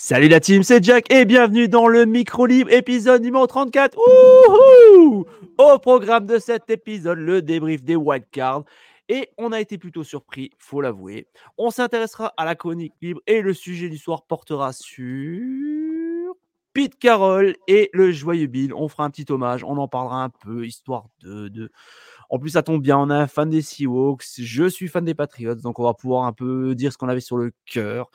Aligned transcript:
Salut 0.00 0.28
la 0.28 0.38
team, 0.38 0.62
c'est 0.62 0.84
Jack 0.84 1.12
et 1.12 1.24
bienvenue 1.24 1.68
dans 1.68 1.88
le 1.88 2.04
Micro 2.04 2.46
Libre 2.46 2.70
épisode 2.72 3.20
numéro 3.20 3.48
34. 3.48 3.98
Wouhou 3.98 5.26
Au 5.58 5.78
programme 5.80 6.24
de 6.24 6.38
cet 6.38 6.70
épisode, 6.70 7.18
le 7.18 7.42
débrief 7.42 7.82
des 7.82 7.96
wildcards. 7.96 8.62
Et 9.08 9.28
on 9.38 9.50
a 9.50 9.60
été 9.60 9.76
plutôt 9.76 10.04
surpris, 10.04 10.52
faut 10.56 10.80
l'avouer. 10.80 11.26
On 11.58 11.72
s'intéressera 11.72 12.32
à 12.36 12.44
la 12.44 12.54
chronique 12.54 12.92
libre 13.02 13.20
et 13.26 13.40
le 13.40 13.52
sujet 13.52 13.88
du 13.88 13.98
soir 13.98 14.22
portera 14.22 14.72
sur 14.72 15.42
Pete 16.74 16.96
Carroll 17.00 17.56
et 17.66 17.90
le 17.92 18.12
joyeux 18.12 18.46
Bill. 18.46 18.72
On 18.74 18.86
fera 18.86 19.02
un 19.02 19.10
petit 19.10 19.26
hommage, 19.32 19.64
on 19.64 19.78
en 19.78 19.88
parlera 19.88 20.22
un 20.22 20.30
peu, 20.30 20.64
histoire 20.64 21.08
de, 21.24 21.48
de... 21.48 21.72
En 22.30 22.38
plus, 22.38 22.50
ça 22.50 22.62
tombe 22.62 22.82
bien, 22.82 22.98
on 22.98 23.10
a 23.10 23.16
un 23.16 23.26
fan 23.26 23.50
des 23.50 23.62
Seahawks, 23.62 24.22
je 24.38 24.68
suis 24.68 24.86
fan 24.86 25.04
des 25.04 25.14
Patriots, 25.16 25.56
donc 25.56 25.80
on 25.80 25.84
va 25.84 25.94
pouvoir 25.94 26.22
un 26.26 26.32
peu 26.32 26.76
dire 26.76 26.92
ce 26.92 26.98
qu'on 26.98 27.08
avait 27.08 27.18
sur 27.18 27.36
le 27.36 27.50
cœur. 27.66 28.12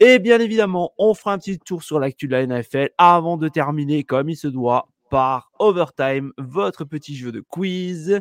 Et 0.00 0.18
bien 0.18 0.38
évidemment, 0.40 0.92
on 0.96 1.12
fera 1.14 1.32
un 1.32 1.38
petit 1.38 1.58
tour 1.58 1.82
sur 1.82 1.98
l'actu 1.98 2.28
de 2.28 2.32
la 2.32 2.46
NFL 2.46 2.90
avant 2.98 3.36
de 3.36 3.48
terminer 3.48 4.04
comme 4.04 4.28
il 4.28 4.36
se 4.36 4.46
doit 4.46 4.88
par 5.10 5.50
Overtime, 5.58 6.32
votre 6.38 6.84
petit 6.84 7.16
jeu 7.16 7.32
de 7.32 7.40
quiz. 7.40 8.20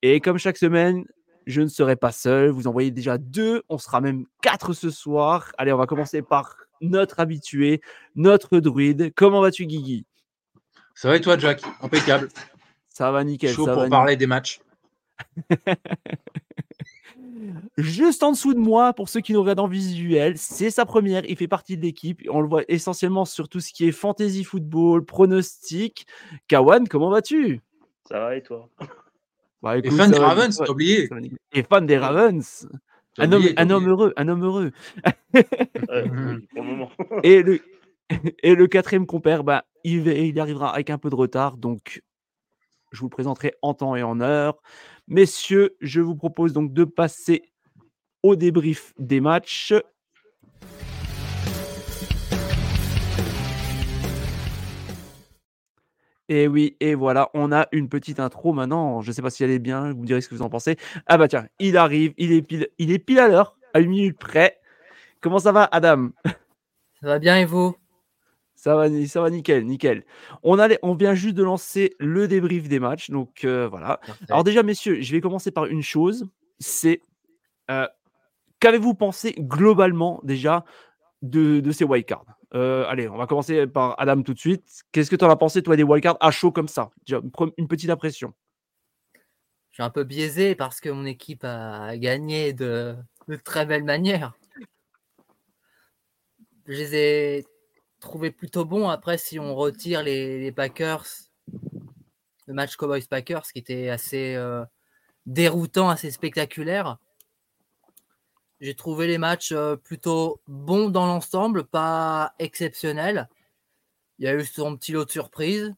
Et 0.00 0.20
comme 0.20 0.38
chaque 0.38 0.56
semaine, 0.56 1.04
je 1.46 1.60
ne 1.60 1.68
serai 1.68 1.96
pas 1.96 2.12
seul. 2.12 2.50
Vous 2.50 2.66
en 2.66 2.72
voyez 2.72 2.90
déjà 2.90 3.18
deux, 3.18 3.62
on 3.68 3.78
sera 3.78 4.00
même 4.00 4.24
quatre 4.40 4.72
ce 4.72 4.90
soir. 4.90 5.52
Allez, 5.58 5.72
on 5.72 5.78
va 5.78 5.86
commencer 5.86 6.22
par 6.22 6.56
notre 6.80 7.20
habitué, 7.20 7.80
notre 8.16 8.58
druide. 8.58 9.12
Comment 9.14 9.40
vas-tu, 9.40 9.66
Guigui? 9.66 10.06
Ça 10.94 11.08
va 11.08 11.16
et 11.16 11.20
toi, 11.20 11.38
Jack? 11.38 11.62
Impeccable. 11.80 12.28
Ça 12.88 13.10
va 13.10 13.24
nickel. 13.24 13.52
Chaud 13.52 13.66
ça 13.66 13.74
pour 13.74 13.82
va 13.82 13.88
parler 13.88 14.16
des 14.16 14.26
matchs. 14.26 14.60
Juste 17.76 18.22
en 18.22 18.32
dessous 18.32 18.54
de 18.54 18.58
moi, 18.58 18.92
pour 18.92 19.08
ceux 19.08 19.20
qui 19.20 19.32
nous 19.32 19.40
regardent 19.40 19.60
en 19.60 19.66
visuel, 19.68 20.36
c'est 20.36 20.70
sa 20.70 20.84
première. 20.84 21.24
Il 21.28 21.36
fait 21.36 21.48
partie 21.48 21.76
de 21.76 21.82
l'équipe. 21.82 22.20
On 22.30 22.40
le 22.40 22.48
voit 22.48 22.62
essentiellement 22.68 23.24
sur 23.24 23.48
tout 23.48 23.60
ce 23.60 23.72
qui 23.72 23.86
est 23.88 23.92
fantasy 23.92 24.44
football, 24.44 25.04
pronostic. 25.04 26.06
Kawan, 26.48 26.86
comment 26.88 27.10
vas-tu? 27.10 27.60
Ça 28.08 28.18
va 28.20 28.36
et 28.36 28.42
toi? 28.42 28.68
Bah, 29.62 29.78
Et 29.78 29.90
fan 29.90 30.10
des 30.10 30.18
va- 30.18 30.28
Ravens, 30.28 30.56
t'as 30.56 30.70
oublié. 30.70 31.08
Et 31.52 31.62
fan 31.62 31.86
des 31.86 31.96
Ravens. 31.98 32.68
Un 33.18 33.30
homme, 33.32 33.38
oublié, 33.40 33.54
t'as 33.54 33.62
un 33.62 33.70
homme 33.70 33.76
oublié. 33.84 33.90
heureux, 33.90 34.12
un 34.16 34.28
homme 34.28 34.42
heureux. 34.44 34.72
Ouais, 35.04 35.12
oui, 35.82 36.46
Pour 36.54 36.62
le 36.62 36.68
moment. 36.68 36.90
Et 37.22 37.42
le, 37.42 37.60
et 38.42 38.54
le 38.54 38.66
quatrième 38.66 39.06
compère, 39.06 39.44
bah, 39.44 39.64
il, 39.84 40.02
va- 40.02 40.12
il 40.12 40.38
arrivera 40.40 40.74
avec 40.74 40.90
un 40.90 40.98
peu 40.98 41.08
de 41.10 41.14
retard, 41.14 41.56
donc 41.56 42.02
je 42.90 42.98
vous 43.00 43.06
le 43.06 43.10
présenterai 43.10 43.54
en 43.62 43.72
temps 43.74 43.96
et 43.96 44.02
en 44.02 44.20
heure. 44.20 44.60
Messieurs, 45.08 45.76
je 45.80 46.00
vous 46.00 46.14
propose 46.14 46.52
donc 46.52 46.72
de 46.72 46.84
passer 46.84 47.42
au 48.22 48.36
débrief 48.36 48.94
des 48.98 49.20
matchs. 49.20 49.74
Et 56.28 56.46
oui, 56.46 56.76
et 56.80 56.94
voilà, 56.94 57.30
on 57.34 57.52
a 57.52 57.66
une 57.72 57.88
petite 57.88 58.20
intro 58.20 58.52
maintenant. 58.52 59.02
Je 59.02 59.10
ne 59.10 59.12
sais 59.12 59.22
pas 59.22 59.28
si 59.28 59.42
elle 59.44 59.50
est 59.50 59.58
bien, 59.58 59.92
vous 59.92 60.00
me 60.00 60.06
direz 60.06 60.20
ce 60.20 60.28
que 60.28 60.34
vous 60.34 60.42
en 60.42 60.48
pensez. 60.48 60.76
Ah 61.06 61.18
bah 61.18 61.28
tiens, 61.28 61.46
il 61.58 61.76
arrive, 61.76 62.14
il 62.16 62.32
est 62.32 62.42
pile, 62.42 62.68
il 62.78 62.92
est 62.92 62.98
pile 62.98 63.18
à 63.18 63.28
l'heure, 63.28 63.58
à 63.74 63.80
une 63.80 63.90
minute 63.90 64.18
près. 64.18 64.60
Comment 65.20 65.40
ça 65.40 65.52
va, 65.52 65.64
Adam? 65.72 66.10
Ça 66.24 67.08
va 67.08 67.18
bien 67.18 67.38
et 67.38 67.44
vous? 67.44 67.76
Ça 68.62 68.76
va, 68.76 68.86
ça 69.08 69.20
va 69.20 69.28
nickel, 69.28 69.66
nickel. 69.66 70.04
On, 70.44 70.56
allait, 70.60 70.78
on 70.84 70.94
vient 70.94 71.16
juste 71.16 71.34
de 71.34 71.42
lancer 71.42 71.96
le 71.98 72.28
débrief 72.28 72.68
des 72.68 72.78
matchs, 72.78 73.10
donc 73.10 73.44
euh, 73.44 73.66
voilà. 73.66 73.98
Alors 74.28 74.44
déjà, 74.44 74.62
messieurs, 74.62 75.00
je 75.00 75.10
vais 75.10 75.20
commencer 75.20 75.50
par 75.50 75.66
une 75.66 75.82
chose, 75.82 76.28
c'est 76.60 77.02
euh, 77.72 77.88
qu'avez-vous 78.60 78.94
pensé 78.94 79.34
globalement 79.36 80.20
déjà 80.22 80.64
de, 81.22 81.58
de 81.58 81.72
ces 81.72 81.82
wildcards? 81.84 82.24
Euh, 82.54 82.84
Allez, 82.86 83.08
on 83.08 83.16
va 83.16 83.26
commencer 83.26 83.66
par 83.66 83.96
Adam 83.98 84.22
tout 84.22 84.32
de 84.32 84.38
suite. 84.38 84.84
Qu'est-ce 84.92 85.10
que 85.10 85.16
tu 85.16 85.24
en 85.24 85.30
as 85.30 85.34
pensé, 85.34 85.60
toi, 85.64 85.74
des 85.74 85.82
wildcards 85.82 86.18
à 86.20 86.30
chaud 86.30 86.52
comme 86.52 86.68
ça? 86.68 86.90
Déjà, 87.04 87.20
une 87.56 87.66
petite 87.66 87.90
impression. 87.90 88.32
Je 89.70 89.74
suis 89.74 89.82
un 89.82 89.90
peu 89.90 90.04
biaisé 90.04 90.54
parce 90.54 90.80
que 90.80 90.88
mon 90.88 91.04
équipe 91.04 91.42
a 91.42 91.96
gagné 91.96 92.52
de, 92.52 92.94
de 93.26 93.34
très 93.34 93.66
belle 93.66 93.82
manière. 93.82 94.34
Je 96.66 96.74
les 96.74 96.94
ai 96.94 97.44
trouvés 98.02 98.30
plutôt 98.30 98.66
bons. 98.66 98.88
Après, 98.88 99.16
si 99.16 99.38
on 99.38 99.54
retire 99.54 100.02
les, 100.02 100.52
Packers, 100.52 101.06
le 102.46 102.54
match 102.54 102.76
Cowboys-Packers 102.76 103.50
qui 103.52 103.58
était 103.58 103.88
assez 103.88 104.34
euh, 104.34 104.64
déroutant, 105.24 105.88
assez 105.88 106.10
spectaculaire, 106.10 106.98
j'ai 108.60 108.74
trouvé 108.74 109.06
les 109.06 109.18
matchs 109.18 109.52
euh, 109.52 109.76
plutôt 109.76 110.40
bons 110.46 110.90
dans 110.90 111.06
l'ensemble, 111.06 111.64
pas 111.64 112.34
exceptionnels. 112.38 113.28
Il 114.18 114.26
y 114.26 114.28
a 114.28 114.34
eu 114.34 114.44
son 114.44 114.76
petit 114.76 114.92
lot 114.92 115.04
de 115.04 115.10
surprises. 115.10 115.74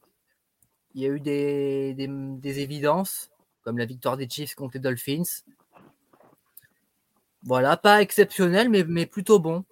Il 0.93 1.01
y 1.01 1.05
a 1.05 1.09
eu 1.09 1.19
des 1.19 2.59
évidences, 2.59 3.31
comme 3.63 3.77
la 3.77 3.85
victoire 3.85 4.17
des 4.17 4.29
Chiefs 4.29 4.55
contre 4.55 4.75
les 4.75 4.79
Dolphins. 4.81 5.43
Voilà, 7.43 7.77
pas 7.77 8.01
exceptionnel, 8.01 8.69
mais, 8.69 8.83
mais 8.83 9.05
plutôt 9.05 9.39
bon. 9.39 9.65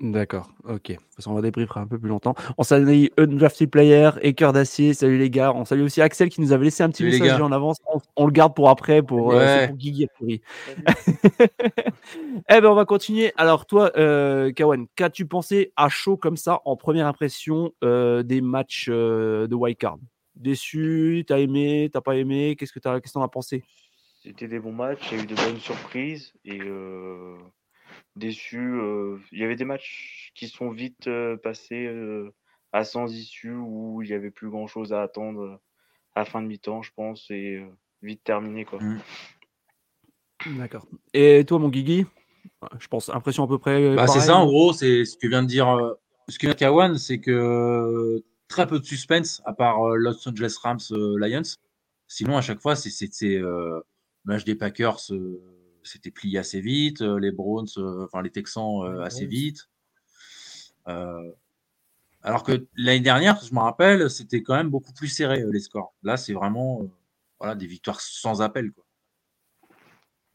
D'accord, 0.00 0.50
ok. 0.64 0.88
De 0.88 0.94
toute 0.94 1.02
façon, 1.14 1.30
on 1.30 1.34
va 1.34 1.42
débriefer 1.42 1.78
un 1.78 1.86
peu 1.86 1.98
plus 2.00 2.08
longtemps. 2.08 2.34
On 2.58 2.64
salue 2.64 3.06
Undrafted 3.16 3.70
Player 3.70 4.10
et 4.22 4.34
Cœur 4.34 4.52
d'Acier. 4.52 4.92
Salut 4.92 5.18
les 5.18 5.30
gars. 5.30 5.52
On 5.54 5.64
salue 5.64 5.82
aussi 5.82 6.02
Axel 6.02 6.30
qui 6.30 6.40
nous 6.40 6.50
avait 6.50 6.64
laissé 6.64 6.82
un 6.82 6.90
petit 6.90 7.04
Salut 7.08 7.22
message 7.22 7.40
en 7.40 7.52
avance. 7.52 7.76
On, 7.86 8.00
on 8.16 8.26
le 8.26 8.32
garde 8.32 8.56
pour 8.56 8.68
après, 8.70 9.02
pour, 9.02 9.32
euh, 9.32 9.38
Ouais. 9.38 9.68
pour 9.68 9.76
Guigui 9.76 10.04
a 10.04 10.08
priori. 10.08 10.40
eh 12.48 12.60
ben, 12.60 12.66
on 12.66 12.74
va 12.74 12.84
continuer. 12.84 13.32
Alors, 13.36 13.66
toi, 13.66 13.92
euh, 13.96 14.50
Kawan, 14.52 14.86
qu'as-tu 14.96 15.26
pensé 15.26 15.72
à 15.76 15.88
chaud 15.88 16.16
comme 16.16 16.36
ça 16.36 16.60
en 16.64 16.76
première 16.76 17.06
impression 17.06 17.72
euh, 17.84 18.24
des 18.24 18.40
matchs 18.40 18.88
euh, 18.90 19.46
de 19.46 19.54
Wildcard? 19.54 19.98
Déçu 20.34 21.24
T'as 21.28 21.38
aimé 21.38 21.88
T'as 21.92 22.00
pas 22.00 22.16
aimé? 22.16 22.56
Qu'est-ce 22.58 22.72
que 22.72 22.80
t'en 22.80 23.22
as 23.22 23.28
pensé? 23.28 23.62
C'était 24.24 24.48
des 24.48 24.58
bons 24.58 24.72
matchs, 24.72 25.10
il 25.12 25.18
y 25.18 25.20
a 25.20 25.22
eu 25.22 25.26
de 25.26 25.34
bonnes 25.34 25.60
surprises 25.60 26.32
et 26.46 26.58
euh, 26.62 27.36
déçu. 28.16 28.58
euh, 28.58 29.18
il 29.32 29.38
y 29.38 29.44
avait 29.44 29.56
des 29.56 29.64
matchs 29.64 30.32
qui 30.34 30.48
sont 30.48 30.70
vite 30.70 31.06
euh, 31.06 31.36
passés 31.36 31.86
euh, 31.86 32.32
à 32.72 32.84
sans 32.84 33.12
issue 33.12 33.54
où 33.54 34.02
il 34.02 34.08
n'y 34.08 34.14
avait 34.14 34.30
plus 34.30 34.50
grand 34.50 34.66
chose 34.66 34.92
à 34.92 35.02
attendre 35.02 35.60
à 36.14 36.20
la 36.20 36.24
fin 36.24 36.42
de 36.42 36.46
mi-temps, 36.46 36.82
je 36.82 36.92
pense, 36.94 37.30
et 37.30 37.56
euh, 37.56 37.66
vite 38.02 38.22
terminé. 38.24 38.64
Quoi. 38.64 38.78
D'accord. 40.56 40.86
Et 41.12 41.44
toi, 41.46 41.58
mon 41.58 41.68
Guigui? 41.68 42.06
Je 42.78 42.88
pense, 42.88 43.08
impression 43.08 43.44
à 43.44 43.48
peu 43.48 43.58
près. 43.58 43.94
Bah, 43.94 44.06
c'est 44.06 44.14
pareille, 44.14 44.26
ça, 44.26 44.36
en 44.36 44.46
gros, 44.46 44.72
c'est 44.72 45.04
ce 45.04 45.16
que 45.16 45.26
vient 45.26 45.42
de 45.42 45.48
dire, 45.48 45.66
ce 46.28 46.38
que 46.38 46.46
vient 46.46 46.52
de 46.52 46.58
dire 46.58 46.68
Kawan, 46.68 46.98
c'est 46.98 47.20
que 47.20 48.22
très 48.48 48.66
peu 48.66 48.78
de 48.78 48.84
suspense 48.84 49.42
à 49.46 49.52
part 49.54 49.88
Los 49.96 50.28
Angeles 50.28 50.56
Rams 50.62 50.78
Lions. 50.90 51.42
Sinon, 52.06 52.36
à 52.36 52.42
chaque 52.42 52.60
fois, 52.60 52.76
c'est 52.76 52.92
euh, 53.38 53.80
match 54.24 54.44
des 54.44 54.54
Packers, 54.54 55.00
euh, 55.10 55.42
c'était 55.84 56.10
plié 56.10 56.38
assez 56.38 56.60
vite, 56.60 57.02
euh, 57.02 57.18
les 57.20 57.30
Browns, 57.30 57.66
euh, 57.78 58.04
enfin 58.04 58.22
les 58.22 58.30
Texans 58.30 58.82
euh, 58.84 59.02
assez 59.02 59.26
vite. 59.26 59.68
Euh, 60.88 61.30
alors 62.22 62.42
que 62.42 62.66
l'année 62.76 63.00
dernière, 63.00 63.38
je 63.42 63.54
me 63.54 63.60
rappelle, 63.60 64.08
c'était 64.10 64.42
quand 64.42 64.54
même 64.54 64.70
beaucoup 64.70 64.92
plus 64.92 65.08
serré 65.08 65.42
euh, 65.42 65.50
les 65.52 65.60
scores. 65.60 65.94
Là, 66.02 66.16
c'est 66.16 66.32
vraiment 66.32 66.80
euh, 66.82 66.90
voilà, 67.38 67.54
des 67.54 67.66
victoires 67.66 68.00
sans 68.00 68.40
appel. 68.42 68.72
Quoi. 68.72 68.84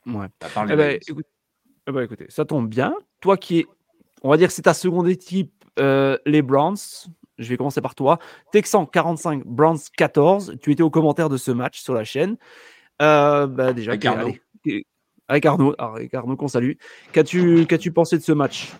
Ouais. 0.06 0.28
À 0.42 0.50
part 0.50 0.66
les 0.66 0.74
Eh 0.74 0.78
ben, 0.78 1.00
écoute- 1.07 1.25
eh 1.88 1.92
ben, 1.92 2.02
écoutez, 2.02 2.25
ça 2.30 2.45
tombe 2.45 2.69
bien. 2.69 2.94
Toi 3.22 3.38
qui 3.38 3.60
es, 3.60 3.66
on 4.22 4.30
va 4.30 4.38
dire 4.38 4.48
que 4.48 4.54
c'est 4.54 4.62
ta 4.63 4.74
seconde 4.74 5.07
équipe, 5.10 5.52
euh, 5.80 6.18
les 6.25 6.42
Browns. 6.42 6.78
Je 7.38 7.48
vais 7.48 7.56
commencer 7.57 7.80
par 7.81 7.95
toi. 7.95 8.19
Texan 8.52 8.86
45, 8.86 9.45
Browns 9.45 9.80
14. 9.95 10.56
Tu 10.62 10.74
étais 10.74 10.84
au 10.84 10.90
commentaire 10.90 11.30
de 11.30 11.38
ce 11.38 11.52
match 11.52 11.80
sur 11.81 11.94
la 11.94 12.04
chaîne. 12.04 12.36
Euh, 13.02 13.48
bah, 13.48 13.72
déjà, 13.72 13.92
Avec 13.92 14.02
qu'est- 14.02 14.07
Arnaud. 14.10 14.28
allez, 14.28 14.42
qu'est- 14.63 14.86
avec 15.30 15.46
Arnaud, 15.46 15.76
Alors, 15.78 15.96
avec 15.96 16.14
Arnaud 16.14 16.36
qu'on 16.36 16.48
salue. 16.48 16.74
Qu'as-tu 17.14 17.92
pensé 17.94 18.18
de 18.18 18.24
ce 18.24 18.31
match? 18.34 18.74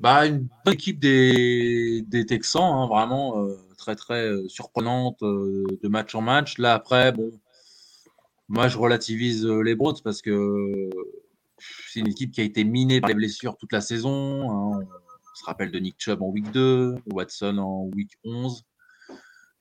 Bah, 0.00 0.26
une 0.26 0.48
bonne 0.64 0.74
équipe 0.74 0.98
des, 0.98 2.02
des 2.06 2.24
Texans, 2.24 2.62
hein, 2.62 2.86
vraiment 2.86 3.42
euh, 3.42 3.56
très 3.76 3.96
très 3.96 4.28
euh, 4.28 4.48
surprenante 4.48 5.22
euh, 5.22 5.66
de 5.82 5.88
match 5.88 6.14
en 6.14 6.22
match. 6.22 6.58
Là 6.58 6.74
après, 6.74 7.12
bon, 7.12 7.32
Moi, 8.48 8.68
je 8.68 8.78
relativise 8.78 9.44
les 9.46 9.74
Browns 9.74 10.00
parce 10.02 10.22
que 10.22 10.88
c'est 11.88 12.00
une 12.00 12.08
équipe 12.08 12.30
qui 12.30 12.40
a 12.40 12.44
été 12.44 12.64
minée 12.64 13.00
par 13.00 13.08
les 13.08 13.14
blessures 13.14 13.56
toute 13.56 13.72
la 13.72 13.80
saison. 13.80 14.50
Hein. 14.50 14.80
On 14.80 15.34
se 15.34 15.44
rappelle 15.44 15.70
de 15.70 15.78
Nick 15.78 15.96
Chubb 15.98 16.22
en 16.22 16.28
week 16.28 16.50
2, 16.52 16.94
Watson 17.12 17.58
en 17.58 17.82
week 17.94 18.12
11. 18.24 18.64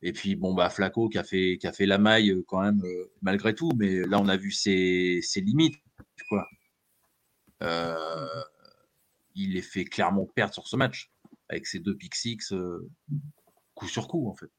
Et 0.02 0.14
puis, 0.14 0.36
bon, 0.36 0.54
bah, 0.54 0.70
Flaco 0.70 1.10
qui 1.10 1.18
a 1.18 1.24
fait, 1.24 1.58
qui 1.58 1.68
a 1.68 1.74
fait 1.74 1.86
la 1.86 1.98
maille 1.98 2.32
euh, 2.32 2.44
quand 2.48 2.62
même, 2.62 2.82
euh, 2.84 3.12
malgré 3.22 3.56
tout. 3.56 3.72
Mais 3.76 4.02
là, 4.02 4.20
on 4.20 4.28
a 4.28 4.38
vu 4.38 4.52
ses, 4.52 5.20
ses 5.24 5.42
limites. 5.42 5.82
Quoi. 6.30 6.48
Euh, 7.64 8.44
il 9.36 9.54
les 9.54 9.62
fait 9.62 9.86
clairement 9.86 10.26
perdre 10.26 10.54
sur 10.54 10.68
ce 10.68 10.76
match, 10.76 11.12
avec 11.50 11.66
ses 11.66 11.80
deux 11.80 11.96
pick 11.96 12.16
six, 12.16 12.54
coup 13.74 13.88
sur 13.88 14.08
coup, 14.08 14.30
en 14.30 14.36
fait. 14.36 14.52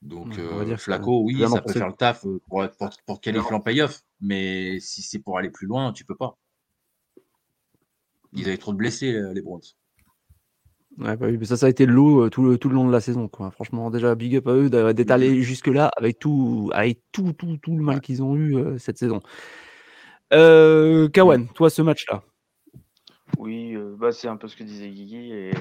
Donc, 0.00 0.34
Flaco, 0.78 1.22
oui, 1.22 1.40
ça 1.48 1.60
peut 1.60 1.72
faire 1.72 1.88
le 1.88 1.94
taf 1.94 2.22
pour, 2.48 2.68
pour, 2.78 2.90
pour 3.06 3.20
qualifier 3.20 3.52
en 3.52 3.60
payoff. 3.60 4.02
Mais 4.20 4.80
si 4.80 5.02
c'est 5.02 5.20
pour 5.20 5.38
aller 5.38 5.50
plus 5.50 5.66
loin, 5.66 5.92
tu 5.92 6.04
peux 6.04 6.16
pas. 6.16 6.38
Ils 8.32 8.48
avaient 8.48 8.58
trop 8.58 8.72
de 8.72 8.78
blessés, 8.78 9.12
les 9.32 9.42
Browns. 9.42 9.62
Ouais, 10.98 11.16
bah 11.16 11.26
oui, 11.28 11.38
mais 11.38 11.46
ça, 11.46 11.56
ça 11.56 11.66
a 11.66 11.68
été 11.70 11.86
le 11.86 11.94
lot 11.94 12.28
tout 12.28 12.42
le, 12.42 12.58
tout 12.58 12.68
le 12.68 12.74
long 12.74 12.86
de 12.86 12.92
la 12.92 13.00
saison. 13.00 13.26
Quoi. 13.28 13.50
Franchement, 13.50 13.90
déjà, 13.90 14.14
big 14.14 14.36
up 14.36 14.46
à 14.46 14.52
eux 14.52 14.68
d'être 14.68 15.08
mmh 15.08 15.12
allés 15.12 15.42
jusque-là 15.42 15.90
avec 15.96 16.18
tout, 16.18 16.70
avec 16.74 17.00
tout, 17.12 17.32
tout, 17.32 17.56
tout 17.56 17.76
le 17.76 17.82
mal 17.82 18.00
qu'ils 18.00 18.22
ont 18.22 18.36
eu 18.36 18.78
cette 18.78 18.98
saison. 18.98 19.20
Euh, 20.34 21.08
Kawan, 21.08 21.48
toi, 21.48 21.70
ce 21.70 21.80
match-là? 21.80 22.22
Oui, 23.38 23.74
bah, 23.96 24.12
c'est 24.12 24.28
un 24.28 24.36
peu 24.36 24.48
ce 24.48 24.56
que 24.56 24.64
disait 24.64 24.90
Guigui. 24.90 25.32
Et, 25.32 25.52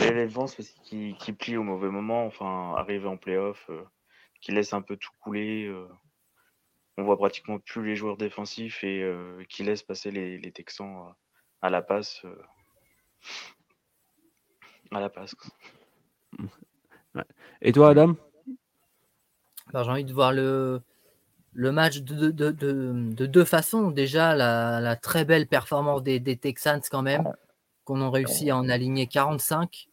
les 0.00 0.26
parce 0.26 0.74
qu'ils 0.82 1.14
qui 1.16 1.32
plient 1.32 1.56
au 1.56 1.62
mauvais 1.62 1.88
moment, 1.88 2.26
enfin, 2.26 2.74
arriver 2.76 3.06
en 3.06 3.16
playoff, 3.16 3.70
qui 4.40 4.50
laisse 4.50 4.72
un 4.72 4.82
peu 4.82 4.96
tout 4.96 5.12
couler. 5.20 5.72
on 6.98 7.04
voit 7.04 7.16
pratiquement 7.16 7.60
plus 7.60 7.86
les 7.86 7.94
joueurs 7.94 8.16
défensifs 8.16 8.82
et 8.82 9.08
qui 9.48 9.62
laissent 9.62 9.84
passer 9.84 10.10
les, 10.10 10.36
les 10.38 10.50
Texans 10.50 11.14
à 11.62 11.70
la 11.70 11.80
passe 11.80 12.24
à 14.94 15.00
la 15.00 15.08
passe. 15.08 15.34
Et 17.62 17.72
toi, 17.72 17.90
Adam? 17.90 18.16
Bah, 19.72 19.82
J'ai 19.82 19.90
envie 19.90 20.04
de 20.04 20.12
voir 20.12 20.32
le, 20.32 20.82
le 21.52 21.72
match 21.72 21.98
de, 22.00 22.30
de, 22.30 22.50
de, 22.50 23.26
deux 23.26 23.44
façons. 23.44 23.90
Déjà, 23.90 24.34
la, 24.34 24.96
très 24.96 25.24
belle 25.24 25.46
performance 25.46 26.02
des, 26.02 26.36
Texans 26.36 26.82
quand 26.90 27.02
même, 27.02 27.32
qu'on 27.84 28.00
a 28.00 28.10
réussi 28.10 28.50
à 28.50 28.56
en 28.56 28.68
aligner 28.68 29.06
45 29.06 29.88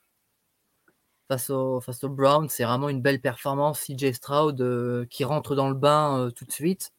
face 1.28 1.50
aux 1.50 1.80
face 1.80 2.04
au 2.04 2.10
Browns. 2.10 2.50
C'est 2.50 2.66
vraiment 2.66 2.90
une 2.90 3.02
belle 3.02 3.22
performance. 3.22 3.86
CJ 3.86 4.12
Stroud 4.14 4.60
euh, 4.62 5.06
qui 5.10 5.24
rentre 5.24 5.56
dans 5.56 5.70
le 5.70 5.76
bain 5.76 6.18
euh, 6.18 6.32
tout 6.32 6.46
de 6.46 6.52
suite. 6.52 6.92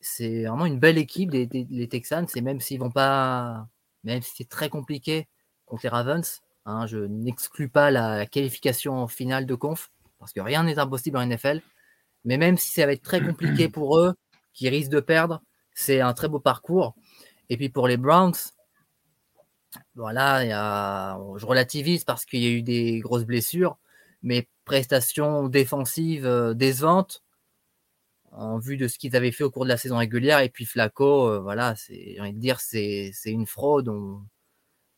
C'est 0.00 0.44
vraiment 0.44 0.66
une 0.66 0.78
belle 0.78 0.98
équipe, 0.98 1.30
des, 1.30 1.48
les 1.68 1.88
Texans. 1.88 2.26
Et 2.34 2.40
même 2.40 2.60
s'ils 2.60 2.80
vont 2.80 2.90
pas, 2.90 3.66
même 4.04 4.22
si 4.22 4.32
c'est 4.36 4.48
très 4.48 4.68
compliqué 4.68 5.28
contre 5.66 5.82
les 5.84 5.88
Ravens, 5.90 6.40
Hein, 6.66 6.86
je 6.86 6.98
n'exclus 6.98 7.68
pas 7.68 7.90
la, 7.90 8.26
qualification 8.26 9.08
finale 9.08 9.46
de 9.46 9.54
conf, 9.54 9.90
parce 10.18 10.32
que 10.32 10.40
rien 10.40 10.62
n'est 10.64 10.78
impossible 10.78 11.16
en 11.16 11.26
NFL. 11.26 11.62
Mais 12.24 12.36
même 12.36 12.58
si 12.58 12.70
ça 12.70 12.86
va 12.86 12.92
être 12.92 13.02
très 13.02 13.22
compliqué 13.24 13.68
pour 13.70 13.98
eux, 13.98 14.14
qui 14.52 14.68
risquent 14.68 14.90
de 14.90 15.00
perdre, 15.00 15.42
c'est 15.74 16.00
un 16.00 16.12
très 16.12 16.28
beau 16.28 16.40
parcours. 16.40 16.94
Et 17.48 17.56
puis 17.56 17.68
pour 17.68 17.88
les 17.88 17.96
Browns, 17.96 18.34
voilà, 19.94 21.16
je 21.36 21.46
relativise 21.46 22.04
parce 22.04 22.24
qu'il 22.24 22.40
y 22.40 22.46
a 22.46 22.50
eu 22.50 22.62
des 22.62 23.00
grosses 23.00 23.24
blessures, 23.24 23.78
mais 24.22 24.48
prestations 24.64 25.48
défensives 25.48 26.26
euh, 26.26 26.54
décevantes 26.54 27.22
en 28.32 28.58
vue 28.58 28.76
de 28.76 28.86
ce 28.86 28.98
qu'ils 28.98 29.16
avaient 29.16 29.32
fait 29.32 29.44
au 29.44 29.50
cours 29.50 29.64
de 29.64 29.68
la 29.68 29.76
saison 29.76 29.96
régulière. 29.96 30.40
Et 30.40 30.48
puis 30.48 30.64
Flaco, 30.64 31.28
euh, 31.28 31.40
voilà, 31.40 31.74
j'ai 31.88 32.18
envie 32.20 32.32
de 32.32 32.38
dire, 32.38 32.60
c'est 32.60 33.12
une 33.26 33.46
fraude 33.46 33.88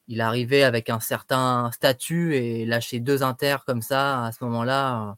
il 0.09 0.21
arrivait 0.21 0.63
avec 0.63 0.91
un 0.91 1.01
certain 1.01 1.71
statut 1.73 2.35
et 2.35 2.67
lâcher 2.67 3.01
deux 3.01 3.23
inters 3.23 3.65
comme 3.65 3.83
ça 3.83 4.25
à 4.25 4.33
ce 4.33 4.43
moment-là, 4.45 5.17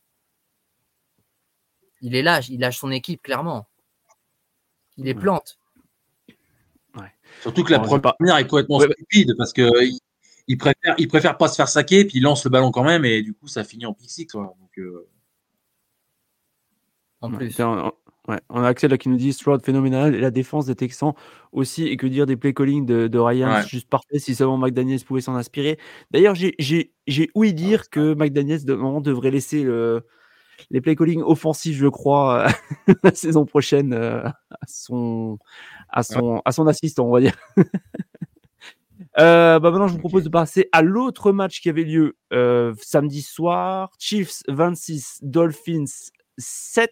il 2.00 2.14
est 2.14 2.22
lâche, 2.22 2.48
il 2.50 2.60
lâche 2.60 2.78
son 2.78 2.90
équipe 2.90 3.22
clairement. 3.22 3.66
Il 4.96 5.08
est 5.08 5.14
plante. 5.14 5.58
Surtout 7.42 7.64
que 7.64 7.72
la 7.72 7.80
première 7.80 8.36
est 8.36 8.46
complètement 8.46 8.78
stupide 8.78 9.34
parce 9.36 9.52
que 9.52 9.68
il, 10.46 10.58
préfère, 10.58 10.94
il 10.98 11.08
préfère 11.08 11.36
pas 11.36 11.48
se 11.48 11.56
faire 11.56 11.68
saquer 11.68 12.04
puis 12.04 12.18
il 12.18 12.22
lance 12.22 12.44
le 12.44 12.50
ballon 12.50 12.70
quand 12.70 12.84
même 12.84 13.04
et 13.04 13.22
du 13.22 13.34
coup 13.34 13.48
ça 13.48 13.64
finit 13.64 13.86
en 13.86 13.94
pick 13.94 14.34
euh, 14.78 15.08
En 17.20 17.30
plus. 17.30 17.56
Ouais, 18.26 18.40
on 18.48 18.62
a 18.62 18.68
Axel 18.68 18.90
là 18.90 18.96
qui 18.96 19.10
nous 19.10 19.16
dit 19.16 19.34
Stroud 19.34 19.62
phénoménal 19.62 20.14
et 20.14 20.20
la 20.20 20.30
défense 20.30 20.64
des 20.64 20.74
Texans 20.74 21.12
aussi 21.52 21.86
et 21.86 21.98
que 21.98 22.06
dire 22.06 22.24
des 22.24 22.36
play 22.36 22.54
calling 22.54 22.86
de, 22.86 23.06
de 23.06 23.18
Ryan 23.18 23.60
juste 23.60 23.88
parfait 23.90 24.18
si 24.18 24.34
seulement 24.34 24.56
McDaniels 24.56 25.04
pouvait 25.04 25.20
s'en 25.20 25.34
inspirer. 25.34 25.78
D'ailleurs, 26.10 26.34
j'ai 26.34 27.30
ouï 27.34 27.52
dire 27.52 27.90
que 27.90 28.14
McDaniels 28.14 28.64
devrait 28.64 29.30
laisser 29.30 29.62
le, 29.62 30.06
les 30.70 30.80
play 30.80 30.96
calling 30.96 31.22
offensifs, 31.22 31.76
je 31.76 31.86
crois, 31.86 32.46
la 33.02 33.14
saison 33.14 33.44
prochaine 33.44 33.92
euh, 33.92 34.22
à 34.24 34.66
son 34.66 35.38
à 35.90 36.02
son 36.02 36.40
à 36.44 36.52
son 36.52 36.66
assistant, 36.66 37.06
on 37.06 37.12
va 37.12 37.20
dire. 37.20 37.36
Euh, 39.18 39.60
bah 39.60 39.70
maintenant, 39.70 39.86
je 39.86 39.92
vous 39.92 40.00
propose 40.00 40.24
de 40.24 40.28
passer 40.28 40.68
à 40.72 40.82
l'autre 40.82 41.30
match 41.30 41.60
qui 41.60 41.68
avait 41.68 41.84
lieu 41.84 42.16
euh, 42.32 42.74
samedi 42.80 43.22
soir. 43.22 43.90
Chiefs 43.98 44.42
26, 44.48 45.20
Dolphins 45.22 45.84
7. 46.36 46.90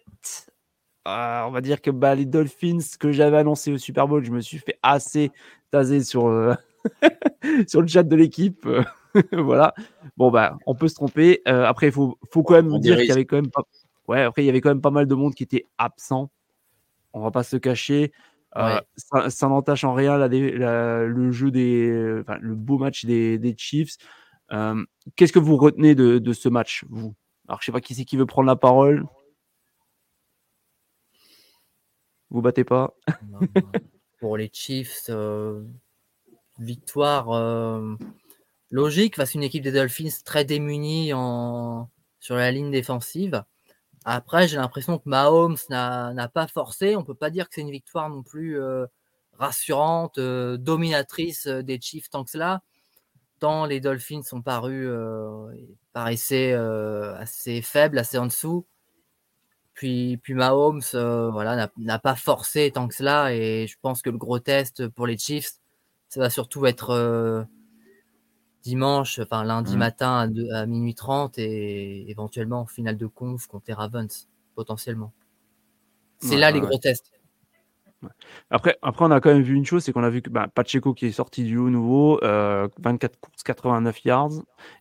Ah, 1.05 1.45
on 1.47 1.51
va 1.51 1.61
dire 1.61 1.81
que 1.81 1.91
bah, 1.91 2.15
les 2.15 2.25
Dolphins 2.25 2.79
que 2.99 3.11
j'avais 3.11 3.37
annoncé 3.37 3.73
au 3.73 3.77
Super 3.77 4.07
Bowl, 4.07 4.23
je 4.23 4.31
me 4.31 4.39
suis 4.39 4.57
fait 4.57 4.79
assez 4.83 5.31
taser 5.69 6.01
sur, 6.01 6.27
euh, 6.27 6.53
sur 7.67 7.81
le 7.81 7.87
chat 7.87 8.03
de 8.03 8.15
l'équipe. 8.15 8.67
voilà. 9.33 9.73
Bon, 10.15 10.31
bah, 10.31 10.57
on 10.65 10.75
peut 10.75 10.87
se 10.87 10.95
tromper. 10.95 11.41
Euh, 11.47 11.65
après, 11.65 11.87
il 11.87 11.91
faut, 11.91 12.17
faut 12.31 12.43
quand 12.43 12.55
même 12.55 12.79
dire 12.79 12.97
qu'il 12.97 13.07
y 13.07 13.11
avait 13.11 13.25
quand 13.25 13.35
même 13.35 13.51
pas. 13.51 13.63
Ouais, 14.07 14.21
après, 14.21 14.43
il 14.43 14.45
y 14.45 14.49
avait 14.49 14.61
quand 14.61 14.69
même 14.69 14.81
pas 14.81 14.91
mal 14.91 15.05
de 15.05 15.15
monde 15.15 15.35
qui 15.35 15.43
était 15.43 15.65
absent. 15.77 16.31
On 17.11 17.21
va 17.21 17.31
pas 17.31 17.43
se 17.43 17.57
cacher. 17.57 18.11
Euh, 18.55 18.79
ça, 18.95 19.47
n'entache 19.47 19.83
en 19.83 19.93
rien 19.93 20.17
le 20.27 21.31
jeu 21.31 21.51
des. 21.51 22.21
Enfin, 22.21 22.37
le 22.39 22.55
beau 22.55 22.77
match 22.77 23.03
des, 23.05 23.37
des 23.39 23.55
Chiefs. 23.57 23.97
Qu'est-ce 25.15 25.33
que 25.33 25.39
vous 25.39 25.57
retenez 25.57 25.95
de, 25.95 26.17
de 26.17 26.33
ce 26.33 26.47
match, 26.47 26.85
vous? 26.89 27.13
Alors, 27.49 27.59
je 27.59 27.65
sais 27.65 27.71
pas 27.73 27.81
qui 27.81 27.93
c'est 27.93 28.05
qui 28.05 28.15
veut 28.15 28.25
prendre 28.25 28.47
la 28.47 28.55
parole. 28.55 29.05
Vous 32.33 32.41
battez 32.41 32.63
pas? 32.63 32.95
Pour 34.19 34.37
les 34.37 34.49
Chiefs, 34.51 35.05
euh, 35.09 35.61
victoire 36.57 37.29
euh, 37.29 37.95
logique 38.71 39.17
face 39.17 39.35
à 39.35 39.37
une 39.37 39.43
équipe 39.43 39.63
des 39.63 39.71
Dolphins 39.71 40.09
très 40.25 40.43
démunie 40.43 41.13
en, 41.13 41.91
sur 42.19 42.35
la 42.35 42.49
ligne 42.51 42.71
défensive. 42.71 43.43
Après, 44.03 44.47
j'ai 44.47 44.57
l'impression 44.57 44.97
que 44.97 45.07
Mahomes 45.07 45.57
n'a 45.69 46.27
pas 46.33 46.47
forcé. 46.47 46.95
On 46.95 47.01
ne 47.01 47.05
peut 47.05 47.13
pas 47.13 47.29
dire 47.29 47.47
que 47.47 47.53
c'est 47.53 47.61
une 47.61 47.69
victoire 47.69 48.09
non 48.09 48.23
plus 48.23 48.59
euh, 48.59 48.87
rassurante, 49.37 50.19
dominatrice 50.19 51.45
des 51.45 51.79
Chiefs 51.79 52.09
tant 52.09 52.23
que 52.23 52.31
cela. 52.31 52.63
Tant 53.39 53.65
les 53.65 53.79
Dolphins 53.79 54.23
sont 54.23 54.41
parus, 54.41 54.89
paraissaient 55.91 56.53
assez 56.53 57.61
faibles, 57.61 57.99
assez 57.99 58.17
en 58.17 58.25
dessous. 58.25 58.65
Puis, 59.73 60.17
puis 60.17 60.33
Mahomes 60.35 60.81
euh, 60.93 61.31
voilà, 61.31 61.69
n'a 61.77 61.99
pas 61.99 62.15
forcé 62.15 62.71
tant 62.71 62.87
que 62.87 62.95
cela. 62.95 63.33
Et 63.33 63.67
je 63.67 63.75
pense 63.81 64.01
que 64.01 64.09
le 64.09 64.17
gros 64.17 64.39
test 64.39 64.87
pour 64.87 65.07
les 65.07 65.17
Chiefs, 65.17 65.53
ça 66.09 66.19
va 66.19 66.29
surtout 66.29 66.65
être 66.65 66.91
euh, 66.91 67.43
dimanche, 68.61 69.19
enfin 69.19 69.43
lundi 69.43 69.75
mmh. 69.75 69.79
matin 69.79 70.31
à, 70.53 70.65
minuit 70.67 70.93
30 70.93 71.37
et 71.39 72.09
éventuellement 72.09 72.61
en 72.61 72.65
finale 72.67 72.97
de 72.97 73.07
conf 73.07 73.47
contre 73.47 73.65
les 73.67 73.73
Ravens, 73.73 74.29
potentiellement. 74.55 75.11
C'est 76.19 76.37
là 76.37 76.51
les 76.51 76.61
gros 76.61 76.77
tests. 76.77 77.11
Après, 78.49 78.77
après, 78.81 79.05
on 79.05 79.11
a 79.11 79.21
quand 79.21 79.33
même 79.33 79.41
vu 79.41 79.55
une 79.55 79.65
chose, 79.65 79.83
c'est 79.83 79.93
qu'on 79.93 80.03
a 80.03 80.09
vu 80.09 80.21
que 80.21 80.29
bah, 80.29 80.47
Pacheco 80.53 80.93
qui 80.93 81.05
est 81.05 81.11
sorti 81.11 81.43
du 81.43 81.57
haut 81.57 81.69
nouveau, 81.69 82.19
24 82.21 82.23
euh, 82.23 83.07
courses, 83.19 83.43
89 83.43 84.05
yards, 84.05 84.31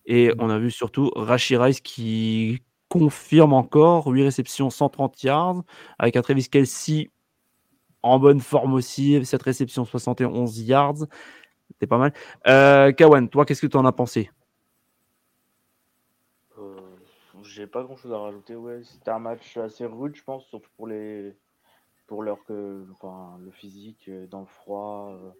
et 0.06 0.28
mmh. 0.28 0.34
on 0.38 0.50
a 0.50 0.58
vu 0.58 0.70
surtout 0.70 1.10
Rashi 1.14 1.56
Rice 1.56 1.80
qui 1.80 2.62
confirme 2.92 3.54
encore 3.54 4.06
8 4.06 4.24
réceptions, 4.24 4.68
130 4.68 5.22
yards, 5.22 5.62
avec 5.98 6.14
un 6.14 6.20
Travis 6.20 6.46
Kelsey 6.46 7.10
en 8.02 8.18
bonne 8.18 8.40
forme 8.40 8.74
aussi, 8.74 9.24
cette 9.24 9.42
réception 9.42 9.86
71 9.86 10.60
yards. 10.60 11.06
C'était 11.68 11.86
pas 11.86 11.96
mal. 11.96 12.12
Euh, 12.46 12.92
Kawan, 12.92 13.30
toi, 13.30 13.46
qu'est-ce 13.46 13.62
que 13.62 13.66
tu 13.66 13.78
en 13.78 13.86
as 13.86 13.92
pensé? 13.92 14.30
Euh, 16.58 16.80
J'ai 17.42 17.66
pas 17.66 17.82
grand 17.82 17.96
chose 17.96 18.12
à 18.12 18.18
rajouter. 18.18 18.56
Ouais, 18.56 18.82
c'était 18.84 19.10
un 19.10 19.20
match 19.20 19.56
assez 19.56 19.86
rude, 19.86 20.14
je 20.14 20.22
pense, 20.22 20.44
surtout 20.44 20.70
pour 20.76 20.86
les 20.86 21.34
pour 22.06 22.22
leur 22.22 22.44
que 22.44 22.84
enfin, 22.92 23.38
le 23.40 23.50
physique 23.52 24.04
euh, 24.08 24.26
dans 24.26 24.40
le 24.40 24.46
froid. 24.46 25.14
Euh, 25.14 25.30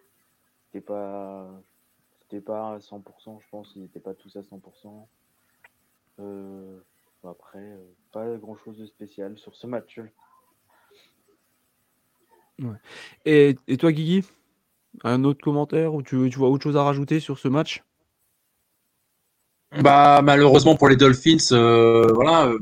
c'était 0.65 0.83
pas 0.83 1.47
c'était 2.21 2.41
pas 2.41 2.73
à 2.73 2.77
100%, 2.79 3.39
je 3.41 3.49
pense. 3.51 3.73
Ils 3.75 3.83
n'étaient 3.83 3.99
pas 3.99 4.15
tous 4.15 4.35
à 4.37 4.41
100%. 4.41 5.07
Euh, 7.25 7.29
après, 7.29 7.59
euh, 7.59 7.77
pas 8.11 8.37
grand 8.37 8.55
chose 8.57 8.77
de 8.77 8.85
spécial 8.85 9.37
sur 9.37 9.55
ce 9.55 9.67
match. 9.67 9.99
Et, 13.25 13.55
et 13.67 13.77
toi, 13.77 13.91
Guigui 13.91 14.23
Un 15.03 15.23
autre 15.23 15.43
commentaire 15.43 15.93
ou 15.93 16.01
tu, 16.03 16.29
tu 16.29 16.37
vois 16.37 16.49
autre 16.49 16.63
chose 16.63 16.77
à 16.77 16.83
rajouter 16.83 17.19
sur 17.19 17.39
ce 17.39 17.47
match? 17.47 17.83
Bah 19.81 20.21
malheureusement 20.21 20.75
pour 20.75 20.87
les 20.87 20.95
Dolphins, 20.95 21.51
euh, 21.51 22.05
voilà, 22.13 22.45
euh, 22.45 22.59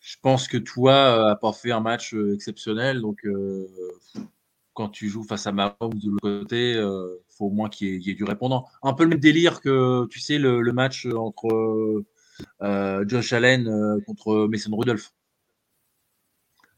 je 0.00 0.16
pense 0.20 0.48
que 0.48 0.56
toi 0.56 1.30
a 1.30 1.36
pas 1.36 1.52
fait 1.52 1.70
un 1.70 1.78
match 1.78 2.14
euh, 2.14 2.34
exceptionnel, 2.34 3.00
donc 3.00 3.24
euh, 3.24 3.68
quand 4.74 4.88
tu 4.88 5.08
joues 5.08 5.22
face 5.22 5.46
à 5.46 5.52
Mahomes 5.52 5.94
de 5.94 6.10
l'autre 6.10 6.40
côté, 6.40 6.74
euh, 6.74 7.22
faut 7.28 7.46
au 7.46 7.50
moins 7.50 7.68
qu'il 7.68 7.86
y, 7.86 7.90
ait- 7.92 7.96
il 7.98 8.02
y 8.08 8.10
ait 8.10 8.14
du 8.14 8.24
répondant. 8.24 8.66
Un 8.82 8.92
peu 8.92 9.04
le 9.04 9.10
même 9.10 9.20
délire 9.20 9.60
que 9.60 10.04
tu 10.06 10.18
sais 10.18 10.38
le, 10.38 10.62
le 10.62 10.72
match 10.72 11.06
entre 11.06 11.46
euh, 11.54 12.04
Josh 13.08 13.32
Allen 13.32 13.68
euh, 13.68 14.00
contre 14.06 14.46
Mason 14.48 14.74
Rudolph. 14.76 15.12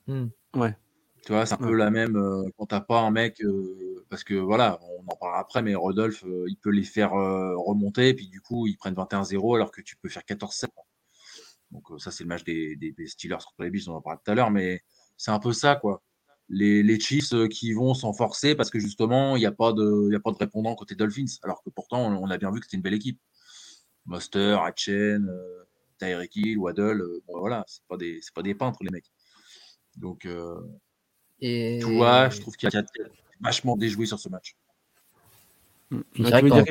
Hmm. 0.07 0.27
Ouais. 0.55 0.77
Tu 1.25 1.33
vois, 1.33 1.47
c'est 1.47 1.55
un 1.55 1.59
peu 1.59 1.75
la 1.75 1.91
même 1.91 2.17
euh, 2.17 2.45
quand 2.59 2.67
t'as 2.67 2.81
pas 2.83 3.01
un 3.01 3.11
mec, 3.11 3.41
euh, 3.43 4.05
parce 4.11 4.25
que 4.25 4.35
voilà, 4.35 4.79
on 4.83 5.03
en 5.11 5.17
parlera 5.17 5.41
après, 5.41 5.63
mais 5.63 5.75
Rodolphe, 5.75 6.23
euh, 6.25 6.45
il 6.49 6.57
peut 6.59 6.71
les 6.71 6.83
faire 6.85 7.15
euh, 7.15 7.57
remonter, 7.57 8.13
puis 8.15 8.29
du 8.29 8.41
coup, 8.43 8.67
ils 8.67 8.77
prennent 8.77 8.95
21-0 8.95 9.55
alors 9.55 9.71
que 9.73 9.81
tu 9.81 9.97
peux 9.97 10.09
faire 10.11 10.25
14-7. 10.25 10.71
Donc 11.71 11.91
euh, 11.91 11.99
ça, 11.99 12.11
c'est 12.11 12.25
le 12.25 12.29
match 12.29 12.45
des, 12.45 12.77
des, 12.77 12.93
des 12.93 13.07
Steelers 13.07 13.37
contre 13.39 13.63
les 13.63 13.71
Bills, 13.71 13.89
on 13.89 13.95
en 13.95 14.03
parlera 14.03 14.23
tout 14.25 14.31
à 14.31 14.35
l'heure, 14.35 14.51
mais 14.51 14.83
c'est 15.17 15.31
un 15.31 15.39
peu 15.41 15.53
ça, 15.53 15.77
quoi. 15.77 16.03
Les, 16.51 16.83
les 16.83 17.01
Chiefs 17.01 17.33
euh, 17.33 17.49
qui 17.49 17.73
vont 17.73 17.95
s'en 17.95 18.13
forcer 18.13 18.55
parce 18.55 18.71
que 18.71 18.79
justement, 18.79 19.37
il 19.37 19.41
n'y 19.41 19.47
a, 19.47 19.53
pas 19.53 19.73
de- 19.73 20.09
il 20.11 20.13
y 20.13 20.17
a 20.17 20.21
pas 20.21 20.31
de 20.33 20.37
répondant 20.37 20.75
côté 20.75 20.95
Dolphins, 20.95 21.25
alors 21.43 21.63
que 21.63 21.71
pourtant, 21.71 22.01
on, 22.07 22.23
on 22.23 22.31
a 22.31 22.37
bien 22.39 22.51
vu 22.53 22.61
que 22.61 22.67
c'était 22.67 22.77
une 22.77 22.83
belle 22.83 22.95
équipe. 22.95 23.19
Monster, 24.07 24.59
Hatchen, 24.63 25.29
euh, 25.29 25.65
Tyreek 25.99 26.37
Hill, 26.37 26.59
Waddle, 26.59 27.01
euh, 27.01 27.23
bon 27.27 27.39
voilà, 27.39 27.65
c'est 27.67 27.85
pas 27.89 27.97
des 27.97 28.19
c'est 28.23 28.35
pas 28.35 28.43
des 28.43 28.55
peintres 28.55 28.79
les 28.83 28.91
mecs. 28.91 29.11
Donc 29.97 30.27
euh, 30.27 30.61
Et 31.41 31.79
tu 31.81 31.95
vois, 31.95 32.29
je 32.29 32.41
trouve 32.41 32.57
qu'il 32.57 32.69
y 32.73 32.77
a 32.77 32.83
vachement 33.41 33.77
déjoué 33.77 34.07
sur 34.07 34.19
ce 34.19 34.29
match. 34.29 34.57
Hmm. 35.91 36.03
Adam? 36.25 36.65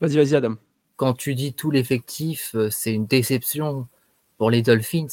Vas-y, 0.00 0.16
vas-y, 0.16 0.34
Adam. 0.34 0.56
quand 0.96 1.14
tu 1.14 1.34
dis 1.34 1.54
tout 1.54 1.70
l'effectif, 1.70 2.54
c'est 2.70 2.92
une 2.92 3.06
déception 3.06 3.88
pour 4.36 4.50
les 4.50 4.62
Dolphins 4.62 5.06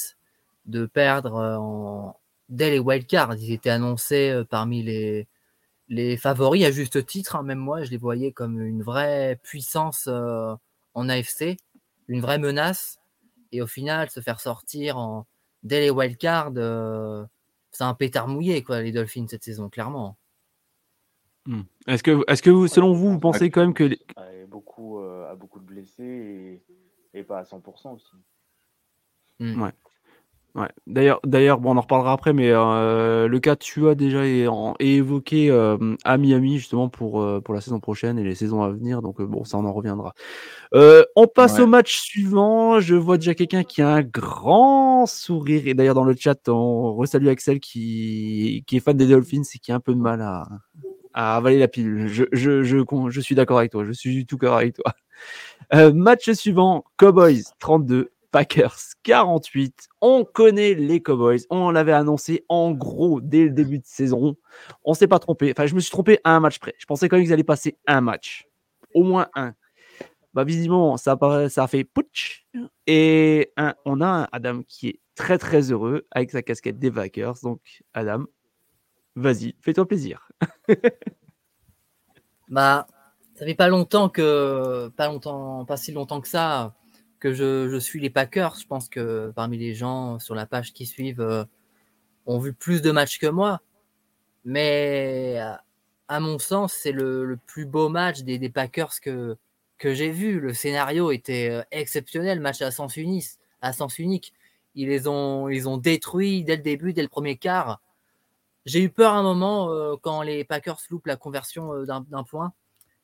de 0.66 0.86
perdre 0.86 1.36
en... 1.36 2.20
dès 2.50 2.72
les 2.72 2.80
wildcards. 2.80 3.36
Ils 3.36 3.54
étaient 3.54 3.70
annoncés 3.70 4.44
parmi 4.50 4.84
les, 4.84 5.28
les 5.88 6.18
favoris 6.18 6.66
à 6.66 6.72
juste 6.72 7.06
titre. 7.06 7.36
hein. 7.36 7.44
Même 7.44 7.60
moi, 7.60 7.84
je 7.84 7.92
les 7.92 7.98
voyais 7.98 8.32
comme 8.32 8.62
une 8.62 8.82
vraie 8.82 9.40
puissance 9.44 10.06
euh, 10.08 10.56
en 10.94 11.10
AFC, 11.10 11.58
une 12.08 12.22
vraie 12.22 12.40
menace. 12.40 13.00
Et 13.52 13.62
au 13.62 13.68
final, 13.68 14.10
se 14.10 14.22
faire 14.22 14.40
sortir 14.40 14.98
en... 14.98 15.28
dès 15.64 15.82
les 15.82 15.90
wildcards, 15.90 16.54
euh, 16.56 17.26
c'est 17.72 17.84
un 17.84 17.94
pétard 17.94 18.28
mouillé, 18.28 18.64
quoi, 18.64 18.82
les 18.82 18.92
Dolphins 18.92 19.26
cette 19.30 19.44
saison, 19.44 19.70
clairement. 19.70 20.18
Hmm. 21.46 21.64
Est-ce 21.88 22.04
que, 22.04 22.24
est-ce 22.28 22.42
que 22.42 22.50
vous, 22.50 22.68
selon 22.68 22.94
vous, 22.94 23.12
vous 23.12 23.20
pensez 23.20 23.50
quand 23.50 23.62
même 23.62 23.74
que 23.74 23.84
les- 23.84 24.00
Ah, 24.16 24.32
et 24.34 24.46
beaucoup, 24.46 25.00
euh, 25.00 25.30
a 25.30 25.36
beaucoup 25.36 25.60
de 25.60 25.66
blessés 25.66 26.62
et, 27.14 27.20
et 27.20 27.24
pas 27.24 27.40
à 27.40 27.44
100% 27.44 27.96
aussi. 27.96 28.16
Ouais. 29.40 29.72
D'ailleurs, 30.86 31.20
d'ailleurs, 31.26 31.60
bon, 31.60 31.72
on 31.74 31.78
en 31.78 31.82
reparlera 31.82 32.12
après, 32.12 32.34
mais 32.34 32.50
euh, 32.52 33.28
le 33.28 33.40
cas 33.40 33.56
Tua 33.56 33.96
déjà 33.96 34.28
est, 34.28 34.48
en- 34.48 34.76
est 34.80 34.88
évoqué 34.96 35.50
euh, 35.50 35.78
à 36.04 36.18
Miami 36.18 36.58
justement 36.58 36.90
pour, 36.90 37.22
euh, 37.22 37.40
pour 37.40 37.54
la 37.54 37.62
saison 37.62 37.80
prochaine 37.80 38.20
et 38.20 38.24
les 38.24 38.36
saisons 38.36 38.62
à 38.62 38.70
venir. 38.70 39.02
Donc 39.02 39.22
bon, 39.22 39.46
ça 39.46 39.58
on 39.58 39.66
en 39.66 39.72
reviendra. 39.74 40.14
On 40.74 41.28
passe 41.34 41.58
Ouais. 41.58 41.64
au 41.64 41.68
match 41.68 41.98
suivant. 42.00 42.80
Je 42.82 42.96
vois 42.96 43.18
déjà 43.18 43.34
quelqu'un 43.34 43.64
qui 43.64 43.82
a 43.82 43.90
un 43.90 44.02
grand 44.02 45.06
sourire 45.06 45.68
et 45.68 45.74
d'ailleurs 45.74 45.96
dans 45.96 46.04
le 46.04 46.16
chat, 46.18 46.48
on 46.50 46.94
resalue 46.96 47.28
Axel 47.30 47.60
qui, 47.60 48.64
qui 48.68 48.78
est 48.78 48.80
fan 48.82 48.98
des 48.98 49.08
Dolphins 49.08 49.42
et 49.56 49.60
qui 49.60 49.72
a 49.72 49.76
un 49.76 49.80
peu 49.80 49.94
de 49.94 50.00
mal 50.00 50.22
à, 50.22 50.48
à 51.14 51.38
avaler 51.38 51.60
la 51.60 51.68
pilule. 51.70 52.08
Je, 52.08 52.26
je, 52.34 52.64
je, 52.64 52.78
je 53.10 53.22
suis 53.22 53.36
d'accord 53.36 53.60
avec 53.60 53.72
toi. 53.72 53.86
Je 53.86 53.94
suis 53.94 54.26
tout 54.26 54.36
d'accord 54.38 54.58
avec 54.58 54.76
toi. 54.76 54.94
Match 55.94 56.30
suivant, 56.32 56.84
Cowboys 56.98 57.44
32, 57.60 58.12
Packers 58.32 58.78
48. 59.04 59.88
On 60.00 60.24
connaît 60.24 60.74
les 60.74 61.02
Cowboys. 61.02 61.42
On 61.50 61.70
l'avait 61.72 61.92
annoncé 61.92 62.46
en 62.50 62.72
gros 62.72 63.22
dès 63.22 63.44
le 63.44 63.50
début 63.52 63.80
de 63.80 63.86
saison. 63.86 64.38
On 64.84 64.94
s'est 64.94 65.08
pas 65.08 65.20
trompé. 65.20 65.52
Enfin, 65.52 65.66
je 65.66 65.76
me 65.76 65.80
suis 65.80 65.92
trompé 65.92 66.20
à 66.24 66.36
un 66.36 66.40
match 66.40 66.60
près. 66.60 66.74
Je 66.78 66.86
pensais 66.86 67.10
quand 67.10 67.18
même 67.18 67.26
qu'ils 67.26 67.34
allaient 67.34 67.44
passer 67.44 67.78
un 67.88 68.02
match. 68.02 68.48
Au 68.94 69.04
moins 69.04 69.28
un. 69.36 69.54
Bah, 70.34 70.46
visiblement, 70.46 70.96
ça 70.96 71.18
a, 71.20 71.68
fait 71.68 71.84
putsch. 71.84 72.46
Et 72.88 73.52
on 73.86 74.02
a 74.02 74.30
Adam 74.32 74.62
qui 74.66 74.88
est 74.88 75.00
très 75.16 75.38
très 75.38 75.72
heureux 75.72 76.08
avec 76.12 76.32
sa 76.32 76.42
casquette 76.42 76.80
des 76.80 76.90
Packers. 76.90 77.36
Donc, 77.44 77.84
Adam, 77.94 78.24
vas-y, 79.16 79.56
fais-toi 79.62 79.88
plaisir. 79.88 80.30
Bah, 82.52 82.86
ça 83.36 83.46
fait 83.46 83.56
pas 83.56 83.70
longtemps 83.70 84.10
que, 84.10 84.90
pas 84.90 85.08
longtemps, 85.08 85.64
pas 85.64 85.78
si 85.78 85.94
longtemps 85.94 86.20
que 86.20 86.28
ça, 86.28 86.76
que 87.22 87.34
je, 87.34 87.80
suis 87.80 88.02
les 88.02 88.10
Packers. 88.10 88.56
Je 88.60 88.68
pense 88.68 88.90
que 88.90 89.32
parmi 89.34 89.58
les 89.58 89.74
gens 89.74 90.20
sur 90.20 90.36
la 90.36 90.46
page 90.46 90.74
qui 90.74 90.86
suivent 90.86 91.22
euh, 91.22 91.46
ont 92.26 92.40
vu 92.40 92.54
plus 92.54 92.82
de 92.82 92.92
matchs 92.92 93.20
que 93.20 93.28
moi. 93.28 93.62
Mais 94.44 95.38
à, 95.40 95.64
à 96.12 96.20
mon 96.20 96.40
sens, 96.40 96.74
c'est 96.74 96.92
le, 96.92 97.40
plus 97.48 97.66
beau 97.66 97.88
match 97.88 98.24
des, 98.24 98.50
Packers 98.50 99.00
que, 99.02 99.38
que 99.78 99.94
j'ai 99.94 100.12
vu. 100.12 100.42
Le 100.42 100.54
scénario 100.54 101.12
était 101.12 101.50
euh, 101.50 101.64
exceptionnel, 101.72 102.42
match 102.42 102.62
à 102.62 102.70
sens 102.70 102.98
unique. 102.98 103.28
À 103.62 103.72
sens 103.72 103.98
unique. 103.98 104.34
Ils 104.76 104.90
les 104.90 105.08
ont, 105.08 105.48
ils 105.48 105.70
ont 105.70 105.78
détruits 105.78 106.44
dès 106.44 106.58
le 106.58 106.64
début, 106.64 106.92
dès 106.92 107.02
le 107.02 107.08
premier 107.08 107.38
quart. 107.38 107.80
J'ai 108.66 108.82
eu 108.82 108.90
peur 108.90 109.14
un 109.14 109.24
moment 109.24 109.72
euh, 109.72 109.96
quand 110.02 110.22
les 110.22 110.44
Packers 110.44 110.80
loupent 110.90 111.08
la 111.08 111.16
conversion 111.16 111.74
euh, 111.74 111.86
d'un 111.86 112.02
d'un 112.02 112.24
point. 112.24 112.52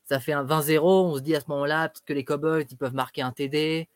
Ça 0.04 0.20
fait 0.20 0.34
un 0.34 0.44
20-0. 0.44 0.80
On 0.82 1.16
se 1.16 1.20
dit 1.20 1.34
à 1.34 1.40
ce 1.40 1.46
moment-là, 1.48 1.88
peut-être 1.88 2.04
que 2.04 2.12
les 2.12 2.24
Cowboys 2.24 2.66
ils 2.70 2.76
peuvent 2.76 2.94
marquer 2.94 3.22
un 3.22 3.32
TD, 3.32 3.88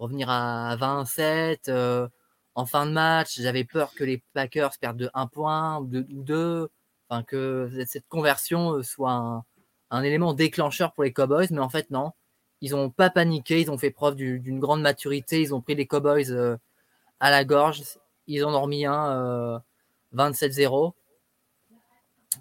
revenir 0.00 0.30
à 0.30 0.74
27. 0.76 1.68
euh, 1.68 2.08
en 2.54 2.66
fin 2.66 2.86
de 2.86 2.92
match, 2.92 3.40
j'avais 3.40 3.64
peur 3.64 3.92
que 3.94 4.02
les 4.02 4.22
Packers 4.32 4.72
perdent 4.80 4.96
de 4.96 5.10
1 5.14 5.26
point 5.28 5.78
ou 5.78 5.86
2. 5.86 6.06
Ou 6.10 6.22
deux, 6.22 6.70
enfin, 7.08 7.22
que 7.22 7.70
cette 7.86 8.08
conversion 8.08 8.72
euh, 8.74 8.82
soit 8.82 9.44
un, 9.90 10.02
élément 10.02 10.34
déclencheur 10.34 10.92
pour 10.92 11.04
les 11.04 11.12
Cowboys. 11.12 11.48
Mais 11.50 11.60
en 11.60 11.68
fait, 11.68 11.90
non. 11.90 12.12
Ils 12.62 12.72
n'ont 12.72 12.90
pas 12.90 13.10
paniqué. 13.10 13.60
Ils 13.60 13.70
ont 13.70 13.78
fait 13.78 13.90
preuve 13.90 14.16
du- 14.16 14.40
d'une 14.40 14.58
grande 14.60 14.82
maturité. 14.82 15.40
Ils 15.40 15.54
ont 15.54 15.60
pris 15.60 15.74
les 15.74 15.86
Cowboys 15.86 16.30
euh, 16.30 16.56
à 17.20 17.30
la 17.30 17.44
gorge. 17.44 17.82
Ils 18.26 18.44
ont 18.44 18.60
remis 18.60 18.86
un 18.86 19.10
euh, 19.12 19.58
27-0 20.14 20.94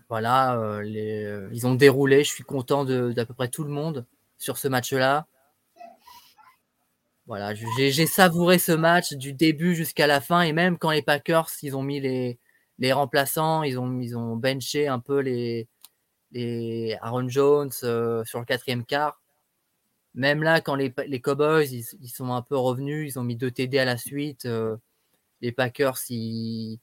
voilà, 0.07 0.81
ils 0.83 1.67
ont 1.67 1.75
déroulé. 1.75 2.23
Je 2.23 2.29
suis 2.29 2.43
content 2.43 2.85
d'à 2.85 3.25
peu 3.25 3.33
près 3.33 3.47
tout 3.47 3.63
le 3.63 3.69
monde 3.69 4.05
sur 4.39 4.57
ce 4.57 4.67
match-là. 4.67 5.27
Voilà, 7.29 7.53
j'ai 7.53 8.07
savouré 8.07 8.57
ce 8.57 8.71
match 8.71 9.13
du 9.13 9.33
début 9.33 9.75
jusqu'à 9.75 10.07
la 10.07 10.19
fin. 10.19 10.41
Et 10.41 10.51
même 10.51 10.79
quand 10.79 10.89
les 10.89 11.03
Packers, 11.03 11.47
ils 11.61 11.77
ont 11.77 11.83
mis 11.83 11.99
les, 11.99 12.39
remplaçants, 12.91 13.61
ils 13.61 13.77
ont, 13.77 13.99
ils 13.99 14.17
ont 14.17 14.35
benché 14.35 14.87
un 14.87 14.97
peu 14.99 15.19
les, 15.19 15.67
Aaron 17.01 17.29
Jones 17.29 17.69
euh, 17.83 18.25
sur 18.25 18.39
le 18.39 18.45
quatrième 18.45 18.83
quart. 18.83 19.21
Même 20.15 20.41
là, 20.41 20.59
quand 20.61 20.73
les, 20.73 20.91
les 21.07 21.21
Cowboys, 21.21 21.71
ils, 21.71 21.85
ils 22.01 22.09
sont 22.09 22.33
un 22.33 22.41
peu 22.41 22.57
revenus, 22.57 23.13
ils 23.13 23.19
ont 23.19 23.23
mis 23.23 23.35
deux 23.35 23.51
TD 23.51 23.77
à 23.77 23.85
la 23.85 23.97
suite. 23.97 24.45
euh, 24.45 24.77
les 25.41 25.51
Packers, 25.51 25.99
ils, 26.09 26.79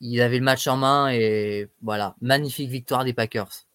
ils 0.00 0.20
avaient 0.20 0.38
le 0.38 0.44
match 0.44 0.66
en 0.66 0.78
main 0.78 1.10
et 1.12 1.68
voilà, 1.82 2.16
magnifique 2.20 2.70
victoire 2.70 3.04
des 3.04 3.14
Packers. 3.14 3.69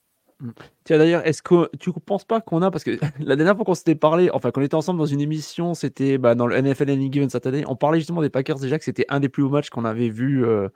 Tiens, 0.84 0.98
d'ailleurs, 0.98 1.26
est-ce 1.26 1.42
que 1.42 1.70
tu 1.80 1.90
ne 1.90 1.96
penses 1.96 2.26
pas 2.26 2.42
qu'on 2.42 2.62
a, 2.62 2.70
parce 2.70 2.84
que 2.84 2.92
la 3.20 3.36
dernière 3.36 3.56
fois 3.56 3.64
qu'on 3.64 3.74
s'était 3.74 3.96
parlé, 3.96 4.30
enfin 4.34 4.52
qu'on 4.52 4.62
était 4.62 4.76
ensemble 4.76 5.00
dans 5.00 5.06
une 5.06 5.22
émission, 5.22 5.74
c'était 5.74 6.18
bah, 6.18 6.36
dans 6.36 6.46
le 6.48 6.60
NFL 6.60 6.90
Any 6.90 7.12
Given 7.12 7.30
Saturday, 7.30 7.64
on 7.68 7.76
parlait 7.76 8.00
justement 8.00 8.22
des 8.22 8.30
Packers 8.30 8.60
déjà 8.60 8.78
que 8.78 8.84
c'était 8.84 9.06
un 9.10 9.20
des 9.20 9.30
plus 9.30 9.44
beaux 9.44 9.50
matchs 9.50 9.70
qu'on 9.70 9.86
avait 9.86 10.10
vu 10.10 10.46
euh, 10.46 10.68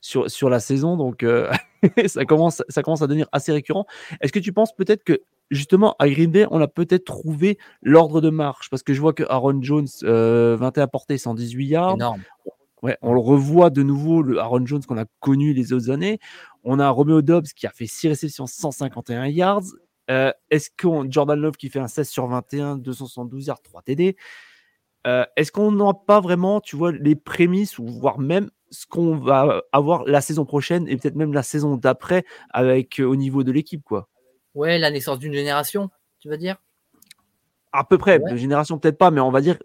sur, 0.00 0.30
sur 0.30 0.48
la 0.48 0.60
saison, 0.60 0.96
donc 0.96 1.22
euh, 1.22 1.50
ça, 2.06 2.24
commence, 2.24 2.62
ça 2.68 2.82
commence 2.82 3.02
à 3.02 3.06
devenir 3.06 3.28
assez 3.32 3.52
récurrent. 3.52 3.86
Est-ce 4.20 4.32
que 4.32 4.38
tu 4.38 4.52
penses 4.52 4.74
peut-être 4.74 5.04
que 5.04 5.20
justement 5.50 5.94
à 5.98 6.08
Green 6.08 6.30
Bay, 6.30 6.46
on 6.50 6.60
a 6.60 6.68
peut-être 6.68 7.04
trouvé 7.04 7.58
l'ordre 7.82 8.22
de 8.22 8.30
marche? 8.30 8.70
Parce 8.70 8.82
que 8.82 8.94
je 8.94 9.00
vois 9.00 9.12
que 9.12 9.24
Aaron 9.28 9.60
Jones, 9.60 9.88
euh, 10.04 10.56
21 10.58 10.86
portées, 10.86 11.18
118 11.18 11.66
yards, 11.66 11.94
Énorme. 11.94 12.22
Ouais, 12.82 12.98
on 13.00 13.14
le 13.14 13.20
revoit 13.20 13.70
de 13.70 13.84
nouveau, 13.84 14.22
le 14.22 14.38
Aaron 14.38 14.66
Jones 14.66 14.82
qu'on 14.82 14.98
a 14.98 15.04
connu 15.20 15.52
les 15.52 15.72
autres 15.72 15.90
années. 15.90 16.18
On 16.64 16.78
a 16.78 16.88
Romeo 16.90 17.22
Dobbs 17.22 17.46
qui 17.56 17.66
a 17.66 17.70
fait 17.70 17.86
6 17.86 18.08
réceptions, 18.08 18.46
151 18.46 19.26
yards. 19.26 19.62
Euh, 20.10 20.32
Est-ce 20.50 20.70
qu'on 20.80 21.10
Jordan 21.10 21.40
Love 21.40 21.56
qui 21.56 21.68
fait 21.68 21.78
un 21.80 21.88
16 21.88 22.08
sur 22.08 22.26
21, 22.26 22.76
272 22.78 23.46
yards, 23.46 23.62
3 23.62 23.82
TD 23.82 24.16
Euh, 25.06 25.24
Est-ce 25.36 25.50
qu'on 25.52 25.72
n'a 25.72 25.92
pas 25.94 26.20
vraiment, 26.20 26.60
tu 26.60 26.76
vois, 26.76 26.92
les 26.92 27.16
prémices 27.16 27.78
ou 27.78 27.86
voire 27.86 28.18
même 28.18 28.50
ce 28.70 28.86
qu'on 28.86 29.16
va 29.16 29.62
avoir 29.72 30.04
la 30.04 30.20
saison 30.20 30.44
prochaine 30.44 30.88
et 30.88 30.96
peut-être 30.96 31.16
même 31.16 31.32
la 31.34 31.42
saison 31.42 31.76
d'après 31.76 32.24
avec 32.50 33.00
euh, 33.00 33.04
au 33.04 33.16
niveau 33.16 33.42
de 33.44 33.52
l'équipe, 33.52 33.82
quoi? 33.82 34.08
Ouais, 34.54 34.78
la 34.78 34.90
naissance 34.90 35.18
d'une 35.18 35.32
génération, 35.34 35.90
tu 36.20 36.28
veux 36.28 36.38
dire? 36.38 36.56
À 37.72 37.84
peu 37.84 37.96
près, 37.98 38.20
Ouais. 38.20 38.36
génération 38.36 38.78
peut-être 38.78 38.98
pas, 38.98 39.10
mais 39.10 39.20
on 39.20 39.30
va 39.30 39.40
dire 39.40 39.58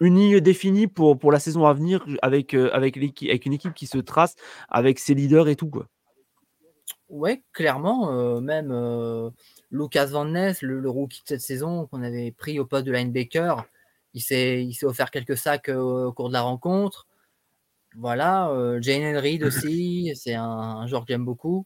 une 0.00 0.16
ligne 0.16 0.40
définie 0.40 0.86
pour, 0.86 1.18
pour 1.18 1.32
la 1.32 1.38
saison 1.40 1.66
à 1.66 1.72
venir 1.72 2.04
avec, 2.22 2.54
euh, 2.54 2.70
avec, 2.72 2.96
avec 2.96 3.46
une 3.46 3.52
équipe 3.52 3.74
qui 3.74 3.86
se 3.86 3.98
trace 3.98 4.34
avec 4.68 4.98
ses 4.98 5.14
leaders 5.14 5.48
et 5.48 5.56
tout, 5.56 5.68
quoi. 5.68 5.86
Ouais, 7.08 7.42
clairement, 7.52 8.12
euh, 8.12 8.40
même 8.40 8.70
euh, 8.72 9.30
Lucas 9.70 10.06
Van 10.06 10.24
Ness, 10.24 10.62
le, 10.62 10.80
le 10.80 10.90
rookie 10.90 11.22
de 11.22 11.28
cette 11.28 11.40
saison 11.40 11.86
qu'on 11.86 12.02
avait 12.02 12.32
pris 12.32 12.58
au 12.58 12.66
poste 12.66 12.84
de 12.84 12.92
linebacker, 12.92 13.64
il 14.12 14.20
s'est 14.22 14.64
il 14.64 14.74
s'est 14.74 14.86
offert 14.86 15.10
quelques 15.10 15.36
sacs 15.36 15.68
au 15.68 16.12
cours 16.12 16.28
de 16.28 16.32
la 16.32 16.42
rencontre. 16.42 17.06
Voilà, 17.96 18.52
Jane 18.80 19.16
Reed 19.16 19.42
aussi, 19.44 20.12
c'est 20.16 20.34
un, 20.34 20.44
un 20.44 20.86
joueur 20.86 21.02
que 21.02 21.08
j'aime 21.12 21.24
beaucoup. 21.24 21.64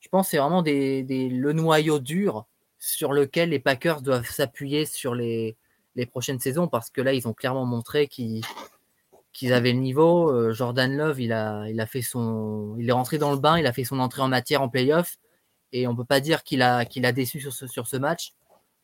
Je 0.00 0.08
pense 0.08 0.26
que 0.26 0.30
c'est 0.32 0.38
vraiment 0.38 0.62
des, 0.62 1.02
des- 1.02 1.28
le 1.28 1.52
noyau 1.52 1.98
dur 1.98 2.46
sur 2.78 3.12
lequel 3.12 3.50
les 3.50 3.58
Packers 3.60 4.02
doivent 4.02 4.28
s'appuyer 4.28 4.86
sur 4.86 5.14
les, 5.14 5.56
les 6.00 6.06
prochaines 6.06 6.40
saisons 6.40 6.66
parce 6.66 6.90
que 6.90 7.00
là, 7.00 7.12
ils 7.12 7.28
ont 7.28 7.32
clairement 7.34 7.64
montré 7.66 8.08
qu'ils 8.08 8.42
qu'ils 9.32 9.52
avaient 9.52 9.72
le 9.72 9.78
niveau. 9.78 10.30
Euh, 10.32 10.52
Jordan 10.52 10.96
Love, 10.96 11.20
il 11.20 11.32
a, 11.32 11.68
il 11.68 11.80
a 11.80 11.86
fait 11.86 12.02
son, 12.02 12.74
il 12.78 12.88
est 12.88 12.92
rentré 12.92 13.16
dans 13.18 13.30
le 13.30 13.38
bain, 13.38 13.58
il 13.58 13.66
a 13.66 13.72
fait 13.72 13.84
son 13.84 14.00
entrée 14.00 14.22
en 14.22 14.28
matière 14.28 14.60
en 14.62 14.68
playoff 14.68 15.18
et 15.72 15.86
on 15.86 15.94
peut 15.94 16.04
pas 16.04 16.18
dire 16.20 16.42
qu'il 16.42 16.62
a, 16.62 16.84
qu'il 16.84 17.06
a 17.06 17.12
déçu 17.12 17.40
sur 17.40 17.52
ce, 17.52 17.66
sur 17.68 17.86
ce 17.86 17.96
match. 17.96 18.32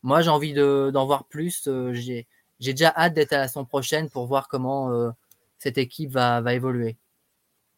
Moi, 0.03 0.21
j'ai 0.21 0.29
envie 0.29 0.53
de- 0.53 0.89
d'en 0.93 1.05
voir 1.05 1.25
plus. 1.25 1.67
Euh, 1.67 1.91
j'ai, 1.93 2.27
j'ai 2.61 2.73
déjà 2.73 2.93
hâte 2.95 3.13
d'être 3.13 3.33
à 3.33 3.39
la 3.39 3.47
saison 3.49 3.65
prochaine 3.65 4.09
pour 4.09 4.25
voir 4.27 4.47
comment 4.47 4.91
euh, 4.91 5.09
cette 5.59 5.77
équipe 5.77 6.11
va, 6.11 6.39
va 6.39 6.53
évoluer. 6.53 6.95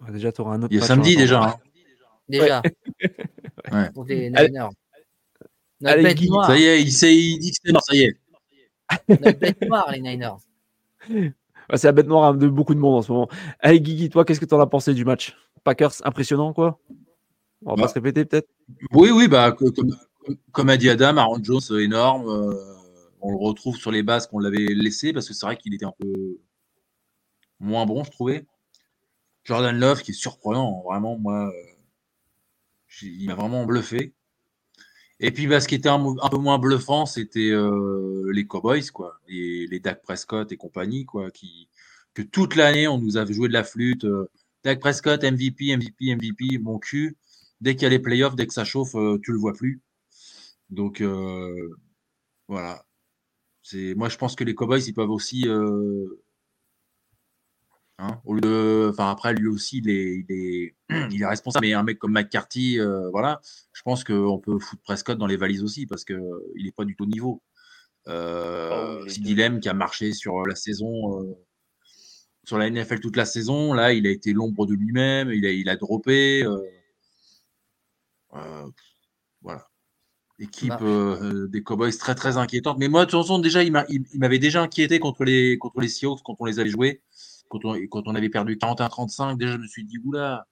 Ouais, 0.03 0.11
Déjà, 0.11 0.31
tu 0.31 0.41
auras 0.41 0.53
un 0.55 0.61
autre 0.61 0.71
Il 0.71 0.75
y 0.75 0.77
a 0.77 0.81
match 0.81 0.87
samedi 0.89 1.15
déjà. 1.15 1.41
hein. 1.43 1.55
Déjà. 2.27 2.61
Ouais. 3.71 3.89
Pour 3.93 4.05
les 4.05 4.31
Allez. 4.35 4.49
Niners. 4.49 4.69
Notre 5.81 5.93
Allez, 5.93 6.03
bête 6.03 6.17
Guy, 6.17 6.29
noire. 6.29 6.45
Ça 6.47 6.57
y 6.57 6.63
est, 6.65 6.81
il, 6.81 6.91
sait, 6.91 7.15
il 7.15 7.39
dit 7.39 7.51
que 7.51 7.57
c'est 7.63 7.71
mort, 7.71 7.81
ça 7.83 7.95
y 7.95 8.01
est. 8.01 8.13
Notre 9.09 9.39
bête 9.39 9.61
noire, 9.61 9.91
les 9.91 10.01
Niners. 10.01 10.37
C'est 11.75 11.87
la 11.87 11.91
bête 11.91 12.07
noire 12.07 12.23
hein, 12.31 12.33
de 12.33 12.47
beaucoup 12.47 12.73
de 12.73 12.79
monde 12.79 12.95
en 12.95 13.01
ce 13.01 13.11
moment. 13.11 13.29
Allez, 13.59 13.79
Guigui, 13.81 14.09
toi, 14.09 14.25
qu'est-ce 14.25 14.39
que 14.39 14.45
tu 14.45 14.55
en 14.55 14.59
as 14.59 14.67
pensé 14.67 14.93
du 14.93 15.05
match? 15.05 15.35
Packers, 15.63 15.93
impressionnant, 16.03 16.53
quoi? 16.53 16.79
On 17.65 17.71
va 17.71 17.75
Bah. 17.75 17.81
pas 17.83 17.87
se 17.89 17.93
répéter, 17.95 18.25
peut-être? 18.25 18.47
Oui, 18.93 19.11
oui, 19.11 19.27
bah, 19.27 19.51
co- 19.51 19.71
comme, 19.71 19.95
comme 20.51 20.69
a 20.69 20.77
dit 20.77 20.89
Adam, 20.89 21.17
Aaron 21.17 21.43
Jones, 21.43 21.59
euh, 21.71 21.79
énorme. 21.83 22.27
euh, 22.27 22.53
on 23.21 23.31
le 23.31 23.37
retrouve 23.37 23.75
sur 23.75 23.91
les 23.91 24.01
bases 24.01 24.27
qu'on 24.27 24.39
l'avait 24.39 24.73
laissé 24.73 25.11
parce 25.11 25.27
que 25.27 25.33
c'est 25.33 25.45
vrai 25.45 25.57
qu'il 25.57 25.73
était 25.73 25.85
un 25.85 25.93
peu 25.99 26.39
moins 27.59 27.85
bon, 27.85 28.03
je 28.03 28.11
trouvais. 28.11 28.45
Jordan 29.43 29.77
Love, 29.77 30.01
qui 30.01 30.11
est 30.11 30.13
surprenant, 30.13 30.81
vraiment, 30.87 31.17
moi, 31.17 31.49
euh, 31.49 31.51
j'ai- 32.87 33.07
il 33.07 33.27
m'a 33.27 33.35
vraiment 33.35 33.65
bluffé. 33.65 34.13
Et 35.19 35.31
puis, 35.31 35.47
bah, 35.47 35.59
ce 35.59 35.67
qui 35.67 35.75
était 35.75 35.89
un, 35.89 35.99
peu 36.31 36.37
moins 36.37 36.59
bluffant, 36.59 37.05
c'était 37.05 37.49
euh, 37.51 38.31
les 38.33 38.47
Cowboys, 38.47 38.85
quoi, 38.93 39.19
les, 39.27 39.67
les 39.67 39.79
Dak 39.79 40.01
Prescott 40.01 40.51
et 40.51 40.57
compagnie, 40.57 41.05
quoi, 41.05 41.29
qui, 41.31 41.67
que 42.13 42.21
toute 42.21 42.55
l'année, 42.55 42.87
on 42.87 42.99
nous 42.99 43.17
avait 43.17 43.33
joué 43.33 43.47
de 43.49 43.53
la 43.53 43.63
flûte. 43.63 44.05
euh, 44.05 44.29
Dak 44.63 44.79
Prescott, 44.79 45.23
MVP, 45.23 45.75
MVP, 45.75 46.15
MVP, 46.15 46.57
mon 46.59 46.79
cul. 46.79 47.17
Dès 47.61 47.75
qu'il 47.75 47.83
y 47.83 47.85
a 47.87 47.89
les 47.89 47.99
playoffs, 47.99 48.35
dès 48.35 48.47
que 48.47 48.53
ça 48.53 48.63
chauffe, 48.65 48.95
euh, 48.95 49.19
tu 49.23 49.31
le 49.33 49.37
vois 49.37 49.53
plus. 49.53 49.81
Donc, 50.69 51.01
euh, 51.01 51.77
voilà. 52.47 52.85
Moi, 53.73 54.09
je 54.09 54.17
pense 54.17 54.35
que 54.35 54.43
les 54.43 54.55
Cowboys, 54.55 54.81
ils 54.87 54.93
peuvent 54.93 55.11
aussi. 55.11 55.45
Euh, 57.99 58.03
hein, 58.03 58.21
au 58.25 58.33
lieu 58.33 58.41
de, 58.41 58.89
enfin, 58.91 59.09
après, 59.11 59.33
lui 59.33 59.47
aussi, 59.47 59.79
il 59.79 59.89
est, 59.89 60.25
il 60.27 60.31
est, 60.31 60.75
il 61.13 61.21
est 61.21 61.25
responsable. 61.25 61.65
Mais 61.65 61.73
un 61.73 61.83
mec 61.83 61.99
comme 61.99 62.13
McCarthy, 62.13 62.79
euh, 62.79 63.09
voilà, 63.09 63.41
je 63.73 63.81
pense 63.81 64.03
qu'on 64.03 64.39
peut 64.39 64.59
foutre 64.59 64.81
Prescott 64.83 65.17
dans 65.17 65.27
les 65.27 65.37
valises 65.37 65.63
aussi 65.63 65.85
parce 65.85 66.03
qu'il 66.05 66.19
n'est 66.63 66.71
pas 66.71 66.85
du 66.85 66.95
tout 66.95 67.03
au 67.03 67.07
niveau. 67.07 67.41
Euh, 68.07 68.99
Oh, 69.01 69.05
il 69.07 69.59
qui 69.59 69.69
a 69.69 69.73
marché 69.73 70.13
sur 70.13 70.45
la 70.45 70.55
saison, 70.55 71.21
euh, 71.21 71.33
sur 72.43 72.57
la 72.57 72.69
NFL 72.69 72.99
toute 73.01 73.17
la 73.17 73.25
saison, 73.25 73.73
là, 73.73 73.93
il 73.93 74.07
a 74.07 74.09
été 74.09 74.33
l'ombre 74.33 74.65
de 74.65 74.73
lui-même, 74.73 75.31
il 75.31 75.45
a, 75.45 75.51
il 75.51 75.69
a 75.69 75.75
droppé. 75.75 76.43
euh, 76.43 76.57
euh, 78.35 78.65
voilà. 79.41 79.67
Équipe 80.39 80.69
Bah. 80.69 80.79
euh, 80.81 81.47
des 81.47 81.61
Cowboys 81.63 81.91
très 81.97 82.15
très 82.15 82.37
inquiétante. 82.37 82.77
Mais 82.79 82.87
moi, 82.87 83.05
de 83.05 83.11
toute 83.11 83.19
façon, 83.21 83.39
déjà, 83.39 83.61
il 83.61 83.73
il- 83.89 84.05
il 84.13 84.19
m'avait 84.19 84.39
déjà 84.39 84.61
inquiété 84.63 84.99
contre 84.99 85.25
les, 85.25 85.57
contre 85.57 85.81
les 85.81 85.89
Seahawks 85.89 86.21
quand 86.23 86.35
on 86.39 86.45
les 86.45 86.59
avait 86.59 86.69
joués. 86.69 87.01
Quand 87.49 87.65
on, 87.65 87.73
quand 87.87 88.07
on 88.07 88.15
avait 88.15 88.29
perdu 88.29 88.55
41-35, 88.57 89.37
déjà, 89.37 89.53
je 89.53 89.57
me 89.57 89.67
suis 89.67 89.83
dit, 89.83 89.97
oula, 90.03 90.45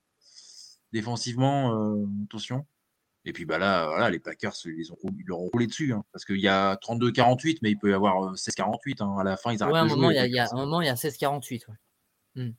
défensivement, 0.92 1.74
euh, 1.74 2.06
attention. 2.26 2.66
Et 3.26 3.34
puis 3.34 3.46
bah 3.46 3.58
là, 3.58 3.88
voilà, 3.88 4.10
les 4.10 4.20
Packers, 4.20 4.54
ils, 4.66 4.92
ont, 4.94 4.98
ils 5.20 5.26
leur 5.28 5.40
ont 5.42 5.50
roulé 5.50 5.68
dessus. 5.68 5.92
hein, 5.94 6.04
parce 6.14 6.24
qu'il 6.24 6.40
y 6.40 6.48
a 6.48 6.76
32-48, 6.78 7.58
mais 7.62 7.72
il 7.72 7.78
peut 7.78 7.92
y 7.92 7.94
avoir 7.94 8.24
euh, 8.24 8.34
16-48. 8.36 9.04
hein, 9.04 9.16
à 9.20 9.24
la 9.24 9.36
fin, 9.38 9.52
ils 9.52 9.62
arrêtent 9.62 9.74
Ouais, 9.74 9.80
à 9.80 9.82
un 9.84 9.86
de 9.86 9.90
moment, 9.92 10.08
jouer. 10.08 10.16
il 10.16 10.32
y 10.34 10.40
a, 10.40 10.46
y 10.46 10.48
un 10.50 10.56
moment, 10.56 10.82
il 10.82 10.86
y 10.86 10.90
a 10.90 10.96
16-48. 10.96 11.66
ouais. 11.68 11.76
Ouais, 12.38 12.54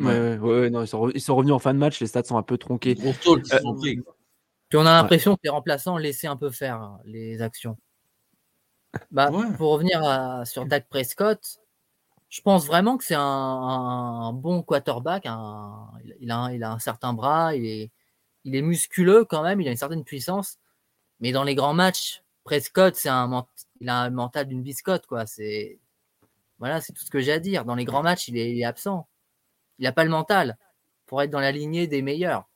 Ouais. 0.00 0.04
ouais, 0.06 0.38
ouais, 0.38 0.60
ouais, 0.62 0.70
non, 0.70 0.82
ils, 0.82 0.88
sont 0.88 1.06
re- 1.06 1.12
ils 1.14 1.20
sont 1.20 1.36
revenus 1.36 1.54
en 1.54 1.60
fin 1.60 1.72
de 1.72 1.78
match, 1.78 2.00
les 2.00 2.08
stats 2.08 2.24
sont 2.24 2.36
un 2.36 2.42
peu 2.42 2.58
tronqués. 2.58 2.96
Gros 2.96 3.10
Euh, 3.36 3.58
sont 3.60 3.76
pris. 3.76 4.00
Puis 4.68 4.76
on 4.78 4.80
a 4.86 4.92
l'impression 5.00 5.36
que 5.36 5.40
les 5.44 5.50
remplaçants 5.50 5.96
laissaient 5.98 6.26
un 6.26 6.36
peu 6.36 6.50
faire 6.50 6.80
hein, 6.80 6.98
les 7.04 7.40
actions. 7.42 7.78
Bah, 9.12 9.30
Ouais. 9.30 9.46
Pour 9.56 9.70
revenir 9.70 10.02
à- 10.04 10.44
sur 10.44 10.66
Dak 10.66 10.88
Prescott, 10.88 11.58
je 12.28 12.40
pense 12.40 12.66
vraiment 12.66 12.96
que 12.96 13.04
c'est 13.04 13.16
un, 13.16 14.32
bon 14.32 14.62
quarterback. 14.62 15.24
il, 15.24 16.30
a, 16.30 16.44
un- 16.46 16.78
certain 16.78 17.12
bras, 17.12 17.54
il 17.54 17.90
est, 18.44 18.62
musculeux 18.62 19.24
quand 19.24 19.42
même, 19.42 19.60
il 19.60 19.68
a 19.68 19.70
une 19.70 19.76
certaine 19.76 20.04
puissance. 20.04 20.58
Mais 21.20 21.32
dans 21.32 21.44
les 21.44 21.54
grands 21.54 21.74
matchs, 21.74 22.22
Prescott, 22.42 22.96
c'est 22.96 23.08
un, 23.08 23.46
il 23.80 23.88
a 23.88 24.00
un 24.00 24.10
mental 24.10 24.46
d'une 24.46 24.62
biscotte. 24.62 25.06
Voilà, 25.08 26.80
c'est 26.80 26.92
tout 26.92 27.04
ce 27.04 27.10
que 27.10 27.20
j'ai 27.20 27.32
à 27.32 27.38
dire. 27.38 27.64
Dans 27.64 27.74
les 27.74 27.84
grands 27.84 28.02
matchs, 28.02 28.28
il 28.28 28.36
est, 28.36 28.64
absent. 28.64 29.08
Il 29.78 29.84
n'a 29.84 29.92
pas 29.92 30.04
le 30.04 30.10
mental 30.10 30.58
pour 31.06 31.22
être 31.22 31.30
dans 31.30 31.40
la 31.40 31.52
lignée 31.52 31.86
des 31.86 32.02
meilleurs. 32.02 32.48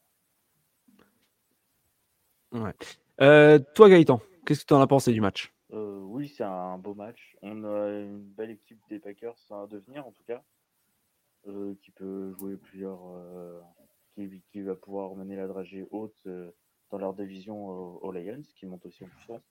Euh, 3.20 3.59
toi, 3.74 3.88
Gaëtan, 3.88 4.20
qu'est-ce 4.46 4.62
que 4.62 4.66
tu 4.66 4.74
en 4.74 4.81
as 4.81 4.87
pensé 4.87 5.12
du 5.12 5.20
match? 5.20 5.52
Oui, 6.18 6.28
c'est 6.28 6.42
un 6.44 6.78
beau 6.78 6.94
match. 6.94 7.37
On 7.42 7.62
a 7.64 7.90
une 7.90 8.18
belle 8.18 8.50
équipe 8.50 8.81
des 8.88 8.98
Packers 8.98 9.38
à 9.50 9.66
devenir, 9.68 10.04
en 10.04 10.11
tout 10.11 10.24
cas, 10.24 10.42
euh, 11.46 11.74
qui 11.81 11.92
peut 11.92 12.35
jouer 12.38 12.57
plusieurs. 12.57 13.07
euh, 13.07 13.61
qui, 14.14 14.42
qui 14.50 14.62
va 14.62 14.74
pouvoir 14.74 15.14
mener 15.14 15.37
la 15.37 15.46
dragée 15.46 15.87
haute 15.92 16.20
euh, 16.26 16.50
dans 16.90 16.98
leur 16.98 17.14
division 17.14 17.68
aux 18.02 18.11
Lions, 18.11 18.42
qui 18.57 18.66
montent 18.66 18.85
aussi 18.85 19.04
en 19.04 19.09
puissance. 19.09 19.42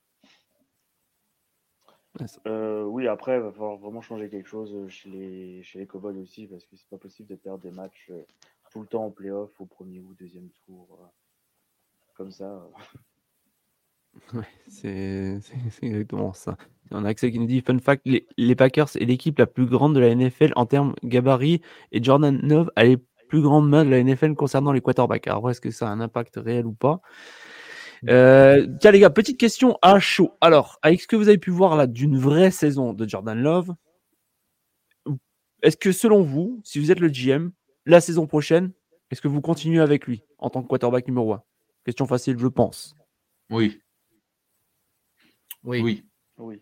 Euh, 2.46 2.84
oui, 2.84 3.08
après, 3.08 3.36
il 3.38 3.42
va 3.42 3.52
falloir 3.52 3.78
vraiment 3.78 4.02
changer 4.02 4.30
quelque 4.30 4.50
chose 4.50 4.90
chez 4.90 5.10
les, 5.10 5.64
chez 5.64 5.80
les 5.80 5.88
Cowboys 5.88 6.18
aussi, 6.18 6.48
parce 6.48 6.66
que 6.66 6.76
c'est 6.76 6.90
pas 6.90 6.98
possible 6.98 7.30
de 7.30 7.36
perdre 7.36 7.64
des 7.64 7.72
matchs 7.72 8.10
euh, 8.10 8.26
tout 8.72 8.82
le 8.82 8.88
temps 8.88 9.06
en 9.06 9.12
playoff, 9.12 9.52
au 9.62 9.66
premier 9.66 10.02
ou 10.02 10.14
deuxième 10.16 10.50
tour. 10.66 11.00
euh, 11.02 11.08
comme 12.16 12.32
ça. 12.32 12.68
Euh. 14.36 14.42
C'est 14.68 15.40
exactement 15.82 16.34
ça. 16.34 16.58
On 16.92 17.04
a 17.06 17.10
Axel 17.10 17.32
qui 17.32 17.40
nous 17.40 17.48
dit 17.48 17.62
Fun 17.62 17.80
fact 17.80 18.06
les, 18.06 18.56
Packers 18.56 18.96
est 18.96 19.06
l'équipe 19.06 19.38
la 19.40 19.48
plus 19.48 19.66
grande 19.66 19.96
de 19.96 20.00
la 20.00 20.14
NFL 20.14 20.54
en 20.56 20.66
termes 20.66 20.94
gabarit 21.04 21.62
et 21.92 22.02
Jordan 22.02 22.40
Love 22.42 22.72
a 22.76 22.86
les 22.86 22.98
plus 23.28 23.42
grandes 23.42 23.70
mains 23.70 23.84
de 23.84 23.90
la 23.90 24.02
NFL 24.02 24.36
concernant 24.36 24.72
les 24.72 24.82
quarterbacks. 24.82 25.28
Alors, 25.28 25.50
est-ce 25.50 25.62
que 25.62 25.72
ça 25.72 25.88
a 25.88 25.92
un 25.92 26.00
impact 26.00 26.36
réel 26.38 26.66
ou 26.66 26.74
pas? 26.74 27.02
Euh, 28.08 28.68
Tiens, 28.80 28.92
les 28.92 29.00
gars, 29.00 29.10
petite 29.10 29.40
question 29.40 29.78
à 29.82 30.00
chaud. 30.00 30.32
Alors, 30.40 30.80
avec 30.82 31.02
ce 31.02 31.08
que 31.08 31.16
vous 31.16 31.28
avez 31.28 31.38
pu 31.38 31.52
voir 31.52 31.76
là 31.76 31.88
d'une 31.88 32.18
vraie 32.18 32.52
saison 32.52 32.94
de 32.94 33.08
Jordan 33.08 33.38
Love, 33.38 33.74
est-ce 35.64 35.78
que 35.78 35.92
selon 35.92 36.22
vous, 36.22 36.62
si 36.64 36.80
vous 36.80 36.92
êtes 36.92 37.00
le 37.00 37.10
GM, 37.10 37.50
la 37.86 38.00
saison 38.00 38.28
prochaine, 38.28 38.72
est-ce 39.12 39.22
que 39.22 39.28
vous 39.28 39.42
continuez 39.42 39.82
avec 39.82 40.06
lui 40.06 40.24
en 40.38 40.50
tant 40.50 40.62
que 40.62 40.68
quarterback 40.68 41.08
numéro 41.08 41.34
1 41.34 41.44
Question 41.86 42.06
facile, 42.06 42.38
je 42.38 42.48
pense. 42.48 42.96
Oui, 43.50 43.80
Oui. 45.68 45.82
oui. 45.82 46.04
Oui. 46.38 46.62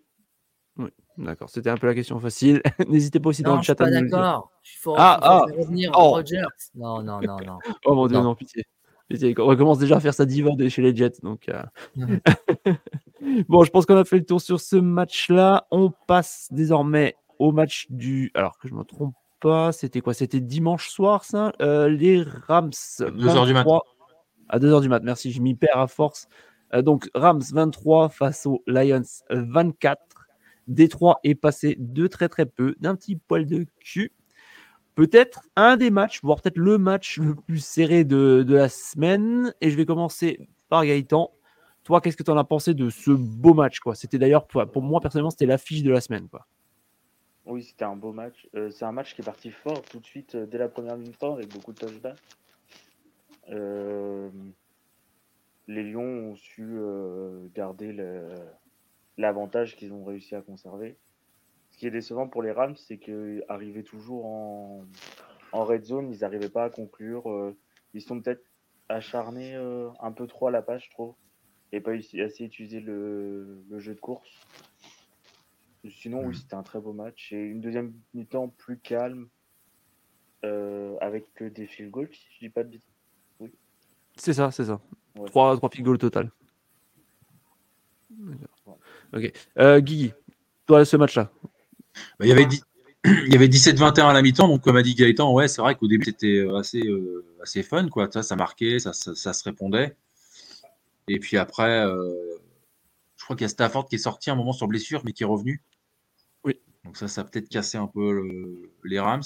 D'accord, 1.17 1.49
c'était 1.49 1.69
un 1.69 1.77
peu 1.77 1.87
la 1.87 1.93
question 1.95 2.19
facile. 2.19 2.61
N'hésitez 2.89 3.19
pas 3.21 3.29
aussi 3.29 3.41
dans 3.41 3.55
le 3.55 3.61
chat 3.61 3.79
à 3.79 3.89
nous 3.89 4.09
d'accord. 4.09 4.51
Il 4.65 4.77
faut, 4.79 4.95
Ah, 4.97 5.17
ah, 5.21 5.45
revenir 5.57 5.91
oh. 5.95 6.09
Rodgers. 6.09 6.41
Non, 6.75 7.01
non, 7.01 7.21
non, 7.21 7.37
non. 7.45 7.59
Oh 7.85 7.95
mon 7.95 8.07
dieu, 8.07 8.17
Non. 8.17 8.23
non, 8.23 8.35
pitié. 8.35 8.65
Pitié, 9.07 9.33
On 9.39 9.45
recommence 9.45 9.79
déjà 9.79 9.97
à 9.97 9.99
faire 10.01 10.13
sa 10.13 10.25
diva 10.25 10.51
de 10.57 10.67
chez 10.67 10.81
les 10.81 10.93
Jets. 10.93 11.21
Donc, 11.23 11.47
euh. 11.47 11.63
Mhm. 11.95 12.19
bon, 13.47 13.63
je 13.63 13.71
pense 13.71 13.85
qu'on 13.85 13.95
a 13.95 14.03
fait 14.03 14.17
le 14.17 14.25
tour 14.25 14.41
sur 14.41 14.59
ce 14.59 14.75
match-là. 14.75 15.67
On 15.71 15.93
passe 16.07 16.49
désormais 16.51 17.15
au 17.39 17.53
match 17.53 17.85
du. 17.89 18.31
Alors 18.33 18.57
que 18.57 18.67
je 18.67 18.73
me 18.73 18.83
trompe 18.83 19.15
pas, 19.39 19.71
c'était 19.71 20.01
quoi? 20.01 20.13
C'était 20.13 20.41
dimanche 20.41 20.89
soir, 20.89 21.23
ça? 21.23 21.53
Euh, 21.61 21.87
Les 21.87 22.23
Rams. 22.47 22.71
2 22.99 23.27
heures 23.29 23.45
du 23.45 23.53
matin. 23.53 23.69
23 23.69 23.85
À 24.49 24.59
2h 24.59 24.81
du 24.81 24.89
mat, 24.89 25.01
merci, 25.03 25.31
je 25.31 25.41
m'y 25.41 25.55
perds 25.55 25.79
à 25.79 25.87
force. 25.87 26.27
Euh, 26.73 26.81
donc, 26.81 27.09
Rams 27.13 27.43
23 27.53 28.09
face 28.09 28.45
aux 28.45 28.63
Lions 28.67 29.01
24. 29.29 30.01
Détroit 30.67 31.19
est 31.23 31.35
passé 31.35 31.75
de 31.77 32.07
très 32.07 32.27
très 32.27 32.45
peu, 32.45 32.75
d'un 32.79 32.95
petit 32.95 33.15
poil 33.15 33.45
de 33.45 33.65
cul. 33.79 34.11
Peut-être 34.95 35.41
un 35.55 35.77
des 35.77 35.91
matchs, 35.91 36.21
voire 36.23 36.41
peut-être 36.41 36.57
le 36.57 36.77
match 36.77 37.19
le 37.19 37.35
plus 37.35 37.63
serré 37.63 38.03
de, 38.03 38.45
la 38.47 38.69
semaine. 38.69 39.53
Et 39.61 39.69
je 39.69 39.75
vais 39.75 39.85
commencer 39.85 40.47
par 40.69 40.85
Gaëtan. 40.85 41.31
Toi, 41.83 42.01
qu'est-ce 42.01 42.17
que 42.17 42.23
tu 42.23 42.31
en 42.31 42.37
as 42.37 42.43
pensé 42.45 42.73
de 42.73 42.89
ce 42.89 43.11
beau 43.11 43.53
match 43.53 43.79
C'était 43.93 44.17
d'ailleurs, 44.17 44.47
pour, 44.47 44.81
moi 44.81 45.01
personnellement, 45.01 45.29
c'était 45.29 45.45
l'affiche 45.45 45.83
de 45.83 45.91
la 45.91 46.01
semaine. 46.01 46.27
Oui, 47.45 47.63
c'était 47.63 47.85
un 47.85 47.95
beau 47.95 48.11
match. 48.11 48.47
Euh, 48.55 48.71
c'est 48.71 48.85
un 48.85 48.91
match 48.91 49.13
qui 49.13 49.21
est 49.21 49.25
parti 49.25 49.51
fort 49.51 49.81
tout 49.83 49.99
de 49.99 50.05
suite 50.05 50.33
euh, 50.33 50.45
dès 50.47 50.57
la 50.57 50.67
première 50.67 50.97
mi-temps 50.97 51.35
avec 51.35 51.53
beaucoup 51.53 51.73
de 51.73 51.77
touchdowns. 51.77 52.15
Euh, 53.49 54.29
les 55.67 55.83
Lions 55.83 56.31
ont 56.31 56.35
su 56.35 56.63
euh, 56.63 57.47
garder 57.53 57.95
l'avantage 59.17 59.75
qu'ils 59.75 59.93
ont 59.93 60.03
réussi 60.03 60.35
à 60.35 60.41
conserver. 60.41 60.97
Ce 61.71 61.77
qui 61.77 61.87
est 61.87 61.91
décevant 61.91 62.27
pour 62.27 62.43
les 62.43 62.51
Rams, 62.51 62.75
c'est 62.75 62.97
qu'arriver 62.97 63.83
toujours 63.83 64.25
en, 64.25 64.85
en 65.51 65.63
red 65.63 65.83
zone, 65.83 66.11
ils 66.11 66.19
n'arrivaient 66.19 66.49
pas 66.49 66.65
à 66.65 66.69
conclure. 66.69 67.29
euh, 67.29 67.57
ils 67.93 68.01
sont 68.01 68.21
peut-être 68.21 68.43
acharnés 68.89 69.55
euh, 69.55 69.89
un 69.99 70.11
peu 70.11 70.27
trop 70.27 70.47
à 70.47 70.51
la 70.51 70.61
page, 70.61 70.85
je 70.85 70.91
trouve, 70.91 71.15
et 71.71 71.81
pas 71.81 71.91
assez 71.93 72.43
utilisé 72.43 72.79
le, 72.79 73.63
le 73.69 73.79
jeu 73.79 73.95
de 73.95 73.99
course. 73.99 74.29
Sinon, 75.89 76.25
oui, 76.25 76.35
c'était 76.35 76.55
un 76.55 76.63
très 76.63 76.79
beau 76.79 76.93
match. 76.93 77.31
Et 77.31 77.43
une 77.43 77.61
deuxième 77.61 77.93
mi-temps 78.13 78.49
plus 78.49 78.79
calme, 78.79 79.29
avec 81.01 81.25
des 81.41 81.65
field 81.65 81.89
goals, 81.89 82.13
si 82.13 82.27
je 82.35 82.39
dis 82.39 82.49
pas 82.49 82.63
de 82.63 82.69
bêtises. 82.69 82.95
C'est 84.15 84.33
ça, 84.33 84.51
c'est 84.51 84.65
ça. 84.65 84.79
Ouais. 85.15 85.29
3, 85.29 85.57
3 85.57 85.69
field 85.69 85.85
goals 85.85 85.95
au 85.95 85.97
total. 85.97 86.31
Ok. 89.13 89.31
Euh, 89.59 89.79
Guigui, 89.79 90.13
toi, 90.65 90.85
ce 90.85 90.97
match-là. 90.97 91.31
Bah, 92.19 92.25
il 92.25 92.27
y 92.27 92.31
avait 92.31 92.47
il 93.05 93.31
y 93.31 93.35
avait 93.35 93.47
17-21 93.47 94.07
à 94.09 94.13
la 94.13 94.21
mi-temps, 94.21 94.47
donc 94.47 94.61
comme 94.63 94.75
a 94.75 94.81
dit 94.81 94.95
Gaëtan, 94.95 95.31
ouais, 95.33 95.47
c'est 95.47 95.61
vrai 95.61 95.75
qu'au 95.75 95.87
début 95.87 96.05
c'était 96.05 96.37
euh, 96.39 96.55
assez, 96.57 96.81
euh, 96.81 97.23
assez 97.41 97.61
fun, 97.63 97.87
quoi. 97.87 98.09
Ça, 98.11 98.23
ça 98.23 98.35
marquait, 98.35 98.79
ça, 98.79 98.93
ça, 98.93 99.13
ça 99.15 99.31
se 99.33 99.43
répondait. 99.43 99.95
Et 101.07 101.19
puis 101.19 101.37
après, 101.37 101.85
euh, 101.85 102.11
je 103.15 103.23
crois 103.23 103.35
qu'il 103.35 103.43
y 103.43 103.45
a 103.45 103.49
Stafford 103.49 103.87
qui 103.87 103.95
est 103.95 103.99
sorti 103.99 104.31
un 104.31 104.35
moment 104.35 104.53
sur 104.53 104.67
blessure, 104.67 105.01
mais 105.05 105.13
qui 105.13 105.23
est 105.23 105.27
revenu. 105.27 105.61
Oui. 106.43 106.59
Donc 106.83 106.97
ça, 106.97 107.07
ça 107.07 107.21
a 107.21 107.23
peut-être 107.23 107.47
cassé 107.49 107.77
un 107.77 107.87
peu 107.87 108.11
le- 108.11 108.71
les 108.83 108.99
Rams. 108.99 109.23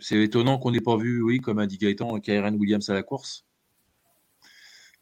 C'est 0.00 0.20
étonnant 0.20 0.58
qu'on 0.58 0.72
n'ait 0.72 0.80
pas 0.80 0.96
vu, 0.96 1.22
oui, 1.22 1.38
comme 1.40 1.58
a 1.60 1.66
dit 1.66 1.78
Gaëtan, 1.78 2.18
Kyren 2.20 2.56
Williams 2.56 2.88
à 2.90 2.94
la 2.94 3.02
course. 3.02 3.44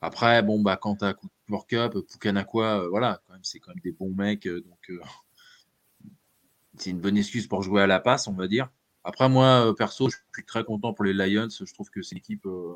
Après, 0.00 0.42
bon, 0.42 0.60
bah, 0.60 0.76
quand 0.76 0.96
t'as 0.96 1.14
Cooper 1.14 1.66
Cup, 1.66 2.06
Pukanakwa, 2.08 2.82
euh, 2.82 2.88
voilà, 2.88 3.20
quand 3.26 3.32
même, 3.32 3.42
c'est 3.42 3.58
quand 3.58 3.70
même 3.70 3.80
des 3.82 3.92
bons 3.92 4.14
mecs, 4.14 4.46
euh, 4.46 4.64
euh, 4.90 5.00
c'est 6.78 6.90
une 6.90 7.00
bonne 7.00 7.16
excuse 7.16 7.48
pour 7.48 7.62
jouer 7.62 7.82
à 7.82 7.86
la 7.86 7.98
passe, 7.98 8.28
on 8.28 8.32
va 8.32 8.46
dire. 8.46 8.70
Après, 9.02 9.28
moi, 9.28 9.74
perso, 9.76 10.08
je 10.08 10.16
suis 10.34 10.44
très 10.44 10.64
content 10.64 10.92
pour 10.92 11.04
les 11.04 11.14
Lions. 11.14 11.48
Je 11.50 11.72
trouve 11.72 11.90
que 11.90 12.02
c'est 12.02 12.12
une 12.12 12.18
équipe 12.18 12.46
euh, 12.46 12.74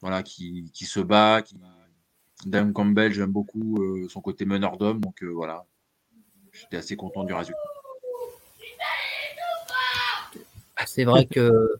voilà, 0.00 0.22
qui, 0.22 0.70
qui 0.72 0.86
se 0.86 1.00
bat. 1.00 1.42
Qui... 1.42 1.56
Dan 2.46 2.72
Campbell, 2.72 3.12
j'aime 3.12 3.30
beaucoup 3.30 3.78
son 4.08 4.20
côté 4.20 4.44
meneur 4.44 4.76
d'homme. 4.76 5.00
Donc 5.00 5.22
voilà, 5.22 5.64
j'étais 6.52 6.76
assez 6.76 6.96
content 6.96 7.24
du 7.24 7.32
résultat. 7.32 7.58
C'est 10.86 11.04
vrai 11.04 11.26
que 11.26 11.76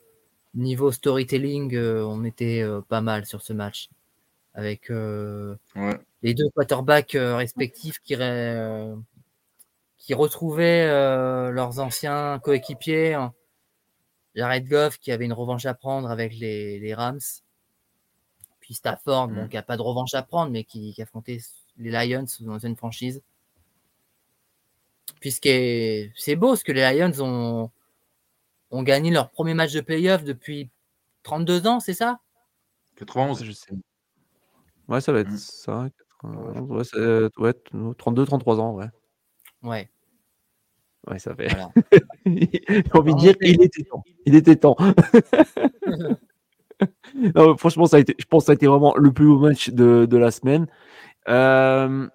niveau 0.55 0.93
storytelling, 0.93 1.77
on 1.77 2.25
était 2.25 2.65
pas 2.89 3.01
mal 3.01 3.27
sur 3.27 3.43
ce 3.43 3.53
match. 3.53 3.89
Avec 4.55 4.91
euh, 4.91 5.57
Ouais. 5.77 5.99
les 6.23 6.35
deux 6.35 6.49
quarterbacks 6.55 7.15
euh, 7.15 7.37
respectifs 7.37 7.99
qui, 8.01 8.15
euh, 8.17 8.95
qui 9.99 10.13
retrouvaient 10.15 10.87
euh, 10.89 11.51
leurs 11.51 11.79
anciens 11.81 12.39
coéquipiers. 12.41 13.15
hein. 13.15 13.33
Jared 14.35 14.67
Goff 14.69 14.99
qui 14.99 15.13
avait 15.13 15.25
une 15.27 15.33
revanche 15.33 15.67
à 15.67 15.75
prendre 15.75 16.11
avec 16.11 16.35
les, 16.39 16.79
les 16.79 16.95
Rams. 16.95 17.21
Puis 18.61 18.75
Stafford, 18.75 19.29
bon, 19.29 19.43
Mhm. 19.43 19.49
qui 19.49 19.57
n'a 19.57 19.63
pas 19.63 19.77
de 19.77 19.83
revanche 19.83 20.15
à 20.15 20.23
prendre, 20.23 20.51
mais 20.53 20.65
qui, 20.65 20.95
qui 20.95 21.03
affrontait 21.03 21.39
les 21.79 21.91
Lions 21.91 22.27
dans 22.41 22.59
une 22.59 22.77
franchise. 22.77 23.23
Puisque 25.21 25.49
c'est 25.49 26.37
beau 26.37 26.57
ce 26.57 26.65
que 26.65 26.73
les 26.73 26.83
Lions 26.95 27.13
ont, 27.21 27.71
ont 28.71 28.83
gagné 28.83 29.11
leur 29.11 29.31
premier 29.31 29.55
match 29.55 29.73
de 29.73 29.81
playoff 29.81 30.25
depuis 30.25 30.71
32 31.23 31.67
ans, 31.67 31.81
c'est 31.81 31.95
ça? 31.95 32.21
91. 32.97 33.45
Je 33.45 33.53
sais. 33.53 33.73
Ouais, 34.93 35.01
ça 35.01 35.13
va 35.13 35.21
être 35.21 35.31
Mm. 35.31 35.37
ça. 35.39 35.89
91, 36.21 36.71
ouais, 36.71 36.85
c'est- 36.85 36.97
euh, 36.99 37.29
ouais, 37.39 37.55
32, 37.99 38.25
33 38.27 38.61
ans, 38.61 38.75
ouais. 38.75 38.87
Ouais. 39.63 39.89
Ouais, 41.09 41.19
ça 41.19 41.35
fait. 41.35 41.49
Voilà. 41.49 41.71
J'ai 42.27 42.85
envie 42.95 43.15
de 43.15 43.19
dire, 43.19 43.35
il 43.41 43.61
était 43.63 43.83
temps. 43.83 44.05
Il 44.27 44.35
était 44.37 44.57
temps. 44.57 44.77
Non, 47.37 47.57
franchement, 47.57 47.87
ça 47.87 47.97
a 47.99 48.01
été, 48.01 48.15
je 48.19 48.25
pense 48.25 48.43
que 48.43 48.47
ça 48.47 48.53
a 48.53 48.55
été 48.57 48.67
vraiment 48.67 48.97
le 48.97 49.13
plus 49.13 49.27
beau 49.27 49.39
match 49.39 49.71
de, 49.71 50.05
de 50.05 50.17
la 50.17 50.33
semaine. 50.33 50.67
Euh, 51.29 52.09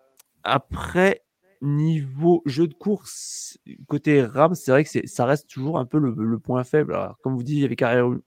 après, 0.43 1.21
niveau 1.61 2.41
jeu 2.45 2.67
de 2.67 2.73
course, 2.73 3.57
côté 3.87 4.23
Rams, 4.23 4.55
c'est 4.55 4.71
vrai 4.71 4.83
que 4.83 4.89
c'est- 4.89 5.07
ça 5.07 5.25
reste 5.25 5.49
toujours 5.49 5.79
un 5.79 5.85
peu 5.85 5.99
le, 5.99 6.13
le 6.17 6.37
point 6.39 6.63
faible. 6.65 6.93
Alors, 6.95 7.17
comme 7.21 7.35
vous 7.35 7.43
dites, 7.43 7.55
il 7.57 7.61
y 7.61 7.65
avait 7.65 7.77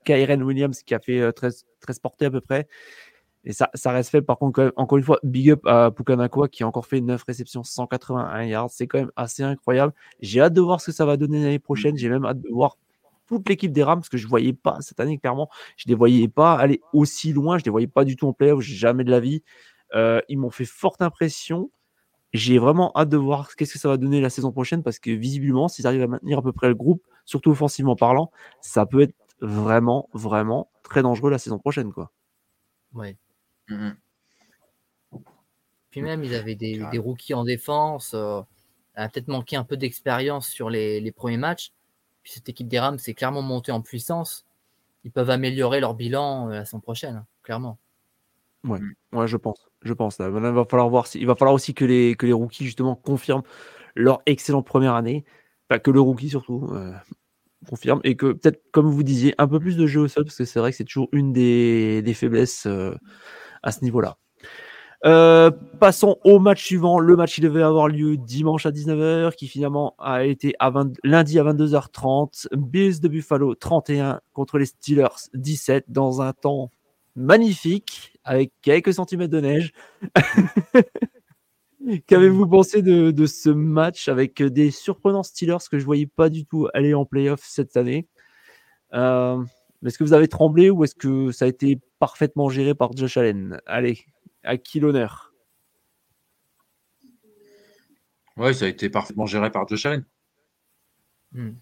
Kyren 0.04 0.42
Williams 0.42 0.82
qui 0.82 0.94
a 0.94 0.98
fait 0.98 1.20
euh, 1.20 1.30
13, 1.32 1.66
13 1.80 1.98
portées 1.98 2.24
à 2.26 2.30
peu 2.30 2.40
près. 2.40 2.66
Et 3.44 3.53
ça, 3.53 3.70
ça 3.74 3.90
reste 3.92 4.11
faible. 4.11 4.26
Par 4.26 4.38
contre, 4.38 4.53
quand 4.53 4.62
même, 4.64 4.72
encore 4.76 4.98
une 4.98 5.05
fois, 5.05 5.18
big 5.22 5.50
up 5.50 5.66
à 5.66 5.90
Pukanakwa 5.90 6.48
qui 6.48 6.62
a 6.62 6.66
encore 6.66 6.87
fait 6.87 7.00
9 7.00 7.22
réceptions, 7.22 7.64
181 7.64 8.42
yards. 8.44 8.70
C'est 8.70 8.87
quand 8.87 8.98
même 8.98 9.12
assez 9.16 9.42
incroyable. 9.42 9.94
J'ai 10.20 10.40
hâte 10.40 10.53
de 10.53 10.61
voir 10.61 10.81
ce 10.81 10.87
que 10.87 10.92
ça 10.92 11.07
va 11.07 11.16
donner 11.16 11.42
l'année 11.42 11.59
prochaine. 11.59 11.96
J'ai 11.96 12.11
même 12.11 12.26
hâte 12.26 12.40
de 12.40 12.50
voir 12.50 12.76
toute 13.26 13.48
l'équipe 13.48 13.72
des 13.72 13.83
Rams, 13.85 14.00
parce 14.00 14.09
que 14.09 14.18
je 14.18 14.26
voyais 14.26 14.53
pas 14.53 14.79
cette 14.81 14.98
année, 14.98 15.16
clairement, 15.16 15.48
je 15.76 15.85
les 15.87 15.94
voyais 15.94 16.26
pas 16.29 16.55
aller 16.55 16.81
aussi 16.92 17.33
loin. 17.33 17.59
Je 17.59 17.64
les 17.64 17.70
voyais 17.70 17.87
pas 17.87 18.05
du 18.05 18.16
tout 18.16 18.26
en 18.26 18.33
playoff, 18.33 18.61
jamais 18.61 19.05
de 19.05 19.11
la 19.11 19.20
vie. 19.20 19.42
Euh, 19.94 20.20
ils 20.29 20.38
m'ont 20.38 20.50
fait 20.50 20.64
forte 20.64 21.00
impression. 21.00 21.70
J'ai 22.33 22.59
vraiment 22.59 22.92
hâte 22.94 23.09
de 23.09 23.16
voir 23.16 23.55
qu'est-ce 23.57 23.72
que 23.72 23.79
ça 23.79 23.88
va 23.88 23.96
donner 23.96 24.20
la 24.20 24.31
saison 24.31 24.53
prochaine, 24.53 24.83
parce 24.83 24.98
que 24.98 25.11
visiblement, 25.11 25.68
s'ils 25.68 25.87
arrivent 25.87 26.03
à 26.03 26.09
maintenir 26.09 26.38
à 26.38 26.42
peu 26.42 26.53
près 26.53 26.68
le 26.68 26.74
groupe, 26.74 27.03
surtout 27.24 27.50
offensivement 27.50 27.96
parlant, 27.96 28.31
ça 28.61 28.85
peut 28.87 29.00
être 29.00 29.14
vraiment, 29.40 30.09
vraiment 30.12 30.70
très 30.83 31.03
dangereux 31.03 31.31
la 31.31 31.38
saison 31.38 31.59
prochaine, 31.59 31.92
quoi. 31.92 32.11
Ouais. 32.94 33.16
Mhm. 33.70 33.96
Puis 35.90 36.02
même, 36.02 36.22
ils 36.22 36.35
avaient 36.35 36.54
des, 36.54 36.98
rookies 36.98 37.35
en 37.35 37.44
défense. 37.44 38.14
euh, 38.14 38.42
a 38.94 39.09
peut-être 39.09 39.28
manqué 39.28 39.56
un 39.56 39.64
peu 39.64 39.76
d'expérience 39.76 40.48
sur 40.48 40.70
les, 40.70 41.00
les 41.00 41.12
premiers 41.12 41.37
matchs. 41.37 41.72
Puis 42.22 42.33
cette 42.33 42.48
équipe 42.48 42.68
des 42.68 42.78
Rams 42.78 42.98
s'est 42.98 43.14
clairement 43.14 43.42
montée 43.42 43.72
en 43.72 43.80
puissance. 43.80 44.46
Ils 45.04 45.11
peuvent 45.11 45.30
améliorer 45.30 45.80
leur 45.80 45.94
bilan 45.94 46.48
euh, 46.48 46.54
la 46.54 46.64
saison 46.64 46.80
prochaine, 46.80 47.16
hein, 47.16 47.26
clairement. 47.42 47.78
Ouais, 48.64 49.26
je 49.26 49.37
pense. 49.37 49.68
Je 49.83 49.94
pense. 49.94 50.18
Là. 50.18 50.28
Maintenant, 50.28 50.50
il 50.50 50.54
va 50.54 50.66
falloir 50.66 50.90
voir 50.90 51.06
si... 51.06 51.18
Il 51.18 51.26
va 51.26 51.35
falloir 51.35 51.54
aussi 51.54 51.72
que 51.72 51.87
les, 51.87 52.14
que 52.14 52.26
les 52.26 52.35
rookies, 52.35 52.64
justement, 52.64 52.94
confirment 52.94 53.42
leur 53.94 54.20
excellente 54.26 54.66
première 54.66 54.94
année. 54.94 55.24
Pas 55.68 55.78
que 55.78 55.90
le 55.90 56.00
rookie, 56.00 56.28
surtout, 56.28 56.68
euh, 56.72 56.92
confirme. 57.66 58.00
Et 58.04 58.16
que 58.16 58.33
peut-être, 58.33 58.62
comme 58.72 58.90
vous 58.90 59.02
disiez, 59.02 59.35
un 59.38 59.48
peu 59.48 59.59
plus 59.59 59.78
de 59.78 59.87
jeu 59.87 60.02
au 60.02 60.09
sol, 60.09 60.24
parce 60.24 60.37
que 60.37 60.44
c'est 60.44 60.59
vrai 60.59 60.72
que 60.72 60.76
c'est 60.76 60.85
toujours 60.85 61.09
une 61.12 61.33
des, 61.33 62.02
des 62.02 62.12
faiblesses 62.12 62.66
euh, 62.66 62.94
à 63.62 63.73
ce 63.73 63.85
niveau-là. 63.85 64.16
Euh, 65.07 65.51
passons 65.79 66.18
au 66.25 66.38
match 66.38 66.64
suivant. 66.64 66.99
Le 66.99 67.16
match 67.16 67.35
qui 67.35 67.40
devait 67.40 67.62
avoir 67.62 67.88
lieu 67.88 68.16
dimanche 68.16 68.66
à 68.66 68.70
19h, 68.70 69.35
qui 69.35 69.49
finalement 69.49 69.94
a 69.99 70.25
été 70.25 70.55
à 70.59 70.70
20 70.70 70.92
lundi 71.05 71.38
à 71.38 71.44
22h30. 71.44 72.49
Bills 72.55 73.01
de 73.01 73.09
Buffalo 73.09 73.55
31 73.55 74.20
contre 74.33 74.59
les 74.59 74.66
Steelers 74.66 75.29
17 75.35 75.87
dans 75.88 76.20
un 76.20 76.33
temps 76.33 76.70
magnifique 77.16 78.18
avec 78.25 78.53
quelques 78.62 78.94
centimètres 78.94 79.33
de 79.33 79.40
neige. 79.40 79.73
Qu'avez-vous 82.07 82.46
pensé 82.46 82.83
de, 82.83 83.11
de 83.11 83.27
ce 83.27 83.49
match 83.49 84.09
avec 84.09 84.42
des 84.42 84.70
surprenants 84.70 85.23
Steelers 85.23 85.64
que 85.70 85.79
je 85.79 85.85
voyais 85.85 86.07
pas 86.07 86.29
du 86.29 86.44
tout 86.44 86.68
aller 86.75 86.92
en 86.92 87.07
playoff 87.07 87.40
cette 87.42 87.79
année? 87.79 88.07
Euh, 88.92 89.42
Est-ce 89.85 89.99
que 89.99 90.05
vous 90.05 90.12
avez 90.12 90.29
tremblé 90.29 90.69
ou 90.71 90.85
est-ce 90.85 90.95
que 90.95 91.33
ça 91.33 91.47
a 91.47 91.49
été 91.49 91.81
parfaitement 91.99 92.49
géré 92.51 92.75
par 92.75 92.95
Josh 92.97 93.16
Allen? 93.16 93.61
Allez, 93.66 94.05
à 94.43 94.57
qui 94.59 94.79
l'honneur? 94.81 95.33
Ouais, 98.37 98.53
ça 98.53 98.64
a 98.66 98.69
été 98.69 98.88
parfaitement 98.88 99.27
géré 99.27 99.51
par 99.51 99.66
Josh 99.69 99.87
Allen. 99.87 100.05
Hmm. 101.33 101.53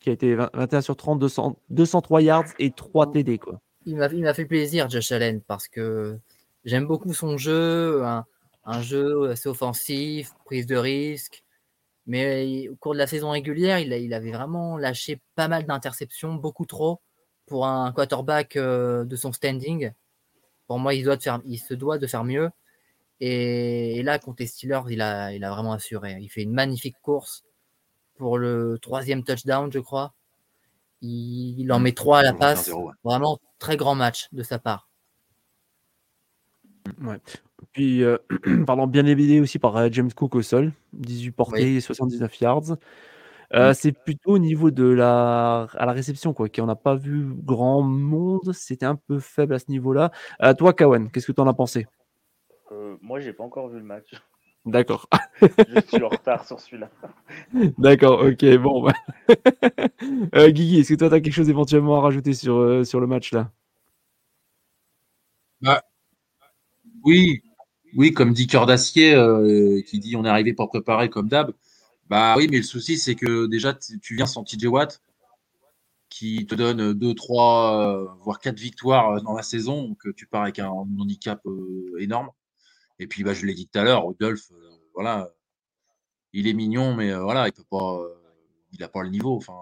Qui 0.00 0.10
a 0.10 0.12
été 0.12 0.34
20 0.34 0.50
21 0.54 0.80
sur 0.80 0.96
30, 0.96 1.18
200, 1.18 1.58
203 1.70 2.22
yards 2.22 2.44
et 2.58 2.70
3 2.70 3.12
TD. 3.12 3.38
Quoi. 3.38 3.60
Il 3.86 3.96
m'a 3.96 4.06
il 4.08 4.22
m'a 4.22 4.34
fait 4.34 4.46
plaisir, 4.46 4.88
Josh 4.88 5.12
Allen, 5.12 5.40
parce 5.42 5.68
que 5.68 6.18
j'aime 6.64 6.86
beaucoup 6.86 7.12
son 7.12 7.36
jeu, 7.36 8.02
un, 8.04 8.24
un 8.64 8.82
jeu 8.82 9.30
assez 9.30 9.48
offensif, 9.48 10.32
prise 10.44 10.66
de 10.66 10.76
risque. 10.76 11.44
Mais 12.06 12.68
au 12.68 12.76
cours 12.76 12.94
de 12.94 12.98
la 12.98 13.06
saison 13.06 13.30
régulière, 13.30 13.78
il, 13.78 13.92
a- 13.92 13.98
il 13.98 14.14
avait 14.14 14.32
vraiment 14.32 14.76
lâché 14.78 15.20
pas 15.34 15.48
mal 15.48 15.64
d'interceptions, 15.66 16.34
beaucoup 16.34 16.64
trop 16.66 17.00
pour 17.50 17.66
un 17.66 17.90
quarterback 17.90 18.54
euh, 18.54 19.04
de 19.04 19.16
son 19.16 19.32
standing. 19.32 19.90
Pour 20.68 20.78
moi, 20.78 20.94
il, 20.94 21.02
doit 21.02 21.16
de 21.16 21.22
faire, 21.22 21.40
il 21.44 21.58
se 21.58 21.74
doit 21.74 21.98
de 21.98 22.06
faire 22.06 22.22
mieux. 22.22 22.48
Et, 23.18 23.98
et 23.98 24.02
là, 24.04 24.20
contre 24.20 24.36
les 24.38 24.46
Steelers, 24.46 24.82
il 24.88 25.02
a, 25.02 25.32
il 25.32 25.42
a 25.42 25.50
vraiment 25.50 25.72
assuré. 25.72 26.16
Il 26.20 26.28
fait 26.28 26.42
une 26.42 26.52
magnifique 26.52 26.94
course 27.02 27.42
pour 28.16 28.38
le 28.38 28.78
troisième 28.80 29.24
touchdown, 29.24 29.70
je 29.72 29.80
crois. 29.80 30.14
Il, 31.02 31.58
il 31.58 31.72
en 31.72 31.80
met 31.80 31.90
trois 31.90 32.20
à 32.20 32.22
la 32.22 32.32
le 32.32 32.38
passe. 32.38 32.70
21-0, 32.70 32.84
ouais. 32.84 32.92
Vraiment 33.02 33.40
très 33.58 33.76
grand 33.76 33.96
match 33.96 34.28
de 34.30 34.44
sa 34.44 34.60
part. 34.60 34.88
Puis, 37.72 38.04
euh, 38.04 38.16
pardon, 38.64 38.86
bien 38.86 39.06
aidé 39.06 39.40
aussi 39.40 39.58
par 39.58 39.76
euh, 39.76 39.88
James 39.90 40.12
Cook 40.12 40.36
au 40.36 40.42
sol, 40.42 40.72
18 40.92 41.32
portées, 41.32 41.80
79 41.80 42.40
yards. 42.40 42.76
Euh, 43.54 43.74
c'est 43.74 43.92
plutôt 43.92 44.32
au 44.32 44.38
niveau 44.38 44.70
de 44.70 44.84
la, 44.84 45.66
à 45.74 45.86
la 45.86 45.92
réception, 45.92 46.32
quoi, 46.32 46.48
qu'on 46.48 46.66
n'a 46.66 46.76
pas 46.76 46.94
vu 46.94 47.26
grand 47.44 47.82
monde. 47.82 48.52
C'était 48.52 48.86
un 48.86 48.96
peu 48.96 49.18
faible 49.18 49.54
à 49.54 49.58
ce 49.58 49.70
niveau-là. 49.70 50.12
Euh, 50.42 50.54
toi, 50.54 50.72
Kawan, 50.72 51.10
qu'est-ce 51.10 51.26
que 51.26 51.32
tu 51.32 51.40
en 51.40 51.48
as 51.48 51.54
pensé? 51.54 51.86
Euh, 52.72 52.96
moi, 53.02 53.20
j'ai 53.20 53.32
pas 53.32 53.44
encore 53.44 53.68
vu 53.68 53.78
le 53.78 53.84
match. 53.84 54.12
D'accord. 54.66 55.08
Je 55.40 55.80
suis 55.88 56.02
en 56.02 56.08
retard 56.10 56.46
sur 56.46 56.60
celui-là. 56.60 56.90
D'accord, 57.78 58.22
ok, 58.22 58.44
bon. 58.58 58.82
bah. 58.82 58.92
Euh, 60.34 60.50
Guigui, 60.50 60.80
est-ce 60.80 60.94
que 60.94 60.98
toi, 60.98 61.08
tu 61.08 61.14
as 61.14 61.20
quelque 61.20 61.32
chose 61.32 61.50
éventuellement 61.50 61.96
à 61.98 62.00
rajouter 62.00 62.32
sur, 62.32 62.56
euh, 62.56 62.84
sur 62.84 63.00
le 63.00 63.06
match 63.06 63.32
là? 63.32 63.50
Oui, 67.04 67.42
oui, 67.96 68.12
comme 68.12 68.32
dit 68.32 68.46
Cœur 68.46 68.66
d'Acier, 68.66 69.14
euh, 69.14 69.80
qui 69.86 69.98
dit 69.98 70.16
on 70.16 70.24
est 70.24 70.28
arrivé 70.28 70.52
pour 70.52 70.68
préparer 70.68 71.08
comme 71.08 71.28
d'hab. 71.28 71.52
Bah 72.10 72.34
oui, 72.36 72.48
mais 72.50 72.58
le 72.58 72.64
souci, 72.64 72.98
c'est 72.98 73.14
que 73.14 73.46
déjà, 73.46 73.72
tu 73.74 74.16
viens 74.16 74.26
sans 74.26 74.44
TJ 74.44 74.66
Watt, 74.66 75.02
qui 76.10 76.46
te 76.46 76.54
donne 76.54 76.92
2, 76.92 77.14
3, 77.14 78.16
voire 78.20 78.40
4 78.40 78.58
victoires 78.58 79.12
euh, 79.12 79.20
dans 79.20 79.34
la 79.34 79.42
saison. 79.42 79.84
Donc, 79.88 80.06
euh, 80.06 80.12
tu 80.14 80.26
pars 80.26 80.42
avec 80.42 80.58
un 80.58 80.68
handicap 80.68 81.40
euh, 81.46 81.96
énorme. 82.00 82.30
Et 82.98 83.06
puis, 83.06 83.24
bah, 83.24 83.34
je 83.34 83.46
l'ai 83.46 83.54
dit 83.54 83.68
tout 83.68 83.78
à 83.78 83.84
l'heure, 83.84 84.02
Rodolphe, 84.02 84.50
euh, 84.52 84.70
voilà, 84.94 85.30
il 86.32 86.48
est 86.48 86.52
mignon, 86.54 86.94
mais 86.94 87.10
euh, 87.12 87.22
voilà, 87.22 87.48
il 87.48 87.52
peut 87.52 87.64
pas, 87.70 88.00
euh, 88.00 88.14
il 88.72 88.80
n'a 88.80 88.88
pas 88.88 89.02
le 89.02 89.10
niveau. 89.10 89.36
Enfin, 89.36 89.54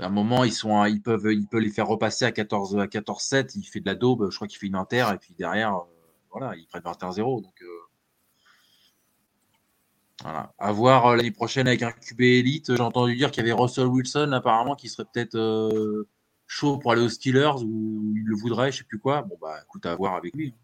à 0.00 0.06
un 0.06 0.10
moment, 0.10 0.44
ils, 0.44 0.52
sont, 0.52 0.84
ils, 0.86 1.02
peuvent, 1.02 1.26
ils 1.32 1.46
peuvent 1.46 1.60
les 1.60 1.70
faire 1.70 1.88
repasser 1.88 2.24
à 2.24 2.32
14, 2.32 2.78
à 2.78 2.86
14-7. 2.86 3.52
Il 3.56 3.64
fait 3.64 3.80
de 3.80 3.86
la 3.86 3.94
daube, 3.94 4.30
je 4.30 4.36
crois 4.36 4.48
qu'il 4.48 4.58
fait 4.58 4.66
une 4.68 4.76
inter, 4.76 5.06
et 5.14 5.18
puis 5.18 5.34
derrière, 5.34 5.76
euh, 5.76 5.84
voilà, 6.30 6.56
ils 6.56 6.66
prennent 6.66 6.82
21-0. 6.82 7.42
Donc, 7.42 7.62
euh, 7.62 7.66
voilà. 10.22 10.52
À 10.58 10.72
voir 10.72 11.06
euh, 11.06 11.16
l'année 11.16 11.30
prochaine 11.30 11.68
avec 11.68 11.82
un 11.82 11.92
QB 11.92 12.20
élite. 12.20 12.74
J'ai 12.74 12.82
entendu 12.82 13.14
dire 13.14 13.30
qu'il 13.30 13.44
y 13.44 13.50
avait 13.50 13.58
Russell 13.58 13.86
Wilson, 13.86 14.32
apparemment, 14.32 14.74
qui 14.74 14.88
serait 14.88 15.06
peut-être 15.12 15.36
euh, 15.36 16.08
chaud 16.46 16.78
pour 16.78 16.92
aller 16.92 17.02
aux 17.02 17.08
Steelers, 17.08 17.62
ou 17.62 18.12
il 18.16 18.24
le 18.24 18.36
voudrait, 18.36 18.72
je 18.72 18.78
sais 18.78 18.84
plus 18.84 18.98
quoi. 18.98 19.22
Bon, 19.22 19.36
bah, 19.40 19.56
écoute, 19.64 19.86
à 19.86 19.94
voir 19.94 20.14
avec 20.14 20.34
lui. 20.34 20.54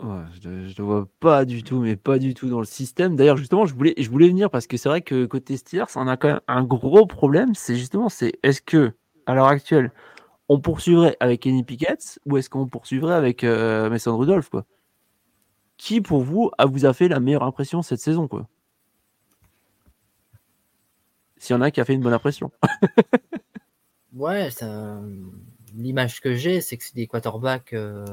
Ouais, 0.00 0.22
je 0.40 0.48
ne 0.48 0.68
le 0.68 0.84
vois 0.84 1.08
pas 1.18 1.44
du 1.44 1.64
tout, 1.64 1.80
mais 1.80 1.96
pas 1.96 2.20
du 2.20 2.32
tout 2.32 2.48
dans 2.48 2.60
le 2.60 2.66
système. 2.66 3.16
D'ailleurs, 3.16 3.36
justement, 3.36 3.66
je 3.66 3.74
voulais, 3.74 3.94
je 3.98 4.08
voulais 4.08 4.28
venir 4.28 4.48
parce 4.48 4.68
que 4.68 4.76
c'est 4.76 4.88
vrai 4.88 5.02
que 5.02 5.26
côté 5.26 5.56
Steelers, 5.56 5.86
on 5.96 6.06
a 6.06 6.16
quand 6.16 6.28
même 6.28 6.40
un 6.46 6.62
gros 6.62 7.06
problème. 7.06 7.54
C'est 7.56 7.74
justement, 7.74 8.08
c'est 8.08 8.34
est-ce 8.44 8.62
que, 8.62 8.92
à 9.26 9.34
l'heure 9.34 9.48
actuelle, 9.48 9.90
on 10.48 10.60
poursuivrait 10.60 11.16
avec 11.18 11.40
Kenny 11.40 11.64
Pickett 11.64 12.20
ou 12.26 12.36
est-ce 12.36 12.48
qu'on 12.48 12.68
poursuivrait 12.68 13.14
avec 13.14 13.42
euh, 13.42 13.90
Mason 13.90 14.16
Rudolph, 14.16 14.48
quoi? 14.50 14.64
Qui, 15.78 16.00
pour 16.02 16.22
vous, 16.22 16.50
a, 16.58 16.66
vous 16.66 16.84
a 16.84 16.92
fait 16.92 17.08
la 17.08 17.20
meilleure 17.20 17.44
impression 17.44 17.80
cette 17.82 18.00
saison, 18.00 18.28
quoi? 18.28 18.46
S'il 21.38 21.54
y 21.54 21.58
en 21.58 21.62
a 21.62 21.70
qui 21.70 21.80
a 21.80 21.84
fait 21.84 21.94
une 21.94 22.02
bonne 22.02 22.12
impression. 22.14 22.50
Ouais, 24.14 24.50
ça- 24.50 25.00
l'image 25.76 26.20
que 26.20 26.34
j'ai, 26.34 26.60
c'est 26.60 26.76
que 26.76 26.82
c'est 26.82 26.94
des 26.96 27.06
quarterbacks 27.06 27.74
euh, 27.74 28.04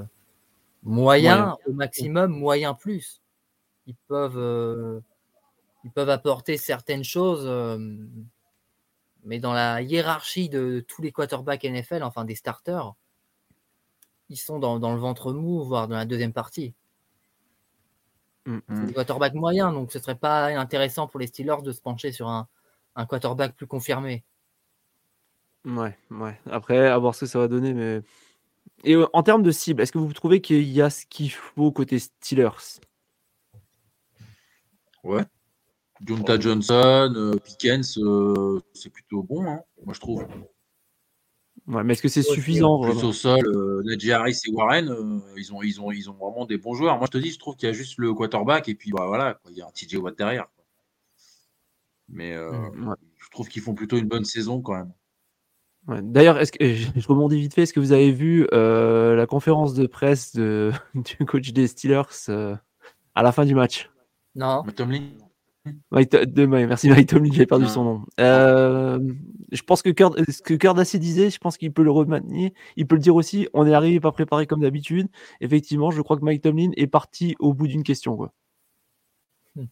moyens 0.84 1.38
Moyen. 1.40 1.58
au 1.66 1.72
maximum, 1.74 2.32
moyens 2.32 2.76
plus. 2.78 3.22
Ils 3.88 3.96
peuvent, 4.08 4.38
euh, 4.38 5.00
ils 5.84 5.90
peuvent 5.90 6.10
apporter 6.10 6.58
certaines 6.58 7.06
choses, 7.06 7.46
euh, 7.48 7.80
mais 9.24 9.40
dans 9.40 9.54
la 9.54 9.82
hiérarchie 9.82 10.50
de 10.50 10.86
tous 10.88 11.02
les 11.02 11.12
quarterbacks 11.12 11.64
NFL, 11.64 12.04
enfin 12.04 12.26
des 12.26 12.36
starters, 12.36 12.94
ils 14.30 14.38
sont 14.38 14.60
dans, 14.60 14.78
dans 14.80 14.94
le 14.94 15.00
ventre 15.00 15.34
mou, 15.34 15.64
voire 15.64 15.88
dans 15.88 15.96
la 15.96 16.06
deuxième 16.06 16.34
partie. 16.34 16.74
Mm. 18.46 18.60
C'est 18.70 18.86
des 18.88 18.94
quarterbacks 18.94 19.34
moyens, 19.34 19.74
donc 19.74 19.92
ce 19.92 20.00
serait 20.00 20.16
pas 20.16 20.48
intéressant 20.48 21.08
pour 21.08 21.20
les 21.20 21.28
Steelers 21.28 21.62
de 21.64 21.72
se 21.72 21.82
pencher 21.82 22.12
sur 22.12 22.28
un, 22.28 22.48
un 22.96 23.06
quarterback 23.06 23.56
plus 23.56 23.68
confirmé. 23.68 24.24
Ouais, 25.66 25.98
ouais. 26.12 26.40
Après, 26.50 26.88
à 26.88 26.98
voir 26.98 27.16
ce 27.16 27.22
que 27.22 27.26
ça 27.26 27.40
va 27.40 27.48
donner, 27.48 27.74
mais. 27.74 28.02
Et 28.84 28.94
euh, 28.94 29.08
en 29.14 29.24
termes 29.24 29.42
de 29.42 29.52
cible, 29.52 29.82
est-ce 29.82 29.92
que 29.92 29.98
vous 29.98 30.14
trouvez 30.14 30.42
qu'il 30.42 30.64
y 30.64 30.82
a 30.82 30.90
ce 30.90 31.06
qu'il 31.06 31.32
faut 31.32 31.72
côté 31.72 31.98
Steelers? 31.98 32.80
Ouais. 35.04 35.24
Junta 36.06 36.40
Johnson, 36.40 37.14
euh, 37.16 37.36
Pickens, 37.38 37.98
euh, 37.98 38.60
c'est 38.74 38.90
plutôt 38.90 39.24
bon, 39.24 39.46
hein, 39.48 39.62
moi 39.84 39.94
je 39.94 40.00
trouve. 40.00 40.28
Ouais, 41.68 41.84
mais 41.84 41.94
est-ce 41.94 42.02
que 42.04 42.08
c'est 42.10 42.28
Ouais, 42.28 42.36
suffisant 42.36 42.80
Plus 42.82 43.04
au 43.04 43.12
sol, 43.12 43.40
euh, 43.48 43.82
Najee 43.86 44.12
Harris 44.12 44.40
et 44.48 44.52
Warren, 44.52 44.88
euh, 44.90 45.20
ils, 45.36 45.52
ont, 45.52 45.64
ils, 45.64 45.82
ont, 45.82 45.92
ils 45.92 46.10
ont 46.10 46.14
vraiment 46.14 46.46
des 46.46 46.58
bons 46.60 46.76
joueurs. 46.76 46.98
Moi 46.98 47.08
je 47.08 47.18
te 47.18 47.24
dis, 47.24 47.32
je 47.32 47.40
trouve 47.40 47.56
qu'il 47.56 47.68
y 47.68 47.72
a 47.72 47.74
juste 47.74 47.98
le 47.98 48.14
quarterback 48.14 48.70
et 48.70 48.76
puis 48.76 48.92
bah, 48.92 49.06
voilà, 49.08 49.34
quoi, 49.36 49.50
il 49.52 49.58
y 49.58 49.62
a 49.62 49.66
un 49.66 49.72
TJ 49.72 49.96
Watt 49.96 50.16
derrière. 50.16 50.48
quoi. 50.56 50.64
Mais 52.10 52.34
euh, 52.34 52.52
Mm, 52.76 52.90
ouais. 52.90 52.96
je 53.18 53.30
trouve 53.32 53.48
qu'ils 53.48 53.64
font 53.64 53.74
plutôt 53.74 53.98
une 53.98 54.08
bonne 54.08 54.26
saison 54.26 54.62
quand 54.62 54.76
même. 54.76 54.92
Ouais. 55.88 56.00
D'ailleurs, 56.04 56.38
est-ce 56.40 56.52
que 56.52 56.74
je 56.74 56.88
je 56.96 57.08
rebondis 57.08 57.40
vite 57.40 57.54
fait, 57.56 57.64
est-ce 57.64 57.74
que 57.74 57.80
vous 57.80 57.92
avez 57.94 58.12
vu 58.12 58.48
euh, 58.54 59.16
la 59.16 59.26
conférence 59.26 59.74
de 59.74 59.88
presse 59.88 60.36
de, 60.36 60.72
du 60.96 61.26
coach 61.26 61.52
des 61.52 61.68
Steelers 61.68 62.04
euh, 62.30 62.56
à 63.16 63.24
la 63.24 63.32
fin 63.32 63.44
du 63.46 63.56
match? 63.56 63.90
Non, 64.36 64.64
Mais 64.66 64.72
Tomlin, 64.74 65.02
Merci 65.92 66.90
Mike 66.90 67.10
Tomlin, 67.10 67.32
j'ai 67.32 67.46
perdu 67.46 67.66
Ouais. 67.66 67.70
son 67.72 67.84
nom. 67.84 68.02
Euh, 68.20 69.00
je 69.52 69.62
pense 69.64 69.82
que 69.82 69.90
Cœur- 69.90 70.16
ce 70.30 70.42
que 70.42 70.74
d'Acier 70.74 71.00
disait, 71.00 71.30
je 71.30 71.38
pense 71.40 71.58
qu'il 71.58 71.72
peut 71.74 71.84
le 71.84 71.92
retenir. 71.92 72.52
Il 72.76 72.88
peut 72.88 72.96
le 72.96 73.02
dire 73.02 73.16
aussi, 73.16 73.48
on 73.54 73.66
est 73.66 73.74
arrivé 73.74 74.00
pas 74.00 74.12
préparé 74.12 74.46
comme 74.48 74.62
d'habitude. 74.62 75.08
Effectivement, 75.42 75.92
je 75.92 76.02
crois 76.02 76.18
que 76.18 76.24
Mike 76.26 76.42
Tomlin 76.44 76.72
est 76.78 76.88
parti 76.88 77.36
au 77.40 77.54
bout 77.54 77.68
d'une 77.68 77.84
question. 77.84 78.16
Quoi. 78.16 78.34
Hmm. 79.56 79.66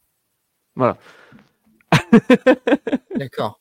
Voilà. 0.75 0.97
d'accord. 3.15 3.59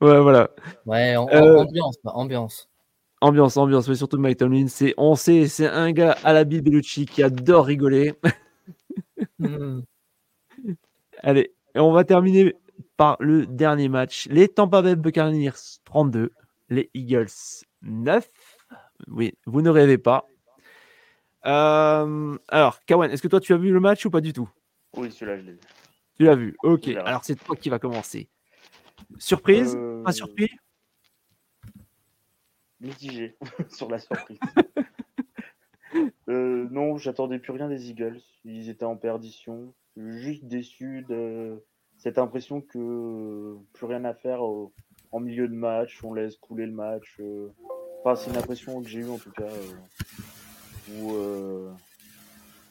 Ouais, 0.00 0.20
voilà. 0.20 0.50
Ouais, 0.86 1.16
en- 1.16 1.28
Euh, 1.28 1.58
ambiance, 1.58 1.96
ambiance. 2.04 2.68
Ambiance, 3.20 3.56
ambiance, 3.56 3.88
mais 3.88 3.96
surtout 3.96 4.16
Mike 4.18 4.38
Tomlin, 4.38 4.68
c'est, 4.68 4.94
on 4.96 5.16
sait, 5.16 5.48
c'est 5.48 5.66
un 5.66 5.90
gars 5.90 6.16
à 6.22 6.32
la 6.32 6.44
Bill 6.44 6.62
Bellucci 6.62 7.04
qui 7.06 7.22
adore 7.22 7.66
rigoler. 7.66 8.14
Hmm. 9.40 9.80
Allez, 11.22 11.52
et 11.74 11.80
on 11.80 11.92
va 11.92 12.04
terminer 12.04 12.54
par 12.96 13.16
le 13.20 13.46
dernier 13.46 13.88
match. 13.88 14.28
Les 14.30 14.48
Tampa 14.48 14.82
Bay 14.82 14.96
Buccaneers 14.96 15.80
32, 15.84 16.32
les 16.68 16.90
Eagles 16.94 17.28
9. 17.82 18.28
Oui, 19.08 19.34
vous 19.46 19.62
ne 19.62 19.70
rêvez 19.70 19.98
pas. 19.98 20.26
Euh, 21.46 22.36
alors, 22.48 22.84
Kawan, 22.84 23.10
est-ce 23.10 23.22
que 23.22 23.28
toi 23.28 23.40
tu 23.40 23.52
as 23.52 23.56
vu 23.56 23.70
le 23.70 23.80
match 23.80 24.04
ou 24.04 24.10
pas 24.10 24.20
du 24.20 24.32
tout? 24.32 24.48
Oui, 24.96 25.10
celui-là, 25.12 25.38
je 25.38 25.42
l'ai 25.42 25.52
vu. 25.52 25.60
Tu 26.16 26.24
l'as 26.24 26.34
vu, 26.34 26.56
ok. 26.62 26.88
Alors 27.04 27.24
c'est 27.24 27.36
toi 27.36 27.54
qui 27.54 27.68
va 27.68 27.78
commencer. 27.78 28.28
Surprise? 29.18 29.76
Euh, 29.76 30.02
Pas 30.02 30.12
surpris? 30.12 30.50
Mitigé 32.80 33.36
sur 33.68 33.88
la 33.90 33.98
surprise. 33.98 34.38
Euh, 36.28 36.68
non, 36.70 36.98
j'attendais 36.98 37.38
plus 37.38 37.52
rien 37.52 37.66
des 37.66 37.88
Eagles. 37.88 38.20
Ils 38.44 38.68
étaient 38.68 38.84
en 38.84 38.96
perdition. 38.96 39.72
Juste 39.98 40.44
déçu 40.44 41.04
de 41.08 41.62
cette 41.96 42.18
impression 42.18 42.60
que 42.60 42.78
euh, 42.78 43.56
plus 43.72 43.86
rien 43.86 44.04
à 44.04 44.14
faire 44.14 44.42
au- 44.42 44.72
en 45.10 45.20
milieu 45.20 45.48
de 45.48 45.54
match. 45.54 46.02
On 46.04 46.14
laisse 46.14 46.36
couler 46.36 46.66
le 46.66 46.72
match. 46.72 47.16
euh. 47.20 47.48
Enfin, 48.04 48.14
c'est 48.14 48.30
une 48.30 48.36
impression 48.36 48.80
que 48.80 48.88
j'ai 48.88 49.00
eue 49.00 49.08
en 49.10 49.18
tout 49.18 49.32
cas. 49.32 49.42
euh, 49.42 49.74
où 50.92 51.14
euh, 51.16 51.70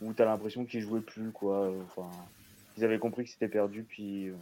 où 0.01 0.13
t'as 0.13 0.25
l'impression 0.25 0.65
qu'ils 0.65 0.81
jouaient 0.81 1.01
plus. 1.01 1.31
quoi. 1.31 1.63
euh, 1.65 1.81
Enfin, 1.83 2.09
ils 2.77 2.83
avaient 2.85 2.99
compris 2.99 3.25
que 3.25 3.29
c'était 3.31 3.47
perdu. 3.49 3.83
Puis 3.83 4.27
euh, 4.29 4.35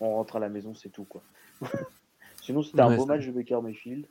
on 0.00 0.14
rentre 0.14 0.36
à 0.36 0.38
la 0.40 0.48
maison, 0.48 0.72
c'est 0.74 0.88
tout. 0.90 1.04
quoi. 1.04 1.22
Sinon, 2.42 2.62
c'était 2.62 2.80
un 2.80 2.88
beau 2.96 3.06
match 3.06 3.26
de 3.26 3.32
Baker 3.32 3.60
Mayfield. 3.62 4.06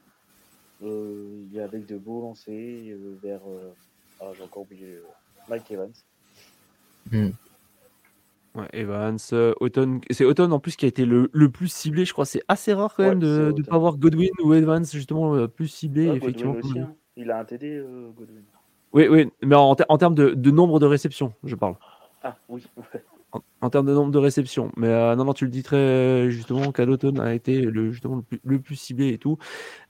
Euh, 0.84 1.45
il 1.49 1.54
y 1.54 1.60
avait 1.60 1.80
de 1.80 1.97
beaux 1.97 2.21
lancers 2.21 2.54
euh, 2.54 3.17
vers. 3.23 3.41
euh, 3.47 3.73
ah, 4.19 4.32
j'ai 4.36 4.43
encore 4.43 4.63
oublié 4.63 4.86
euh, 4.88 5.04
Mike 5.49 5.71
Evans. 5.71 5.91
Ouais, 8.55 8.67
Evans, 8.73 9.17
euh, 9.33 9.53
Autumn. 9.59 9.99
C'est 10.11 10.25
Autumn 10.25 10.53
en 10.53 10.59
plus 10.59 10.75
qui 10.75 10.85
a 10.85 10.87
été 10.87 11.05
le, 11.05 11.29
le 11.33 11.49
plus 11.49 11.69
ciblé, 11.69 12.05
je 12.05 12.13
crois. 12.13 12.25
C'est 12.25 12.43
assez 12.47 12.71
rare 12.73 12.93
quand 12.95 13.03
Ouais, 13.03 13.09
même 13.09 13.19
de 13.19 13.51
ne 13.57 13.63
pas 13.63 13.75
avoir 13.75 13.97
Godwin 13.97 14.29
ou 14.43 14.53
Evans 14.53 14.85
justement 14.85 15.33
euh, 15.35 15.47
plus 15.47 15.67
ciblé. 15.67 16.09
Ouais, 16.09 16.17
effectivement. 16.17 16.55
Aussi, 16.61 16.79
hein. 16.79 16.93
Il 17.15 17.31
a 17.31 17.39
un 17.39 17.45
TD, 17.45 17.77
euh, 17.77 18.09
Godwin. 18.15 18.43
Oui, 18.93 19.07
oui, 19.07 19.31
mais 19.41 19.55
en, 19.55 19.75
en 19.89 19.97
termes 19.97 20.13
de, 20.13 20.29
de 20.29 20.51
nombre 20.51 20.79
de 20.79 20.85
réceptions, 20.85 21.33
je 21.43 21.55
parle. 21.55 21.75
Ah 22.23 22.37
oui, 22.47 22.63
En, 23.31 23.39
en 23.61 23.69
termes 23.71 23.87
de 23.87 23.93
nombre 23.95 24.11
de 24.11 24.19
réceptions. 24.19 24.71
Mais 24.77 24.87
euh, 24.89 25.15
non, 25.15 25.25
non, 25.25 25.33
tu 25.33 25.45
le 25.45 25.49
dis 25.49 25.63
très 25.63 26.29
justement 26.29 26.71
qu'Adoton 26.71 27.15
a 27.15 27.33
été 27.33 27.61
le, 27.61 27.91
justement 27.91 28.17
le 28.17 28.21
plus, 28.21 28.39
le 28.43 28.59
plus 28.59 28.75
ciblé 28.75 29.09
et 29.09 29.17
tout. 29.17 29.39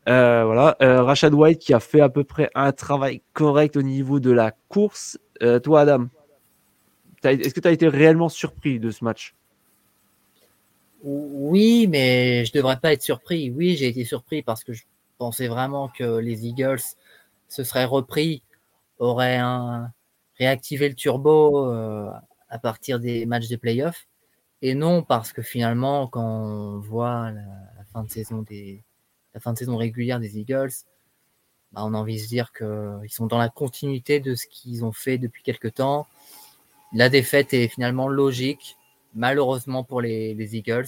Euh, 0.07 0.43
voilà. 0.45 0.77
Euh, 0.81 1.03
Rashad 1.03 1.33
White 1.33 1.59
qui 1.59 1.73
a 1.73 1.81
fait 1.81 1.99
à 1.99 2.07
peu 2.07 2.23
près 2.23 2.49
un 2.55 2.71
travail 2.71 3.21
correct 3.33 3.75
au 3.75 3.81
niveau 3.81 4.21
de 4.21 4.31
la 4.31 4.51
course. 4.69 5.19
Euh, 5.41 5.59
toi, 5.59 5.81
Adam, 5.81 6.05
est-ce 7.31 7.53
que 7.53 7.59
tu 7.59 7.67
as 7.67 7.71
été 7.71 7.87
réellement 7.87 8.29
surpris 8.29 8.79
de 8.79 8.91
ce 8.91 9.03
match? 9.03 9.35
Oui, 11.03 11.87
mais 11.87 12.45
je 12.45 12.53
devrais 12.53 12.79
pas 12.79 12.93
être 12.93 13.01
surpris. 13.01 13.49
Oui, 13.51 13.75
j'ai 13.75 13.87
été 13.87 14.05
surpris 14.05 14.41
parce 14.41 14.63
que 14.63 14.73
je 14.73 14.83
pensais 15.17 15.47
vraiment 15.47 15.89
que 15.89 16.17
les 16.17 16.45
Eagles 16.47 16.81
se 17.49 17.63
seraient 17.63 17.85
repris, 17.85 18.41
auraient 18.99 19.41
réactivé 20.37 20.89
le 20.89 20.95
turbo 20.95 21.69
euh, 21.69 22.09
à 22.49 22.57
partir 22.57 22.99
des 22.99 23.25
matchs 23.25 23.49
de 23.49 23.57
playoffs. 23.57 24.07
Et 24.61 24.75
non 24.75 25.03
parce 25.03 25.33
que 25.33 25.41
finalement, 25.41 26.07
quand 26.07 26.23
on 26.23 26.79
voit 26.79 27.31
la, 27.31 27.83
fin 27.91 28.03
de 28.03 28.09
saison 28.09 28.41
des, 28.41 28.81
régulière 29.35 30.21
des 30.21 30.39
Eagles, 30.39 30.71
bah, 31.73 31.81
on 31.83 31.93
a 31.93 31.97
envie 31.97 32.15
de 32.15 32.21
se 32.21 32.29
dire 32.29 32.53
qu'ils 32.53 33.11
sont 33.11 33.27
dans 33.27 33.37
la 33.37 33.49
continuité 33.49 34.21
de 34.21 34.35
ce 34.35 34.47
qu'ils 34.47 34.85
ont 34.85 34.93
fait 34.93 35.17
depuis 35.17 35.43
quelques 35.43 35.73
temps. 35.73 36.07
La 36.93 37.09
défaite 37.09 37.53
est 37.53 37.67
finalement 37.67 38.07
logique, 38.07 38.77
malheureusement 39.15 39.83
pour 39.83 40.01
les, 40.01 40.55
Eagles. 40.55 40.87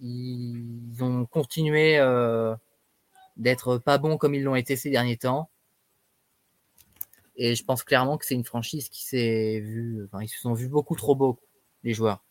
Ils 0.00 0.96
ont 1.00 1.26
continué 1.26 1.98
euh, 1.98 2.54
d'être 3.36 3.78
pas 3.78 3.98
bons 3.98 4.16
comme 4.16 4.34
ils 4.34 4.44
l'ont 4.44 4.54
été 4.54 4.76
ces 4.76 4.90
derniers 4.90 5.16
temps. 5.16 5.50
Et 7.36 7.54
je 7.54 7.64
pense 7.64 7.82
clairement 7.82 8.16
que 8.16 8.26
c'est 8.26 8.34
une 8.34 8.44
franchise 8.44 8.88
qui 8.88 9.04
s'est 9.04 9.60
vue, 9.60 10.04
enfin, 10.06 10.22
ils 10.22 10.28
se 10.28 10.40
sont 10.40 10.54
vus 10.54 10.68
beaucoup 10.68 10.96
trop 10.96 11.14
beaux, 11.14 11.38
les 11.84 11.94
joueurs. 11.94 12.22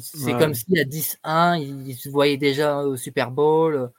C'est 0.00 0.32
comme 0.38 0.54
si 0.54 0.78
à 0.78 0.84
10-1, 0.84 1.60
ils 1.60 1.94
se 1.94 2.08
voyaient 2.08 2.38
déjà 2.38 2.82
au 2.82 2.96
Super 2.96 3.30
Bowl. 3.30 3.90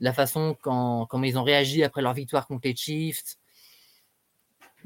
La 0.00 0.12
façon 0.12 0.56
quand, 0.60 1.06
quand 1.06 1.22
ils 1.22 1.38
ont 1.38 1.44
réagi 1.44 1.84
après 1.84 2.02
leur 2.02 2.12
victoire 2.12 2.46
contre 2.46 2.66
les 2.66 2.76
Chiefs, 2.76 3.37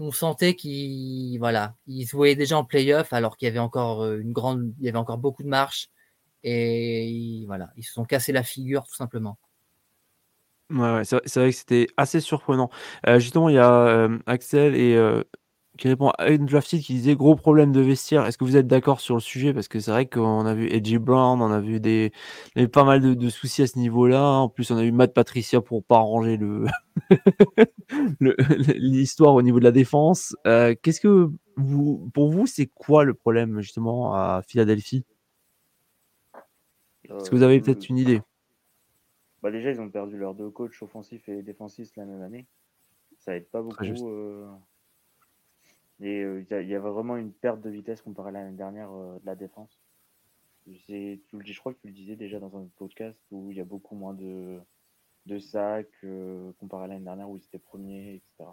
on 0.02 0.10
sentait 0.10 0.54
qu'ils 0.54 1.38
voilà, 1.38 1.76
ils 1.86 2.06
se 2.06 2.16
voyaient 2.16 2.36
déjà 2.36 2.58
en 2.58 2.64
playoff 2.64 3.12
alors 3.12 3.36
qu'il 3.36 3.46
y 3.46 3.50
avait 3.50 3.60
encore 3.60 4.02
euh, 4.02 4.18
une 4.18 4.32
grande, 4.32 4.72
il 4.80 4.86
y 4.86 4.88
avait 4.88 4.98
encore 4.98 5.18
beaucoup 5.18 5.42
de 5.42 5.48
marches 5.48 5.88
et 6.42 7.44
voilà, 7.46 7.70
ils 7.76 7.84
se 7.84 7.92
sont 7.92 8.04
cassés 8.04 8.32
la 8.32 8.42
figure 8.42 8.84
tout 8.84 8.96
simplement. 8.96 9.38
Ouais, 10.70 11.02
c'est 11.04 11.36
vrai 11.36 11.50
que 11.50 11.56
c'était 11.56 11.86
assez 11.98 12.20
surprenant. 12.20 12.70
Euh, 13.06 13.18
justement, 13.18 13.50
il 13.50 13.56
y 13.56 13.58
a 13.58 13.70
euh, 13.70 14.18
Axel 14.26 14.74
et 14.74 14.96
qui 15.78 15.88
répond 15.88 16.10
à 16.18 16.28
une 16.28 16.46
Drafted 16.46 16.80
qui 16.80 16.94
disait 16.94 17.16
gros 17.16 17.34
problème 17.34 17.72
de 17.72 17.80
vestiaire. 17.80 18.26
Est-ce 18.26 18.36
que 18.36 18.44
vous 18.44 18.56
êtes 18.56 18.66
d'accord 18.66 19.00
sur 19.00 19.14
le 19.14 19.20
sujet? 19.20 19.54
Parce 19.54 19.68
que 19.68 19.80
c'est 19.80 19.90
vrai 19.90 20.06
qu'on 20.06 20.44
a 20.44 20.54
vu 20.54 20.68
Edgy 20.70 20.98
Brown, 20.98 21.40
on 21.40 21.50
a 21.50 21.60
vu 21.60 21.80
des, 21.80 22.12
pas 22.72 22.84
mal 22.84 23.16
de, 23.16 23.28
soucis 23.30 23.62
à 23.62 23.66
ce 23.66 23.78
niveau-là. 23.78 24.22
En 24.22 24.48
plus, 24.48 24.70
on 24.70 24.76
a 24.76 24.84
eu 24.84 24.92
Matt 24.92 25.14
Patricia 25.14 25.60
pour 25.60 25.82
pas 25.82 25.96
arranger 25.96 26.36
le 26.36 26.66
l'histoire 28.76 29.34
au 29.34 29.42
niveau 29.42 29.58
de 29.58 29.64
la 29.64 29.72
défense. 29.72 30.36
Euh, 30.46 30.74
qu'est-ce 30.82 31.00
que 31.00 31.30
vous, 31.56 32.10
pour 32.12 32.30
vous, 32.30 32.46
c'est 32.46 32.66
quoi 32.66 33.04
le 33.04 33.14
problème 33.14 33.60
justement 33.60 34.14
à 34.14 34.42
Philadelphie? 34.46 35.04
Est-ce 37.04 37.30
que 37.30 37.36
vous 37.36 37.42
avez 37.42 37.60
peut-être 37.60 37.88
une 37.88 37.98
idée? 37.98 38.20
Bah 39.42 39.50
déjà, 39.50 39.70
ils 39.70 39.80
ont 39.80 39.90
perdu 39.90 40.16
leurs 40.18 40.34
deux 40.34 40.50
coachs 40.50 40.80
offensifs 40.82 41.28
et 41.28 41.42
défensifs 41.42 41.90
la 41.96 42.04
même 42.04 42.22
année. 42.22 42.46
Ça 43.18 43.34
aide 43.34 43.48
pas 43.48 43.62
beaucoup. 43.62 43.84
Euh, 46.02 46.42
il 46.50 46.68
y, 46.68 46.74
avait 46.74 46.90
vraiment 46.90 47.16
une 47.16 47.32
perte 47.32 47.60
de 47.60 47.70
vitesse 47.70 48.02
comparée 48.02 48.30
à 48.30 48.32
l'année 48.32 48.56
dernière 48.56 48.90
euh, 48.90 49.18
de 49.20 49.26
la 49.26 49.36
défense. 49.36 49.78
Tu 50.64 50.74
je 51.44 51.58
crois 51.60 51.72
que 51.72 51.78
tu 51.80 51.88
le 51.88 51.92
disais 51.92 52.16
déjà 52.16 52.38
dans 52.38 52.56
un 52.56 52.66
podcast 52.76 53.18
où 53.30 53.50
il 53.50 53.56
y 53.56 53.60
a 53.60 53.64
beaucoup 53.64 53.94
moins 53.94 54.14
de, 54.14 54.58
de 55.26 55.38
sacs 55.38 55.88
euh, 56.04 56.52
comparé 56.58 56.84
à 56.84 56.86
l'année 56.88 57.04
dernière 57.04 57.28
où 57.28 57.36
ils 57.36 57.44
étaient 57.44 57.58
premiers, 57.58 58.14
etc. 58.14 58.50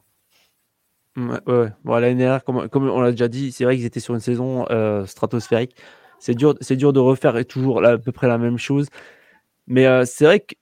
Ouais, 1.17 1.51
ouais. 1.51 1.71
Bon, 1.83 1.93
l'année 1.95 2.15
dernière, 2.15 2.43
comme, 2.43 2.69
comme 2.69 2.87
on 2.87 3.01
l'a 3.01 3.11
déjà 3.11 3.27
dit, 3.27 3.51
c'est 3.51 3.63
vrai 3.63 3.75
qu'ils 3.75 3.85
étaient 3.85 3.99
sur 3.99 4.13
une 4.13 4.19
saison 4.19 4.65
stratosphérique. 5.05 5.75
C'est 6.19 6.35
dur, 6.35 6.55
c'est 6.61 6.75
dur 6.75 6.93
de 6.93 6.99
refaire 6.99 7.45
toujours 7.45 7.83
à 7.83 7.97
peu 7.97 8.11
près 8.11 8.27
la 8.27 8.37
même 8.37 8.57
chose. 8.57 8.89
Mais 9.67 10.05
c'est 10.05 10.25
vrai 10.25 10.39
que 10.39 10.55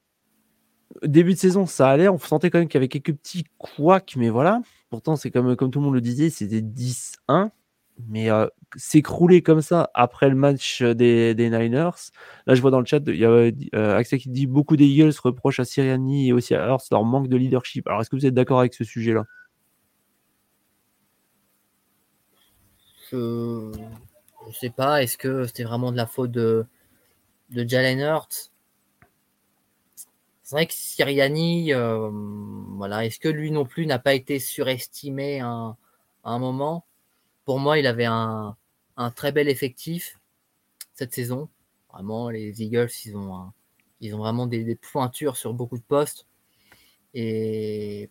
début 1.04 1.34
de 1.34 1.38
saison, 1.38 1.65
ça 1.65 1.89
allait. 1.89 2.08
On 2.08 2.17
sentait 2.17 2.50
quand 2.50 2.60
même 2.60 2.67
qu'il 2.67 2.80
y 2.80 2.82
avait 2.82 2.88
quelques 2.88 3.13
petits 3.13 3.43
couacs, 3.58 4.15
mais 4.15 4.30
voilà. 4.30 4.62
Pourtant, 4.89 5.15
c'est 5.15 5.32
comme, 5.32 5.56
tout 5.56 5.80
le 5.80 5.86
monde 5.86 5.93
le 5.93 6.02
disait, 6.02 6.30
c'était 6.30 6.62
10-1. 6.62 7.52
Mais 8.08 8.30
euh, 8.30 8.47
s'écrouler 8.76 9.41
comme 9.41 9.62
ça 9.62 9.89
après 9.95 10.30
le 10.30 10.36
match 10.36 10.84
des, 10.84 11.34
des, 11.34 11.50
Niners, 11.50 11.89
là 12.45 12.54
je 12.54 12.62
vois 12.62 12.69
dans 12.69 12.80
le 12.80 12.86
chat, 12.86 13.02
il 13.08 13.15
y 13.15 13.26
a 13.26 13.30
euh, 13.30 13.52
Axel 13.97 14.19
qui 14.19 14.30
dit 14.30 14.45
beaucoup 14.45 14.78
des 14.78 14.86
Eagles 14.86 15.13
reprochent 15.23 15.60
à 15.60 15.65
Siriani 15.65 16.28
et 16.28 16.34
aussi 16.34 16.54
à 16.54 16.67
Hurst 16.67 16.91
leur 16.91 17.04
manque 17.04 17.28
de 17.28 17.36
leadership. 17.38 17.88
Alors 17.88 18.02
est-ce 18.02 18.12
que 18.12 18.15
vous 18.15 18.28
êtes 18.28 18.36
d'accord 18.36 18.60
avec 18.60 18.76
ce 18.76 18.84
sujet-là? 18.84 19.26
Je 23.12 23.71
ne 24.47 24.52
sais 24.54 24.69
pas. 24.69 25.02
Est-ce 25.02 25.17
que 25.17 25.45
c'était 25.45 25.63
vraiment 25.63 25.91
de 25.91 25.97
la 25.97 26.06
faute 26.06 26.32
de, 26.32 26.65
de 27.50 27.67
Jalen 27.67 28.00
Hurts? 28.00 28.52
C'est 30.47 30.55
vrai 30.55 30.65
que 30.65 30.73
Siriani, 30.73 31.73
euh, 31.73 32.10
voilà, 32.10 33.05
est-ce 33.05 33.19
que 33.19 33.27
lui 33.27 33.51
non 33.51 33.65
plus 33.65 33.86
n'a 33.86 33.99
pas 33.99 34.13
été 34.13 34.39
surestimé 34.39 35.41
à 35.41 35.75
un, 36.23 36.39
moment? 36.39 36.86
Pour 37.43 37.60
moi, 37.60 37.77
il 37.77 37.86
avait 37.86 38.05
un, 38.05 38.55
très 39.13 39.33
bel 39.33 39.49
effectif 39.49 40.21
cette 40.93 41.13
saison. 41.13 41.49
Vraiment, 41.91 42.29
les 42.29 42.63
Eagles, 42.63 42.88
ils 43.03 43.17
ont, 43.17 43.51
ils 43.99 44.15
ont 44.15 44.19
vraiment 44.19 44.47
des, 44.47 44.77
pointures 44.77 45.36
sur 45.36 45.53
beaucoup 45.53 45.77
de 45.77 45.83
postes. 45.83 46.25
Et 47.13 48.10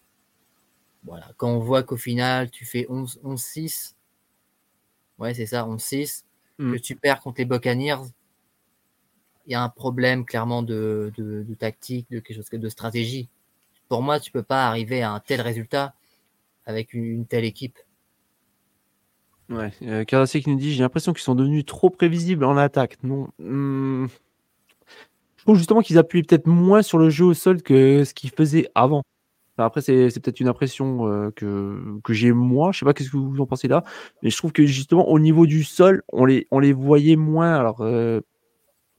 voilà, 1.04 1.32
quand 1.38 1.48
on 1.48 1.60
voit 1.60 1.84
qu'au 1.84 1.96
final, 1.96 2.50
tu 2.50 2.66
fais 2.66 2.86
11-6, 2.90 3.94
ouais, 5.18 5.32
c'est 5.32 5.46
ça, 5.46 5.64
11-6, 5.64 6.24
mm. 6.58 6.72
que 6.74 6.78
tu 6.78 6.96
perds 6.96 7.20
contre 7.22 7.38
les 7.38 7.46
Buccaneers, 7.46 8.02
il 9.46 9.52
y 9.52 9.54
a 9.54 9.62
un 9.62 9.68
problème 9.68 10.24
clairement 10.24 10.62
de, 10.62 11.12
tactique, 11.58 12.06
de 12.10 12.18
quelque 12.18 12.36
chose 12.36 12.50
de 12.50 12.68
stratégie. 12.68 13.28
Pour 13.88 14.02
moi, 14.02 14.18
tu 14.18 14.32
peux 14.32 14.42
pas 14.42 14.66
arriver 14.66 15.02
à 15.02 15.12
un 15.12 15.20
tel 15.20 15.40
résultat 15.40 15.94
avec 16.66 16.92
une, 16.94 17.26
telle 17.26 17.44
équipe. 17.44 17.78
Ouais, 19.48 19.70
euh, 19.82 20.04
qui 20.04 20.50
nous 20.50 20.56
dit 20.56 20.74
j'ai 20.74 20.82
l'impression 20.82 21.12
qu'ils 21.12 21.22
sont 21.22 21.36
devenus 21.36 21.64
trop 21.64 21.88
prévisibles 21.88 22.44
en 22.44 22.56
attaque. 22.56 22.98
Non. 23.04 23.28
Hmm. 23.38 24.06
Je 25.36 25.42
trouve 25.44 25.56
justement 25.56 25.82
qu'ils 25.82 25.98
appuient 25.98 26.24
peut-être 26.24 26.48
moins 26.48 26.82
sur 26.82 26.98
le 26.98 27.08
jeu 27.08 27.26
au 27.26 27.34
sol 27.34 27.62
que 27.62 28.02
ce 28.02 28.12
qu'ils 28.12 28.30
faisaient 28.30 28.68
avant. 28.74 29.04
après, 29.58 29.80
c'est, 29.80 30.08
peut-être 30.20 30.40
une 30.40 30.48
impression 30.48 31.06
euh, 31.06 31.30
que, 31.30 32.00
que 32.02 32.12
j'ai 32.12 32.32
moi. 32.32 32.72
Je 32.72 32.80
sais 32.80 32.84
pas 32.84 32.92
qu'est-ce 32.92 33.10
que 33.10 33.16
vous 33.16 33.40
en 33.40 33.46
pensez 33.46 33.68
là? 33.68 33.84
Mais 34.22 34.30
je 34.30 34.36
trouve 34.36 34.50
que 34.50 34.66
justement, 34.66 35.08
au 35.08 35.20
niveau 35.20 35.46
du 35.46 35.62
sol, 35.62 36.02
on 36.12 36.24
les, 36.24 36.48
on 36.50 36.58
les 36.58 36.72
voyait 36.72 37.14
moins. 37.14 37.54
Alors, 37.54 37.82
euh, 37.82 38.20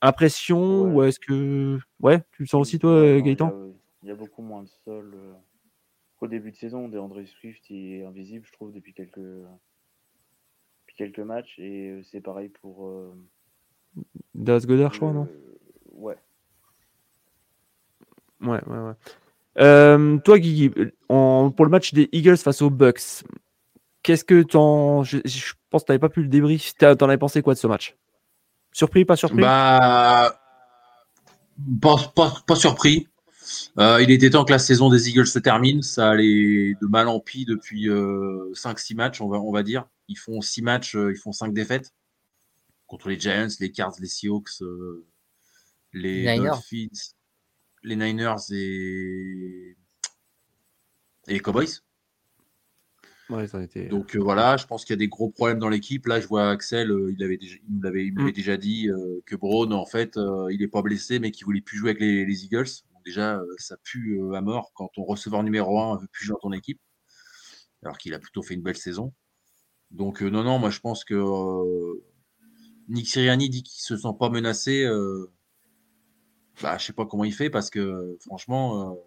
Impression 0.01 0.83
ou 0.83 1.03
est-ce 1.03 1.19
que. 1.19 1.79
Ouais, 1.99 2.21
tu 2.31 2.43
le 2.43 2.47
sens 2.47 2.61
aussi 2.61 2.79
toi, 2.79 3.19
Gaëtan? 3.19 3.51
Il 4.03 4.09
y, 4.09 4.11
a 4.11 4.15
beaucoup 4.15 4.43
moins 4.43 4.63
de 4.63 4.69
sol. 4.85 5.13
Euh, 5.15 5.33
Au 6.21 6.27
début 6.27 6.51
de 6.51 6.55
saison, 6.55 6.85
André 6.85 7.25
Swift 7.25 7.63
est 7.71 8.03
invisible, 8.05 8.45
je 8.45 8.53
trouve, 8.53 8.71
depuis 8.71 8.93
quelques, 8.93 9.17
depuis 9.17 10.95
quelques 10.95 11.19
matchs. 11.19 11.57
Et 11.57 11.89
euh, 11.89 12.03
c'est 12.03 12.21
pareil 12.21 12.49
pour. 12.49 12.87
Euh... 12.87 13.11
Das 14.35 14.67
Goddard, 14.67 14.93
je 14.93 14.99
crois, 14.99 15.13
non? 15.13 15.27
Ouais. 15.91 16.15
Ouais, 18.41 18.63
ouais, 18.67 18.77
ouais. 18.77 18.93
Euh, 19.59 20.17
toi, 20.19 20.37
Guigui, 20.37 20.69
pour 21.07 21.65
le 21.65 21.69
match 21.69 21.95
des 21.95 22.07
Eagles 22.11 22.37
face 22.37 22.61
aux 22.61 22.69
Bucks, 22.69 23.23
qu'est-ce 24.03 24.23
que 24.23 24.43
t'en. 24.43 25.01
Je, 25.03 25.17
je 25.25 25.53
pense 25.71 25.81
que 25.81 25.87
tu 25.87 25.91
n'avais 25.91 25.99
pas 25.99 26.09
pu 26.09 26.21
le 26.21 26.27
débrief. 26.27 26.75
T'en 26.75 27.07
avais 27.07 27.17
pensé 27.17 27.41
quoi 27.41 27.55
de 27.55 27.59
ce 27.59 27.65
match? 27.65 27.95
Surpris, 28.71 29.05
pas 29.05 29.15
surpris? 29.15 29.41
Bah, 29.41 30.37
pas, 32.45 32.55
surpris. 32.55 33.07
Euh, 33.79 34.01
il 34.01 34.11
était 34.11 34.29
temps 34.29 34.45
que 34.45 34.51
la 34.51 34.59
saison 34.59 34.89
des 34.89 35.09
Eagles 35.09 35.27
se 35.27 35.39
termine. 35.39 35.81
Ça 35.81 36.09
allait 36.09 36.75
de 36.79 36.87
mal 36.87 37.07
en 37.07 37.19
pis 37.19 37.45
depuis 37.45 37.87
5-6 37.87 37.89
euh, 37.89 38.95
matchs, 38.95 39.21
on 39.21 39.29
va, 39.29 39.39
on 39.39 39.51
va 39.51 39.63
dire. 39.63 39.87
Ils 40.07 40.17
font 40.17 40.41
6 40.41 40.61
matchs, 40.61 40.95
euh, 40.95 41.11
ils 41.11 41.17
font 41.17 41.31
5 41.31 41.53
défaites 41.53 41.93
contre 42.85 43.09
les 43.09 43.19
Giants, 43.19 43.47
les 43.59 43.71
Cards, 43.71 43.95
les 43.99 44.07
Seahawks, 44.07 44.61
les 45.93 46.37
Dolphins, 46.37 46.87
les 47.83 47.95
Niners 47.95 48.35
et, 48.51 49.75
et 51.27 51.33
les 51.33 51.39
Cowboys. 51.39 51.81
Donc 53.89 54.15
euh, 54.15 54.19
voilà, 54.19 54.55
je 54.57 54.65
pense 54.65 54.85
qu'il 54.85 54.93
y 54.93 54.97
a 54.97 54.97
des 54.97 55.09
gros 55.09 55.29
problèmes 55.29 55.59
dans 55.59 55.69
l'équipe. 55.69 56.05
Là, 56.07 56.21
je 56.21 56.27
vois 56.27 56.49
Axel, 56.49 56.91
euh, 56.91 57.11
il, 57.11 57.21
avait 57.23 57.37
déjà, 57.37 57.55
il 57.67 57.79
m'avait 57.79 58.11
mm. 58.11 58.31
déjà 58.31 58.57
dit 58.57 58.89
euh, 58.89 59.21
que 59.25 59.35
Braun, 59.35 59.73
en 59.73 59.85
fait, 59.85 60.17
il 60.49 60.57
n'est 60.59 60.67
pas 60.67 60.81
blessé, 60.81 61.19
mais 61.19 61.31
qu'il 61.31 61.45
voulait 61.45 61.61
plus 61.61 61.77
jouer 61.77 61.91
avec 61.91 62.01
les, 62.01 62.45
Eagles. 62.45 62.69
Donc 62.93 63.03
déjà, 63.05 63.41
ça 63.57 63.75
pue 63.83 64.19
à 64.33 64.41
mort 64.41 64.71
quand 64.73 64.89
ton 64.93 65.03
receveur 65.03 65.43
numéro 65.43 65.79
1 65.79 65.95
ne 65.95 66.01
veut 66.01 66.07
plus 66.07 66.25
jouer 66.25 66.33
dans 66.33 66.49
ton 66.49 66.53
équipe, 66.53 66.79
alors 67.83 67.97
qu'il 67.97 68.13
a 68.13 68.19
plutôt 68.19 68.41
fait 68.41 68.53
une 68.53 68.63
belle 68.63 68.77
saison. 68.77 69.13
Donc 69.91 70.21
non, 70.21 70.43
non, 70.43 70.59
moi 70.59 70.69
je 70.69 70.79
pense 70.79 71.03
que 71.05 71.23
Nick 72.89 73.07
Siriani 73.07 73.49
dit 73.49 73.63
qu'il 73.63 73.81
se 73.81 73.97
sent 73.97 74.15
pas 74.19 74.29
menacé. 74.29 74.85
bah, 76.61 76.77
je 76.77 76.85
sais 76.85 76.93
pas 76.93 77.05
comment 77.05 77.23
il 77.23 77.33
fait 77.33 77.49
parce 77.49 77.69
que 77.69 78.17
franchement 78.21 78.97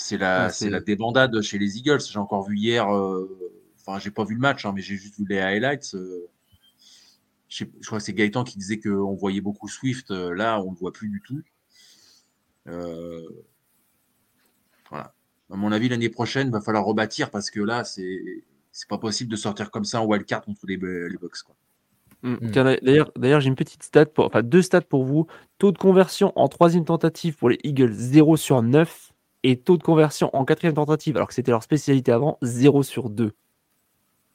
c'est 0.00 0.16
la, 0.16 0.48
c'est 0.48 0.70
la 0.70 0.78
débandade 0.80 1.40
chez 1.42 1.58
les 1.58 1.76
Eagles. 1.76 2.00
J'ai 2.00 2.20
encore 2.20 2.44
vu 2.48 2.56
hier, 2.56 2.88
euh, 2.88 3.28
enfin, 3.80 3.98
j'ai 3.98 4.12
pas 4.12 4.22
vu 4.24 4.34
le 4.34 4.40
match, 4.40 4.64
hein, 4.64 4.72
mais 4.72 4.80
j'ai 4.80 4.94
juste 4.94 5.18
vu 5.18 5.26
les 5.28 5.40
highlights. 5.40 5.92
Euh, 5.94 6.28
je, 7.48 7.64
crois 7.84 7.98
que 7.98 8.04
c'est 8.04 8.12
Gaëtan 8.12 8.44
qui 8.44 8.58
disait 8.58 8.78
qu'on 8.78 9.16
voyait 9.16 9.40
beaucoup 9.40 9.66
Swift. 9.66 10.12
Euh, 10.12 10.32
là, 10.32 10.60
on 10.60 10.66
ne 10.66 10.70
le 10.70 10.76
voit 10.76 10.92
plus 10.92 11.08
du 11.08 11.20
tout. 11.20 11.42
voilà. 14.88 15.12
À 15.50 15.56
mon 15.56 15.72
avis, 15.72 15.88
l'année 15.88 16.10
prochaine, 16.10 16.46
il 16.46 16.52
va 16.52 16.60
falloir 16.60 16.84
rebâtir 16.84 17.32
parce 17.32 17.50
que 17.50 17.58
là, 17.58 17.82
c'est, 17.82 18.44
c'est 18.70 18.88
pas 18.88 18.98
possible 18.98 19.30
de 19.32 19.36
sortir 19.36 19.72
comme 19.72 19.84
ça 19.84 20.00
en 20.00 20.06
wildcard 20.06 20.42
contre 20.42 20.64
les, 20.66 20.76
les 20.76 21.16
Bucks. 21.20 21.42
Quoi. 21.44 21.56
Mm. 22.22 22.34
Mm. 22.34 22.50
D'ailleurs, 22.82 23.10
d'ailleurs, 23.16 23.40
j'ai 23.40 23.48
une 23.48 23.56
petite 23.56 23.82
stat, 23.82 24.06
pour, 24.06 24.26
enfin 24.26 24.44
deux 24.44 24.62
stats 24.62 24.80
pour 24.82 25.02
vous. 25.02 25.26
Taux 25.58 25.72
de 25.72 25.78
conversion 25.78 26.32
en 26.36 26.46
troisième 26.46 26.84
tentative 26.84 27.36
pour 27.36 27.50
les 27.50 27.58
Eagles, 27.64 27.92
0 27.92 28.36
sur 28.36 28.62
9. 28.62 29.12
Et 29.44 29.56
taux 29.60 29.76
de 29.76 29.82
conversion 29.82 30.30
en 30.34 30.44
quatrième 30.44 30.74
tentative, 30.74 31.16
alors 31.16 31.28
que 31.28 31.34
c'était 31.34 31.50
leur 31.52 31.62
spécialité 31.62 32.10
avant, 32.12 32.38
0 32.42 32.82
sur 32.82 33.08
2. 33.10 33.32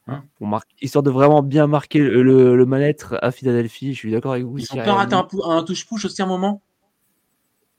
Hein 0.07 0.23
Pour 0.37 0.47
marquer- 0.47 0.75
histoire 0.81 1.03
de 1.03 1.09
vraiment 1.11 1.41
bien 1.43 1.67
marquer 1.67 1.99
le, 1.99 2.23
le- 2.23 2.55
le 2.55 2.65
mal-être 2.65 3.17
à 3.21 3.31
Philadelphie. 3.31 3.93
Je 3.93 3.99
suis 3.99 4.11
d'accord 4.11 4.33
avec 4.33 4.45
vous. 4.45 4.57
Ils 4.57 4.67
ont 4.73 4.75
pas 4.83 4.93
raté 4.93 5.15
un, 5.15 5.27
un 5.49 5.63
touche-push 5.63 6.05
aussi 6.05 6.21
à 6.21 6.25
un 6.25 6.27
moment? 6.27 6.61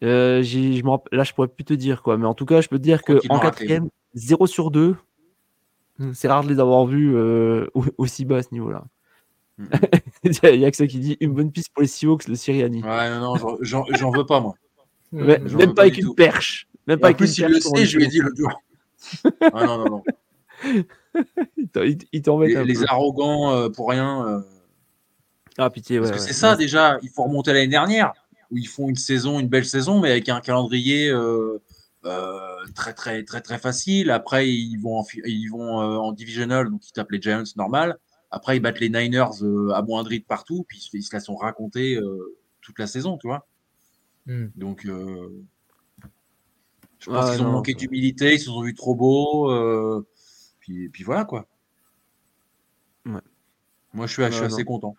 Euh, 0.02 0.42
je 0.42 0.82
là, 1.12 1.24
je 1.24 1.32
pourrais 1.32 1.48
plus 1.48 1.64
te 1.64 1.72
dire 1.74 2.02
quoi, 2.02 2.18
mais 2.18 2.26
en 2.26 2.34
tout 2.34 2.44
cas, 2.46 2.60
je 2.60 2.68
peux 2.68 2.78
te 2.78 2.82
dire 2.82 3.02
crois 3.02 3.16
que 3.16 3.20
qu'ils 3.20 3.30
en 3.32 3.36
l'ont 3.36 3.40
raté, 3.40 3.58
quatrième, 3.60 3.88
0 4.14 4.46
sur 4.46 4.70
2. 4.70 4.96
C'est 6.12 6.28
rare 6.28 6.42
de 6.44 6.48
les 6.52 6.58
avoir 6.60 6.84
vus 6.86 7.14
euh, 7.16 7.68
au- 7.74 7.84
aussi 7.98 8.24
bas 8.24 8.38
à 8.38 8.42
ce 8.42 8.48
niveau-là. 8.52 8.84
Mhm. 9.58 9.68
Il 10.54 10.60
y 10.60 10.64
a 10.64 10.70
que 10.70 10.76
ça 10.76 10.86
qui 10.86 10.98
dit 10.98 11.16
une 11.20 11.32
bonne 11.32 11.52
piste 11.52 11.72
pour 11.72 11.82
les 11.82 11.86
Seahawks, 11.88 12.26
le 12.26 12.34
Siriani. 12.34 12.82
Ouais, 12.82 13.10
non, 13.10 13.20
non, 13.36 13.56
j'en- 13.60 14.10
veux 14.10 14.26
pas, 14.26 14.40
moi. 14.40 14.54
Mais- 15.12 15.38
Mm. 15.38 15.48
j'en 15.48 15.58
même 15.58 15.68
pas 15.68 15.74
pas 15.74 15.82
avec 15.82 15.98
une 15.98 16.04
tout. 16.06 16.14
perche. 16.14 16.66
Même 16.86 16.98
pas 17.00 17.10
en 17.10 17.14
plus, 17.14 17.38
il 17.38 17.46
le 17.46 17.60
sait, 17.60 17.86
je 17.86 17.96
lui 17.96 18.04
ai 18.04 18.08
dit 18.08 18.18
l'autre 18.18 18.36
jour. 18.36 18.62
Ah 19.40 19.66
non, 19.66 19.78
non, 19.78 19.90
non. 19.90 20.02
Il 22.12 22.22
t'embête 22.22 22.54
Les, 22.54 22.64
les 22.64 22.84
arrogants 22.84 23.52
euh, 23.52 23.68
pour 23.68 23.90
rien. 23.90 24.26
euh, 24.28 24.40
Ah, 25.58 25.70
pitié, 25.70 25.98
ouais. 25.98 26.06
parce 26.08 26.16
que 26.16 26.20
ouais. 26.22 26.26
c'est 26.26 26.34
ça, 26.38 26.56
déjà, 26.56 26.98
il 27.02 27.10
faut 27.10 27.24
remonter 27.24 27.50
à 27.50 27.54
l'année 27.54 27.68
dernière, 27.68 28.12
où 28.50 28.56
ils 28.56 28.68
font 28.68 28.88
une 28.88 28.96
saison, 28.96 29.38
une 29.40 29.48
belle 29.48 29.66
saison, 29.66 30.00
mais 30.00 30.10
avec 30.10 30.28
un 30.28 30.40
calendrier 30.40 31.10
euh, 31.10 31.58
très, 32.74 32.92
très, 32.94 33.24
très, 33.24 33.40
très 33.40 33.58
facile. 33.58 34.10
Après, 34.10 34.48
ils 34.50 34.76
vont 34.76 34.98
en, 35.00 35.04
ils 35.24 35.48
vont, 35.48 35.76
en 35.78 36.12
divisional, 36.12 36.70
donc 36.70 36.86
ils 36.88 36.92
tapent 36.92 37.10
les 37.12 37.20
Giants 37.20 37.42
normal. 37.56 37.98
Après, 38.30 38.56
ils 38.56 38.60
battent 38.60 38.80
les 38.80 38.88
Niners 38.90 39.42
amoindris 39.74 40.20
de 40.20 40.24
partout, 40.24 40.64
puis 40.68 40.78
ils 40.78 40.80
se, 40.80 40.96
ils 40.96 41.02
se 41.02 41.14
la 41.14 41.20
sont 41.20 41.36
racontés 41.36 41.96
euh, 41.96 42.36
toute 42.60 42.78
la 42.78 42.86
saison, 42.86 43.16
tu 43.18 43.26
vois. 43.28 43.46
Mm. 44.26 44.46
Donc, 44.56 44.86
je 47.04 47.10
pense 47.10 47.24
Ouais, 47.26 47.32
qu'ils 47.36 47.42
ont 47.42 47.46
non, 47.48 47.52
manqué 47.52 47.74
d'humilité, 47.74 48.34
ils 48.34 48.38
se 48.38 48.46
sont 48.46 48.62
vus 48.62 48.74
trop 48.74 48.94
beaux. 48.94 49.50
euh, 49.50 50.06
puis, 50.60 50.88
puis 50.88 51.04
voilà, 51.04 51.24
quoi. 51.24 51.46
Ouais. 53.06 53.20
Moi, 53.92 54.06
je 54.06 54.12
suis, 54.12 54.22
je 54.24 54.30
suis 54.30 54.40
Ouais, 54.40 54.46
assez 54.46 54.64
content. 54.64 54.96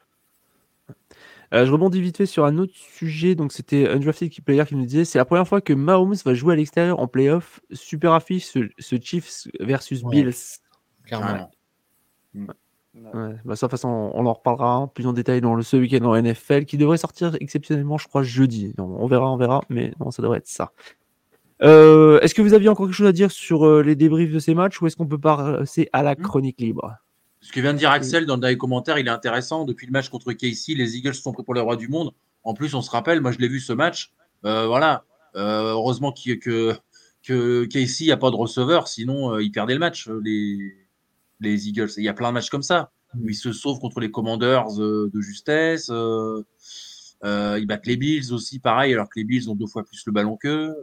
Euh, 1.54 1.66
je 1.66 1.72
rebondis 1.72 2.02
vite 2.02 2.18
fait 2.18 2.26
sur 2.26 2.46
un 2.46 2.58
autre 2.58 2.74
sujet. 2.76 3.36
Donc, 3.36 3.52
c'était 3.52 3.88
Undrafted 3.88 4.30
Key 4.32 4.42
Player 4.42 4.66
qui 4.68 4.76
nous 4.76 4.86
disait 4.86 5.06
c'est 5.06 5.18
la 5.18 5.26
première 5.26 5.48
fois 5.48 5.62
que 5.62 5.74
Mahomes 5.74 6.16
va 6.26 6.34
jouer 6.34 6.54
à 6.54 6.56
l'extérieur 6.56 7.00
en 7.00 7.08
playoff. 7.08 7.60
Super 7.72 8.14
affiche 8.14 8.46
ce, 8.46 8.60
ce 8.80 8.96
Chiefs 9.02 9.48
versus 9.60 10.04
Ouais. 10.04 10.24
Bills. 10.24 10.34
Clairement. 11.06 11.50
Carrément. 12.34 12.54
Ouais, 12.96 13.36
bah 13.44 13.56
ça, 13.56 13.68
de 13.68 13.70
toute 13.70 13.72
façon, 13.72 13.90
on 14.14 14.26
en 14.26 14.34
reparlera 14.34 14.76
hein, 14.76 14.88
plus 14.88 15.06
en 15.06 15.12
détail 15.14 15.42
dans 15.42 15.54
le, 15.56 15.64
ce 15.64 15.76
week-end 15.76 16.04
en 16.06 16.16
NFL 16.22 16.64
qui 16.66 16.78
devrait 16.78 16.98
sortir 16.98 17.36
exceptionnellement, 17.42 17.98
je 17.98 18.08
crois, 18.08 18.24
jeudi. 18.24 18.74
Non, 18.78 18.86
on 18.86 19.06
verra, 19.08 19.30
on 19.32 19.36
verra, 19.38 19.62
mais 19.70 19.94
non, 20.00 20.12
ça 20.12 20.22
devrait 20.22 20.38
être 20.38 20.48
ça. 20.48 20.72
Euh, 21.66 22.20
est-ce 22.20 22.36
que 22.36 22.42
vous 22.42 22.54
aviez 22.54 22.70
encore 22.70 22.86
quelque 22.86 22.96
chose 22.96 23.08
à 23.08 23.12
dire 23.12 23.32
sur 23.32 23.66
euh, 23.66 23.82
les 23.82 23.96
débriefs 23.96 24.32
de 24.32 24.40
ces 24.40 24.54
matchs 24.54 24.82
ou 24.82 24.88
est-ce 24.88 24.96
qu'on 24.96 25.08
peut 25.08 25.20
passer 25.20 25.90
à 25.94 26.04
la 26.04 26.14
Hmm. 26.14 26.22
chronique 26.22 26.62
libre? 26.62 26.96
Ce 27.42 27.52
que 27.52 27.60
vient 27.60 27.74
de 27.74 27.80
dire 27.80 27.92
Axel 27.92 28.26
dans 28.26 28.36
le 28.36 28.42
dernier 28.42 28.58
commentaire, 28.58 28.98
il 29.00 29.08
est 29.08 29.12
intéressant. 29.12 29.66
Depuis 29.66 29.88
le 29.88 29.92
match 29.92 30.10
contre 30.10 30.32
Casey, 30.34 30.74
les 30.76 30.98
Eagles 30.98 31.16
sont 31.16 31.32
pris 31.32 31.44
pour 31.44 31.54
les 31.54 31.62
rois 31.62 31.76
du 31.76 31.88
monde. 31.88 32.12
En 32.44 32.54
plus, 32.54 32.74
on 32.76 32.82
se 32.82 32.90
rappelle, 32.92 33.22
moi 33.22 33.32
je 33.32 33.40
l'ai 33.40 33.48
vu 33.48 33.60
ce 33.60 33.74
match. 33.74 34.14
Euh, 34.46 34.68
voilà. 34.68 35.04
Heureusement 35.36 36.14
que, 36.14 36.74
que 37.24 37.66
Casey 37.66 38.08
n'a 38.08 38.18
pas 38.18 38.32
de 38.32 38.36
receveur, 38.36 38.88
sinon 38.88 39.38
ils 39.38 39.52
perdaient 39.52 39.74
le 39.74 39.80
match, 39.80 40.08
les, 40.24 40.58
les 41.42 41.68
Eagles. 41.68 41.90
Il 41.98 42.04
y 42.04 42.10
a 42.10 42.14
plein 42.14 42.30
de 42.30 42.34
matchs 42.36 42.50
comme 42.50 42.64
ça, 42.64 42.92
où 43.20 43.28
ils 43.28 43.36
se 43.36 43.52
sauvent 43.52 43.80
contre 43.80 44.00
les 44.00 44.10
Commanders 44.12 44.78
de 44.78 45.22
justesse. 45.22 45.92
ils 45.92 47.66
battent 47.68 47.86
les 47.88 47.98
Bills 47.98 48.32
aussi, 48.32 48.60
pareil, 48.60 48.94
alors 48.94 49.10
que 49.10 49.20
les 49.20 49.26
Bills 49.26 49.50
ont 49.50 49.56
deux 49.56 49.68
fois 49.68 49.84
plus 49.84 50.04
le 50.06 50.14
ballon 50.14 50.38
qu'eux. 50.38 50.74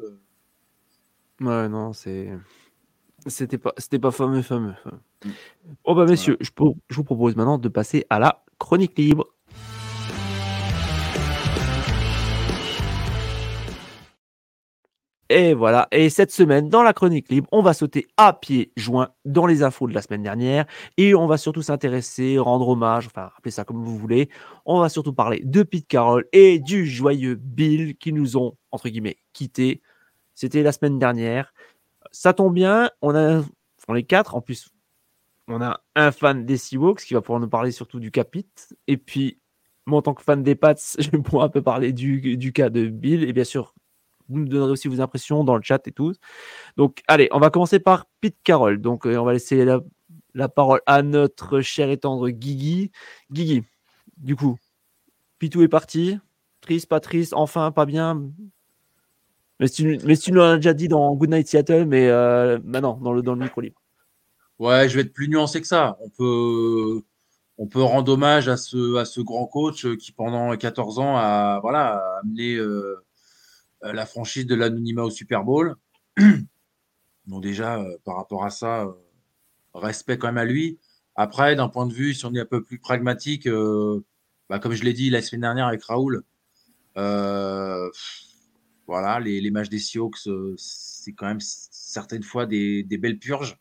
Ouais, 1.43 1.69
non, 1.69 1.93
c'est. 1.93 2.31
C'était 3.27 3.59
pas, 3.59 3.73
c'était 3.79 3.99
pas 3.99 4.11
fameux, 4.11 4.43
fameux. 4.43 4.75
Mm. 5.25 5.29
Bon, 5.85 5.95
bah, 5.95 6.05
messieurs, 6.07 6.37
je, 6.41 6.51
pour- 6.51 6.77
je 6.89 6.97
vous 6.97 7.05
propose 7.05 7.37
maintenant 7.37 7.59
de 7.59 7.69
passer 7.69 8.05
à 8.11 8.19
la 8.19 8.45
chronique 8.59 8.99
libre. 8.99 9.27
Et 15.35 15.55
voilà, 15.55 15.89
et 15.93 16.11
cette 16.11 16.31
semaine, 16.31 16.69
dans 16.69 16.83
la 16.83 16.93
chronique 16.93 17.31
libre, 17.31 17.49
on 17.53 17.63
va 17.63 17.73
sauter 17.73 18.07
à 18.19 18.35
pieds 18.35 18.71
joints 18.77 19.09
dans 19.25 19.47
les 19.47 19.63
infos 19.63 19.87
de 19.87 19.95
la 19.95 20.03
semaine 20.03 20.23
dernière 20.23 20.67
et 20.99 21.15
on 21.15 21.27
va 21.27 21.39
surtout 21.39 21.63
s'intéresser, 21.63 22.37
rendre 22.39 22.69
hommage, 22.69 23.07
enfin, 23.07 23.31
appelez 23.39 23.51
ça 23.51 23.65
comme 23.65 23.83
vous 23.83 23.97
voulez. 23.97 24.29
On 24.67 24.81
va 24.81 24.91
surtout 24.91 25.15
parler 25.15 25.41
de 25.43 25.63
Pete 25.63 25.89
Carroll 25.89 26.27
et 26.33 26.59
du 26.59 26.85
joyeux 26.87 27.37
Bill 27.37 27.97
qui 27.97 28.13
nous 28.13 28.37
ont, 28.37 28.59
entre 28.73 28.91
guillemets, 28.91 29.17
quittés. 29.33 29.81
C'était 30.35 30.63
la 30.63 30.73
semaine 30.73 30.99
dernière. 30.99 31.53
Ça 32.11 32.33
tombe 32.33 32.55
bien, 32.55 32.91
on 33.01 33.15
a, 33.15 33.43
on 33.89 33.95
est 33.95 34.03
quatre, 34.03 34.35
en 34.35 34.41
plus, 34.41 34.71
on 35.49 35.61
a 35.61 35.83
un 35.95 36.13
fan 36.13 36.45
des 36.47 36.57
Seahawks 36.57 37.03
qui 37.03 37.15
va 37.15 37.21
pouvoir 37.21 37.41
nous 37.41 37.49
parler 37.49 37.73
surtout 37.73 38.01
du 38.01 38.11
capit. 38.11 38.49
Et 38.87 38.97
puis, 38.97 39.39
moi, 39.87 39.99
en 39.99 40.03
tant 40.03 40.15
que 40.15 40.23
fan 40.23 40.43
des 40.43 40.55
Pats, 40.55 40.75
je 40.99 41.11
vais 41.11 41.19
pouvoir 41.19 41.45
un 41.45 41.49
peu 41.49 41.63
parler 41.63 41.93
du, 41.93 42.37
du 42.37 42.53
cas 42.53 42.71
de 42.71 42.87
Bill. 42.87 43.25
Et 43.25 43.33
bien 43.33 43.45
sûr, 43.45 43.75
vous 44.29 44.39
me 44.39 44.47
donnerez 44.47 44.71
aussi 44.71 44.89
vos 44.89 45.01
impressions 45.01 45.45
dans 45.45 45.57
le 45.57 45.63
chat 45.63 45.87
et 45.87 45.93
tout. 45.93 46.13
Donc, 46.77 47.03
allez, 47.09 47.29
on 47.33 47.41
va 47.41 47.51
commencer 47.51 47.81
par 47.81 48.07
Pete 48.21 48.37
Carroll. 48.45 48.81
Donc, 48.81 49.07
euh, 49.07 49.17
on 49.17 49.25
va 49.25 49.33
laisser 49.33 49.65
la, 49.65 49.81
la 50.35 50.49
parole 50.49 50.81
à 50.87 51.03
notre 51.03 51.61
cher 51.61 51.91
et 51.91 51.99
tendre 51.99 52.29
Guigui. 52.31 52.91
Guigui, 53.31 53.65
du 54.17 54.37
coup, 54.37 54.59
Pitou 55.39 55.63
est 55.63 55.69
parti. 55.69 56.19
Triste, 56.61 56.89
pas 56.89 57.01
triste, 57.01 57.33
enfin, 57.35 57.73
pas 57.73 57.87
bien. 57.87 58.23
Mais 59.61 59.69
tu, 59.69 59.99
tu 59.99 60.33
nous 60.33 60.41
l'as 60.41 60.57
déjà 60.57 60.75
dit 60.75 60.89
dans 60.89 61.15
Goodnight 61.15 61.47
Seattle, 61.47 61.85
mais 61.87 62.09
euh, 62.09 62.59
maintenant, 62.65 62.99
dans 63.01 63.13
le, 63.13 63.23
dans 63.23 63.35
le 63.35 63.45
micro 63.45 63.61
libre. 63.61 63.81
Ouais, 64.59 64.89
je 64.89 64.97
vais 64.97 65.03
être 65.03 65.13
plus 65.13 65.29
nuancé 65.29 65.61
que 65.61 65.67
ça. 65.67 65.97
On 66.01 66.09
peut, 66.09 67.03
on 67.59 67.67
peut 67.67 67.83
rendre 67.83 68.13
hommage 68.13 68.49
à 68.49 68.57
ce, 68.57 68.97
à 68.97 69.05
ce 69.05 69.21
grand 69.21 69.47
coach 69.47 69.85
euh, 69.85 69.97
qui, 69.97 70.13
pendant 70.13 70.57
14 70.57 70.99
ans, 70.99 71.17
a, 71.17 71.61
voilà, 71.61 72.03
amené 72.23 72.55
euh, 72.57 73.05
la 73.83 74.07
franchise 74.07 74.47
de 74.47 74.55
l'anonymat 74.55 75.05
au 75.05 75.11
Super 75.11 75.45
Bowl. 75.45 75.77
Donc, 77.27 77.43
déjà, 77.43 77.85
par 78.05 78.17
rapport 78.17 78.45
à 78.45 78.51
ça, 78.51 78.87
respect 79.75 80.19
quand 80.19 80.27
même 80.27 80.39
à 80.39 80.45
lui. 80.45 80.81
Après, 81.15 81.55
d'un 81.55 81.69
point 81.69 81.87
de 81.87 81.93
vue, 81.93 82.15
si 82.15 82.27
on 82.27 82.35
est 82.35 82.41
un 82.41 82.47
peu 82.47 82.65
plus 82.65 82.81
pragmatique, 82.81 83.49
bah, 84.49 84.59
comme 84.59 84.73
je 84.73 84.83
l'ai 84.83 84.93
dit 84.93 85.09
la 85.09 85.23
semaine 85.23 85.43
dernière 85.43 85.67
avec 85.69 85.85
Raoul, 85.85 86.25
voilà, 88.93 89.21
les, 89.21 89.51
matchs 89.51 89.71
des 89.71 89.79
Seahawks, 89.79 90.27
euh, 90.27 90.55
c'est 90.59 91.15
quand 91.15 91.25
même 91.25 91.41
certaines 91.41 92.23
fois 92.23 92.45
des, 92.45 92.85
belles 93.01 93.19
purges 93.19 93.59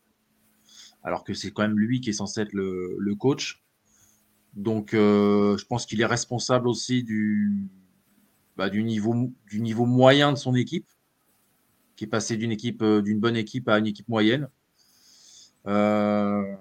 alors 1.02 1.24
que 1.24 1.32
c'est 1.32 1.52
quand 1.52 1.62
même 1.62 1.78
lui 1.78 2.02
qui 2.02 2.10
est 2.10 2.12
censé 2.12 2.42
être 2.42 2.52
le, 2.52 3.14
coach. 3.14 3.64
Donc, 4.52 4.92
euh, 4.92 5.56
je 5.56 5.64
pense 5.64 5.86
qu'il 5.86 6.02
est 6.02 6.06
responsable 6.06 6.68
aussi 6.68 7.02
du, 7.02 7.50
bah, 8.58 8.68
du, 8.68 8.82
niveau, 8.82 9.32
moyen 9.86 10.32
de 10.32 10.36
son 10.36 10.54
équipe, 10.54 10.90
qui 11.96 12.04
est 12.04 12.08
passé 12.08 12.36
d'une 12.36 12.52
euh, 12.82 13.18
bonne 13.18 13.36
équipe 13.36 13.70
à 13.70 13.78
une 13.78 13.86
équipe 13.86 14.08
moyenne. 14.08 14.50
Je 15.64 16.52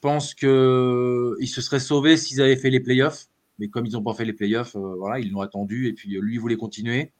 pense 0.00 0.34
que 0.34 1.36
il 1.38 1.46
se 1.46 1.60
serait 1.60 1.78
sauvé 1.78 2.16
s'ils 2.16 2.42
avaient 2.42 2.56
fait 2.56 2.70
les 2.70 2.80
playoffs, 2.80 3.28
mais 3.60 3.68
comme 3.68 3.86
ils 3.86 3.92
n'ont 3.92 4.02
pas 4.02 4.14
fait 4.14 4.24
les 4.24 4.32
playoffs, 4.32 4.74
voilà, 4.74 5.20
ils 5.20 5.30
l'ont 5.30 5.42
attendu 5.42 5.86
et 5.86 5.92
puis 5.92 6.18
lui 6.20 6.38
voulait 6.38 6.56
continuer 6.56 7.12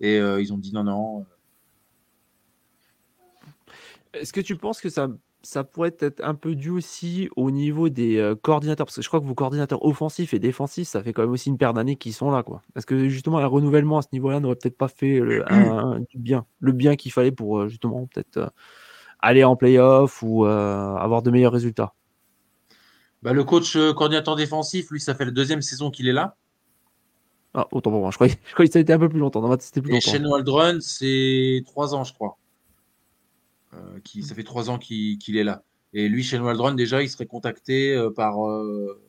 et 0.00 0.18
euh, 0.18 0.40
ils 0.40 0.52
ont 0.52 0.58
dit 0.58 0.72
non 0.72 0.84
non. 0.84 1.24
Est-ce 4.12 4.32
que 4.32 4.40
tu 4.40 4.56
penses 4.56 4.80
que 4.80 4.88
ça, 4.88 5.08
ça 5.42 5.62
pourrait 5.64 5.94
être 5.98 6.22
un 6.24 6.34
peu 6.34 6.54
dû 6.54 6.70
aussi 6.70 7.28
au 7.36 7.50
niveau 7.50 7.88
des 7.88 8.16
euh, 8.18 8.34
coordinateurs? 8.34 8.86
Parce 8.86 8.96
que 8.96 9.02
je 9.02 9.08
crois 9.08 9.20
que 9.20 9.26
vos 9.26 9.34
coordinateurs 9.34 9.84
offensifs 9.84 10.32
et 10.34 10.38
défensifs, 10.38 10.88
ça 10.88 11.02
fait 11.02 11.12
quand 11.12 11.22
même 11.22 11.32
aussi 11.32 11.50
une 11.50 11.58
paire 11.58 11.74
d'années 11.74 11.96
qu'ils 11.96 12.14
sont 12.14 12.30
là. 12.30 12.42
quoi. 12.42 12.62
Est-ce 12.76 12.86
que 12.86 13.08
justement 13.08 13.38
un 13.38 13.46
renouvellement 13.46 13.98
à 13.98 14.02
ce 14.02 14.08
niveau-là 14.12 14.40
n'aurait 14.40 14.56
peut-être 14.56 14.78
pas 14.78 14.88
fait 14.88 15.20
le, 15.20 15.50
un- 15.52 16.00
du 16.10 16.18
bien, 16.18 16.46
le 16.60 16.72
bien 16.72 16.96
qu'il 16.96 17.12
fallait 17.12 17.32
pour 17.32 17.58
euh, 17.58 17.68
justement 17.68 18.06
peut-être 18.06 18.36
euh, 18.38 18.48
aller 19.20 19.44
en 19.44 19.56
playoff 19.56 20.22
ou 20.22 20.46
euh, 20.46 20.94
avoir 20.96 21.22
de 21.22 21.30
meilleurs 21.30 21.52
résultats? 21.52 21.94
Bah, 23.22 23.32
le 23.32 23.44
coach 23.44 23.76
euh, 23.76 23.92
coordinateur 23.92 24.36
défensif, 24.36 24.90
lui, 24.90 25.00
ça 25.00 25.14
fait 25.14 25.24
la 25.24 25.30
deuxième 25.30 25.62
saison 25.62 25.90
qu'il 25.90 26.06
est 26.08 26.12
là. 26.12 26.36
Ah, 27.54 27.66
Autant 27.72 27.90
pour 27.90 28.00
moi, 28.00 28.10
je 28.10 28.16
croyais, 28.16 28.36
je 28.46 28.52
croyais 28.52 28.68
que 28.68 28.72
ça 28.72 28.78
a 28.78 28.82
été 28.82 28.92
un 28.92 28.98
peu 28.98 29.08
plus 29.08 29.18
longtemps. 29.18 29.40
Dans 29.40 29.48
ma 29.48 29.56
tête, 29.56 29.66
c'était 29.66 29.80
plus 29.80 29.90
Et 29.90 29.94
longtemps. 29.94 30.10
Shane 30.10 30.26
Waldron, 30.26 30.78
c'est 30.80 31.62
trois 31.66 31.94
ans, 31.94 32.04
je 32.04 32.12
crois. 32.12 32.36
Euh, 33.74 33.98
qui, 34.04 34.22
ça 34.22 34.34
fait 34.34 34.44
trois 34.44 34.70
ans 34.70 34.78
qu'il 34.78 35.36
est 35.36 35.44
là. 35.44 35.62
Et 35.92 36.08
lui, 36.08 36.22
Shane 36.22 36.42
Waldron, 36.42 36.72
déjà, 36.74 37.02
il 37.02 37.08
serait 37.08 37.26
contacté 37.26 37.94
euh, 37.94 38.10
par, 38.10 38.46
euh, 38.46 39.00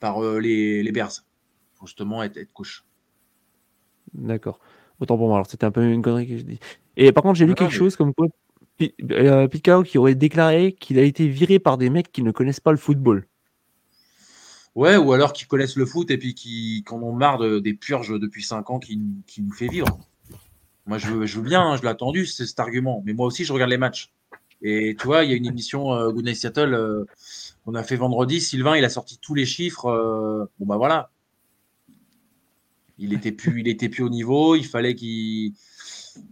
par 0.00 0.22
euh, 0.22 0.38
les, 0.38 0.82
les 0.82 0.92
Bears 0.92 1.12
pour 1.76 1.86
justement 1.88 2.22
être, 2.22 2.36
être 2.36 2.52
coach. 2.52 2.84
D'accord. 4.14 4.60
Autant 5.00 5.16
pour 5.16 5.26
moi. 5.28 5.36
Alors, 5.38 5.46
c'était 5.46 5.64
un 5.64 5.70
peu 5.70 5.82
une 5.84 6.02
connerie 6.02 6.28
que 6.28 6.36
je 6.38 6.42
dis. 6.42 6.58
Et 6.96 7.10
par 7.12 7.22
contre, 7.22 7.36
j'ai 7.36 7.44
lu 7.44 7.50
Non, 7.50 7.54
quelque 7.56 7.72
mais- 7.72 7.78
chose 7.78 7.96
comme 7.96 8.14
quoi 8.14 8.28
Pi- 8.76 8.94
Pete 8.98 9.62
Carroll 9.62 9.86
qui 9.86 9.98
aurait 9.98 10.14
déclaré 10.14 10.72
qu'il 10.72 10.98
a 10.98 11.02
été 11.02 11.26
viré 11.28 11.58
par 11.58 11.78
des 11.78 11.90
mecs 11.90 12.10
qui 12.12 12.22
ne 12.22 12.30
connaissent 12.30 12.60
pas 12.60 12.70
le 12.72 12.78
football. 12.78 13.26
Ouais, 14.74 14.96
ou 14.96 15.12
alors 15.12 15.32
qui 15.32 15.44
connaissent 15.44 15.76
le 15.76 15.84
foot 15.84 16.10
et 16.10 16.16
puis 16.18 16.34
qui, 16.34 16.82
en 16.90 17.02
ont 17.02 17.12
marre 17.12 17.38
de- 17.38 17.58
des 17.58 17.74
purges 17.74 18.18
depuis 18.18 18.42
5 18.42 18.70
ans 18.70 18.78
qui, 18.78 18.98
qui 19.26 19.42
nous 19.42 19.52
fait 19.52 19.68
vivre. 19.68 19.98
Moi, 20.86 20.98
je 20.98 21.08
veux, 21.08 21.26
je 21.26 21.38
veux 21.38 21.44
bien, 21.44 21.62
hein, 21.62 21.76
je 21.76 21.82
l'ai 21.82 21.88
attendu, 21.88 22.26
c'est 22.26 22.46
cet 22.46 22.58
argument. 22.60 23.02
Mais 23.04 23.12
moi 23.12 23.26
aussi, 23.26 23.44
je 23.44 23.52
regarde 23.52 23.70
les 23.70 23.78
matchs. 23.78 24.12
Et 24.62 24.96
tu 24.98 25.06
vois, 25.06 25.24
il 25.24 25.30
y 25.30 25.34
a 25.34 25.36
une 25.36 25.46
émission 25.46 25.92
euh, 25.94 26.10
Good 26.10 26.24
Night 26.24 26.36
Seattle 26.36 26.74
euh, 26.74 27.04
qu'on 27.64 27.74
a 27.74 27.82
fait 27.82 27.96
vendredi. 27.96 28.40
Sylvain, 28.40 28.76
il 28.76 28.84
a 28.84 28.88
sorti 28.88 29.18
tous 29.20 29.34
les 29.34 29.46
chiffres. 29.46 29.86
euh, 29.86 30.46
bon, 30.58 30.66
bah 30.66 30.76
voilà. 30.76 31.10
Il 32.98 33.12
était 33.12 33.32
plus, 33.32 33.60
il 33.60 33.68
était 33.68 33.88
plus 33.88 34.02
au 34.04 34.08
niveau. 34.08 34.54
Il 34.54 34.64
fallait 34.64 34.94
qu'il, 34.94 35.52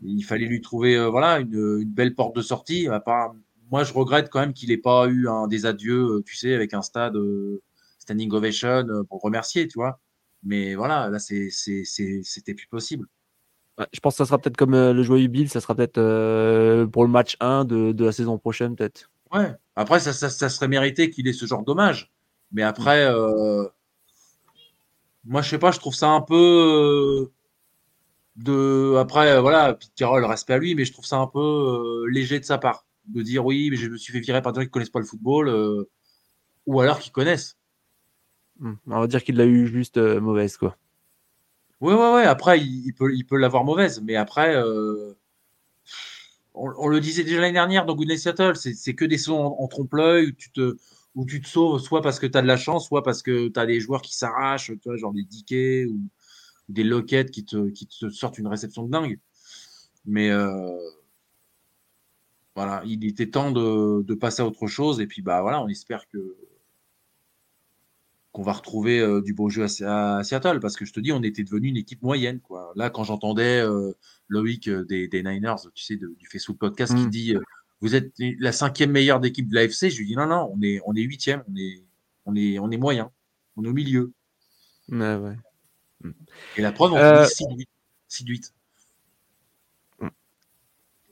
il 0.05 0.23
fallait 0.23 0.47
lui 0.47 0.61
trouver, 0.61 0.97
euh, 0.97 1.09
voilà, 1.09 1.41
une, 1.41 1.79
une 1.83 1.91
belle 1.91 2.15
porte 2.15 2.37
de 2.37 2.43
sortie. 2.43 2.89
Moi, 3.71 3.85
je 3.85 3.93
regrette 3.93 4.31
quand 4.31 4.41
même 4.41 4.53
qu'il 4.53 4.71
n'ait 4.71 4.77
pas 4.77 5.07
eu 5.09 5.29
un 5.29 5.47
des 5.47 5.65
adieux, 5.67 6.23
tu 6.27 6.37
sais, 6.37 6.55
avec 6.55 6.75
un 6.75 6.83
stade 6.83 7.17
standing 8.11 8.33
ovation 8.33 8.87
euh, 8.89 9.05
pour 9.05 9.23
remercier, 9.23 9.69
tu 9.69 9.79
vois. 9.79 10.01
Mais 10.43 10.75
voilà, 10.75 11.09
là, 11.11 11.19
c'était 11.19 12.55
plus 12.55 12.67
possible. 12.69 13.07
Ouais, 13.79 13.87
je 13.93 14.01
pense 14.01 14.15
que 14.15 14.19
ça 14.19 14.27
sera 14.27 14.39
peut-être 14.39 14.57
comme 14.57 14.75
euh, 14.75 14.93
le 14.93 15.03
joyeux 15.03 15.29
Bill, 15.29 15.49
ça 15.49 15.61
sera 15.61 15.75
peut-être 15.75 15.99
euh, 15.99 16.87
pour 16.87 17.05
le 17.05 17.11
match 17.11 17.37
1 17.41 17.65
de, 17.65 17.93
de 17.93 18.05
la 18.05 18.13
saison 18.13 18.39
prochaine, 18.39 18.77
peut-être. 18.77 19.11
Ouais. 19.33 19.55
Après, 19.77 20.01
ça, 20.01 20.13
ça, 20.13 20.29
ça 20.29 20.49
serait 20.49 20.69
mérité 20.69 21.11
qu'il 21.11 21.29
ait 21.29 21.33
ce 21.33 21.47
genre 21.47 21.63
d'hommage. 21.65 22.11
Mais 22.53 22.63
après, 22.63 23.05
euh, 23.07 23.65
moi, 25.25 25.43
je 25.43 25.51
sais 25.51 25.59
pas, 25.59 25.71
je 25.71 25.79
trouve 25.79 25.95
ça 25.95 26.09
un 26.09 26.21
peu 26.21 27.31
de. 28.37 28.97
Après, 28.99 29.41
voilà, 29.41 29.75
Pete 29.75 29.93
Carroll, 29.95 30.25
respect 30.25 30.55
à 30.55 30.59
lui, 30.59 30.75
mais 30.75 30.85
je 30.85 30.93
trouve 30.93 31.07
ça 31.07 31.19
un 31.19 31.29
peu 31.29 32.05
léger 32.09 32.41
de 32.41 32.45
sa 32.45 32.59
part 32.59 32.87
de 33.07 33.23
dire 33.23 33.45
oui, 33.45 33.71
mais 33.71 33.77
je 33.77 33.89
me 33.89 33.97
suis 33.97 34.13
fait 34.13 34.21
virer 34.21 34.43
par 34.43 34.53
des 34.53 34.61
gens 34.61 34.65
qui 34.65 34.71
connaissent 34.71 34.91
pas 34.91 35.01
le 35.01 35.07
football, 35.07 35.87
ou 36.67 36.81
alors 36.81 36.99
qui 36.99 37.11
connaissent. 37.11 37.57
Hmm. 38.61 38.75
On 38.87 39.01
va 39.01 39.07
dire 39.07 39.25
qu'il 39.25 39.37
l'a 39.37 39.47
eu 39.47 39.67
juste 39.67 39.97
euh, 39.97 40.21
mauvaise, 40.21 40.57
quoi. 40.57 40.77
Ouais, 41.81 41.95
ouais, 41.95 42.15
ouais. 42.15 42.25
Après, 42.25 42.61
il, 42.61 42.93
peut, 42.93 43.15
il 43.15 43.25
peut 43.25 43.39
l'avoir 43.39 43.65
mauvaise, 43.65 44.03
mais 44.03 44.17
après, 44.17 44.55
euh, 44.55 45.15
on, 46.55 46.89
le 46.89 47.01
disait 47.01 47.25
déjà 47.25 47.41
l'année 47.41 47.55
dernière 47.55 47.87
dans 47.87 47.95
Good 47.95 48.09
Night 48.09 48.19
Seattle, 48.21 48.55
c'est 48.57 48.95
que 48.95 49.07
des 49.07 49.17
sauts 49.17 49.39
en, 49.39 49.67
trompe-l'œil 49.67 50.29
où 50.29 50.33
tu 50.33 50.51
te, 50.53 50.77
où 51.15 51.25
tu 51.25 51.41
te 51.41 51.49
sauves 51.49 51.81
soit 51.81 52.03
parce 52.03 52.19
que 52.19 52.27
tu 52.27 52.37
as 52.37 52.43
de 52.43 52.47
la 52.47 52.59
chance, 52.59 52.87
soit 52.87 53.03
parce 53.03 53.23
que 53.23 53.49
tu 53.49 53.59
as 53.59 53.65
des 53.65 53.81
joueurs 53.81 54.03
qui 54.03 54.15
s'arrachent, 54.15 54.71
genre 54.97 55.13
des 55.15 55.25
Dickey 55.25 55.87
ou, 55.87 55.99
des 56.69 56.85
Lockett 56.85 57.31
qui 57.31 57.45
te, 57.45 57.71
qui 57.71 57.87
te 57.87 58.11
sortent 58.11 58.39
une 58.39 58.47
réception 58.47 58.85
de 58.85 58.91
dingue. 58.91 59.19
Mais 60.05 60.31
euh, 60.31 60.79
voilà, 62.55 62.83
il 62.87 63.05
était 63.07 63.31
temps 63.31 63.51
de, 63.53 64.03
de 64.03 64.15
passer 64.15 64.43
à 64.43 64.47
autre 64.47 64.67
chose 64.67 65.01
et 65.01 65.07
puis 65.07 65.23
bah 65.23 65.43
voilà, 65.43 65.63
on 65.63 65.69
espère 65.69 66.07
que 66.09 66.37
qu'on 68.41 68.47
va 68.47 68.53
retrouver 68.55 69.01
euh, 69.01 69.21
du 69.21 69.35
beau 69.35 69.51
jeu 69.51 69.67
à, 69.87 70.17
à 70.17 70.25
Seattle 70.25 70.61
parce 70.61 70.75
que 70.75 70.87
je 70.87 70.95
te 70.95 71.01
dis, 71.01 71.13
on 71.13 71.23
était 71.23 71.45
devenu 71.45 71.69
une 71.69 71.77
équipe 71.77 72.01
moyenne. 72.01 72.41
Quoi. 72.41 72.73
Là, 72.75 72.89
quand 72.89 73.05
j'entendais 73.05 73.61
euh, 73.61 73.93
Loïc 74.29 74.67
euh, 74.67 74.83
des, 74.87 75.09
des 75.09 75.23
Niners, 75.23 75.57
tu 75.75 75.85
sais, 75.85 75.97
de- 75.97 76.15
du 76.19 76.27
Facebook 76.27 76.57
Podcast, 76.57 76.95
qui 76.95 77.05
Mm. 77.05 77.11
dit 77.11 77.35
Vous 77.83 77.95
êtes 77.95 78.15
la 78.19 78.53
cinquième 78.53 78.93
meilleure 78.93 79.21
d'équipe 79.21 79.47
de 79.47 79.55
l'AFC, 79.55 79.91
je 79.91 79.99
lui 79.99 80.07
dis 80.07 80.17
Non, 80.17 80.27
non, 80.27 80.51
on 80.55 80.63
est, 80.63 80.81
on 80.87 80.95
est 80.97 81.03
huitième, 81.03 81.45
on 81.53 81.57
est, 81.57 81.85
on, 82.25 82.35
est, 82.35 82.59
on 82.59 82.71
est 82.71 82.79
moyen, 82.79 83.11
on 83.57 83.65
est 83.65 83.69
au 83.69 83.75
milieu. 83.75 84.11
Ouais, 84.89 85.17
ouais. 85.17 85.37
Et 86.57 86.63
la 86.63 86.73
preuve, 86.73 86.93
on 86.95 86.97
finit 87.27 87.67
6 88.09 88.25
de 88.25 88.31
8. 88.31 88.55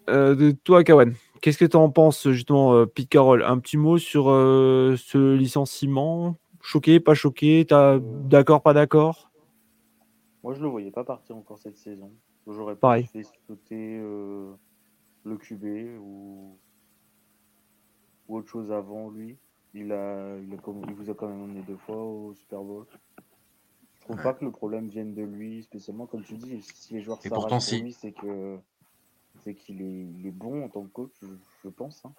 Euh, 0.09 0.35
de 0.35 0.53
toi, 0.53 0.83
Kawan, 0.83 1.14
qu'est-ce 1.43 1.59
que 1.59 1.66
tu 1.66 1.76
en 1.76 1.91
penses, 1.91 2.26
justement, 2.31 2.87
Pete 2.87 3.11
Carroll? 3.11 3.43
Un 3.43 3.59
petit 3.59 3.76
mot 3.76 3.99
sur 3.99 4.24
ce 4.29 5.35
licenciement? 5.37 6.39
Choqué, 6.69 7.01
pas 7.01 7.14
choqué 7.14 7.64
T'as 7.66 7.99
d'accord, 7.99 8.61
pas 8.61 8.75
d'accord? 8.75 9.31
Moi, 10.43 10.53
je 10.53 10.61
le 10.61 10.69
voyais 10.69 10.91
pas 10.91 11.03
partir 11.03 11.35
encore 11.35 11.57
cette 11.59 11.79
saison. 11.79 12.12
J'aurais 12.47 12.77
Pareil. 12.77 13.07
fait 13.07 13.23
sauter 13.47 13.99
euh, 14.03 14.53
le 15.25 15.39
QB 15.39 15.64
ou... 15.99 16.59
ou 18.29 18.37
autre 18.37 18.49
chose 18.51 18.71
avant 18.71 19.09
lui. 19.09 19.39
Il, 19.73 19.93
a... 19.93 20.37
Il, 20.41 20.53
a 20.53 20.59
comme- 20.59 20.85
il 20.87 20.93
vous 20.95 21.09
a 21.09 21.14
quand 21.14 21.29
même 21.29 21.41
emmené 21.41 21.62
deux 21.62 21.79
fois 21.79 22.05
au 22.05 22.35
Super 22.35 22.61
Bowl. 22.61 22.85
Je 23.95 24.01
trouve 24.03 24.21
pas 24.23 24.35
que 24.35 24.45
le 24.45 24.51
problème 24.51 24.89
vienne 24.89 25.14
de 25.14 25.23
lui 25.23 25.62
spécialement. 25.62 26.05
Comme 26.05 26.23
tu 26.23 26.35
dis, 26.35 26.61
si 26.61 26.93
les 26.93 27.01
joueurs 27.01 27.19
Et 27.25 27.31
s'arrachent 27.31 27.61
si. 27.62 27.81
lui, 27.81 27.93
c'est 27.95 28.12
que 28.12 28.59
c'est 29.43 29.55
qu'il 29.55 29.81
est... 29.81 30.05
il 30.19 30.27
est 30.27 30.33
bon 30.33 30.64
en 30.66 30.69
tant 30.69 30.83
que 30.83 30.89
coach, 30.89 31.12
je, 31.23 31.29
je 31.64 31.69
pense. 31.71 32.05
hein. 32.05 32.12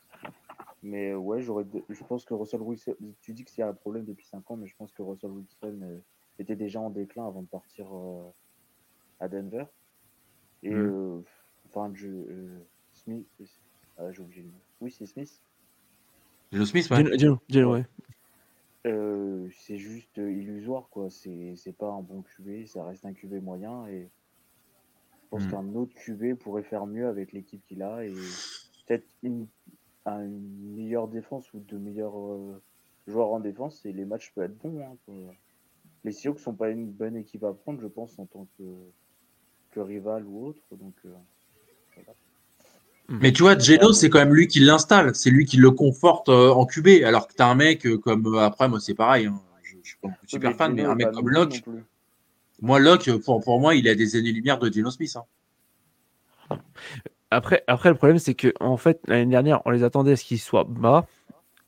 Mais 0.81 1.11
euh, 1.11 1.17
ouais, 1.17 1.41
j'aurais, 1.41 1.65
je 1.89 2.03
pense 2.03 2.25
que 2.25 2.33
Russell 2.33 2.61
Wilson, 2.61 2.95
tu 3.21 3.33
dis 3.33 3.45
y 3.57 3.61
a 3.61 3.67
un 3.67 3.73
problème 3.73 4.05
depuis 4.05 4.25
5 4.25 4.49
ans, 4.51 4.57
mais 4.57 4.67
je 4.67 4.75
pense 4.75 4.91
que 4.93 5.01
Russell 5.01 5.31
Wilson 5.31 5.79
euh, 5.81 5.99
était 6.37 6.55
déjà 6.55 6.79
en 6.79 6.89
déclin 6.89 7.27
avant 7.27 7.41
de 7.41 7.47
partir 7.47 7.87
euh, 7.93 8.29
à 9.19 9.27
Denver. 9.27 9.65
Et 10.63 10.73
euh, 10.73 11.21
enfin, 11.67 11.91
je, 11.93 12.07
euh, 12.07 12.59
Smith, 12.93 13.27
ah, 13.97 14.11
j'ai 14.11 14.21
oublié 14.21 14.43
le 14.43 14.49
nom. 14.49 14.59
Oui, 14.81 14.91
c'est 14.91 15.05
Smith. 15.05 15.43
Geno 16.51 16.65
Smith, 16.65 16.89
ouais. 16.89 17.17
Geno- 17.49 17.71
ouais. 17.73 17.85
Euh, 18.87 19.49
c'est 19.51 19.77
juste 19.77 20.17
illusoire, 20.17 20.87
quoi. 20.89 21.09
C'est, 21.09 21.55
c'est 21.55 21.73
pas 21.73 21.91
un 21.91 22.01
bon 22.01 22.23
QB, 22.23 22.65
ça 22.65 22.85
reste 22.85 23.05
un 23.05 23.13
QB 23.13 23.43
moyen. 23.43 23.87
Et 23.87 24.09
je 25.11 25.27
pense 25.29 25.43
Mhm. 25.43 25.51
qu'un 25.51 25.75
autre 25.75 25.93
QB 25.95 26.35
pourrait 26.35 26.63
faire 26.63 26.85
mieux 26.85 27.07
avec 27.07 27.33
l'équipe 27.33 27.63
qu'il 27.67 27.83
a 27.83 28.05
et 28.05 28.13
peut-être 28.87 29.05
une, 29.21 29.47
un- 30.05 30.25
une 30.25 30.75
meilleure 30.75 31.07
défense 31.07 31.53
ou 31.53 31.59
de 31.61 31.77
meilleurs 31.77 32.17
euh, 32.19 32.61
joueurs 33.07 33.31
en 33.33 33.39
défense. 33.39 33.85
Et 33.85 33.93
les 33.93 34.05
matchs 34.05 34.31
peuvent 34.33 34.45
être 34.45 34.57
bons. 34.57 34.81
hein, 34.81 34.97
quoi. 35.05 35.15
Les 36.03 36.11
Seahawks 36.11 36.39
sont 36.39 36.55
pas 36.55 36.69
une 36.71 36.91
bonne 36.91 37.17
équipe 37.17 37.43
à 37.45 37.53
prendre, 37.53 37.81
je 37.81 37.87
pense, 37.87 38.19
en 38.19 38.25
tant 38.27 38.47
que, 38.57 38.63
que 39.71 39.79
rival 39.79 40.25
ou 40.27 40.45
autre. 40.45 40.61
Donc, 40.75 40.95
euh, 41.05 41.15
Mais 43.09 43.31
tu 43.33 43.41
vois, 43.43 43.57
Geno, 43.57 43.91
c'est 43.91 44.09
quand 44.09 44.19
même 44.19 44.33
lui 44.33 44.47
qui 44.47 44.59
l'installe, 44.59 45.15
c'est 45.15 45.31
lui 45.31 45.45
qui 45.45 45.57
le 45.57 45.71
conforte 45.71 46.29
euh, 46.29 46.51
en 46.51 46.65
QB. 46.65 47.03
Alors 47.03 47.27
que 47.27 47.33
tu 47.33 47.41
as 47.41 47.47
un 47.47 47.55
mec 47.55 47.85
euh, 47.85 47.97
comme. 47.97 48.27
euh, 48.27 48.39
après, 48.39 48.69
moi, 48.69 48.79
c'est 48.79 48.93
pareil, 48.93 49.25
hein, 49.25 49.41
je, 49.63 49.77
je 49.81 49.89
suis 49.89 49.97
pas 49.99 50.09
super 50.27 50.51
Oui, 50.51 50.57
fan, 50.57 50.73
mais 50.73 50.83
un 50.83 50.95
mec 50.95 51.11
comme 51.11 51.29
Locke, 51.29 51.63
moi, 52.61 52.79
Locke, 52.79 53.11
pour, 53.23 53.41
pour 53.41 53.59
moi, 53.59 53.75
il 53.75 53.87
est 53.87 53.91
à 53.91 53.95
des 53.95 54.15
années-lumière 54.15 54.59
de 54.59 54.71
Geno 54.71 54.91
Smith. 54.91 55.15
hein. 55.17 55.23
Après, 57.31 57.63
après, 57.67 57.89
le 57.89 57.95
problème, 57.95 58.17
c'est 58.19 58.33
que 58.33 58.53
en 58.59 58.77
fait, 58.77 58.99
l'année 59.07 59.29
dernière, 59.29 59.61
on 59.65 59.69
les 59.71 59.83
attendait 59.83 60.13
à 60.13 60.15
ce 60.15 60.23
qu'ils 60.25 60.39
soient 60.39 60.63
bas. 60.63 61.05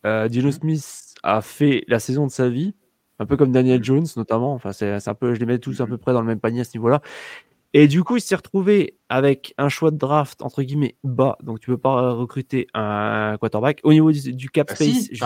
Euh, 0.05 0.27
Geno 0.29 0.47
Mhm. 0.47 0.51
Smith 0.53 1.15
a 1.23 1.41
fait 1.41 1.83
la 1.87 1.99
saison 1.99 2.25
de 2.25 2.31
sa 2.31 2.49
vie, 2.49 2.73
un 3.19 3.25
peu 3.27 3.37
comme 3.37 3.51
Daniel 3.51 3.77
Mhm. 3.79 3.83
Jones, 3.83 4.05
notamment. 4.17 4.53
Enfin, 4.53 4.71
c'est 4.71 5.07
un 5.07 5.13
peu, 5.13 5.35
je 5.35 5.39
les 5.39 5.45
mets 5.45 5.59
tous 5.59 5.79
à 5.79 5.83
Mhm. 5.83 5.89
peu 5.91 5.97
près 5.97 6.13
dans 6.13 6.21
le 6.21 6.27
même 6.27 6.39
panier 6.39 6.61
à 6.61 6.63
ce 6.63 6.75
niveau-là. 6.77 7.01
Et 7.73 7.87
du 7.87 8.03
coup, 8.03 8.17
il 8.17 8.21
s'est 8.21 8.35
retrouvé 8.35 8.97
avec 9.07 9.53
un 9.57 9.69
choix 9.69 9.91
de 9.91 9.97
draft 9.97 10.41
entre 10.41 10.61
guillemets 10.63 10.95
bas, 11.05 11.37
donc 11.41 11.59
tu 11.61 11.67
peux 11.69 11.77
pas 11.77 12.11
recruter 12.11 12.67
un 12.73 13.37
quarterback 13.39 13.79
au 13.83 13.93
niveau 13.93 14.11
du, 14.11 14.33
du 14.33 14.49
cap 14.49 14.67
Bah 14.67 14.75
space. 14.75 14.87
si, 14.87 15.07
juste- 15.11 15.23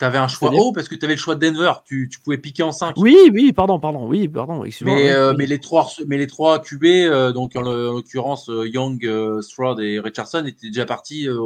enfin, 0.00 0.06
t'avais 0.06 0.18
un 0.18 0.28
choix 0.28 0.50
haut 0.52 0.72
parce 0.72 0.88
que 0.88 0.94
tu 0.94 1.04
avais 1.04 1.14
le 1.14 1.20
choix 1.20 1.34
de 1.34 1.46
Denver, 1.46 1.72
tu, 1.84 2.08
tu 2.10 2.20
pouvais 2.20 2.38
piquer 2.38 2.62
en 2.62 2.72
5. 2.72 2.96
Oui, 2.96 3.16
oui, 3.32 3.52
pardon, 3.52 3.78
pardon, 3.78 4.06
oui, 4.06 4.28
pardon. 4.28 4.62
Mais, 4.82 5.10
euh, 5.10 5.30
oui. 5.30 5.36
mais, 5.38 5.46
les 5.46 5.60
trois, 5.60 5.88
mais 6.06 6.18
les 6.18 6.26
trois 6.26 6.60
QB, 6.60 6.84
euh, 6.84 7.32
donc 7.32 7.54
en, 7.56 7.62
l'occurrence 7.62 8.48
euh, 8.48 8.66
Young, 8.66 9.04
euh, 9.04 9.42
Stroud 9.42 9.80
et 9.80 10.00
Richardson, 10.00 10.44
étaient 10.46 10.68
déjà 10.68 10.86
partis 10.86 11.28
euh, 11.28 11.38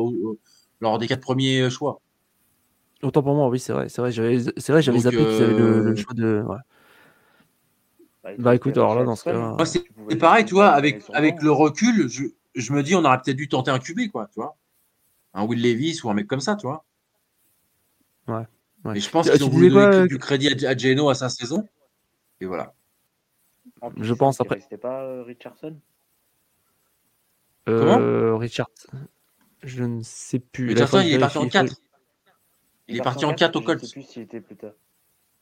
lors 0.80 0.98
des 0.98 1.06
quatre 1.06 1.20
premiers 1.20 1.68
choix. 1.70 2.00
Autant 3.02 3.22
pour 3.22 3.34
moi, 3.34 3.48
oui, 3.48 3.58
c'est 3.58 3.72
vrai, 3.72 3.88
c'est 3.88 4.00
vrai, 4.00 4.12
j'avais, 4.12 4.38
c'est 4.56 4.72
vrai, 4.72 4.80
j'avais 4.80 4.98
Donc, 4.98 5.04
zappé 5.04 5.16
qu'ils 5.16 5.42
avaient 5.42 5.54
le, 5.54 5.80
le 5.82 5.96
choix 5.96 6.14
de. 6.14 6.42
ouais. 6.46 6.56
Bah, 8.22 8.30
Bah, 8.38 8.54
écoute, 8.54 8.74
fait 8.74 8.80
alors 8.80 8.94
là, 8.94 9.04
dans 9.04 9.16
ce 9.16 9.24
cas- 9.24 9.32
Moi, 9.34 9.66
c'est 9.66 9.84
tu 10.08 10.16
pareil, 10.16 10.44
tu 10.44 10.54
vois, 10.54 10.68
avec, 10.68 11.02
avec 11.12 11.42
le 11.42 11.50
recul, 11.50 12.08
je, 12.08 12.24
je 12.54 12.72
me 12.72 12.82
dis, 12.82 12.94
on 12.94 13.04
aurait 13.04 13.20
peut-être 13.20 13.36
dû 13.36 13.48
tenter 13.48 13.70
un 13.70 13.78
QB, 13.78 14.10
quoi, 14.10 14.28
tu 14.32 14.40
vois. 14.40 14.56
Un 15.34 15.44
Will 15.44 15.60
Levis 15.60 16.00
ou 16.04 16.10
un 16.10 16.14
mec 16.14 16.26
comme 16.26 16.40
ça, 16.40 16.56
tu 16.56 16.66
vois. 16.66 16.84
Ouais, 18.28 18.34
ouais. 18.34 18.44
Mais 18.94 19.00
je 19.00 19.10
pense 19.10 19.30
qu'ils 19.30 19.44
ont 19.44 19.48
voulu 19.48 19.70
donner 19.70 19.96
euh, 19.96 20.06
du 20.06 20.18
crédit 20.18 20.48
à, 20.66 20.70
à 20.70 20.76
Geno 20.76 21.08
à 21.08 21.14
sa 21.14 21.28
saison. 21.28 21.66
Et 22.40 22.46
voilà. 22.46 22.74
Plus, 23.94 24.04
Je 24.04 24.14
pense 24.14 24.40
après- 24.40 24.56
restait 24.56 24.78
pas 24.78 25.02
euh, 25.02 25.22
Richardson? 25.24 25.76
Euh, 27.68 28.36
Richard, 28.36 28.68
je 29.62 29.84
ne 29.84 30.02
sais 30.02 30.38
plus. 30.38 30.68
Richardson, 30.68 31.00
il 31.00 31.14
est 31.14 31.18
parti 31.18 31.38
en 31.38 31.42
faudrait- 31.42 31.50
4. 31.66 31.80
Il 32.88 32.96
est 32.96 33.02
parti 33.02 33.24
en 33.24 33.34
4 33.34 33.56
au 33.56 33.60
Je 33.60 33.64
Colts. 33.66 33.80
sais 33.84 33.92
plus 33.92 34.02
s'il 34.02 34.22
était 34.22 34.40
plus 34.42 34.56
tard. 34.56 34.72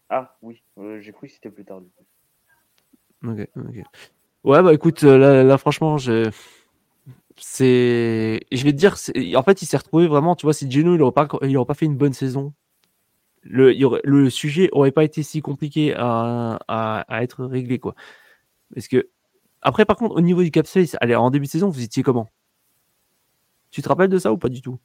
Ah 0.08 0.36
oui, 0.42 0.62
euh, 0.78 1.00
j'ai 1.00 1.12
cru 1.12 1.26
que 1.26 1.32
c'était 1.32 1.50
plus 1.50 1.64
tard 1.64 1.80
du 1.80 1.88
coup. 1.90 2.04
Ok, 3.28 3.48
ok. 3.56 3.84
Ouais, 4.44 4.62
bah 4.62 4.72
écoute, 4.74 5.02
là, 5.02 5.42
là, 5.42 5.58
franchement, 5.58 5.98
je... 5.98 6.30
c'est. 7.36 8.40
Je 8.52 8.64
vais 8.64 8.72
te 8.72 8.76
dire, 8.76 8.96
c'est- 8.98 9.34
en 9.36 9.42
fait, 9.42 9.62
il 9.62 9.66
s'est 9.66 9.76
retrouvé 9.76 10.06
vraiment, 10.06 10.36
tu 10.36 10.46
vois, 10.46 10.52
si 10.52 10.70
Geno, 10.70 10.94
il 10.94 10.98
n'aurait 10.98 11.12
pas, 11.12 11.28
il 11.42 11.56
aurait 11.56 11.66
pas 11.66 11.74
fait 11.74 11.86
une 11.86 11.96
bonne 11.96 12.12
saison, 12.12 12.52
le, 13.42 13.72
il 13.72 13.78
y 13.80 13.84
aurait- 13.84 14.00
le 14.04 14.30
sujet 14.30 14.68
aurait 14.72 14.92
pas 14.92 15.04
été 15.04 15.22
si 15.22 15.40
compliqué 15.42 15.94
à, 15.96 16.58
à, 16.68 17.00
à 17.08 17.22
être 17.22 17.44
réglé, 17.44 17.78
quoi. 17.78 17.94
Parce 18.74 18.88
que, 18.88 19.08
après, 19.60 19.84
par 19.84 19.96
contre, 19.96 20.16
au 20.16 20.20
niveau 20.20 20.42
du 20.42 20.50
cap 20.50 20.66
space, 20.66 20.96
allez, 21.00 21.14
en 21.14 21.30
début 21.30 21.46
de 21.46 21.50
saison, 21.50 21.68
vous 21.68 21.82
étiez 21.82 22.02
comment? 22.02 22.28
Tu 23.70 23.82
te 23.82 23.88
rappelles 23.88 24.10
de 24.10 24.18
ça 24.18 24.32
ou 24.32 24.38
pas 24.38 24.48
du 24.48 24.60
tout? 24.60 24.78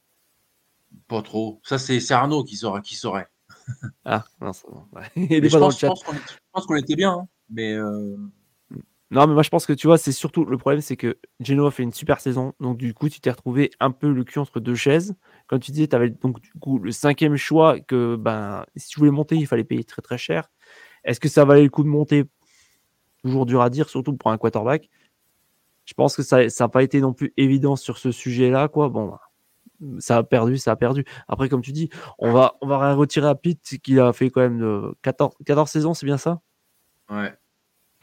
Pas 1.07 1.21
trop. 1.21 1.59
Ça, 1.63 1.77
c'est 1.77 1.99
Arnaud 2.11 2.43
qui 2.43 2.55
saurait. 2.55 2.81
Qui 2.81 2.95
saurait. 2.95 3.27
Ah, 4.05 4.23
non. 4.41 4.51
Ouais. 4.93 5.09
Pense, 5.49 5.79
je 5.81 5.87
pense 6.51 6.65
qu'on 6.65 6.75
était 6.75 6.95
bien, 6.95 7.11
hein. 7.11 7.27
mais 7.49 7.73
euh, 7.73 8.15
Non, 9.09 9.25
mais 9.25 9.33
moi 9.33 9.43
je 9.43 9.49
pense 9.49 9.65
que 9.65 9.73
tu 9.73 9.87
vois, 9.87 9.97
c'est 9.97 10.11
surtout 10.11 10.43
le 10.43 10.57
problème, 10.57 10.81
c'est 10.81 10.97
que 10.97 11.17
Genoa 11.39 11.71
fait 11.71 11.83
une 11.83 11.93
super 11.93 12.19
saison. 12.19 12.53
Donc 12.59 12.77
du 12.77 12.93
coup, 12.93 13.07
tu 13.07 13.21
t'es 13.21 13.31
retrouvé 13.31 13.71
un 13.79 13.91
peu 13.91 14.11
le 14.11 14.23
cul 14.25 14.39
entre 14.39 14.59
deux 14.59 14.75
chaises. 14.75 15.15
Comme 15.47 15.59
tu 15.59 15.71
disais, 15.71 15.87
tu 15.87 15.95
avais 15.95 16.09
donc 16.09 16.41
du 16.41 16.51
coup 16.59 16.77
le 16.79 16.91
cinquième 16.91 17.37
choix 17.37 17.79
que 17.79 18.17
ben 18.17 18.65
si 18.75 18.89
tu 18.89 18.99
voulais 18.99 19.11
monter, 19.11 19.35
il 19.35 19.47
fallait 19.47 19.63
payer 19.63 19.85
très 19.85 20.01
très 20.01 20.17
cher. 20.17 20.49
Est-ce 21.05 21.21
que 21.21 21.29
ça 21.29 21.45
valait 21.45 21.63
le 21.63 21.69
coup 21.69 21.83
de 21.83 21.87
monter? 21.89 22.25
Toujours 23.23 23.45
dur 23.45 23.61
à 23.61 23.69
dire, 23.69 23.89
surtout 23.89 24.13
pour 24.15 24.31
un 24.31 24.37
quarterback. 24.37 24.89
Je 25.85 25.93
pense 25.93 26.15
que 26.15 26.23
ça 26.23 26.43
n'a 26.45 26.69
pas 26.69 26.83
été 26.83 26.99
non 26.99 27.13
plus 27.13 27.33
évident 27.37 27.77
sur 27.77 27.97
ce 27.97 28.11
sujet-là, 28.11 28.67
quoi. 28.67 28.89
Bon, 28.89 29.07
ben, 29.79 29.99
ça 29.99 30.17
a 30.17 30.23
perdu, 30.23 30.57
ça 30.57 30.71
a 30.71 30.75
perdu. 30.75 31.05
Après, 31.27 31.49
comme 31.49 31.61
tu 31.61 31.71
dis, 31.71 31.89
on 32.19 32.33
va, 32.33 32.55
on 32.61 32.67
va 32.67 32.93
retirer 32.93 33.27
à 33.27 33.35
Pitt, 33.35 33.79
qui 33.81 33.99
a 33.99 34.11
fait 34.13 34.29
quand 34.29 34.41
même 34.41 34.61
euh, 34.63 34.91
14, 35.01 35.35
14 35.45 35.69
saisons, 35.69 35.93
c'est 35.93 36.05
bien 36.05 36.17
ça? 36.17 36.41
Ouais. 37.09 37.33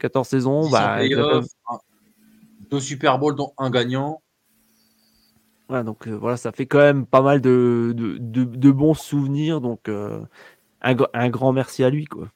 14 0.05 0.29
saisons, 0.29 0.61
10 0.61 0.67
en 0.67 0.71
bah, 0.71 0.95
playoff, 0.97 1.47
un- 1.71 1.79
deux 2.71 2.81
Super 2.81 3.19
Bowls 3.19 3.35
dont 3.37 3.55
un 3.57 3.71
gagnant. 3.71 4.21
Voilà, 5.67 5.83
donc 5.83 6.07
euh, 6.07 6.13
voilà, 6.15 6.37
ça 6.37 6.53
fait 6.53 6.67
quand 6.67 6.79
même 6.79 7.07
pas 7.07 7.23
mal 7.23 7.41
de, 7.41 7.95
de, 7.97 8.19
de- 8.19 8.45
de 8.45 8.71
bons 8.71 8.93
souvenirs. 8.93 9.63
Donc 9.63 9.89
euh, 9.89 10.21
un, 10.83 10.95
gr- 10.95 11.09
un 11.15 11.31
grand 11.31 11.55
merci 11.55 11.83
à 11.85 11.89
lui. 11.89 12.05
Quoi. 12.05 12.31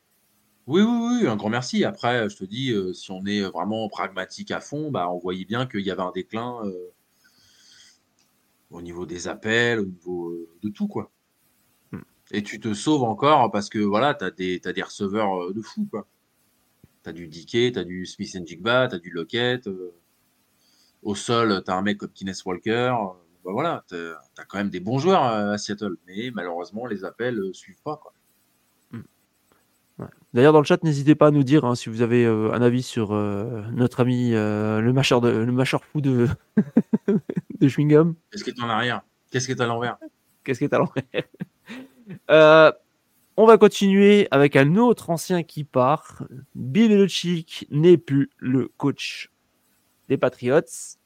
Oui, 0.66 0.80
oui, 0.80 1.18
oui, 1.20 1.28
un 1.28 1.36
grand 1.36 1.50
merci. 1.50 1.84
Après, 1.84 2.30
je 2.30 2.38
te 2.38 2.44
dis, 2.44 2.72
euh, 2.72 2.94
si 2.94 3.10
on 3.10 3.26
est 3.26 3.42
vraiment 3.42 3.86
pragmatique 3.90 4.50
à 4.50 4.60
fond, 4.60 4.90
bah, 4.90 5.10
on 5.10 5.18
voyait 5.18 5.44
bien 5.44 5.66
qu'il 5.66 5.80
y 5.80 5.90
avait 5.90 6.00
un 6.00 6.12
déclin 6.12 6.62
au 8.70 8.80
niveau 8.80 9.04
des 9.04 9.28
appels, 9.28 9.80
au 9.80 9.84
niveau 9.84 10.34
de 10.62 10.70
tout, 10.70 10.88
quoi. 10.88 11.10
Hmm. 11.92 12.00
Et 12.30 12.42
tu 12.42 12.60
te 12.60 12.72
sauves 12.72 13.02
encore 13.04 13.50
parce 13.50 13.68
que 13.68 13.78
voilà, 13.78 14.14
tu 14.14 14.24
as 14.24 14.30
des, 14.30 14.58
t'as 14.58 14.72
des 14.72 14.82
receveurs 14.82 15.52
de 15.52 15.60
fou, 15.60 15.86
quoi. 15.90 16.06
Tu 17.08 17.10
as 17.10 17.14
du 17.14 17.26
Dickey, 17.26 17.72
tu 17.72 17.78
as 17.78 17.84
du 17.84 18.04
Smith 18.04 18.36
Jigba, 18.46 18.88
tu 18.88 18.96
as 18.96 18.98
du 18.98 19.10
Lockett. 19.10 19.66
euh, 19.66 19.94
au 21.02 21.14
sol, 21.14 21.62
tu 21.64 21.70
as 21.70 21.74
un 21.74 21.80
mec 21.80 21.96
comme 21.96 22.10
Kenneth 22.10 22.44
Walker. 22.44 22.70
euh, 22.70 23.06
bah 23.44 23.52
voilà, 23.52 23.82
tu 23.88 23.94
as, 23.96 24.44
quand 24.44 24.58
même 24.58 24.68
des 24.68 24.80
bons 24.80 24.98
joueurs 24.98 25.24
euh, 25.24 25.52
à 25.52 25.58
Seattle. 25.58 25.96
Mais 26.06 26.30
malheureusement, 26.34 26.86
les 26.86 27.04
appels 27.06 27.36
ne 27.36 27.52
suivent 27.52 27.80
pas, 27.82 27.96
quoi. 27.96 28.12
D'ailleurs, 30.34 30.52
dans 30.52 30.60
le 30.60 30.64
chat, 30.64 30.84
n'hésitez 30.84 31.14
pas 31.14 31.28
à 31.28 31.30
nous 31.30 31.42
dire 31.42 31.64
hein, 31.64 31.74
si 31.74 31.88
vous 31.88 32.02
avez 32.02 32.24
euh, 32.24 32.52
un 32.52 32.60
avis 32.60 32.82
sur 32.82 33.14
euh, 33.14 33.62
notre 33.72 34.00
ami 34.00 34.34
euh, 34.34 34.80
le 34.80 34.92
mâcheur 34.92 35.20
de 35.22 35.30
le 35.30 35.50
mâcheur 35.52 35.82
fou 35.84 36.00
de 36.02 36.28
de 37.60 37.68
chewing 37.68 37.88
gum. 37.88 38.14
Qu'est-ce 38.30 38.44
qui 38.44 38.50
est 38.50 38.62
en 38.62 38.68
arrière? 38.68 39.00
Qu'est-ce 39.30 39.46
qui 39.46 39.52
est 39.52 39.60
à 39.60 39.66
l'envers? 39.66 39.96
Qu'est-ce 40.44 40.58
qui 40.58 40.66
est 40.66 40.74
à 40.74 40.78
l'envers? 40.78 41.04
Euh, 42.30 42.72
On 43.40 43.46
va 43.46 43.56
continuer 43.56 44.26
avec 44.32 44.56
un 44.56 44.74
autre 44.74 45.10
ancien 45.10 45.44
qui 45.44 45.62
part. 45.62 46.24
Bill 46.56 46.88
Belichick 46.88 47.68
n'est 47.70 47.96
plus 47.96 48.30
le 48.38 48.66
coach 48.76 49.30
des 50.08 50.18
Patriots. 50.18 50.98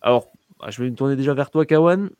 Alors, 0.00 0.30
bah, 0.60 0.70
je 0.70 0.80
vais 0.80 0.88
me 0.88 0.94
tourner 0.94 1.16
déjà 1.16 1.34
vers 1.34 1.50
toi, 1.50 1.66
Kawan. 1.66 2.10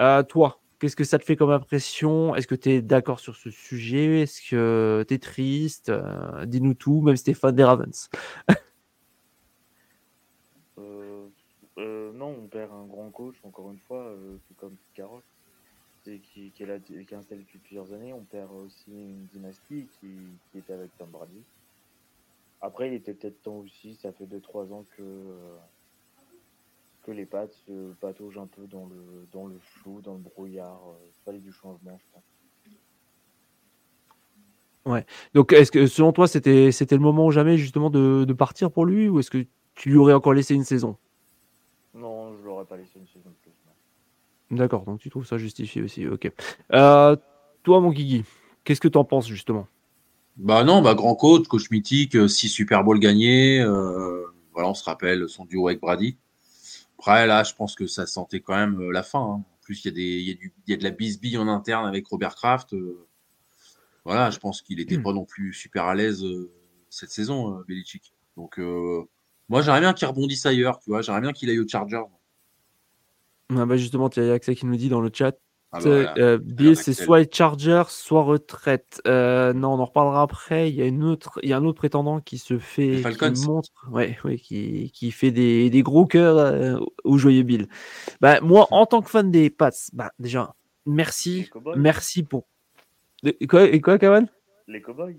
Euh, 0.00 0.22
toi, 0.22 0.60
qu'est-ce 0.78 0.94
que 0.94 1.02
ça 1.02 1.18
te 1.18 1.24
fait 1.24 1.34
comme 1.34 1.50
impression? 1.50 2.36
Est-ce 2.36 2.46
que 2.46 2.54
tu 2.54 2.70
es 2.70 2.80
d'accord 2.80 3.18
sur 3.18 3.34
ce 3.34 3.50
sujet? 3.50 4.20
Est-ce 4.20 4.40
que 4.48 5.04
tu 5.08 5.14
es 5.14 5.18
triste? 5.18 5.88
Euh, 5.88 6.46
Dis-nous 6.46 6.74
tout, 6.74 7.00
même 7.00 7.16
Stéphane 7.16 7.56
des 7.56 7.64
Ravens. 7.64 8.08
Euh, 10.78 12.12
non, 12.12 12.36
on 12.40 12.46
perd 12.46 12.70
un 12.70 12.86
grand 12.86 13.10
coach, 13.10 13.34
encore 13.42 13.72
une 13.72 13.80
fois, 13.80 14.14
c'est 14.46 14.56
comme 14.56 14.76
Carroll, 14.94 15.22
c'est 15.26 15.39
qui, 16.04 16.50
qui 16.50 16.62
est 16.62 16.66
là, 16.66 16.78
qui 16.78 16.94
est 16.94 17.12
installé 17.12 17.42
depuis 17.42 17.58
plusieurs 17.58 17.92
années. 17.92 18.12
On 18.12 18.24
perd 18.24 18.50
aussi 18.52 18.90
une 18.90 19.26
dynastie 19.26 19.86
qui, 20.00 20.08
qui 20.50 20.58
était 20.58 20.72
avec 20.72 20.96
Tom 20.98 21.10
Brady. 21.10 21.42
Après, 22.60 22.88
il 22.88 22.94
était 22.94 23.14
peut-être 23.14 23.42
temps 23.42 23.56
aussi, 23.56 23.94
ça 23.94 24.12
fait 24.12 24.26
2-3 24.26 24.72
ans 24.72 24.84
que, 24.96 25.02
euh, 25.02 25.56
que 27.02 27.10
les 27.10 27.24
Pats 27.24 27.48
se 27.66 27.92
pataugent 27.94 28.38
un 28.38 28.46
peu 28.46 28.66
dans 28.66 28.86
le, 28.86 29.26
dans 29.32 29.46
le 29.46 29.58
flou, 29.58 30.00
dans 30.02 30.14
le 30.14 30.20
brouillard. 30.20 30.80
Il 31.06 31.24
fallait 31.24 31.38
du 31.38 31.52
changement, 31.52 31.98
je 31.98 32.04
pense. 32.12 32.24
Donc, 35.34 35.52
est-ce 35.52 35.70
que 35.70 35.86
selon 35.86 36.12
toi, 36.12 36.26
c'était 36.26 36.72
c'était 36.72 36.96
le 36.96 37.02
moment 37.02 37.26
ou 37.26 37.30
jamais 37.30 37.56
justement 37.58 37.90
de, 37.90 38.24
de 38.24 38.32
partir 38.32 38.70
pour 38.70 38.84
lui 38.86 39.08
ou 39.08 39.20
est-ce 39.20 39.30
que 39.30 39.46
tu 39.74 39.90
lui 39.90 39.96
aurais 39.96 40.14
encore 40.14 40.32
laissé 40.34 40.54
une 40.54 40.64
saison? 40.64 40.96
Non, 41.94 42.36
je 42.36 42.42
l'aurais 42.42 42.64
pas 42.66 42.76
laissé 42.76 42.98
une 42.98 43.06
saison 43.06 43.30
de 43.30 43.34
plus. 43.36 43.52
non. 43.66 43.72
D'accord, 44.50 44.84
donc 44.84 44.98
tu 45.00 45.10
trouves 45.10 45.26
ça 45.26 45.38
justifié 45.38 45.82
aussi. 45.82 46.06
Ok. 46.08 46.30
Euh, 46.72 47.16
toi, 47.62 47.80
mon 47.80 47.90
Guigui, 47.92 48.24
qu'est-ce 48.64 48.80
que 48.80 48.88
tu 48.88 48.98
en 48.98 49.04
penses 49.04 49.28
justement? 49.28 49.66
Bah 50.36 50.64
non, 50.64 50.80
bah 50.82 50.94
grand 50.94 51.14
coach, 51.14 51.46
coach 51.48 51.70
mythique, 51.70 52.16
6 52.28 52.48
Super 52.48 52.82
Bowl 52.84 52.98
gagnés. 52.98 53.60
euh, 53.60 54.24
voilà, 54.52 54.68
on 54.70 54.74
se 54.74 54.84
rappelle 54.84 55.28
son 55.28 55.44
duo 55.44 55.68
avec 55.68 55.80
Brady. 55.80 56.16
Après, 56.98 57.26
là, 57.26 57.44
je 57.44 57.54
pense 57.54 57.74
que 57.74 57.86
ça 57.86 58.06
sentait 58.06 58.40
quand 58.40 58.56
même 58.56 58.80
euh, 58.80 58.92
la 58.92 59.02
fin. 59.02 59.20
hein. 59.20 59.44
En 59.44 59.58
plus, 59.62 59.84
il 59.84 59.88
y, 59.88 59.90
a 59.90 59.92
des, 59.94 60.20
y, 60.22 60.30
a 60.32 60.34
du- 60.34 60.54
il 60.66 60.70
y 60.70 60.74
a 60.74 60.76
de 60.78 60.84
la 60.84 60.90
bisbille 60.90 61.38
en 61.38 61.48
interne 61.48 61.86
avec 61.86 62.06
Robert 62.08 62.34
Kraft. 62.36 62.74
euh, 62.74 63.06
voilà, 64.04 64.30
je 64.30 64.38
pense 64.38 64.62
qu'il 64.62 64.78
n'était 64.78 64.98
Hmm. 64.98 65.02
pas 65.02 65.12
non 65.12 65.24
plus 65.24 65.52
super 65.52 65.84
à 65.84 65.94
l'aise 65.94 66.24
euh, 66.24 66.50
cette 66.90 67.10
saison, 67.10 67.58
euh, 67.58 67.64
Belichick. 67.68 68.14
Donc, 68.36 68.58
euh, 68.58 69.02
moi, 69.48 69.62
j'aimerais 69.62 69.80
bien 69.80 69.92
qu'il 69.94 70.06
rebondisse 70.08 70.46
ailleurs, 70.46 70.78
tu 70.80 70.90
vois. 70.90 71.02
J'aimerais 71.02 71.20
bien 71.22 71.32
qu'il 71.32 71.50
aille 71.50 71.60
aux 71.60 71.68
Chargers. 71.68 72.02
Ah 73.56 73.66
bah 73.66 73.76
Justement, 73.76 74.08
il 74.16 74.24
y 74.24 74.30
a 74.30 74.34
Axel 74.34 74.54
qui 74.56 74.66
nous 74.66 74.76
dit 74.76 74.88
dans 74.88 75.00
le 75.00 75.10
chat 75.12 75.36
Ah 75.72 75.80
bah 75.80 75.86
euh, 75.88 76.02
voilà. 76.02 76.14
euh, 76.18 76.38
Bill, 76.38 76.76
c'est 76.76 76.92
soit 76.92 77.18
les 77.20 77.28
Chargers, 77.30 77.84
soit 77.88 78.22
retraite. 78.22 79.00
Euh, 79.06 79.52
non, 79.52 79.74
on 79.74 79.78
en 79.80 79.84
reparlera 79.84 80.22
après. 80.22 80.70
Il 80.70 80.76
y 80.76 80.82
a, 80.82 80.86
une 80.86 81.02
autre, 81.04 81.38
il 81.42 81.48
y 81.48 81.52
a 81.52 81.56
un 81.56 81.64
autre 81.64 81.78
prétendant 81.78 82.20
qui 82.20 82.38
se 82.38 82.58
fait. 82.58 83.02
Les 83.02 83.16
Qui 83.16 83.46
montre, 83.46 83.70
ouais, 83.90 84.16
ouais, 84.24 84.36
qui, 84.36 84.90
qui 84.92 85.10
fait 85.10 85.30
des, 85.32 85.70
des 85.70 85.82
gros 85.82 86.06
cœurs 86.06 86.38
euh, 86.38 86.78
au 87.04 87.18
joyeux 87.18 87.42
Bill. 87.42 87.68
Bah, 88.20 88.40
moi, 88.40 88.66
en 88.70 88.86
tant 88.86 89.02
que 89.02 89.10
fan 89.10 89.30
des 89.30 89.50
Pats, 89.50 89.70
bah, 89.92 90.12
déjà, 90.18 90.54
Les 90.86 90.92
merci. 90.92 91.48
Cowboys 91.50 91.76
Merci 91.78 92.22
pour. 92.22 92.46
De, 93.22 93.36
quoi, 93.48 93.64
et 93.64 93.80
quoi, 93.80 93.98
Kawan? 93.98 94.28
Les 94.68 94.80
Cowboys 94.80 95.18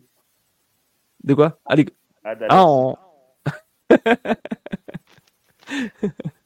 De 1.23 1.33
quoi? 1.33 1.59
Allez. 1.65 1.85
Ah, 2.23 2.35
Dallas. 2.35 2.55
Ah, 2.55 2.65
en- 2.65 2.97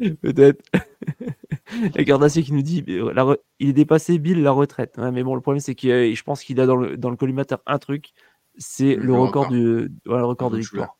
Peut-être. 0.22 0.62
Et 1.96 2.04
Cardassier 2.04 2.42
qui 2.42 2.52
nous 2.52 2.62
dit 2.62 2.84
euh, 2.88 3.12
la 3.12 3.24
re- 3.24 3.38
il 3.58 3.70
est 3.70 3.72
dépassé 3.74 4.18
Bill 4.18 4.42
la 4.42 4.50
retraite. 4.52 4.96
Ouais, 4.98 5.10
mais 5.10 5.22
bon, 5.22 5.34
le 5.34 5.40
problème 5.40 5.60
c'est 5.60 5.74
que 5.74 5.88
euh, 5.88 6.14
je 6.14 6.22
pense 6.22 6.42
qu'il 6.42 6.60
a 6.60 6.66
dans 6.66 6.76
le, 6.76 6.96
dans 6.96 7.10
le 7.10 7.16
collimateur 7.16 7.60
un 7.66 7.78
truc, 7.78 8.12
c'est 8.56 8.94
le, 8.94 9.06
Le 9.06 9.14
record, 9.14 9.44
record. 9.44 9.50
du 9.50 9.92
le 10.06 10.24
record 10.24 10.50
de 10.50 10.58
victoire. 10.58 10.96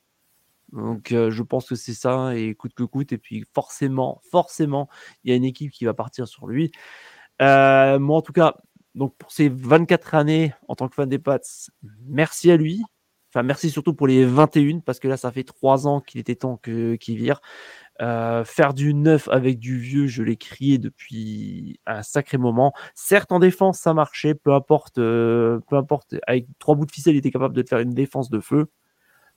Donc 0.72 1.12
euh, 1.12 1.30
je 1.30 1.42
pense 1.42 1.68
que 1.68 1.74
c'est 1.74 1.94
ça 1.94 2.36
et 2.36 2.54
coûte 2.54 2.74
que 2.74 2.82
coûte 2.82 3.12
et 3.12 3.18
puis 3.18 3.44
forcément, 3.54 4.20
forcément, 4.30 4.88
il 5.24 5.30
y 5.30 5.32
a 5.32 5.36
une 5.36 5.44
équipe 5.44 5.72
qui 5.72 5.84
va 5.86 5.94
partir 5.94 6.28
sur 6.28 6.46
lui. 6.46 6.70
Euh, 7.40 7.98
moi 7.98 8.18
en 8.18 8.22
tout 8.22 8.32
cas, 8.34 8.56
donc 8.94 9.16
pour 9.16 9.32
ces 9.32 9.48
24 9.48 10.14
années 10.14 10.52
en 10.68 10.74
tant 10.74 10.88
que 10.88 10.94
fan 10.94 11.08
des 11.08 11.18
Pats, 11.18 11.38
merci 12.06 12.50
à 12.50 12.56
lui. 12.56 12.82
Enfin, 13.30 13.42
merci 13.42 13.68
surtout 13.70 13.92
pour 13.92 14.06
les 14.06 14.24
21 14.24 14.80
parce 14.80 14.98
que 14.98 15.06
là, 15.06 15.18
ça 15.18 15.30
fait 15.30 15.44
trois 15.44 15.86
ans 15.86 16.00
qu'il 16.00 16.18
était 16.18 16.34
temps 16.34 16.56
qu'il 16.56 16.98
vire. 17.16 17.40
Euh, 18.00 18.44
faire 18.44 18.74
du 18.74 18.94
neuf 18.94 19.28
avec 19.28 19.58
du 19.58 19.78
vieux, 19.78 20.06
je 20.06 20.22
l'ai 20.22 20.36
crié 20.36 20.78
depuis 20.78 21.80
un 21.86 22.02
sacré 22.02 22.38
moment. 22.38 22.72
Certes, 22.94 23.32
en 23.32 23.40
défense, 23.40 23.80
ça 23.80 23.92
marchait, 23.92 24.34
peu 24.34 24.54
importe, 24.54 24.98
euh, 24.98 25.58
peu 25.68 25.76
importe. 25.76 26.14
Avec 26.26 26.46
trois 26.60 26.76
bouts 26.76 26.86
de 26.86 26.92
ficelle, 26.92 27.14
il 27.14 27.18
était 27.18 27.32
capable 27.32 27.54
de 27.54 27.62
te 27.62 27.68
faire 27.68 27.80
une 27.80 27.94
défense 27.94 28.30
de 28.30 28.38
feu. 28.38 28.68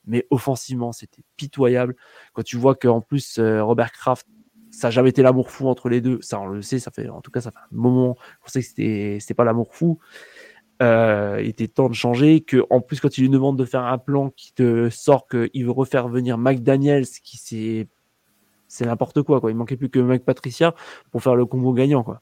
Mais 0.05 0.27
offensivement, 0.29 0.91
c'était 0.91 1.23
pitoyable. 1.37 1.95
Quand 2.33 2.43
tu 2.43 2.57
vois 2.57 2.75
qu'en 2.75 3.01
plus, 3.01 3.39
euh, 3.39 3.63
Robert 3.63 3.91
Kraft, 3.91 4.27
ça 4.71 4.87
n'a 4.87 4.91
jamais 4.91 5.09
été 5.09 5.21
l'amour 5.23 5.51
fou 5.51 5.67
entre 5.67 5.89
les 5.89 6.01
deux. 6.01 6.19
Ça, 6.21 6.39
on 6.39 6.47
le 6.47 6.61
sait, 6.61 6.79
ça 6.79 6.91
fait, 6.91 7.09
en 7.09 7.21
tout 7.21 7.31
cas, 7.31 7.41
ça 7.41 7.51
fait 7.51 7.57
un 7.57 7.67
moment 7.71 8.15
qu'on 8.41 8.49
sait 8.49 8.61
que 8.61 8.67
c'était, 8.67 9.33
pas 9.33 9.43
l'amour 9.43 9.73
fou. 9.73 9.99
Il 10.81 11.47
était 11.47 11.67
temps 11.67 11.89
de 11.89 11.93
changer. 11.93 12.41
Que 12.41 12.63
en 12.69 12.81
plus, 12.81 12.99
quand 12.99 13.17
il 13.17 13.21
lui 13.21 13.29
demande 13.29 13.57
de 13.57 13.65
faire 13.65 13.83
un 13.83 13.97
plan 13.97 14.29
qui 14.31 14.53
te 14.53 14.89
sort 14.89 15.27
qu'il 15.27 15.65
veut 15.65 15.71
refaire 15.71 16.07
venir 16.07 16.37
McDaniels, 16.37 17.05
qui 17.05 17.37
c'est 17.37 17.87
c'est 18.71 18.85
n'importe 18.85 19.21
quoi, 19.21 19.41
quoi. 19.41 19.51
Il 19.51 19.57
manquait 19.57 19.75
plus 19.75 19.89
que 19.89 19.99
Mike 19.99 20.23
Patricia 20.23 20.73
pour 21.11 21.21
faire 21.21 21.35
le 21.35 21.45
combo 21.45 21.73
gagnant, 21.73 22.03
quoi. 22.03 22.21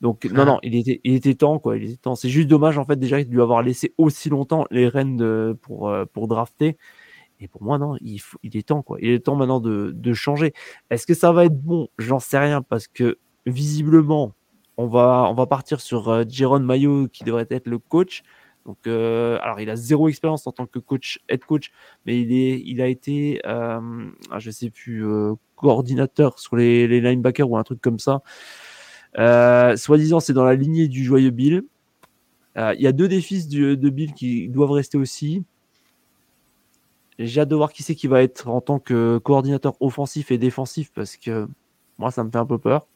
Donc 0.00 0.24
non, 0.26 0.44
non, 0.44 0.58
il 0.62 0.76
était, 0.76 1.00
il 1.02 1.14
était 1.14 1.34
temps, 1.34 1.58
quoi. 1.58 1.76
Il 1.76 1.84
était 1.84 1.96
temps. 1.96 2.14
C'est 2.14 2.28
juste 2.28 2.48
dommage 2.48 2.78
en 2.78 2.84
fait 2.84 2.96
déjà 2.96 3.22
de 3.22 3.28
lui 3.28 3.40
avoir 3.40 3.62
laissé 3.62 3.92
aussi 3.98 4.28
longtemps 4.30 4.64
les 4.70 4.88
rênes 4.88 5.16
de, 5.16 5.56
pour 5.60 5.88
euh, 5.88 6.04
pour 6.04 6.28
drafter. 6.28 6.76
Et 7.40 7.48
pour 7.48 7.64
moi, 7.64 7.78
non, 7.78 7.96
il, 8.00 8.18
faut, 8.18 8.38
il 8.44 8.56
est 8.56 8.68
temps, 8.68 8.82
quoi. 8.82 8.98
Il 9.00 9.10
est 9.10 9.20
temps 9.20 9.34
maintenant 9.34 9.58
de, 9.58 9.90
de 9.92 10.12
changer. 10.12 10.52
Est-ce 10.90 11.06
que 11.06 11.14
ça 11.14 11.32
va 11.32 11.46
être 11.46 11.60
bon? 11.60 11.88
J'en 11.98 12.20
sais 12.20 12.38
rien 12.38 12.62
parce 12.62 12.86
que 12.86 13.18
visiblement, 13.46 14.32
on 14.76 14.86
va, 14.86 15.26
on 15.28 15.34
va 15.34 15.46
partir 15.46 15.80
sur 15.80 16.08
euh, 16.08 16.24
Jérôme 16.28 16.64
Maillot 16.64 17.08
qui 17.08 17.24
devrait 17.24 17.46
être 17.50 17.66
le 17.66 17.78
coach. 17.78 18.22
Donc, 18.66 18.78
euh, 18.86 19.38
alors, 19.42 19.60
il 19.60 19.68
a 19.70 19.76
zéro 19.76 20.08
expérience 20.08 20.46
en 20.46 20.52
tant 20.52 20.66
que 20.66 20.78
coach, 20.78 21.18
head 21.28 21.44
coach, 21.44 21.72
mais 22.06 22.20
il, 22.20 22.32
est, 22.32 22.62
il 22.64 22.80
a 22.80 22.86
été, 22.86 23.40
euh, 23.44 24.08
ah, 24.30 24.38
je 24.38 24.50
sais 24.50 24.70
plus, 24.70 25.04
euh, 25.06 25.34
coordinateur 25.56 26.38
sur 26.38 26.56
les, 26.56 26.86
les 26.86 27.00
linebackers 27.00 27.50
ou 27.50 27.56
un 27.56 27.64
truc 27.64 27.80
comme 27.80 27.98
ça. 27.98 28.22
Soi-disant, 29.76 30.20
c'est 30.20 30.32
dans 30.32 30.44
la 30.44 30.54
lignée 30.54 30.88
du 30.88 31.04
joyeux 31.04 31.30
Bill. 31.30 31.64
Il 32.56 32.80
y 32.80 32.86
a 32.86 32.92
deux 32.92 33.08
des 33.08 33.20
fils 33.20 33.48
du- 33.48 33.76
de 33.76 33.90
Bill 33.90 34.12
qui 34.14 34.48
doivent 34.48 34.72
rester 34.72 34.98
aussi. 34.98 35.42
J'ai 37.18 37.40
hâte 37.42 37.48
de 37.48 37.56
voir 37.56 37.72
qui 37.72 37.82
c'est 37.82 37.94
qui 37.94 38.06
va 38.06 38.22
être 38.22 38.48
en 38.48 38.60
tant 38.60 38.78
que 38.78 39.18
coordinateur 39.18 39.74
offensif 39.80 40.30
et 40.30 40.38
défensif 40.38 40.90
parce 40.94 41.16
que 41.16 41.46
moi, 41.98 42.10
ça 42.10 42.24
me 42.24 42.30
fait 42.30 42.38
un 42.38 42.46
peu 42.46 42.58
peur. 42.58 42.86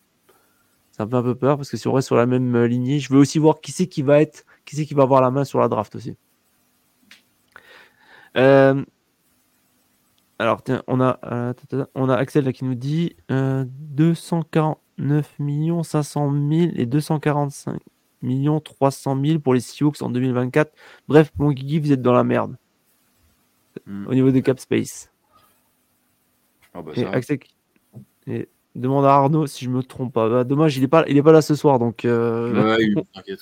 Ça 0.97 1.05
me 1.05 1.11
fait 1.11 1.17
un 1.17 1.23
peu 1.23 1.35
peur 1.35 1.57
parce 1.57 1.71
que 1.71 1.77
si 1.77 1.87
on 1.89 1.93
reste 1.93 2.07
sur 2.07 2.17
la 2.17 2.27
même 2.27 2.55
euh, 2.55 2.67
lignée, 2.67 2.99
je 2.99 3.13
veux 3.13 3.19
aussi 3.19 3.39
voir 3.39 3.61
qui 3.61 3.73
c'est 3.73 3.87
qui 3.87 4.03
va 4.03 4.21
être, 4.21 4.45
qui 4.65 4.77
c'est 4.77 4.87
qui 4.87 4.95
va 4.95 5.03
avoir 5.03 5.21
la 5.21 5.31
main 5.31 5.45
sur 5.45 5.61
la 5.61 5.69
draft 5.69 5.95
aussi. 5.95 6.17
Euh, 8.37 8.85
alors, 10.39 10.63
tiens, 10.63 10.83
on 10.87 11.01
a, 11.01 11.19
euh, 11.25 11.53
on 11.95 12.09
a 12.09 12.17
Axel 12.17 12.45
là, 12.45 12.53
qui 12.53 12.65
nous 12.65 12.75
dit 12.75 13.17
euh, 13.31 13.65
249 13.67 15.39
millions 15.39 15.83
500 15.83 16.33
000 16.33 16.73
et 16.77 16.87
245 16.87 17.81
millions 18.23 18.61
300 18.61 19.19
000 19.23 19.39
pour 19.41 19.55
les 19.55 19.61
Sioux 19.61 19.93
en 20.01 20.11
2024. 20.11 20.73
Bref, 21.09 21.33
mon 21.39 21.53
Guigui, 21.53 21.79
vous 21.79 21.93
êtes 21.93 22.03
dans 22.03 22.13
la 22.13 22.25
merde 22.25 22.57
Hmm. 23.85 24.07
au 24.07 24.15
niveau 24.15 24.31
de 24.31 24.41
cap 24.41 24.59
space. 24.59 25.11
Ah 26.73 26.83
bah, 26.83 26.93
Et. 26.95 27.05
Axel 27.05 27.39
et 28.27 28.49
demande 28.81 29.05
à 29.05 29.15
Arnaud 29.15 29.47
si 29.47 29.65
je 29.65 29.71
me 29.71 29.83
trompe 29.83 30.13
pas. 30.13 30.29
Bah, 30.29 30.45
dommage, 30.45 30.77
il 30.77 30.85
est 30.85 30.89
pas, 30.89 31.05
il 31.09 31.17
est 31.17 31.23
pas 31.23 31.33
là 31.33 31.43
ce 31.43 31.55
soir, 31.55 31.79
donc 31.79 32.05
euh, 32.05 32.77
Ouais, 32.77 32.95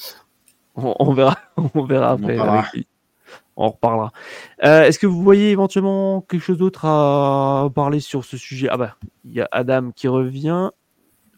on, 0.77 0.95
on 0.99 1.13
verra, 1.13 1.37
on 1.75 1.85
verra 1.85 2.11
après. 2.13 2.39
avec. 2.39 2.87
On 3.57 3.69
reparlera. 3.69 4.11
Euh, 4.65 4.83
Est-ce 4.83 4.99
que 4.99 5.07
vous 5.07 5.23
voyez 5.23 5.51
éventuellement 5.51 6.21
quelque 6.23 6.43
chose 6.43 6.59
d'autre 6.59 6.85
à 6.87 7.71
parler 7.75 8.01
sur 8.01 8.25
ce 8.25 8.37
sujet? 8.37 8.67
Ah 8.71 8.77
bah, 8.77 8.97
il 9.25 9.33
y 9.33 9.41
a 9.41 9.49
Adam 9.53 9.91
qui 9.95 10.09
revient. 10.09 10.71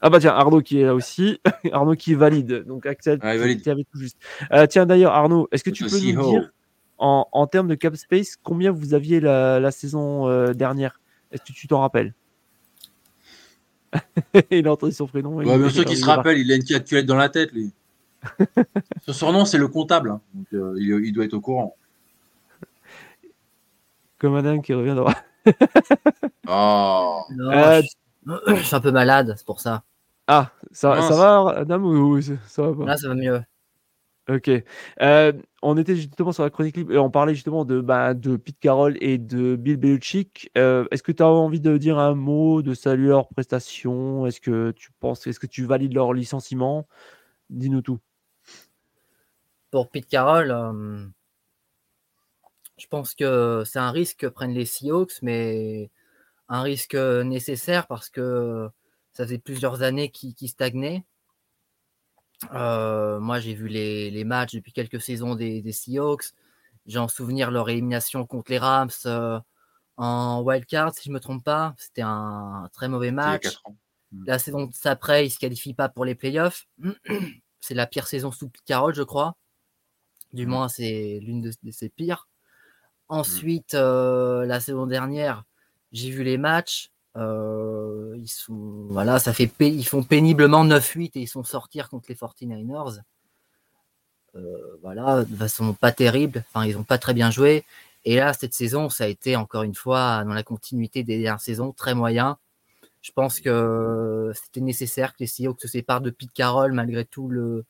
Ah 0.01 0.09
bah 0.11 0.19
tiens, 0.21 0.33
Arnaud 0.33 0.61
qui 0.63 0.81
est 0.81 0.85
là 0.85 0.95
aussi. 0.95 1.41
Arnaud 1.73 1.95
qui 1.95 2.15
valide. 2.15 2.65
Donc 2.67 2.87
Axel, 2.87 3.19
Ah, 3.23 3.37
valide. 3.37 3.67
avais 3.69 3.85
tout 3.85 3.99
juste. 3.99 4.17
Euh, 4.53 4.67
tiens 4.67 4.87
d'ailleurs, 4.87 5.13
Arnaud, 5.13 5.49
est-ce 5.53 5.63
que 5.65 5.71
tu 5.71 5.85
peux 5.85 5.91
nous 6.01 6.31
dire 6.31 6.51
en, 6.99 7.27
en 7.33 7.47
termes 7.47 7.69
de 7.69 7.75
cap 7.75 7.95
space 7.97 8.37
combien 8.43 8.71
vous 8.73 8.95
aviez 8.95 9.21
la, 9.21 9.61
la 9.61 9.71
saison 9.71 10.27
euh, 10.29 10.53
dernière? 10.55 11.01
Est-ce 11.33 11.43
que 11.43 11.53
tu 11.53 11.67
t'en 11.69 11.81
rappelles? 11.81 12.15
Il 14.51 14.67
a 14.69 14.73
entendu 14.73 14.93
son 14.93 15.07
prénom. 15.07 15.41
il- 15.41 15.49
Ouais, 15.49 15.59
bien 15.59 15.69
sûr 15.71 15.85
qu'il 15.85 15.97
il 15.97 16.01
se 16.01 16.07
rappelle, 16.07 16.39
il 16.39 16.51
a 16.53 16.57
une 16.57 16.65
calculette 16.65 17.07
dans 17.07 17.17
la 17.17 17.29
tête, 17.29 17.53
lui. 17.53 17.73
Son 19.07 19.13
surnom, 19.13 19.45
c'est 19.45 19.59
le 19.59 19.69
comptable. 19.69 20.11
hein. 20.11 20.21
Donc, 20.35 20.47
euh, 20.55 20.75
il, 20.79 20.89
il 21.07 21.13
doit 21.13 21.25
être 21.25 21.35
au 21.35 21.41
courant. 21.41 21.77
Comme 24.19 24.35
Adam 24.37 24.61
qui 24.61 24.75
revient. 24.75 24.97
Oh. 26.49 27.23
Non, 27.31 27.51
Euh, 27.53 27.83
je... 27.83 28.55
je 28.57 28.63
suis 28.63 28.75
un 28.75 28.81
peu 28.81 28.91
malade, 28.91 29.35
c'est 29.37 29.47
pour 29.47 29.61
ça. 29.61 29.83
Ah, 30.27 30.51
ça, 30.73 30.89
va, 30.91 31.51
Adam 31.59 31.81
ou 31.83 32.21
ça 32.21 32.33
ça 32.49 32.63
va 32.63 32.75
pas 32.75 32.85
Là, 32.85 32.97
ça 32.97 33.09
va 33.09 33.15
mieux. 33.15 33.41
Ok. 34.29 34.51
Euh, 35.03 35.33
on 35.67 35.77
était 35.77 35.97
justement 35.97 36.31
sur 36.31 36.45
la 36.45 36.51
chronique 36.51 36.79
et 36.79 36.97
on 36.97 37.11
parlait 37.11 37.35
justement 37.35 37.65
de, 37.65 37.81
bah, 37.81 38.15
de 38.15 38.37
Pete 38.37 38.61
Carroll 38.61 38.97
et 39.01 39.19
de 39.19 39.57
Bill 39.57 39.77
Belichick. 39.77 40.49
Euh, 40.57 40.87
est-ce 40.93 41.03
que 41.03 41.11
tu 41.11 41.25
as 41.25 41.27
envie 41.27 41.61
de 41.61 41.77
dire 41.77 41.99
un 41.99 42.15
mot, 42.15 42.63
de 42.63 42.73
saluer 42.73 43.09
leurs 43.09 43.29
prestations? 43.29 44.27
Est-ce 44.27 44.41
que 44.41 44.71
tu 44.71 44.93
penses, 45.01 45.27
est-ce 45.27 45.41
que 45.41 45.49
tu 45.49 45.65
valides 45.65 45.93
leur 45.93 46.13
licenciement? 46.13 46.87
Dis-nous 47.51 47.83
tout. 47.83 47.99
Pour 49.73 49.91
Pete 49.91 50.07
Carroll, 50.07 50.53
euh, 50.53 51.05
je 52.79 52.87
pense 52.87 53.17
que 53.17 53.65
c'est 53.67 53.81
un 53.81 53.91
risque 53.91 54.19
que 54.21 54.27
prennent 54.29 54.55
les 54.55 54.67
Seahawks, 54.67 55.21
mais 55.23 55.91
un 56.49 56.63
risque 56.63 56.95
nécessaire 56.95 57.89
parce 57.89 58.09
que 58.09 58.69
ça 59.13 59.25
faisait 59.25 59.39
plusieurs 59.39 59.83
années 59.83 60.11
qu'ils 60.11 60.49
stagnaient. 60.49 61.05
Euh, 62.53 63.19
moi, 63.21 63.41
j'ai 63.41 63.55
vu 63.55 63.69
les, 63.69 64.11
les 64.11 64.25
matchs 64.25 64.55
depuis 64.55 64.73
quelques 64.73 65.01
saisons 65.01 65.35
des, 65.35 65.63
des 65.63 65.73
Seahawks. 65.73 66.33
J'ai 66.87 66.99
en 66.99 67.09
souvenir 67.09 67.51
leur 67.51 67.69
élimination 67.69 68.27
contre 68.27 68.51
les 68.53 68.59
Rams 68.59 68.91
euh, 69.07 69.41
en 69.97 70.43
wildcard, 70.43 70.95
si 70.95 71.05
je 71.05 71.09
ne 71.11 71.15
me 71.15 71.21
trompe 71.21 71.45
pas. 71.45 71.75
C'était 71.79 72.03
un 72.03 72.69
très 72.73 72.89
mauvais 72.89 73.11
match. 73.11 73.43
4 73.43 73.67
ans. 73.67 73.77
La 74.27 74.39
saison 74.39 74.71
d'après, 74.85 75.25
ils 75.25 75.29
ne 75.29 75.33
se 75.33 75.39
qualifient 75.39 75.75
pas 75.75 75.89
pour 75.89 76.05
les 76.05 76.15
playoffs. 76.15 76.67
C'est 77.61 77.75
la 77.75 77.87
pire 77.87 78.07
saison 78.07 78.31
sous 78.31 78.51
Carroll, 78.65 78.95
je 78.95 79.03
crois. 79.03 79.37
Du 80.33 80.47
Mm. 80.47 80.51
moins, 80.51 80.69
c'est 80.69 81.19
l'une 81.23 81.41
de, 81.41 81.51
de 81.63 81.71
ses 81.71 81.89
pires. 81.89 82.29
Ensuite, 83.09 83.75
euh, 83.75 84.45
la 84.47 84.61
saison 84.61 84.87
dernière, 84.87 85.45
j'ai 85.93 86.11
vu 86.11 86.23
les 86.23 86.39
matchs. 86.39 86.91
Euh, 87.17 88.15
ils 88.19 88.29
sont, 88.29 88.87
voilà, 88.91 89.19
ça 89.19 89.33
fait 89.33 89.51
ils 89.61 89.87
font 89.87 90.03
péniblement 90.03 90.65
9-8 90.65 91.13
et 91.15 91.21
ils 91.23 91.29
sont 91.29 91.45
sortir 91.45 91.89
contre 91.89 92.07
les 92.09 92.15
49ers. 92.15 93.01
Euh, 94.35 94.79
voilà, 94.83 95.25
de 95.25 95.37
façon 95.37 95.73
pas 95.73 95.93
terrible. 95.93 96.45
Enfin, 96.49 96.67
ils 96.67 96.77
n'ont 96.77 96.85
pas 96.85 96.99
très 96.99 97.15
bien 97.15 97.31
joué. 97.31 97.65
Et 98.05 98.17
là, 98.17 98.33
cette 98.33 98.55
saison, 98.55 98.91
ça 98.91 99.05
a 99.05 99.07
été 99.09 99.35
encore 99.35 99.63
une 99.63 99.75
fois 99.75 100.23
dans 100.25 100.35
la 100.35 100.43
continuité 100.43 101.03
des 101.03 101.19
dernières 101.19 101.41
saisons, 101.41 101.73
très 101.73 101.95
moyen. 101.95 102.39
Je 103.03 103.13
pense 103.13 103.41
que 103.41 104.33
c'était 104.35 104.61
nécessaire 104.61 105.13
que 105.13 105.19
les 105.21 105.27
Seahawks 105.27 105.61
se 105.61 105.69
séparent 105.69 106.01
de 106.01 106.11
Pete 106.11 106.33
Carroll 106.33 106.73
malgré 106.73 107.05
tout 107.05 107.29
le, 107.29 107.65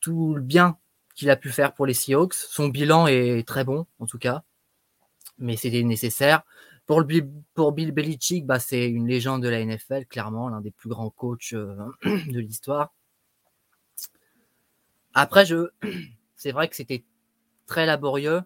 tout 0.00 0.34
le 0.34 0.40
bien 0.42 0.76
qu'il 1.14 1.30
a 1.30 1.36
pu 1.36 1.50
faire 1.50 1.72
pour 1.74 1.86
les 1.86 1.94
Seahawks. 1.94 2.34
Son 2.34 2.68
bilan 2.68 3.06
est 3.06 3.46
très 3.46 3.64
bon, 3.64 3.86
en 3.98 4.06
tout 4.06 4.18
cas. 4.18 4.42
Mais 5.38 5.56
c'était 5.56 5.82
nécessaire. 5.82 6.42
Pour, 6.88 7.04
Bill- 7.04 7.92
Belichick, 7.92 8.46
bah, 8.46 8.58
c'est 8.58 8.88
une 8.88 9.06
légende 9.06 9.42
de 9.42 9.48
la 9.48 9.60
NFL, 9.60 10.06
clairement, 10.06 10.48
l'un 10.48 10.62
des 10.62 10.70
plus 10.70 10.88
grands 10.88 11.10
coachs 11.10 11.52
euh, 11.52 11.76
de 12.04 12.40
l'histoire. 12.40 12.94
Après, 15.12 15.44
c'est 16.34 16.50
vrai 16.50 16.66
que 16.68 16.74
c'était 16.74 17.04
très 17.66 17.84
laborieux 17.84 18.40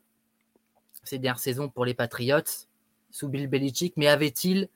ces 1.04 1.18
dernières 1.18 1.38
saisons 1.38 1.68
pour 1.68 1.84
les 1.84 1.94
Patriots 1.94 2.66
sous 3.10 3.28
Bill 3.28 3.46
Belichick, 3.46 3.94
mais 3.96 4.08
avait-il 4.08 4.68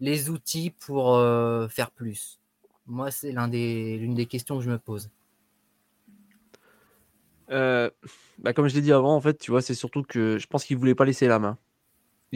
les 0.00 0.28
outils 0.28 0.70
pour 0.70 1.14
euh, 1.14 1.68
faire 1.68 1.90
plus? 1.90 2.38
Moi, 2.86 3.10
c'est 3.10 3.32
l'une 3.32 4.14
des 4.14 4.26
questions 4.26 4.58
que 4.58 4.64
je 4.64 4.70
me 4.70 4.78
pose. 4.78 5.10
Euh, 7.50 7.90
bah, 8.38 8.52
comme 8.52 8.68
je 8.68 8.74
l'ai 8.74 8.82
dit 8.82 8.92
avant, 8.92 9.16
en 9.16 9.20
fait, 9.22 9.38
tu 9.38 9.50
vois, 9.50 9.62
c'est 9.62 9.74
surtout 9.74 10.02
que 10.02 10.36
je 10.38 10.46
pense 10.46 10.64
qu'il 10.64 10.76
voulait 10.76 10.94
pas 10.94 11.06
laisser 11.06 11.28
la 11.28 11.38
main. 11.38 11.56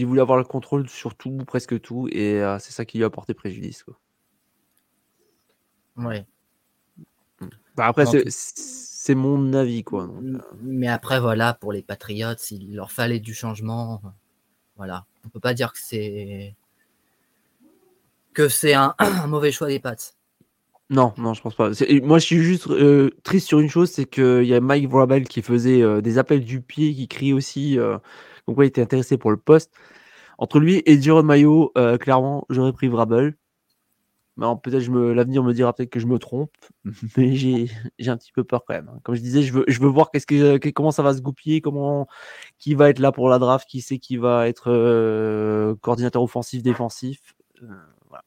Il 0.00 0.06
voulait 0.06 0.22
avoir 0.22 0.38
le 0.38 0.44
contrôle 0.44 0.88
sur 0.88 1.14
tout, 1.14 1.36
presque 1.46 1.78
tout, 1.80 2.08
et 2.10 2.42
euh, 2.42 2.58
c'est 2.58 2.72
ça 2.72 2.86
qui 2.86 2.96
lui 2.96 3.04
a 3.04 3.10
porté 3.10 3.34
préjudice. 3.34 3.82
Quoi. 3.82 3.98
Ouais. 5.96 6.24
Bah, 7.76 7.86
après, 7.86 8.06
c'est- 8.06 9.14
mon 9.14 9.52
avis, 9.54 9.82
quoi. 9.82 10.06
donc, 10.06 10.22
euh, 10.22 10.38
Mais 10.62 10.86
après, 10.86 11.20
voilà, 11.20 11.52
pour 11.52 11.72
les 11.72 11.82
Patriots, 11.82 12.34
il 12.50 12.76
leur 12.76 12.92
fallait 12.92 13.18
du 13.18 13.34
changement. 13.34 14.00
Voilà. 14.76 15.04
On 15.26 15.28
peut 15.28 15.40
pas 15.40 15.52
dire 15.52 15.72
que 15.72 15.78
c'est 15.82 16.54
que 18.32 18.48
c'est 18.48 18.74
un, 18.74 18.94
un 18.98 19.26
mauvais 19.26 19.50
choix 19.52 19.66
des 19.66 19.80
Pats. 19.80 19.96
Non, 20.90 21.12
non, 21.18 21.34
je 21.34 21.42
pense 21.42 21.54
pas. 21.54 21.70
Moi, 22.02 22.18
je 22.18 22.24
suis 22.24 22.42
juste 22.42 22.68
euh, 22.68 23.10
triste 23.24 23.48
sur 23.48 23.60
une 23.60 23.68
chose, 23.68 23.90
c'est 23.90 24.06
qu'il 24.06 24.44
y 24.44 24.54
a 24.54 24.60
Mike 24.60 24.88
Vrabel 24.88 25.26
qui 25.26 25.42
faisait 25.42 25.82
euh, 25.82 26.00
des 26.00 26.18
appels 26.18 26.44
du 26.44 26.60
pied, 26.60 26.94
qui 26.94 27.08
crie 27.08 27.32
aussi, 27.32 27.78
donc 28.50 28.58
ouais, 28.58 28.66
il 28.66 28.68
était 28.70 28.82
intéressé 28.82 29.16
pour 29.16 29.30
le 29.30 29.36
poste. 29.36 29.70
Entre 30.36 30.58
lui 30.58 30.82
et 30.84 31.00
Jérôme 31.00 31.26
Mayo, 31.26 31.70
euh, 31.78 31.98
clairement, 31.98 32.46
j'aurais 32.50 32.72
pris 32.72 32.88
Vrabel. 32.88 33.36
Peut-être 34.36 34.88
me, 34.88 35.12
l'avenir 35.12 35.44
me 35.44 35.52
dira 35.52 35.72
peut-être 35.72 35.90
que 35.90 36.00
je 36.00 36.06
me 36.06 36.18
trompe, 36.18 36.50
mais 37.16 37.36
j'ai, 37.36 37.70
un 38.06 38.16
petit 38.16 38.32
peu 38.32 38.42
peur 38.42 38.64
quand 38.66 38.74
même. 38.74 38.88
hein. 38.88 38.98
Comme 39.04 39.14
je 39.14 39.20
disais, 39.20 39.42
je 39.42 39.52
veux, 39.52 39.64
je 39.68 39.78
veux 39.78 39.88
voir 39.88 40.10
qu'est-ce 40.10 40.26
que, 40.26 40.56
que- 40.56 40.70
comment 40.70 40.90
ça 40.90 41.04
va 41.04 41.14
se 41.14 41.20
goupiller, 41.20 41.60
comment, 41.60 42.08
qui 42.58 42.74
va 42.74 42.90
être 42.90 42.98
là 42.98 43.12
pour 43.12 43.28
la 43.28 43.38
draft, 43.38 43.68
qui 43.68 43.82
c'est 43.82 43.98
qui 43.98 44.16
va 44.16 44.48
être 44.48 44.68
euh, 44.72 45.76
coordinateur 45.80 46.22
offensif, 46.22 46.60
défensif. 46.64 47.36
Euh, 47.62 47.66
voilà. 48.08 48.24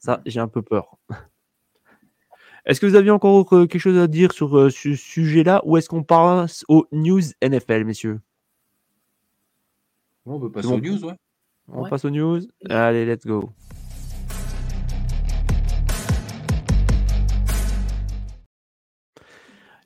Ça, 0.00 0.22
j'ai 0.26 0.40
un 0.40 0.48
peu 0.48 0.62
peur. 0.62 0.96
Est-ce 2.64 2.80
que 2.80 2.86
vous 2.86 2.96
aviez 2.96 3.12
encore 3.12 3.48
quelque 3.48 3.78
chose 3.78 3.96
à 3.96 4.08
dire 4.08 4.32
sur 4.32 4.72
ce 4.72 4.94
sujet-là 4.96 5.62
ou 5.64 5.76
est-ce 5.76 5.88
qu'on 5.88 6.02
passe 6.02 6.64
aux 6.66 6.88
news 6.90 7.22
NFL, 7.40 7.84
messieurs? 7.84 8.20
On 10.26 10.40
peut 10.40 10.50
passer 10.50 10.68
bon. 10.68 10.74
aux 10.76 10.80
news, 10.80 11.04
ouais. 11.04 11.14
On 11.68 11.82
Ouais. 11.82 11.90
passe 11.90 12.04
aux 12.04 12.10
news 12.10 12.40
Allez, 12.68 13.04
let's 13.06 13.26
go. 13.26 13.50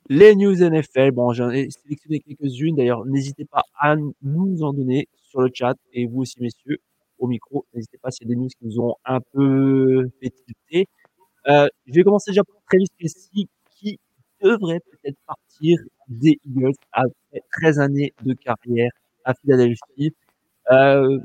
Les 0.09 0.35
news 0.35 0.61
NFL, 0.61 1.11
bon, 1.11 1.31
j'en 1.33 1.49
ai 1.51 1.69
sélectionné 1.69 2.19
quelques-unes. 2.19 2.75
D'ailleurs, 2.75 3.05
n'hésitez 3.05 3.45
pas 3.45 3.63
à 3.79 3.95
nous 4.21 4.61
en 4.63 4.73
donner 4.73 5.07
sur 5.15 5.41
le 5.41 5.49
chat 5.53 5.75
et 5.93 6.05
vous 6.05 6.21
aussi, 6.21 6.41
messieurs, 6.41 6.79
au 7.17 7.27
micro. 7.27 7.65
N'hésitez 7.73 7.97
pas 7.97 8.11
s'il 8.11 8.27
y 8.27 8.31
a 8.31 8.35
des 8.35 8.41
news 8.41 8.47
qui 8.49 8.65
vous 8.65 8.79
ont 8.81 8.95
un 9.05 9.19
peu 9.33 10.09
fait 10.21 10.31
tilter. 10.31 10.87
Euh, 11.47 11.67
je 11.87 11.93
vais 11.93 12.03
commencer 12.03 12.31
déjà 12.31 12.43
par 12.43 12.55
Travis 12.69 12.87
Kelsey 12.99 13.45
qui 13.77 13.99
devrait 14.41 14.79
peut-être 14.81 15.17
partir 15.27 15.77
des 16.07 16.39
Eagles 16.45 16.73
après 16.91 17.41
13 17.51 17.79
années 17.79 18.13
de 18.23 18.33
carrière 18.33 18.91
à 19.23 19.33
Philadelphie. 19.35 20.13
Euh, 20.71 21.19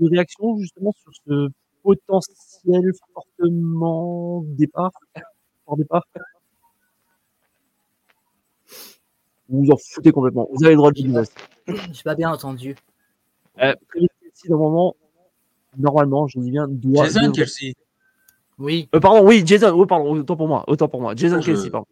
une 0.00 0.08
réaction 0.08 0.56
justement 0.58 0.92
sur 0.92 1.12
ce 1.26 1.48
potentiel 1.82 2.92
fortement 3.14 4.42
départ, 4.46 4.90
fort 5.64 5.76
départ? 5.76 6.04
Vous 9.48 9.64
vous 9.64 9.70
en 9.70 9.76
foutez 9.76 10.12
complètement. 10.12 10.48
Vous 10.52 10.64
avez 10.64 10.74
le 10.74 10.78
droit 10.78 10.90
de 10.90 10.96
dire 11.00 11.22
J'ai 11.66 12.02
pas 12.02 12.14
bien 12.14 12.30
entendu. 12.30 12.74
Euh, 13.60 13.74
normalement, 14.48 14.94
normalement, 15.76 16.26
je 16.28 16.38
dis 16.38 16.50
bien, 16.50 16.66
doit. 16.68 17.04
Jason 17.06 17.32
Kelsey. 17.32 17.74
Oui, 18.58 18.88
Euh, 18.94 19.00
pardon, 19.00 19.24
oui, 19.26 19.42
Jason, 19.46 19.72
oui, 19.78 19.86
pardon, 19.86 20.12
autant 20.18 20.36
pour 20.36 20.48
moi, 20.48 20.64
autant 20.66 20.88
pour 20.88 21.00
moi. 21.00 21.14
Jason 21.16 21.36
Oh, 21.38 21.40
je- 21.40 21.46
Kelsey, 21.52 21.70
pardon. 21.70 21.86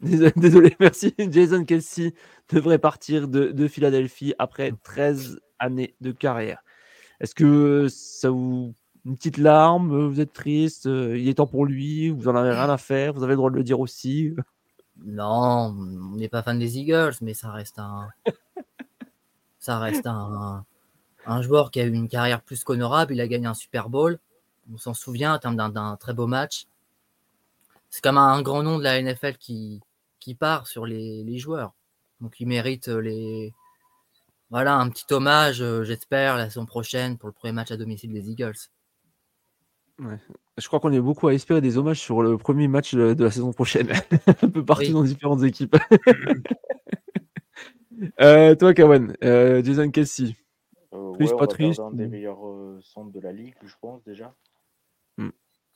Désolé, 0.00 0.32
désolé, 0.36 0.76
merci. 0.80 1.14
Jason 1.18 1.64
Kelsey 1.64 2.14
devrait 2.52 2.78
partir 2.78 3.28
de, 3.28 3.46
de 3.52 3.68
Philadelphie 3.68 4.34
après 4.38 4.72
13 4.82 5.38
années 5.60 5.94
de 6.00 6.10
carrière. 6.12 6.62
Est-ce 7.20 7.34
que 7.34 7.86
ça 7.88 8.30
vous. 8.30 8.74
Une 9.06 9.16
petite 9.16 9.38
larme, 9.38 10.08
vous 10.08 10.20
êtes 10.20 10.34
triste, 10.34 10.84
euh, 10.86 11.16
il 11.16 11.26
est 11.28 11.34
temps 11.34 11.46
pour 11.46 11.64
lui, 11.64 12.10
vous 12.10 12.28
en 12.28 12.34
avez 12.36 12.50
rien 12.50 12.68
à 12.68 12.76
faire, 12.76 13.14
vous 13.14 13.22
avez 13.22 13.32
le 13.32 13.36
droit 13.38 13.50
de 13.50 13.56
le 13.56 13.64
dire 13.64 13.80
aussi? 13.80 14.34
non, 15.02 15.74
on 15.74 16.16
n'est 16.16 16.28
pas 16.28 16.42
fan 16.42 16.58
des 16.58 16.76
Eagles, 16.78 17.14
mais 17.22 17.32
ça 17.32 17.50
reste 17.50 17.78
un, 17.78 18.10
ça 19.58 19.78
reste 19.78 20.06
un, 20.06 20.66
un 21.24 21.40
joueur 21.42 21.70
qui 21.70 21.80
a 21.80 21.84
eu 21.84 21.92
une 21.94 22.08
carrière 22.08 22.42
plus 22.42 22.62
qu'honorable. 22.62 23.14
Il 23.14 23.20
a 23.22 23.26
gagné 23.26 23.46
un 23.46 23.54
Super 23.54 23.88
Bowl. 23.88 24.18
On 24.70 24.76
s'en 24.76 24.92
souvient 24.92 25.34
en 25.34 25.38
termes 25.38 25.56
d'un- 25.56 25.96
très 25.96 26.12
beau 26.12 26.26
match. 26.26 26.66
C'est 27.88 28.02
comme 28.02 28.18
un 28.18 28.42
grand 28.42 28.62
nom 28.62 28.78
de 28.78 28.84
la 28.84 29.00
NFL 29.00 29.36
qui, 29.38 29.80
qui 30.18 30.34
part 30.34 30.66
sur 30.66 30.84
les, 30.84 31.24
les 31.24 31.38
joueurs. 31.38 31.72
Donc 32.20 32.38
il 32.38 32.46
mérite 32.46 32.88
les, 32.88 33.54
voilà, 34.50 34.76
un 34.76 34.88
petit 34.90 35.12
hommage, 35.12 35.62
euh, 35.62 35.84
j'espère, 35.84 36.36
la 36.36 36.46
saison 36.50 36.66
prochaine 36.66 37.18
pour 37.18 37.28
le 37.28 37.32
premier 37.32 37.52
match 37.52 37.70
à 37.70 37.76
domicile 37.76 38.12
des 38.12 38.28
Eagles. 38.30 38.56
Je 40.56 40.66
crois 40.66 40.80
qu'on 40.80 40.92
est 40.92 41.00
beaucoup 41.00 41.28
à 41.28 41.34
espérer 41.34 41.60
des 41.60 41.76
hommages 41.76 42.00
sur 42.00 42.22
le 42.22 42.38
premier 42.38 42.68
match 42.68 42.94
de, 42.94 43.12
de 43.12 43.24
la 43.24 43.30
saison 43.30 43.52
prochaine, 43.52 43.90
un 44.42 44.48
peu 44.48 44.64
partout 44.64 44.84
Oui. 44.86 44.92
dans 44.92 45.02
différentes 45.02 45.42
équipes. 45.42 45.76
Euh, 48.18 48.54
toi, 48.54 48.72
Kawan, 48.72 49.14
euh, 49.24 49.62
Jason 49.62 49.90
Kelsey. 49.90 50.34
Euh, 50.94 51.12
Triste, 51.12 51.34
ouais, 51.34 51.46
triste, 51.46 51.80
un 51.80 51.90
des 51.90 52.08
meilleurs 52.08 52.46
euh, 52.48 52.80
centres 52.82 53.12
de 53.12 53.20
la 53.20 53.30
ligue, 53.30 53.54
je 53.62 53.74
pense 53.78 54.02
déjà. 54.04 54.34
Hmm. 55.18 55.28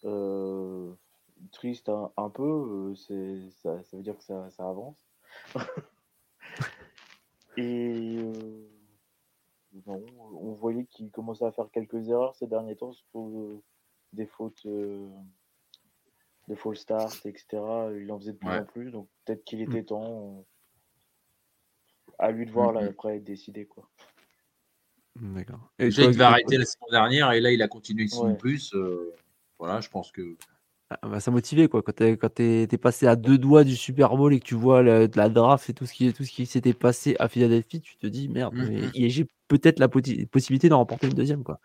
Euh, 0.04 0.90
triste 1.52 1.90
un, 1.90 2.10
un 2.16 2.30
peu, 2.30 2.42
euh, 2.42 2.94
c'est 2.94 3.50
ça, 3.62 3.82
ça 3.82 3.96
veut 3.98 4.02
dire 4.02 4.16
que 4.16 4.24
ça, 4.24 4.48
ça 4.50 4.66
avance. 4.66 4.96
Et 7.56 8.16
euh, 8.18 8.68
non, 9.86 10.04
on 10.32 10.52
voyait 10.54 10.86
qu'il 10.86 11.10
commençait 11.10 11.44
à 11.44 11.52
faire 11.52 11.70
quelques 11.70 12.08
erreurs 12.08 12.34
ces 12.36 12.46
derniers 12.46 12.76
temps, 12.76 12.92
surtout 12.92 13.38
euh, 13.38 13.62
des 14.12 14.26
fautes, 14.26 14.66
euh, 14.66 15.08
des 16.48 16.56
false 16.56 16.80
starts, 16.80 17.12
etc. 17.24 17.46
Il 18.00 18.10
en 18.10 18.18
faisait 18.18 18.32
de 18.32 18.38
plus 18.38 18.48
Ouais. 18.48 18.58
en 18.58 18.64
plus, 18.64 18.90
donc 18.90 19.08
peut-être 19.24 19.44
qu'il 19.44 19.60
était 19.62 19.84
temps. 19.84 20.38
euh, 20.38 20.42
à 22.18 22.30
lui 22.30 22.46
de 22.46 22.50
voir 22.52 22.72
là 22.72 22.82
Mhm. 22.82 22.88
après 22.90 23.18
décider 23.18 23.66
quoi. 23.66 23.88
D'accord. 25.16 25.72
Et 25.80 25.86
Déjà, 25.86 26.02
il 26.04 26.12
devait 26.12 26.24
arrêter 26.24 26.56
la 26.58 26.64
saison 26.64 26.86
dernière 26.90 27.32
et 27.32 27.40
là, 27.40 27.50
il 27.52 27.60
a 27.62 27.68
continué 27.68 28.06
une 28.12 28.28
Ouais. 28.32 28.36
plus. 28.36 28.72
euh, 28.74 29.12
voilà, 29.58 29.80
je 29.80 29.88
pense 29.88 30.12
que. 30.12 30.36
Ah, 31.02 31.08
bah, 31.08 31.20
ça 31.20 31.30
motivait 31.30 31.68
quoi. 31.68 31.82
Quand 31.82 31.92
t'es 31.92 32.16
quand 32.16 32.28
t'es- 32.32 32.66
t'es 32.68 32.78
passé 32.78 33.06
à 33.06 33.16
deux 33.16 33.38
doigts 33.38 33.64
du 33.64 33.76
Super 33.76 34.16
Bowl 34.16 34.32
et 34.34 34.40
que 34.40 34.44
tu 34.44 34.54
vois 34.54 34.82
la, 34.82 35.06
la 35.06 35.28
draft 35.28 35.68
et 35.70 35.74
tout 35.74 35.86
ce 35.86 35.92
qui 35.92 36.12
tout 36.12 36.24
ce 36.24 36.30
qui 36.30 36.46
s'était 36.46 36.72
passé 36.72 37.16
à 37.18 37.28
Philadelphie, 37.28 37.80
tu 37.80 37.96
te 37.96 38.06
dis 38.06 38.28
merde, 38.28 38.54
Mhm. 38.54 38.68
mais 38.70 38.90
et 38.94 39.10
j'ai 39.10 39.26
peut-être 39.48 39.78
la 39.78 39.88
poti- 39.88 40.26
possibilité 40.26 40.68
d'en 40.68 40.78
remporter 40.78 41.06
une 41.06 41.14
deuxième 41.14 41.42
quoi. 41.42 41.58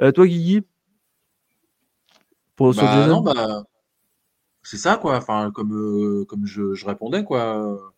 Euh, 0.00 0.12
toi, 0.12 0.26
Guigui, 0.26 0.62
pour 2.56 2.74
Bah, 2.74 3.06
non, 3.08 3.20
bah, 3.20 3.64
c'est 4.62 4.76
ça, 4.76 4.96
quoi. 4.96 5.16
Enfin, 5.16 5.50
comme, 5.52 5.72
euh, 5.74 6.24
comme 6.26 6.46
je, 6.46 6.74
je 6.74 6.86
répondais, 6.86 7.24
quoi. 7.24 7.92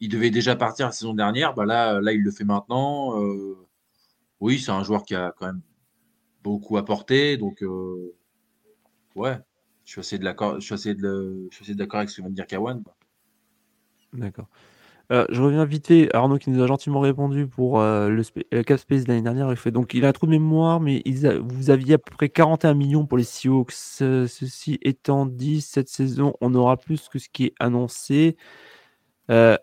Il 0.00 0.08
devait 0.08 0.30
déjà 0.30 0.56
partir 0.56 0.86
la 0.86 0.92
saison 0.92 1.14
dernière. 1.14 1.54
Bah, 1.54 1.64
là, 1.66 2.00
là, 2.00 2.12
il 2.12 2.22
le 2.22 2.30
fait 2.30 2.44
maintenant. 2.44 3.20
Euh, 3.22 3.56
oui, 4.40 4.58
c'est 4.58 4.72
un 4.72 4.82
joueur 4.84 5.04
qui 5.04 5.14
a 5.14 5.32
quand 5.38 5.46
même 5.46 5.62
beaucoup 6.42 6.76
apporté. 6.76 7.36
Donc, 7.36 7.64
ouais, 9.14 9.38
je 11.50 11.56
suis 11.56 11.64
assez 11.64 11.74
d'accord 11.74 12.00
avec 12.00 12.10
ce 12.10 12.16
que 12.16 12.20
vient 12.22 12.30
de 12.30 12.34
dire 12.34 12.46
Kawan. 12.46 12.82
D'accord. 14.12 14.48
Euh, 15.12 15.24
je 15.30 15.40
reviens 15.40 15.64
vite 15.64 15.86
fait. 15.86 16.14
Arnaud 16.14 16.38
qui 16.38 16.50
nous 16.50 16.60
a 16.60 16.66
gentiment 16.66 16.98
répondu 16.98 17.46
pour 17.46 17.80
euh, 17.80 18.08
le 18.08 18.24
spa- 18.24 18.40
euh, 18.52 18.64
Cap 18.64 18.80
Space 18.80 19.04
de 19.04 19.08
l'année 19.08 19.22
dernière. 19.22 19.52
Il 19.52 19.72
donc 19.72 19.94
il 19.94 20.04
a 20.04 20.08
un 20.08 20.12
trou 20.12 20.26
de 20.26 20.32
mémoire, 20.32 20.80
mais 20.80 21.02
vous 21.44 21.70
aviez 21.70 21.94
à 21.94 21.98
peu 21.98 22.10
près 22.10 22.28
41 22.28 22.74
millions 22.74 23.06
pour 23.06 23.16
les 23.16 23.24
Seahawks. 23.24 23.70
Ce- 23.70 24.26
ceci 24.26 24.78
étant 24.82 25.24
dit, 25.24 25.60
cette 25.60 25.88
saison, 25.88 26.34
on 26.40 26.52
aura 26.56 26.76
plus 26.76 27.08
que 27.08 27.20
ce 27.20 27.28
qui 27.28 27.44
est 27.44 27.54
annoncé. 27.60 28.36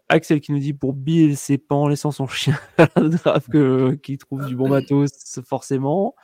Axel 0.07 0.39
qui 0.39 0.53
nous 0.53 0.59
dit 0.59 0.73
pour 0.73 0.93
Bill, 0.93 1.35
c'est 1.35 1.57
pas 1.57 1.75
en 1.75 1.87
laissant 1.89 2.11
son 2.11 2.27
chien 2.27 2.57
à 2.77 2.87
la 2.95 3.09
draft 3.09 3.49
qu'il 4.01 4.17
trouve 4.17 4.45
du 4.45 4.55
bon 4.55 4.69
matos, 4.69 5.41
forcément. 5.45 6.15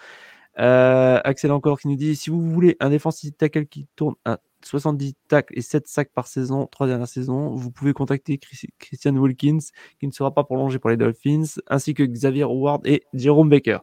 Euh, 0.60 1.20
Axel 1.24 1.52
encore 1.52 1.80
qui 1.80 1.88
nous 1.88 1.96
dit 1.96 2.16
si 2.16 2.30
vous 2.30 2.42
voulez 2.42 2.76
un 2.80 2.90
défensif 2.90 3.36
tackle 3.38 3.66
qui 3.66 3.88
tourne 3.96 4.16
à 4.26 4.40
70 4.66 5.14
tacles 5.30 5.58
et 5.58 5.62
7 5.62 5.88
sacs 5.88 6.12
par 6.14 6.28
saison, 6.28 6.68
trois 6.68 6.86
dernières 6.86 7.08
saisons, 7.08 7.56
vous 7.56 7.72
pouvez 7.72 7.94
contacter 7.94 8.38
Chris- 8.38 8.68
Christian 8.78 9.16
Wilkins 9.16 9.60
qui 10.00 10.08
ne 10.08 10.12
sera 10.12 10.34
pas 10.34 10.44
prolongé 10.44 10.80
pour 10.80 10.90
les 10.90 10.98
Dolphins, 10.98 11.46
ainsi 11.68 11.94
que 11.94 12.04
Xavier 12.04 12.44
Howard 12.44 12.86
et 12.86 13.04
Jérôme 13.14 13.48
Baker. 13.50 13.78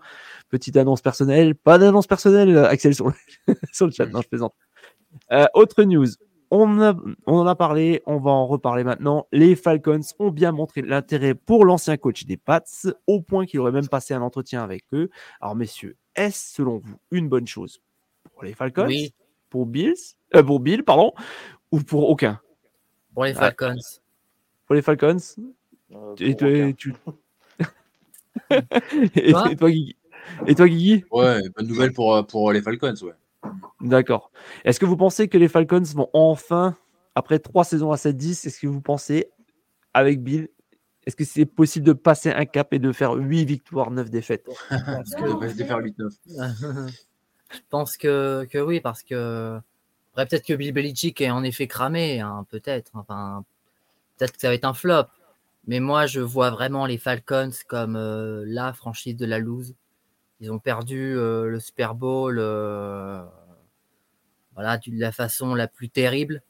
Petite 0.50 0.76
annonce 0.76 1.00
personnelle, 1.00 1.54
pas 1.54 1.78
d'annonce 1.78 2.06
personnelle, 2.06 2.58
Axel 2.58 2.94
sur 2.94 3.08
le, 3.08 3.14
sur 3.72 3.86
le 3.86 3.92
chat, 3.92 4.04
non 4.06 4.20
je 4.20 4.28
plaisante. 4.28 4.52
Euh, 5.32 5.46
autre 5.54 5.82
news, 5.84 6.08
on, 6.50 6.78
a- 6.82 6.94
on 7.26 7.36
en 7.38 7.46
a 7.46 7.54
parlé, 7.54 8.02
on 8.04 8.18
va 8.18 8.30
en 8.32 8.46
reparler 8.46 8.84
maintenant. 8.84 9.26
Les 9.32 9.56
Falcons 9.56 10.00
ont 10.18 10.30
bien 10.30 10.52
montré 10.52 10.82
l'intérêt 10.82 11.34
pour 11.34 11.64
l'ancien 11.64 11.96
coach 11.96 12.24
des 12.26 12.36
Pats, 12.36 12.62
au 13.06 13.22
point 13.22 13.46
qu'il 13.46 13.60
aurait 13.60 13.72
même 13.72 13.88
passé 13.88 14.12
un 14.12 14.20
entretien 14.20 14.62
avec 14.62 14.84
eux. 14.92 15.08
Alors 15.40 15.56
messieurs, 15.56 15.96
est-ce 16.16 16.54
selon 16.54 16.78
vous 16.78 16.96
une 17.10 17.28
bonne 17.28 17.46
chose 17.46 17.80
pour 18.32 18.44
les 18.44 18.54
Falcons, 18.54 18.86
Oui, 18.86 19.14
pour 19.50 19.66
Bills, 19.66 19.94
euh, 20.34 20.42
pour 20.42 20.60
Bill, 20.60 20.82
pardon, 20.82 21.12
ou 21.70 21.80
pour 21.80 22.08
aucun? 22.08 22.40
Pour 23.14 23.24
les. 23.24 23.34
Falcons. 23.34 23.76
Pour 24.66 24.74
les 24.74 24.82
Falcons? 24.82 25.16
Euh, 25.92 26.14
Et 26.18 26.34
toi, 26.36 26.48
aucun. 26.48 26.72
tu... 26.72 26.94
et, 29.14 29.32
Quoi 29.32 29.52
et 29.52 29.56
toi, 29.56 29.70
Guigui? 29.70 29.96
Et 30.46 30.54
toi, 30.54 30.68
Guigui? 30.68 31.04
Ouais, 31.10 31.40
bonne 31.56 31.66
nouvelle 31.66 31.92
pour, 31.92 32.26
pour 32.26 32.52
les 32.52 32.60
Falcons, 32.60 32.94
ouais. 33.02 33.50
D'accord. 33.80 34.30
Est-ce 34.64 34.80
que 34.80 34.86
vous 34.86 34.96
pensez 34.96 35.28
que 35.28 35.38
les 35.38 35.48
Falcons 35.48 35.82
vont 35.94 36.10
enfin, 36.12 36.76
après 37.14 37.38
trois 37.38 37.64
saisons 37.64 37.92
à 37.92 37.96
7-10, 37.96 38.46
est-ce 38.46 38.60
que 38.60 38.66
vous 38.66 38.80
pensez, 38.80 39.30
avec 39.94 40.22
Bill, 40.22 40.48
est-ce 41.06 41.16
que 41.16 41.24
c'est 41.24 41.46
possible 41.46 41.86
de 41.86 41.92
passer 41.92 42.30
un 42.30 42.44
cap 42.46 42.72
et 42.72 42.78
de 42.78 42.92
faire 42.92 43.12
8 43.12 43.44
victoires, 43.44 43.90
9 43.90 44.10
défaites? 44.10 44.48
Parce 44.68 45.12
Il 45.18 45.24
devrait 45.24 45.50
se 45.50 45.56
défaire 45.56 45.78
8-9. 45.78 46.10
Je 47.52 47.58
pense 47.70 47.96
que, 47.96 48.44
que 48.50 48.58
oui, 48.58 48.80
parce 48.80 49.02
que 49.04 49.58
peut-être 50.14 50.44
que 50.44 50.52
Bill 50.54 50.72
Belichick 50.72 51.20
est 51.20 51.30
en 51.30 51.44
effet 51.44 51.66
cramé, 51.68 52.20
hein, 52.20 52.44
peut-être. 52.50 52.90
Enfin, 52.94 53.44
peut-être 54.16 54.32
que 54.32 54.40
ça 54.40 54.48
va 54.48 54.54
être 54.54 54.64
un 54.64 54.74
flop. 54.74 55.04
Mais 55.68 55.80
moi, 55.80 56.06
je 56.06 56.20
vois 56.20 56.50
vraiment 56.50 56.86
les 56.86 56.98
Falcons 56.98 57.50
comme 57.68 57.96
euh, 57.96 58.44
la 58.46 58.72
franchise 58.72 59.16
de 59.16 59.26
la 59.26 59.38
loose. 59.38 59.74
Ils 60.40 60.50
ont 60.52 60.58
perdu 60.58 61.16
euh, 61.16 61.46
le 61.46 61.60
Super 61.60 61.94
Bowl 61.94 62.36
euh, 62.38 63.24
voilà, 64.54 64.78
de 64.78 64.82
la 64.98 65.12
façon 65.12 65.54
la 65.54 65.68
plus 65.68 65.88
terrible 65.88 66.42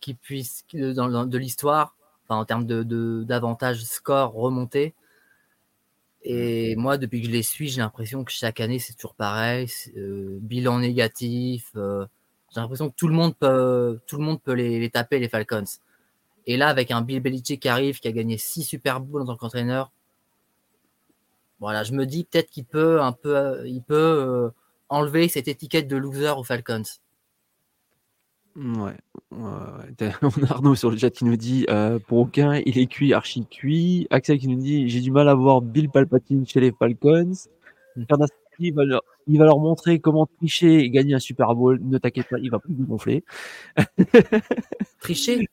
qui 0.00 0.14
puisse 0.14 0.64
dans, 0.72 1.08
dans- 1.08 1.26
de 1.26 1.38
l'histoire, 1.38 1.96
enfin, 2.28 2.40
en 2.40 2.44
termes 2.44 2.66
de, 2.66 2.82
de- 2.82 3.24
d'avantage 3.26 3.84
score 3.84 4.32
remonté. 4.34 4.94
Et 6.22 6.76
moi, 6.76 6.98
depuis 6.98 7.20
que 7.22 7.26
je 7.28 7.32
les 7.32 7.42
suis, 7.42 7.68
j'ai 7.68 7.80
l'impression 7.80 8.24
que 8.24 8.32
chaque 8.32 8.60
année, 8.60 8.78
c'est 8.78 8.94
toujours 8.94 9.14
pareil. 9.14 9.68
euh, 9.96 10.38
bilan 10.40 10.80
négatif. 10.80 11.70
euh, 11.76 12.06
j'ai 12.54 12.60
l'impression 12.60 12.90
que 12.90 12.94
tout 12.96 13.08
le 13.08 13.14
monde 13.14 13.36
peut, 13.36 14.00
tout 14.06 14.16
le 14.16 14.24
monde 14.24 14.40
peut 14.42 14.52
les, 14.52 14.80
les 14.80 14.90
taper, 14.90 15.18
les 15.20 15.28
Falcons. 15.28 15.64
Et 16.46 16.56
là, 16.58 16.68
avec 16.68 16.90
un 16.92 17.02
Bill 17.02 17.20
Belichick 17.20 17.62
qui 17.62 17.68
arrive, 17.68 18.00
qui 18.00 18.08
a 18.08 18.12
gagné 18.12 18.38
six 18.38 18.64
Super 18.64 19.00
Bowls 19.00 19.22
en 19.22 19.26
tant 19.26 19.36
qu'entraîneur, 19.36 19.92
voilà, 21.60 21.82
je 21.84 21.92
me 21.92 22.06
dis 22.06 22.24
peut-être 22.24 22.50
qu'il 22.50 22.64
peut 22.64 23.00
un 23.00 23.12
peu, 23.12 23.62
il 23.66 23.82
peut 23.82 23.94
euh, 23.94 24.50
enlever 24.88 25.28
cette 25.28 25.48
étiquette 25.48 25.88
de 25.88 25.96
loser 25.96 26.30
aux 26.30 26.44
Falcons. 26.44 26.82
Ouais. 28.56 28.92
ouais, 29.30 29.38
ouais. 29.38 29.94
T'as- 29.96 30.18
On 30.22 30.44
a 30.44 30.50
Arnaud 30.50 30.74
sur 30.74 30.90
le 30.90 30.96
chat 30.96 31.10
qui 31.10 31.24
nous 31.24 31.36
dit 31.36 31.64
euh, 31.70 31.98
pour 31.98 32.18
aucun, 32.18 32.60
il 32.66 32.78
est 32.78 32.86
cuit, 32.86 33.12
archi 33.14 33.46
cuit. 33.46 34.06
Axel 34.10 34.38
qui 34.38 34.48
nous 34.48 34.58
dit 34.58 34.88
j'ai 34.88 35.00
du 35.00 35.10
mal 35.10 35.28
à 35.28 35.34
voir 35.34 35.60
Bill 35.62 35.88
Palpatine 35.90 36.46
chez 36.46 36.60
les 36.60 36.72
Falcons. 36.72 37.32
Hmm. 37.96 38.04
Il 38.60 38.74
va, 38.74 38.84
leur, 38.84 39.02
il 39.28 39.38
va 39.38 39.44
leur 39.44 39.60
montrer 39.60 40.00
comment 40.00 40.26
tricher 40.26 40.80
et 40.80 40.90
gagner 40.90 41.14
un 41.14 41.20
Super 41.20 41.54
Bowl. 41.54 41.78
Ne 41.80 41.96
t'inquiète 41.98 42.26
pas, 42.28 42.38
il 42.40 42.50
va 42.50 42.58
plus 42.58 42.74
vous 42.74 42.86
gonfler. 42.86 43.22
Tricher? 45.00 45.46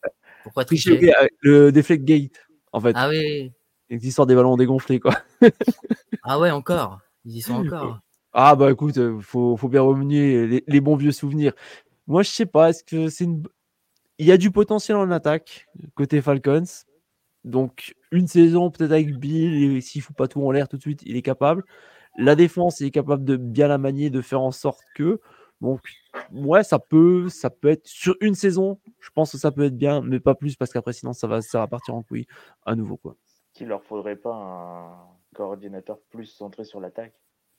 Pourquoi 0.43 0.65
Tricher, 0.65 1.13
le 1.41 1.71
Deflect 1.71 2.03
Gate, 2.03 2.47
en 2.71 2.81
fait. 2.81 2.93
Ah 2.95 3.09
oui, 3.09 3.51
L'histoire 3.89 4.25
des 4.25 4.33
ballons 4.33 4.57
dégonflés, 4.57 4.99
quoi. 4.99 5.13
ah 6.23 6.39
ouais, 6.39 6.49
encore. 6.49 6.99
Ils 7.25 7.37
y 7.37 7.41
sont 7.41 7.53
encore. 7.65 7.99
Ah 8.33 8.55
bah 8.55 8.69
écoute, 8.69 8.97
euh, 8.97 9.19
faut, 9.21 9.55
faut 9.55 9.69
bien 9.69 9.81
remuer 9.81 10.45
les, 10.45 10.63
les 10.67 10.81
bons 10.81 10.97
vieux 10.97 11.13
souvenirs. 11.13 11.53
Moi, 12.07 12.23
je 12.23 12.29
sais 12.29 12.45
pas, 12.45 12.69
est-ce 12.69 12.83
que 12.83 13.09
c'est 13.09 13.23
une... 13.23 13.43
Il 14.17 14.25
y 14.25 14.31
a 14.31 14.37
du 14.37 14.51
potentiel 14.51 14.97
en 14.97 15.11
attaque 15.11 15.67
côté 15.95 16.21
Falcons. 16.21 16.63
Donc, 17.43 17.95
une 18.11 18.27
saison, 18.27 18.71
peut-être 18.71 18.91
avec 18.91 19.17
Bill, 19.17 19.75
et 19.75 19.81
s'il 19.81 19.99
ne 19.99 20.03
fout 20.03 20.15
pas 20.15 20.27
tout 20.27 20.41
en 20.41 20.51
l'air 20.51 20.67
tout 20.67 20.77
de 20.77 20.81
suite, 20.81 21.01
il 21.05 21.15
est 21.17 21.21
capable. 21.21 21.63
La 22.17 22.35
défense, 22.35 22.79
il 22.79 22.87
est 22.87 22.91
capable 22.91 23.25
de 23.25 23.35
bien 23.37 23.67
la 23.67 23.77
manier, 23.77 24.09
de 24.09 24.21
faire 24.21 24.41
en 24.41 24.51
sorte 24.51 24.81
que. 24.95 25.19
Donc, 25.61 25.81
ouais, 26.31 26.63
ça 26.63 26.79
peut, 26.79 27.29
ça 27.29 27.49
peut 27.49 27.69
être 27.69 27.87
sur 27.87 28.15
une 28.21 28.35
saison. 28.35 28.79
Je 28.99 29.09
pense 29.09 29.31
que 29.31 29.37
ça 29.37 29.51
peut 29.51 29.65
être 29.65 29.77
bien, 29.77 30.01
mais 30.01 30.19
pas 30.19 30.35
plus 30.35 30.55
parce 30.55 30.71
qu'après, 30.71 30.93
sinon, 30.93 31.13
ça 31.13 31.27
va, 31.27 31.41
ça 31.41 31.59
va 31.59 31.67
partir 31.67 31.93
en 31.93 32.03
couille 32.03 32.25
à 32.65 32.75
nouveau. 32.75 32.97
Quoi. 32.97 33.15
Qu'il 33.53 33.67
leur 33.67 33.83
faudrait 33.83 34.15
pas 34.15 34.33
un 34.33 35.07
coordinateur 35.35 35.99
plus 36.09 36.25
centré 36.25 36.63
sur 36.63 36.79
l'attaque, 36.79 37.13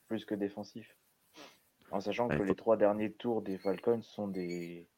plus 0.09 0.25
que 0.25 0.35
défensif. 0.35 0.97
En 1.93 2.01
sachant 2.01 2.29
que 2.29 2.43
les 2.43 2.55
trois 2.55 2.77
derniers 2.77 3.13
tours 3.13 3.43
des 3.43 3.59
Falcons 3.59 4.03
sont 4.03 4.29
des, 4.29 4.89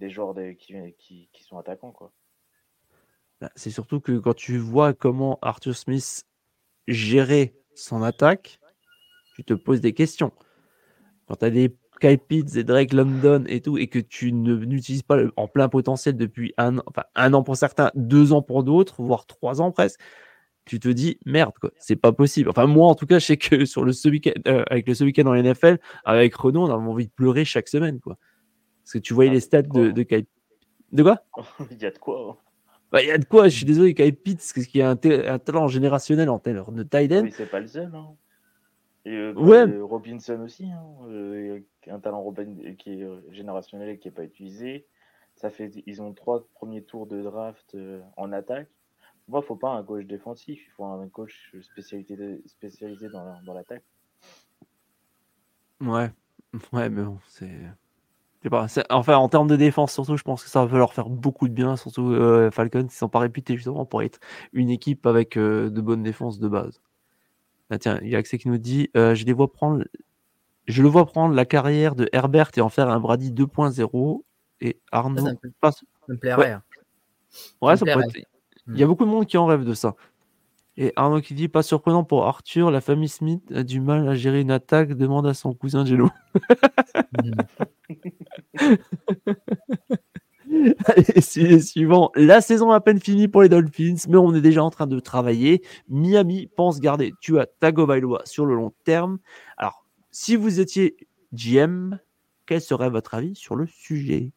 des 0.00 0.10
joueurs 0.10 0.34
qui, 0.58 0.74
qui, 0.98 1.28
qui, 1.32 1.42
sont 1.44 1.58
attaquants. 1.58 1.92
quoi. 1.92 2.12
Bah, 3.40 3.50
c'est 3.56 3.70
surtout 3.70 4.00
que 4.00 4.18
quand 4.18 4.34
tu 4.34 4.58
vois 4.58 4.94
comment 4.94 5.38
Arthur 5.42 5.74
Smith 5.74 6.24
gérait 6.86 7.54
son 7.74 8.02
attaque, 8.02 8.60
tu 9.34 9.44
te 9.44 9.54
poses 9.54 9.80
des 9.80 9.94
questions. 9.94 10.32
Quand 11.26 11.36
tu 11.36 11.44
as 11.44 11.50
des 11.50 11.76
Kyle 12.00 12.18
Pitts 12.18 12.56
et 12.56 12.64
Drake 12.64 12.92
London 12.92 13.44
et 13.46 13.60
tout, 13.60 13.78
et 13.78 13.86
que 13.86 13.98
tu 13.98 14.32
n'utilises 14.32 15.02
pas 15.02 15.18
en 15.36 15.46
plein 15.46 15.68
potentiel 15.68 16.16
depuis 16.16 16.52
un, 16.58 16.78
enfin, 16.86 17.04
un 17.14 17.32
an 17.32 17.42
pour 17.42 17.56
certains, 17.56 17.90
deux 17.94 18.32
ans 18.32 18.42
pour 18.42 18.64
d'autres, 18.64 19.02
voire 19.02 19.26
trois 19.26 19.60
ans 19.60 19.70
presque, 19.70 20.00
tu 20.64 20.78
te 20.78 20.88
dis 20.88 21.18
merde, 21.26 21.54
quoi, 21.60 21.70
c'est 21.78 21.96
pas 21.96 22.12
possible. 22.12 22.50
Enfin, 22.50 22.66
moi 22.66 22.88
en 22.88 22.94
tout 22.94 23.06
cas, 23.06 23.18
je 23.18 23.26
sais 23.26 23.36
que 23.36 23.64
sur 23.64 23.84
le 23.84 23.92
ce 23.92 24.08
week 24.08 24.32
euh, 24.46 24.64
avec 24.70 24.86
le 24.86 24.94
ce 24.94 25.04
week-end 25.04 25.26
en 25.26 25.34
NFL, 25.34 25.78
avec 26.04 26.34
Renault, 26.34 26.62
on 26.62 26.70
avait 26.70 26.88
envie 26.88 27.06
de 27.06 27.12
pleurer 27.12 27.44
chaque 27.44 27.68
semaine, 27.68 28.00
quoi. 28.00 28.16
Parce 28.82 28.92
que 28.92 28.98
tu 28.98 29.14
voyais 29.14 29.30
ah, 29.30 29.34
les 29.34 29.40
stats 29.40 29.62
de, 29.62 29.90
de 29.90 30.02
Kyle 30.02 30.26
De 30.92 31.02
quoi? 31.02 31.24
Il 31.70 31.80
y 31.80 31.86
a 31.86 31.90
de 31.90 31.98
quoi. 31.98 32.30
Hein. 32.30 32.36
Bah, 32.90 33.02
il 33.02 33.08
y 33.08 33.10
a 33.10 33.16
de 33.16 33.24
quoi, 33.24 33.48
je 33.48 33.56
suis 33.56 33.64
désolé, 33.64 33.94
Kyle 33.94 34.14
Pitts, 34.14 34.52
qui 34.68 34.82
a 34.82 34.90
un, 34.90 34.98
un, 35.02 35.38
talent 35.38 35.66
générationnel 35.66 36.28
en 36.28 36.38
termes 36.38 36.74
de 36.74 36.82
tight 36.82 37.10
end. 37.10 37.22
Oui, 37.22 37.32
c'est 37.32 37.50
pas 37.50 37.60
le 37.60 37.66
seul. 37.66 37.90
Hein. 37.94 38.14
Et 39.06 39.16
euh, 39.16 39.32
ouais. 39.32 39.64
Robinson 39.80 40.38
aussi, 40.42 40.66
hein, 40.66 40.84
euh, 41.08 41.60
un 41.86 42.00
talent 42.00 42.20
Robin, 42.20 42.54
qui 42.78 43.00
est 43.00 43.06
générationnel 43.30 43.88
et 43.88 43.98
qui 43.98 44.08
n'est 44.08 44.14
pas 44.14 44.24
utilisé. 44.24 44.86
Ça 45.36 45.48
fait, 45.48 45.70
ils 45.86 46.02
ont 46.02 46.12
trois 46.12 46.46
premiers 46.52 46.82
tours 46.82 47.06
de 47.06 47.22
draft 47.22 47.74
en 48.18 48.30
attaque. 48.30 48.68
Moi, 49.32 49.40
il 49.40 49.44
ne 49.44 49.46
faut 49.46 49.56
pas 49.56 49.70
un 49.70 49.82
coach 49.82 50.04
défensif, 50.04 50.60
il 50.62 50.70
faut 50.72 50.84
un 50.84 51.08
coach 51.08 51.54
spécialisé, 51.62 52.42
spécialisé 52.44 53.08
dans, 53.08 53.40
dans 53.46 53.54
l'attaque. 53.54 53.82
Ouais, 55.80 56.10
ouais, 56.72 56.90
mais 56.90 57.02
bon, 57.02 57.18
c'est. 57.28 57.58
Pas, 58.50 58.66
enfin, 58.90 59.16
en 59.16 59.28
termes 59.30 59.48
de 59.48 59.56
défense, 59.56 59.94
surtout, 59.94 60.18
je 60.18 60.22
pense 60.22 60.44
que 60.44 60.50
ça 60.50 60.66
va 60.66 60.76
leur 60.76 60.92
faire 60.92 61.08
beaucoup 61.08 61.48
de 61.48 61.54
bien. 61.54 61.76
Surtout 61.76 62.10
euh, 62.10 62.50
Falcons, 62.50 62.84
ils 62.84 62.90
sont 62.90 63.08
pas 63.08 63.20
réputés 63.20 63.56
justement 63.56 63.86
pour 63.86 64.02
être 64.02 64.20
une 64.52 64.68
équipe 64.68 65.06
avec 65.06 65.38
de 65.38 65.80
bonnes 65.80 66.02
défenses 66.02 66.38
de 66.38 66.48
base. 66.48 66.82
Ah, 67.70 67.78
tiens, 67.78 67.98
il 68.02 68.08
y 68.08 68.16
a 68.16 68.18
Axel 68.18 68.38
qui 68.38 68.48
nous 68.48 68.58
dit 68.58 68.90
euh, 68.98 69.14
je 69.14 69.24
les 69.24 69.32
vois 69.32 69.50
prendre 69.50 69.82
je 70.66 70.82
le 70.82 70.88
vois 70.90 71.06
prendre 71.06 71.34
la 71.34 71.46
carrière 71.46 71.94
de 71.94 72.06
Herbert 72.12 72.50
et 72.54 72.60
en 72.60 72.68
faire 72.68 72.90
un 72.90 73.00
Brady 73.00 73.32
2.0 73.32 74.22
et 74.60 74.78
Arnaud 74.90 75.24
ça, 75.24 75.32
me, 76.06 76.16
plairait. 76.16 76.58
Ouais, 77.62 77.76
ça, 77.78 77.86
Il 78.68 78.78
y 78.78 78.82
a 78.82 78.86
beaucoup 78.86 79.04
de 79.04 79.10
monde 79.10 79.26
qui 79.26 79.36
en 79.36 79.46
rêve 79.46 79.64
de 79.64 79.74
ça. 79.74 79.96
Et 80.76 80.92
Arnaud 80.96 81.20
qui 81.20 81.34
dit 81.34 81.48
pas 81.48 81.62
surprenant 81.62 82.04
pour 82.04 82.26
Arthur, 82.26 82.70
la 82.70 82.80
famille 82.80 83.08
Smith 83.08 83.42
a 83.54 83.62
du 83.62 83.80
mal 83.80 84.08
à 84.08 84.14
gérer 84.14 84.40
une 84.40 84.50
attaque, 84.50 84.94
demande 84.94 85.26
à 85.26 85.34
son 85.34 85.52
cousin 85.52 85.84
Jello. 85.84 86.08
Allez, 90.84 91.60
suivant. 91.60 92.10
La 92.14 92.40
saison 92.40 92.70
à 92.70 92.80
peine 92.80 93.00
finie 93.00 93.28
pour 93.28 93.42
les 93.42 93.50
Dolphins, 93.50 93.96
mais 94.08 94.16
on 94.16 94.34
est 94.34 94.40
déjà 94.40 94.64
en 94.64 94.70
train 94.70 94.86
de 94.86 94.98
travailler. 95.00 95.62
Miami 95.88 96.48
pense 96.56 96.80
garder 96.80 97.12
Tua 97.20 97.46
Tagovailoa 97.46 98.22
sur 98.24 98.46
le 98.46 98.54
long 98.54 98.72
terme. 98.84 99.18
Alors, 99.56 99.84
si 100.10 100.36
vous 100.36 100.60
étiez 100.60 100.96
GM, 101.34 101.98
quel 102.46 102.60
serait 102.60 102.90
votre 102.90 103.14
avis 103.14 103.34
sur 103.34 103.56
le 103.56 103.66
sujet? 103.66 104.32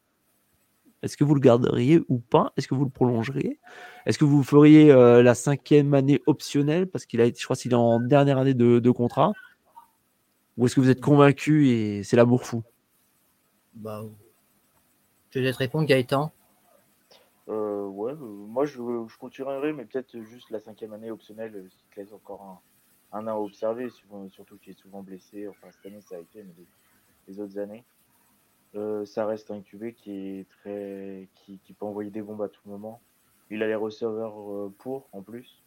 Est-ce 1.02 1.18
que 1.18 1.24
vous 1.24 1.36
le 1.36 1.42
garderiez 1.42 2.02
ou 2.08 2.20
pas? 2.20 2.54
Est-ce 2.58 2.68
que 2.68 2.76
vous 2.76 2.86
le 2.86 2.90
prolongeriez? 2.90 3.60
Est-ce 4.06 4.20
que 4.20 4.26
vous 4.26 4.43
feriez 4.43 4.91
euh, 4.91 5.24
la 5.24 5.34
cinquième 5.34 5.93
année 5.95 6.22
optionnelle? 6.28 6.88
Parce 6.88 7.06
qu'il 7.06 7.22
a 7.22 7.26
été, 7.26 7.39
je 7.39 7.45
crois, 7.45 7.56
qu'il 7.56 7.72
est 7.72 7.76
en 7.76 7.99
dernière 7.99 8.38
année 8.38 8.53
de, 8.53 8.80
de 8.80 8.91
contrat 8.91 9.34
Ou 10.58 10.66
est-ce 10.66 10.76
que 10.76 10.82
vous 10.82 10.89
êtes 10.89 11.01
convaincu 11.01 11.70
et 11.70 12.03
c'est 12.03 12.16
l'amour 12.16 12.45
fou? 12.45 12.64
Bah, 13.74 14.03
je 15.32 15.39
vais 15.39 15.51
te 15.51 15.58
répondre, 15.58 15.86
Gaëtan. 15.86 16.32
Euh, 17.49 17.86
ouais, 17.88 18.14
euh, 18.14 18.16
moi 18.16 18.66
je, 18.66 18.74
je, 18.74 19.18
continuerai, 19.18 19.74
mais 19.74 19.86
peut-être 19.86 20.20
juste 20.22 20.49
la 20.49 20.60
cinquième 20.60 20.93
année 20.93 21.12
optionnelle, 21.12 21.70
qui 21.91 21.99
laisse 21.99 22.14
encore 22.14 22.62
un, 23.12 23.20
un 23.20 23.28
an 23.28 23.36
à 23.36 23.39
observer, 23.39 23.89
surtout 24.30 24.58
qu'il 24.58 24.72
est 24.72 24.80
souvent 24.80 25.03
blessé. 25.03 25.47
Enfin, 25.47 25.68
cette 25.72 25.86
année 25.91 26.01
ça 26.01 26.16
a 26.16 26.20
été, 26.20 26.43
mais 26.43 26.53
les, 27.28 27.39
autres 27.39 27.58
années. 27.60 27.84
ça 29.06 29.26
reste 29.26 29.51
un 29.51 29.62
QB 29.62 29.93
qui 29.93 30.12
est 30.12 30.49
très, 30.49 31.28
qui, 31.36 31.60
qui, 31.60 31.74
peut 31.74 31.86
envoyer 31.86 32.12
des 32.12 32.22
bombes 32.22 32.41
à 32.41 32.49
tout 32.49 32.62
moment. 32.66 33.01
Il 33.52 33.62
a 33.64 33.68
les 33.68 33.76
receveurs 33.76 34.72
pour 34.80 35.08
en 35.12 35.22
plus. 35.22 35.64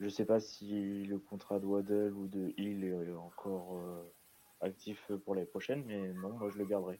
Je 0.00 0.08
sais 0.08 0.24
pas 0.24 0.40
si 0.40 1.04
le 1.04 1.18
contrat 1.18 1.58
de 1.60 1.66
Waddle 1.66 2.12
ou 2.16 2.26
de 2.26 2.52
Hill 2.56 2.84
est 2.84 3.16
encore 3.16 3.78
actif 4.60 5.10
pour 5.24 5.34
l'année 5.34 5.46
prochaine, 5.46 5.84
mais 5.86 6.12
non, 6.14 6.30
moi 6.38 6.50
je 6.52 6.58
le 6.58 6.64
garderai. 6.64 6.98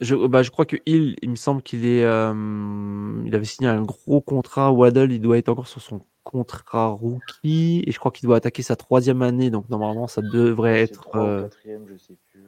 Je, 0.00 0.14
bah, 0.14 0.42
je 0.42 0.50
crois 0.50 0.66
que 0.66 0.76
il, 0.86 1.16
il 1.22 1.30
me 1.30 1.36
semble 1.36 1.62
qu'il 1.62 1.86
est, 1.86 2.04
euh, 2.04 3.22
il 3.24 3.34
avait 3.34 3.44
signé 3.44 3.68
un 3.68 3.82
gros 3.82 4.20
contrat. 4.20 4.70
Waddle, 4.70 5.12
il 5.12 5.20
doit 5.20 5.38
être 5.38 5.48
encore 5.48 5.66
sur 5.66 5.80
son 5.80 6.04
contrat 6.24 6.88
rookie 6.88 7.82
et 7.86 7.90
je 7.90 7.98
crois 7.98 8.12
qu'il 8.12 8.26
doit 8.26 8.36
attaquer 8.36 8.62
sa 8.62 8.76
troisième 8.76 9.22
année. 9.22 9.50
Donc 9.50 9.68
normalement, 9.70 10.06
ça 10.06 10.20
devrait 10.20 10.82
être. 10.82 11.16
Euh... 11.16 11.48
je 11.64 11.96
sais 11.96 12.16
plus. 12.30 12.44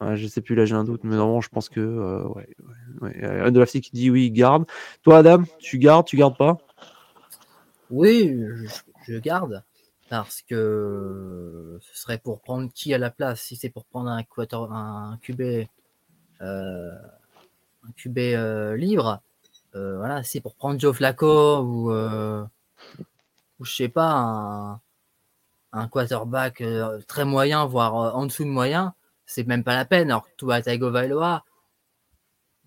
Ouais, 0.00 0.16
je 0.16 0.26
sais 0.26 0.40
plus, 0.40 0.54
là 0.54 0.64
j'ai 0.64 0.74
un 0.74 0.84
doute, 0.84 1.04
mais 1.04 1.16
normalement, 1.16 1.40
je 1.40 1.50
pense 1.50 1.68
que. 1.68 1.80
Euh, 1.80 2.26
ouais, 2.28 2.48
ouais, 3.02 3.24
Un 3.24 3.50
de 3.50 3.60
la 3.60 3.66
qui 3.66 3.90
dit 3.92 4.10
oui, 4.10 4.30
garde. 4.30 4.64
Toi, 5.02 5.18
Adam, 5.18 5.44
tu 5.58 5.78
gardes, 5.78 6.06
tu 6.06 6.16
gardes 6.16 6.36
pas? 6.36 6.58
Oui, 7.90 8.40
je, 9.06 9.18
garde 9.18 9.62
parce 10.08 10.42
que 10.42 11.78
ce 11.80 12.00
serait 12.00 12.18
pour 12.18 12.40
prendre 12.40 12.70
qui 12.72 12.94
à 12.94 12.98
la 12.98 13.10
place 13.10 13.40
Si 13.40 13.56
c'est 13.56 13.68
pour 13.68 13.84
prendre 13.84 14.10
un, 14.10 14.24
un 14.72 15.18
QB 15.22 15.68
euh, 16.42 16.90
un 17.86 17.92
QB 17.96 18.18
euh, 18.18 18.76
libre, 18.76 19.20
euh, 19.74 19.98
voilà, 19.98 20.22
c'est 20.22 20.40
pour 20.40 20.54
prendre 20.54 20.80
Joe 20.80 20.94
Flacco 20.96 21.60
ou, 21.60 21.90
ou 21.90 23.64
je 23.64 23.74
sais 23.74 23.88
pas, 23.88 24.12
un, 24.12 24.80
un 25.72 25.88
quarterback 25.88 26.62
très 27.06 27.24
moyen, 27.24 27.66
voire 27.66 28.16
en 28.16 28.26
dessous 28.26 28.44
de 28.44 28.48
moyen, 28.48 28.94
c'est 29.30 29.46
même 29.46 29.64
pas 29.64 29.74
la 29.74 29.84
peine. 29.84 30.10
Alors 30.10 30.26
à 30.50 30.62
Tagovailoa, 30.62 31.44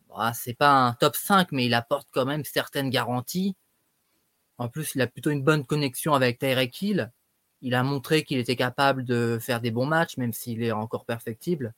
bah, 0.09 0.31
c'est 0.33 0.53
pas 0.53 0.71
un 0.71 0.93
top 0.93 1.15
5, 1.15 1.51
mais 1.51 1.65
il 1.65 1.73
apporte 1.73 2.07
quand 2.11 2.25
même 2.25 2.45
certaines 2.45 2.89
garanties. 2.89 3.55
En 4.57 4.69
plus, 4.69 4.95
il 4.95 5.01
a 5.01 5.07
plutôt 5.07 5.31
une 5.31 5.43
bonne 5.43 5.65
connexion 5.65 6.13
avec 6.13 6.39
Tyreek 6.39 6.81
Hill. 6.81 7.11
Il 7.61 7.75
a 7.75 7.83
montré 7.83 8.23
qu'il 8.23 8.37
était 8.37 8.55
capable 8.55 9.03
de 9.03 9.39
faire 9.41 9.61
des 9.61 9.71
bons 9.71 9.85
matchs, 9.85 10.17
même 10.17 10.33
s'il 10.33 10.63
est 10.63 10.71
encore 10.71 11.05
perfectible. 11.05 11.73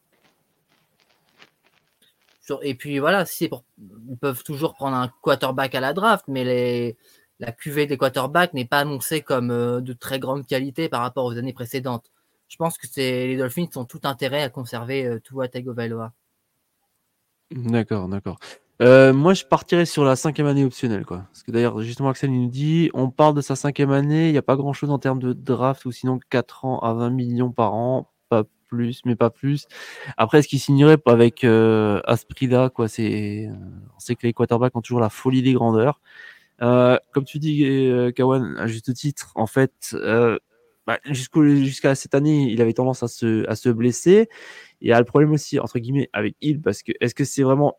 Et 2.61 2.75
puis 2.75 2.99
voilà, 2.99 3.25
ils 3.39 4.17
peuvent 4.21 4.43
toujours 4.43 4.75
prendre 4.75 4.95
un 4.95 5.11
quarterback 5.21 5.73
à 5.73 5.79
la 5.79 5.93
draft, 5.93 6.25
mais 6.27 6.95
la 7.39 7.51
cuvée 7.51 7.87
des 7.87 7.97
quarterbacks 7.97 8.53
n'est 8.53 8.65
pas 8.65 8.79
annoncée 8.79 9.21
comme 9.21 9.49
euh, 9.49 9.81
de 9.81 9.93
très 9.93 10.19
grande 10.19 10.45
qualité 10.45 10.87
par 10.87 11.01
rapport 11.01 11.25
aux 11.25 11.37
années 11.37 11.53
précédentes. 11.53 12.11
Je 12.47 12.57
pense 12.57 12.77
que 12.77 12.87
les 12.97 13.37
Dolphins 13.37 13.67
ont 13.75 13.85
tout 13.85 14.01
intérêt 14.03 14.43
à 14.43 14.49
conserver 14.49 15.05
euh, 15.05 15.19
Tua 15.19 15.47
Tagovailoa. 15.47 16.13
D'accord, 17.51 18.07
d'accord. 18.07 18.39
Euh, 18.81 19.13
moi, 19.13 19.33
je 19.33 19.45
partirais 19.45 19.85
sur 19.85 20.03
la 20.03 20.15
cinquième 20.15 20.47
année 20.47 20.65
optionnelle, 20.65 21.05
quoi. 21.05 21.25
Parce 21.31 21.43
que 21.43 21.51
d'ailleurs, 21.51 21.81
justement, 21.81 22.09
Axel 22.09 22.31
nous 22.31 22.49
dit, 22.49 22.89
on 22.93 23.09
parle 23.09 23.33
de 23.33 23.41
sa 23.41 23.55
cinquième 23.55 23.91
année, 23.91 24.27
il 24.27 24.31
n'y 24.33 24.37
a 24.37 24.41
pas 24.41 24.57
grand-chose 24.57 24.89
en 24.89 24.99
termes 24.99 25.19
de 25.19 25.33
draft, 25.33 25.85
ou 25.85 25.91
sinon 25.91 26.19
4 26.29 26.65
ans 26.65 26.79
à 26.79 26.93
20 26.93 27.09
millions 27.11 27.51
par 27.51 27.73
an 27.73 28.11
plus, 28.67 29.01
mais 29.05 29.15
pas 29.15 29.29
plus. 29.29 29.67
Après, 30.17 30.41
ce 30.41 30.47
qui 30.47 30.57
signerait 30.57 30.97
avec 31.05 31.43
euh, 31.43 32.01
Asprida, 32.05 32.71
quoi, 32.71 32.87
c'est, 32.87 33.47
on 33.95 33.99
sait 33.99 34.15
que 34.15 34.25
les 34.25 34.33
quarterbacks 34.33 34.75
ont 34.75 34.81
toujours 34.81 34.99
la 34.99 35.11
folie 35.11 35.43
des 35.43 35.53
grandeurs. 35.53 36.01
Comme 36.59 37.25
tu 37.27 37.37
dis, 37.37 37.63
Kawan, 38.15 38.57
à 38.57 38.65
juste 38.65 38.91
titre, 38.95 39.31
en 39.35 39.45
fait, 39.45 39.95
bah, 40.87 40.99
jusqu'à 41.05 41.95
cette 41.95 42.15
année, 42.15 42.51
il 42.51 42.61
avait 42.61 42.73
tendance 42.73 43.03
à 43.03 43.07
se, 43.07 43.47
à 43.49 43.55
se 43.55 43.69
blesser. 43.69 44.29
Il 44.81 44.89
y 44.89 44.93
a 44.93 44.99
le 44.99 45.05
problème 45.05 45.31
aussi, 45.31 45.59
entre 45.59 45.79
guillemets, 45.79 46.09
avec 46.13 46.35
Hill, 46.41 46.61
parce 46.61 46.83
que 46.83 46.91
est-ce 47.01 47.15
que 47.15 47.23
c'est 47.23 47.43
vraiment, 47.43 47.77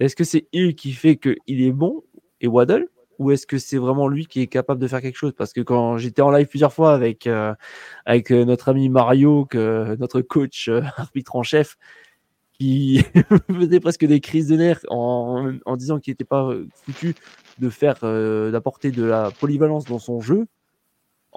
est-ce 0.00 0.16
que 0.16 0.24
c'est 0.24 0.48
Hill 0.52 0.74
qui 0.74 0.92
fait 0.92 1.16
qu'il 1.16 1.36
est 1.62 1.72
bon 1.72 2.04
et 2.40 2.46
Waddle 2.46 2.88
ou 3.18 3.32
est-ce 3.32 3.46
que 3.46 3.58
c'est 3.58 3.78
vraiment 3.78 4.06
lui 4.08 4.26
qui 4.26 4.40
est 4.40 4.46
capable 4.46 4.80
de 4.80 4.86
faire 4.86 5.02
quelque 5.02 5.16
chose? 5.16 5.32
Parce 5.36 5.52
que 5.52 5.60
quand 5.60 5.98
j'étais 5.98 6.22
en 6.22 6.30
live 6.30 6.46
plusieurs 6.46 6.72
fois 6.72 6.94
avec, 6.94 7.26
euh, 7.26 7.52
avec 8.06 8.30
euh, 8.30 8.44
notre 8.44 8.68
ami 8.68 8.88
Mario, 8.88 9.44
que, 9.44 9.96
notre 9.96 10.20
coach 10.20 10.68
euh, 10.68 10.82
arbitre 10.96 11.34
en 11.34 11.42
chef, 11.42 11.76
qui 12.52 13.02
faisait 13.52 13.80
presque 13.80 14.04
des 14.04 14.20
crises 14.20 14.48
de 14.48 14.56
nerfs 14.56 14.84
en, 14.88 15.52
en 15.64 15.76
disant 15.76 15.98
qu'il 15.98 16.12
n'était 16.12 16.24
pas 16.24 16.50
foutu 16.84 17.14
de 17.58 17.70
faire, 17.70 17.98
euh, 18.02 18.50
d'apporter 18.50 18.90
de 18.90 19.04
la 19.04 19.30
polyvalence 19.30 19.84
dans 19.84 19.98
son 19.98 20.20
jeu 20.20 20.46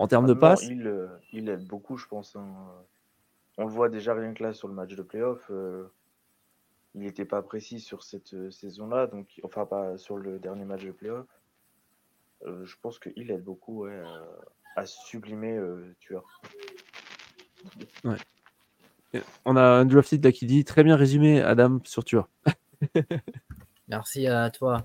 en 0.02 0.08
termes 0.08 0.26
de 0.28 0.34
Ah 0.34 0.40
passes. 0.40 0.64
il, 0.64 0.88
euh, 0.88 1.08
il 1.32 1.48
aide 1.50 1.66
beaucoup, 1.68 1.96
je 1.98 2.08
pense. 2.08 2.36
hein. 2.36 2.46
On 3.58 3.66
le 3.66 3.72
voit 3.72 3.90
déjà 3.90 4.14
rien 4.14 4.34
que 4.34 4.42
là 4.44 4.54
sur 4.54 4.68
le 4.68 4.74
match 4.74 4.96
de 4.96 5.04
playoff. 5.04 5.46
euh, 5.52 5.88
il 6.96 7.02
n'était 7.02 7.24
pas 7.26 7.42
précis 7.42 7.80
sur 7.80 8.04
cette 8.04 8.34
euh, 8.34 8.52
saison-là, 8.52 9.08
donc 9.08 9.40
enfin 9.44 9.66
pas 9.66 9.98
sur 9.98 10.18
le 10.18 10.40
dernier 10.40 10.66
match 10.66 10.84
de 10.84 10.92
playoff. 10.92 11.28
Euh, 12.46 12.66
je 12.66 12.76
pense 12.82 13.00
qu'il 13.00 13.30
aide 13.32 13.44
beaucoup 13.44 13.86
ouais, 13.86 13.98
à, 14.76 14.82
à 14.82 14.86
sublimer 14.86 15.56
euh, 15.56 15.96
Tueur. 16.00 16.24
On 19.46 19.56
a 19.56 19.62
un 19.62 19.86
drafted 19.86 20.24
là 20.24 20.32
qui 20.32 20.46
dit 20.48 20.66
très 20.66 20.84
bien 20.84 20.96
résumé, 20.96 21.42
Adam, 21.42 21.80
sur 21.84 22.04
Tueur. 22.04 22.28
Merci 23.88 24.26
à 24.28 24.50
toi. 24.50 24.84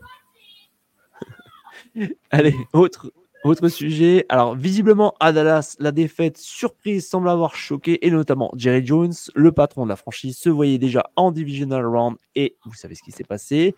Allez, 2.30 2.54
autre, 2.72 3.12
autre 3.46 3.68
sujet. 3.68 4.26
Alors, 4.28 4.54
visiblement, 4.54 5.14
à 5.20 5.32
Dallas, 5.32 5.76
la 5.78 5.92
défaite 5.92 6.38
surprise 6.38 7.08
semble 7.08 7.28
avoir 7.28 7.54
choqué, 7.54 8.06
et 8.06 8.10
notamment 8.10 8.50
Jerry 8.56 8.84
Jones, 8.84 9.14
le 9.34 9.52
patron 9.52 9.84
de 9.84 9.90
la 9.90 9.96
franchise, 9.96 10.36
se 10.36 10.48
voyait 10.48 10.78
déjà 10.78 11.10
en 11.16 11.30
divisional 11.32 11.86
round, 11.86 12.16
et 12.34 12.56
vous 12.64 12.74
savez 12.74 12.94
ce 12.94 13.02
qui 13.02 13.12
s'est 13.12 13.24
passé. 13.24 13.74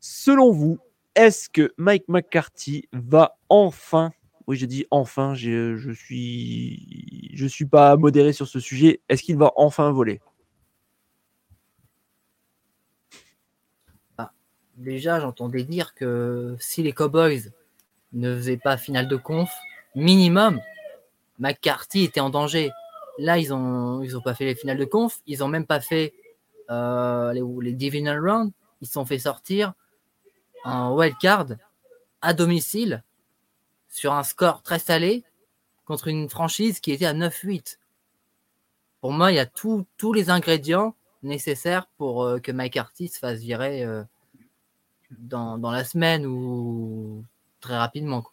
Selon 0.00 0.52
vous, 0.52 0.78
est-ce 1.14 1.48
que 1.48 1.72
Mike 1.76 2.04
McCarthy 2.08 2.88
va 2.92 3.38
enfin, 3.48 4.12
oui, 4.46 4.56
je 4.56 4.66
dis 4.66 4.86
enfin, 4.90 5.34
je, 5.34 5.76
je 5.76 5.92
suis, 5.92 7.34
suis 7.48 7.66
pas 7.66 7.96
modéré 7.96 8.32
sur 8.32 8.46
ce 8.46 8.60
sujet, 8.60 9.00
est-ce 9.08 9.22
qu'il 9.22 9.36
va 9.36 9.52
enfin 9.56 9.90
voler? 9.90 10.20
Déjà, 14.76 15.20
j'entendais 15.20 15.62
dire 15.62 15.94
que 15.94 16.56
si 16.58 16.82
les 16.82 16.92
Cowboys 16.92 17.52
ne 18.14 18.34
faisaient 18.34 18.56
pas 18.56 18.76
finale 18.76 19.08
de 19.08 19.16
conf, 19.16 19.52
minimum, 19.94 20.60
McCarthy 21.38 22.04
était 22.04 22.20
en 22.20 22.30
danger. 22.30 22.70
Là, 23.18 23.38
ils 23.38 23.52
ont, 23.52 24.02
ils 24.02 24.16
ont 24.16 24.20
pas 24.20 24.34
fait 24.34 24.44
les 24.44 24.54
finales 24.54 24.78
de 24.78 24.84
conf, 24.84 25.20
ils 25.26 25.44
ont 25.44 25.48
même 25.48 25.66
pas 25.66 25.80
fait 25.80 26.14
euh, 26.70 27.32
les, 27.32 27.42
les 27.62 27.72
divisional 27.72 28.18
round. 28.18 28.52
Ils 28.80 28.86
se 28.86 28.94
sont 28.94 29.04
fait 29.04 29.18
sortir 29.18 29.72
en 30.64 30.94
wild 30.94 31.16
card 31.18 31.46
à 32.22 32.34
domicile 32.34 33.02
sur 33.88 34.12
un 34.12 34.22
score 34.22 34.62
très 34.62 34.78
salé 34.78 35.24
contre 35.84 36.08
une 36.08 36.28
franchise 36.28 36.80
qui 36.80 36.92
était 36.92 37.06
à 37.06 37.14
9-8. 37.14 37.78
Pour 39.00 39.12
moi, 39.12 39.30
il 39.30 39.36
y 39.36 39.38
a 39.38 39.46
tous 39.46 39.86
les 40.14 40.30
ingrédients 40.30 40.94
nécessaires 41.22 41.86
pour 41.98 42.24
euh, 42.24 42.38
que 42.38 42.52
McCarthy 42.52 43.08
se 43.08 43.18
fasse 43.18 43.40
virer 43.40 43.84
euh, 43.84 44.02
dans, 45.10 45.58
dans 45.58 45.70
la 45.70 45.84
semaine 45.84 46.26
ou 46.26 47.24
très 47.64 47.78
rapidement. 47.78 48.20
quoi. 48.22 48.32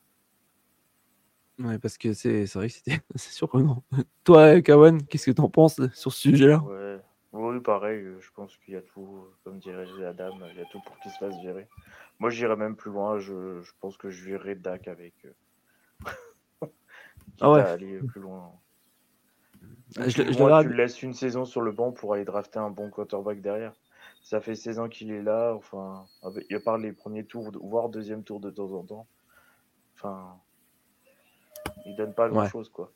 Ouais, 1.60 1.80
parce 1.80 1.98
que 1.98 2.14
c'est 2.14 2.46
c'est 2.48 2.60
vrai 2.60 2.68
que 2.68 2.74
c'était 2.74 3.00
c'est 3.16 3.32
surprenant. 3.32 3.84
Toi, 4.26 4.62
Kawan, 4.62 5.02
qu'est-ce 5.08 5.26
que 5.28 5.32
tu 5.32 5.42
en 5.42 5.50
penses 5.50 5.80
sur 5.94 6.12
ce 6.12 6.20
sujet-là? 6.20 6.60
Ouais. 6.60 7.00
Oui, 7.34 7.62
pareil, 7.62 8.04
euh, 8.04 8.20
je 8.20 8.30
pense 8.36 8.58
qu'il 8.58 8.74
y 8.74 8.78
a 8.78 8.82
tout, 8.82 9.24
euh, 9.24 9.34
comme 9.46 9.58
dirait 9.60 9.88
Adam, 10.06 10.34
il 10.52 10.58
y 10.58 10.62
a 10.62 10.66
tout 10.66 10.82
pour 10.82 11.00
qu'il 11.00 11.12
se 11.12 11.18
fasse 11.18 11.38
virer. 11.38 11.66
Moi, 12.20 12.30
j'irais 12.30 12.58
même 12.58 12.76
plus 12.76 12.92
loin, 12.92 13.20
je, 13.20 13.62
je 13.62 13.72
pense 13.80 13.96
que 13.96 14.10
je 14.10 14.26
virerais 14.26 14.56
Dak 14.56 14.90
avec. 14.90 15.14
euh, 15.24 16.12
Ah 17.40 17.52
ouais. 17.52 17.62
à 17.62 17.72
aller 17.72 18.02
plus 18.02 18.20
loin. 18.20 18.52
Ah, 19.98 20.10
je- 20.10 20.24
Tu- 20.24 20.34
je 20.34 20.40
moi, 20.40 20.62
tu 20.62 20.68
le 20.68 20.76
laisses 20.76 21.02
une 21.04 21.14
saison 21.14 21.46
sur 21.46 21.62
le 21.62 21.72
banc 21.72 21.94
pour 21.94 22.14
aller 22.14 22.26
drafter 22.26 22.60
un 22.60 22.70
bon 22.70 22.90
quarterback 22.90 23.40
derrière. 23.42 23.74
Ça 24.24 24.42
fait 24.42 24.56
16 24.56 24.78
ans 24.80 24.90
qu'il 24.90 25.12
est 25.12 25.24
là, 25.24 25.54
enfin, 25.56 26.06
avec- 26.22 26.46
il 26.50 26.60
part 26.60 26.78
les 26.78 26.92
premiers 26.92 27.26
tours, 27.26 27.50
voire 27.64 27.88
deuxième 27.88 28.24
tour 28.24 28.42
de 28.42 28.50
temps 28.52 28.72
en 28.74 28.84
temps. 28.84 29.08
Enfin, 30.04 30.36
il 31.86 31.96
donne 31.96 32.14
pas 32.14 32.26
Ouais. 32.28 32.32
grand 32.34 32.48
chose, 32.48 32.70
quoi. 32.70 32.92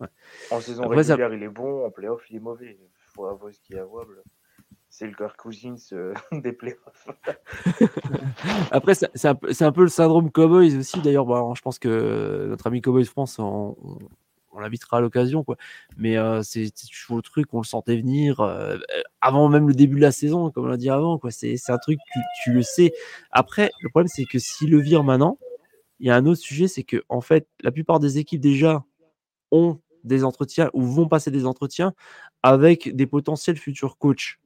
Ouais. 0.00 0.08
En 0.50 0.60
saison 0.60 0.82
Après, 0.84 1.02
ça- 1.02 1.14
régulière, 1.14 1.34
il 1.34 1.42
est 1.42 1.48
bon, 1.48 1.86
en 1.86 1.90
playoff, 1.90 2.22
il 2.30 2.36
est 2.36 2.40
mauvais. 2.40 2.78
Il 2.78 2.88
faut 3.14 3.26
avouer 3.26 3.52
ce 3.52 3.60
qui 3.60 3.74
est 3.74 3.78
avouable. 3.78 4.22
C'est 4.90 5.06
le 5.06 5.14
Kirk 5.14 5.36
Cousins 5.36 5.76
euh, 5.92 6.12
des 6.32 6.52
playoffs. 6.52 7.08
Après, 8.70 8.94
c'est 8.94 9.28
un, 9.28 9.34
peu- 9.34 9.52
c'est 9.52 9.64
un 9.64 9.72
peu 9.72 9.82
le 9.82 9.88
syndrome 9.88 10.30
Cowboys 10.30 10.76
aussi. 10.76 11.00
D'ailleurs, 11.00 11.24
bon, 11.26 11.54
je 11.54 11.62
pense 11.62 11.78
que 11.78 12.46
notre 12.48 12.66
ami 12.66 12.80
Cowboys 12.82 13.04
France, 13.04 13.38
on, 13.38 13.76
on- 13.82 13.98
on 14.52 14.58
l'invitera 14.58 14.96
à 14.96 15.00
l'occasion. 15.00 15.44
quoi. 15.44 15.56
Mais 15.96 16.16
euh, 16.16 16.42
c'est 16.42 16.70
toujours 16.90 17.16
le 17.16 17.22
truc, 17.22 17.46
on 17.54 17.58
le 17.60 17.64
sentait 17.64 17.96
venir 17.96 18.40
euh, 18.40 18.78
avant 19.20 19.48
même 19.48 19.68
le 19.68 19.74
début 19.74 19.96
de 19.96 20.00
la 20.00 20.10
saison, 20.12 20.50
comme 20.50 20.64
on 20.64 20.68
l'a 20.68 20.76
dit 20.76 20.90
avant. 20.90 21.18
quoi. 21.18 21.30
C'est 21.30 21.56
un 21.68 21.78
truc, 21.78 22.00
tu, 22.12 22.18
tu 22.42 22.52
le 22.52 22.62
sais. 22.62 22.92
Après, 23.30 23.70
le 23.80 23.88
problème, 23.90 24.08
c'est 24.08 24.24
que 24.24 24.38
s'il 24.40 24.70
le 24.70 24.80
vire 24.80 25.04
maintenant, 25.04 25.38
il 26.00 26.06
y 26.06 26.10
a 26.10 26.16
un 26.16 26.26
autre 26.26 26.40
sujet, 26.40 26.66
c'est 26.66 26.82
que 26.82 27.02
en 27.08 27.20
fait, 27.20 27.48
la 27.62 27.70
plupart 27.70 28.00
des 28.00 28.18
équipes 28.18 28.40
déjà 28.40 28.84
ont 29.50 29.80
des 30.02 30.24
entretiens 30.24 30.70
ou 30.72 30.82
vont 30.82 31.08
passer 31.08 31.30
des 31.30 31.46
entretiens 31.46 31.94
avec 32.42 32.94
des 32.96 33.06
potentiels 33.06 33.58
futurs 33.58 33.98
coachs. 33.98 34.38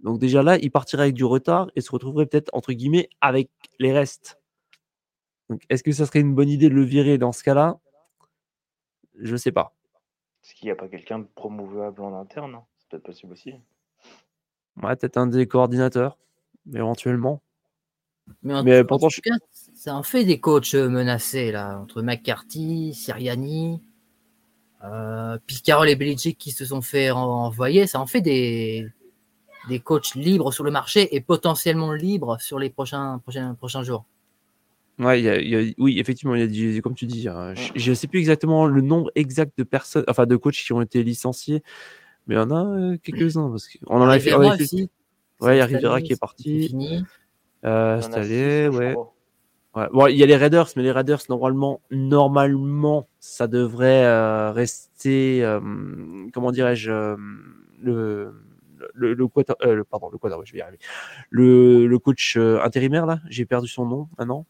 Donc 0.00 0.18
déjà 0.18 0.42
là, 0.42 0.58
il 0.58 0.70
partirait 0.70 1.04
avec 1.04 1.14
du 1.14 1.24
retard 1.24 1.70
et 1.76 1.80
se 1.80 1.90
retrouverait 1.92 2.26
peut-être 2.26 2.50
entre 2.52 2.72
guillemets 2.72 3.08
avec 3.20 3.50
les 3.78 3.92
restes. 3.92 4.40
Donc 5.48 5.62
est-ce 5.70 5.82
que 5.82 5.92
ça 5.92 6.06
serait 6.06 6.20
une 6.20 6.34
bonne 6.34 6.48
idée 6.48 6.68
de 6.68 6.74
le 6.74 6.82
virer 6.82 7.18
dans 7.18 7.32
ce 7.32 7.44
cas-là? 7.44 7.78
Je 9.18 9.36
sais 9.36 9.52
pas. 9.52 9.74
Est-ce 10.42 10.54
qu'il 10.54 10.66
n'y 10.66 10.72
a 10.72 10.76
pas 10.76 10.88
quelqu'un 10.88 11.20
de 11.20 11.26
promouvable 11.36 12.02
en 12.02 12.18
interne 12.20 12.56
hein 12.56 12.64
C'est 12.78 12.88
peut-être 12.90 13.04
possible 13.04 13.32
aussi. 13.32 13.54
Ouais, 14.82 14.96
peut-être 14.96 15.16
un 15.16 15.28
des 15.28 15.46
coordinateurs, 15.46 16.18
éventuellement. 16.74 17.40
Mais, 18.42 18.54
en, 18.54 18.64
Mais 18.64 18.80
en 18.80 18.84
pourtant, 18.84 19.08
tout 19.08 19.20
cas, 19.22 19.36
ça 19.84 19.94
en 19.94 20.02
fait 20.02 20.24
des 20.24 20.40
coachs 20.40 20.72
euh, 20.74 20.88
menacés 20.88 21.52
là, 21.52 21.78
entre 21.78 22.00
McCarthy, 22.00 22.94
Siriani, 22.94 23.82
euh, 24.82 25.36
puis 25.46 25.60
Carroll 25.60 25.90
et 25.90 25.94
Belichick 25.96 26.38
qui 26.38 26.52
se 26.52 26.64
sont 26.64 26.80
fait 26.80 27.10
en- 27.10 27.18
envoyer. 27.20 27.86
Ça 27.86 28.00
en 28.00 28.06
fait 28.06 28.22
des, 28.22 28.86
des 29.68 29.80
coachs 29.80 30.14
libres 30.14 30.52
sur 30.54 30.64
le 30.64 30.70
marché 30.70 31.14
et 31.14 31.20
potentiellement 31.20 31.92
libres 31.92 32.38
sur 32.40 32.58
les 32.58 32.70
prochains, 32.70 33.18
prochains, 33.18 33.52
prochains 33.54 33.82
jours. 33.82 34.06
Ouais, 34.98 35.20
il 35.20 35.24
y 35.24 35.28
a- 35.28 35.38
il 35.40 35.48
y 35.50 35.56
a- 35.56 35.74
oui, 35.76 35.98
effectivement, 35.98 36.34
il 36.34 36.40
y 36.40 36.44
a 36.44 36.46
du, 36.46 36.80
comme 36.80 36.94
tu 36.94 37.04
dis, 37.04 37.28
euh, 37.28 37.54
je- 37.74 37.90
ne 37.90 37.94
sais 37.94 38.06
plus 38.06 38.20
exactement 38.20 38.64
le 38.66 38.80
nombre 38.80 39.10
exact 39.16 39.52
de 39.58 39.64
personnes, 39.64 40.04
enfin 40.08 40.24
de 40.24 40.36
coachs 40.36 40.54
qui 40.54 40.72
ont 40.72 40.80
été 40.80 41.02
licenciés, 41.02 41.62
mais 42.26 42.36
il 42.36 42.38
y 42.38 42.40
en 42.40 42.50
a 42.50 42.64
euh, 42.64 42.96
quelques-uns. 43.02 43.50
Parce 43.50 43.68
qu'on 43.68 44.00
en 44.00 44.08
a 44.08 44.18
fait. 44.18 44.32
on 44.32 44.38
Rivera 44.38 44.54
a 44.54 44.56
fait- 44.56 44.62
aussi. 44.64 44.90
Ouais, 45.40 45.56
il 45.56 45.58
y 45.58 45.60
a 45.60 45.66
Rivera 45.66 46.00
qui 46.00 46.12
est 46.12 46.14
c'est 46.14 46.20
parti. 46.20 46.68
fini. 46.68 47.04
Euh, 47.66 48.00
ouais. 48.70 48.92
crois. 48.92 49.13
Ouais. 49.74 49.88
Bon, 49.92 50.06
il 50.06 50.16
y 50.16 50.22
a 50.22 50.26
les 50.26 50.36
Raiders, 50.36 50.68
mais 50.76 50.82
les 50.84 50.92
Raiders, 50.92 51.20
normalement, 51.28 51.80
normalement, 51.90 53.08
ça 53.18 53.48
devrait 53.48 54.04
euh, 54.04 54.52
rester, 54.52 55.44
euh, 55.44 55.60
comment 56.32 56.52
dirais-je, 56.52 56.92
euh, 56.92 57.16
le, 57.82 58.32
le, 58.94 59.14
le, 59.14 59.24
euh, 59.64 59.84
pardon, 59.90 60.10
le 60.12 60.18
quarter- 60.18 60.36
je 60.44 60.52
vais 60.52 60.60
y. 60.60 60.62
Le, 61.30 61.86
le 61.86 61.98
coach 61.98 62.36
euh, 62.36 62.60
intérimaire, 62.62 63.04
là, 63.06 63.20
j'ai 63.28 63.46
perdu 63.46 63.66
son 63.68 63.86
nom 63.86 64.08
maintenant. 64.18 64.46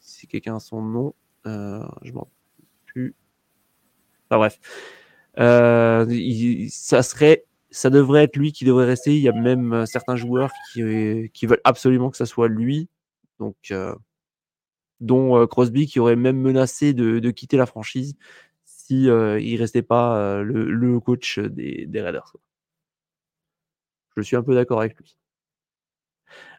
Si 0.00 0.26
quelqu'un 0.26 0.56
a 0.56 0.60
son 0.60 0.82
nom, 0.82 1.14
euh, 1.46 1.84
je 2.02 2.12
m'en 2.12 2.28
plus. 2.86 3.14
Enfin 4.30 4.38
bref. 4.38 4.58
Il- 6.10 6.70
ça 6.70 7.02
serait, 7.02 7.44
ça 7.70 7.90
devrait 7.90 8.24
être 8.24 8.36
lui 8.36 8.52
qui 8.52 8.64
devrait 8.64 8.86
rester. 8.86 9.14
Il 9.16 9.22
y 9.22 9.28
a 9.28 9.32
même 9.32 9.86
certains 9.86 10.16
joueurs 10.16 10.50
qui, 10.72 11.30
qui 11.32 11.46
veulent 11.46 11.60
absolument 11.64 12.10
que 12.10 12.16
ça 12.16 12.26
soit 12.26 12.48
lui. 12.48 12.88
Donc, 13.38 13.56
euh, 13.70 13.94
dont 15.00 15.46
Crosby 15.46 15.86
qui 15.86 16.00
aurait 16.00 16.16
même 16.16 16.40
menacé 16.40 16.94
de, 16.94 17.30
quitter 17.30 17.56
la 17.56 17.66
franchise 17.66 18.16
si 18.64 19.08
euh, 19.10 19.40
il 19.40 19.56
restait 19.60 19.82
pas 19.82 20.42
le, 20.42 21.00
coach 21.00 21.38
des, 21.38 21.86
des 21.86 22.00
Raiders. 22.00 22.36
Je 24.16 24.22
suis 24.22 24.36
un 24.36 24.42
peu 24.42 24.54
d'accord 24.54 24.80
avec 24.80 24.96
lui. 24.98 25.16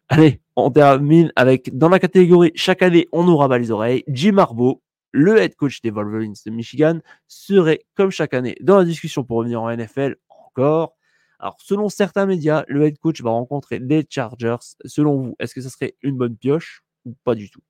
Allez, 0.09 0.41
on 0.55 0.71
termine 0.71 1.33
avec 1.35 1.77
dans 1.77 1.89
la 1.89 1.99
catégorie 1.99 2.51
chaque 2.55 2.81
année 2.81 3.07
on 3.11 3.25
nous 3.25 3.35
rabat 3.35 3.57
les 3.57 3.71
oreilles. 3.71 4.03
Jim 4.07 4.37
Harbaugh, 4.37 4.81
le 5.11 5.37
head 5.37 5.55
coach 5.55 5.81
des 5.81 5.91
Wolverines 5.91 6.35
de 6.45 6.51
Michigan, 6.51 6.99
serait 7.27 7.81
comme 7.95 8.09
chaque 8.09 8.33
année 8.33 8.55
dans 8.61 8.77
la 8.77 8.85
discussion 8.85 9.25
pour 9.25 9.37
revenir 9.37 9.61
en 9.61 9.75
NFL 9.75 10.15
encore. 10.29 10.95
Alors, 11.39 11.57
selon 11.59 11.89
certains 11.89 12.25
médias, 12.25 12.63
le 12.67 12.85
head 12.85 12.97
coach 12.99 13.21
va 13.21 13.31
rencontrer 13.31 13.79
les 13.79 14.05
Chargers. 14.09 14.55
Selon 14.85 15.17
vous, 15.17 15.35
est-ce 15.39 15.53
que 15.53 15.61
ça 15.61 15.69
serait 15.69 15.95
une 16.01 16.17
bonne 16.17 16.37
pioche 16.37 16.83
ou 17.05 17.13
pas 17.23 17.35
du 17.35 17.49
tout? 17.51 17.61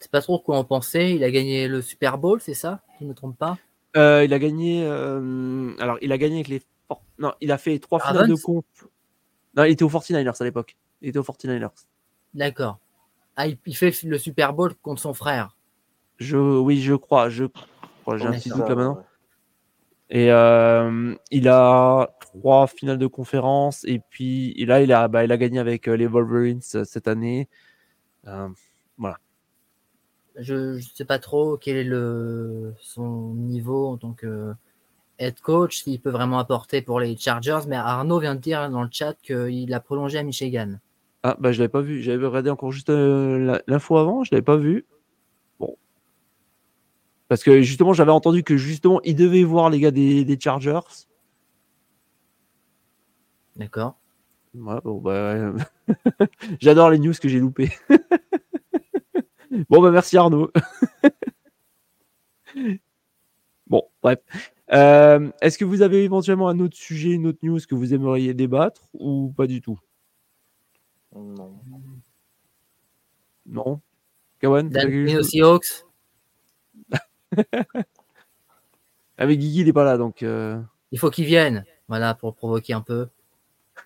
C'est 0.00 0.10
pas 0.10 0.20
trop 0.20 0.38
quoi 0.38 0.58
en 0.58 0.64
penser. 0.64 1.12
Il 1.16 1.24
a 1.24 1.30
gagné 1.30 1.68
le 1.68 1.80
Super 1.82 2.18
Bowl, 2.18 2.40
c'est 2.40 2.54
ça? 2.54 2.80
Je 2.98 3.04
ne 3.04 3.10
me 3.10 3.14
trompe 3.14 3.36
pas? 3.38 3.58
Euh, 3.96 4.24
il 4.24 4.32
a 4.34 4.38
gagné. 4.38 4.84
euh, 4.84 5.72
alors, 5.78 5.96
il 6.02 6.12
a 6.12 6.18
gagné 6.18 6.36
avec 6.36 6.48
les. 6.48 6.62
Non, 7.18 7.32
il 7.40 7.50
a 7.50 7.56
fait 7.58 7.78
trois 7.78 7.98
finales 7.98 8.28
de 8.28 8.34
conf. 8.34 8.64
Non, 9.56 9.64
il 9.64 9.70
était 9.72 9.84
aux 9.84 9.88
49ers 9.88 10.36
à 10.40 10.44
l'époque. 10.44 10.76
Il 11.00 11.08
était 11.08 11.18
aux 11.18 11.22
49ers. 11.22 11.70
D'accord. 12.34 12.78
Ah, 13.36 13.46
il, 13.46 13.56
il 13.64 13.74
fait 13.74 13.92
le 14.04 14.18
Super 14.18 14.52
Bowl 14.52 14.74
contre 14.76 15.00
son 15.00 15.14
frère. 15.14 15.56
Je, 16.18 16.36
oui, 16.36 16.80
je 16.82 16.94
crois. 16.94 17.30
Je 17.30 17.46
crois. 17.46 18.18
J'ai 18.18 18.26
un 18.26 18.32
Ouais, 18.32 18.38
petit 18.38 18.50
doute 18.50 18.68
là 18.68 18.74
maintenant. 18.74 19.04
Et 20.10 20.30
euh, 20.30 21.14
il 21.30 21.48
a 21.48 22.14
trois 22.20 22.66
finales 22.66 22.98
de 22.98 23.06
conférence. 23.06 23.82
Et 23.84 24.00
puis 24.10 24.52
et 24.58 24.66
là, 24.66 24.82
il 24.82 24.92
a, 24.92 25.08
bah, 25.08 25.24
il 25.24 25.32
a 25.32 25.36
gagné 25.38 25.58
avec 25.58 25.86
les 25.86 26.06
Wolverines 26.06 26.60
cette 26.60 27.08
année. 27.08 27.48
Voilà. 28.24 29.18
Je 30.38 30.76
ne 30.76 30.80
sais 30.80 31.04
pas 31.04 31.18
trop 31.18 31.56
quel 31.56 31.76
est 31.76 31.84
le, 31.84 32.74
son 32.80 33.34
niveau 33.34 33.88
en 33.88 33.96
tant 33.96 34.12
que 34.12 34.52
head 35.18 35.40
coach, 35.40 35.82
s'il 35.82 36.00
peut 36.00 36.10
vraiment 36.10 36.38
apporter 36.38 36.82
pour 36.82 37.00
les 37.00 37.16
Chargers. 37.16 37.60
Mais 37.68 37.76
Arnaud 37.76 38.20
vient 38.20 38.34
de 38.34 38.40
dire 38.40 38.68
dans 38.70 38.82
le 38.82 38.88
chat 38.90 39.14
qu'il 39.22 39.72
a 39.72 39.80
prolongé 39.80 40.18
à 40.18 40.22
Michigan. 40.22 40.74
Ah, 41.22 41.36
bah, 41.38 41.52
je 41.52 41.58
l'avais 41.58 41.70
pas 41.70 41.80
vu. 41.80 42.02
J'avais 42.02 42.26
regardé 42.26 42.50
encore 42.50 42.70
juste 42.70 42.90
euh, 42.90 43.58
l'info 43.66 43.96
avant. 43.96 44.24
Je 44.24 44.30
l'avais 44.32 44.42
pas 44.42 44.56
vu. 44.56 44.84
Bon. 45.58 45.76
Parce 47.28 47.42
que 47.42 47.62
justement, 47.62 47.94
j'avais 47.94 48.12
entendu 48.12 48.42
que 48.42 48.56
justement, 48.56 49.00
il 49.04 49.16
devait 49.16 49.42
voir 49.42 49.70
les 49.70 49.80
gars 49.80 49.90
des, 49.90 50.24
des 50.24 50.38
Chargers. 50.38 50.80
D'accord. 53.56 53.96
Ouais, 54.54 54.80
bon, 54.84 55.00
bah, 55.00 55.52
J'adore 56.60 56.90
les 56.90 56.98
news 56.98 57.14
que 57.20 57.28
j'ai 57.28 57.40
loupées. 57.40 57.72
bon, 59.68 59.82
bah, 59.82 59.90
merci 59.90 60.16
Arnaud. 60.16 60.50
bon, 63.66 63.82
bref. 64.02 64.18
Euh, 64.72 65.30
Est-ce 65.40 65.58
que 65.58 65.64
vous 65.64 65.82
avez 65.82 66.02
éventuellement 66.04 66.48
un 66.48 66.58
autre 66.58 66.76
sujet, 66.76 67.10
une 67.10 67.26
autre 67.26 67.38
news 67.42 67.60
que 67.68 67.74
vous 67.74 67.94
aimeriez 67.94 68.34
débattre 68.34 68.88
ou 68.94 69.32
pas 69.36 69.46
du 69.46 69.60
tout? 69.60 69.78
Non. 71.14 71.58
Non? 73.46 73.80
Kawan 74.40 74.68
Dan 74.68 75.22
Seahawks. 75.22 75.84
Avec 79.18 79.38
Guigui, 79.38 79.60
il 79.60 79.66
n'est 79.66 79.72
pas 79.72 79.84
là, 79.84 79.96
donc. 79.96 80.22
euh, 80.22 80.60
Il 80.92 80.98
faut 80.98 81.10
qu'ils 81.10 81.24
viennent, 81.24 81.64
voilà, 81.88 82.14
pour 82.14 82.34
provoquer 82.34 82.74
un 82.74 82.82
peu. 82.82 83.08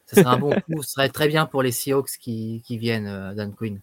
Ce 0.06 0.16
serait 0.16 0.26
un 0.26 0.38
bon 0.38 0.50
coup, 0.66 0.82
ce 0.82 0.90
serait 0.90 1.08
très 1.08 1.28
bien 1.28 1.46
pour 1.46 1.62
les 1.62 1.70
Seahawks 1.72 2.16
qui, 2.18 2.62
qui 2.64 2.78
viennent, 2.78 3.06
euh, 3.06 3.34
Dan 3.34 3.54
Quinn. 3.54 3.80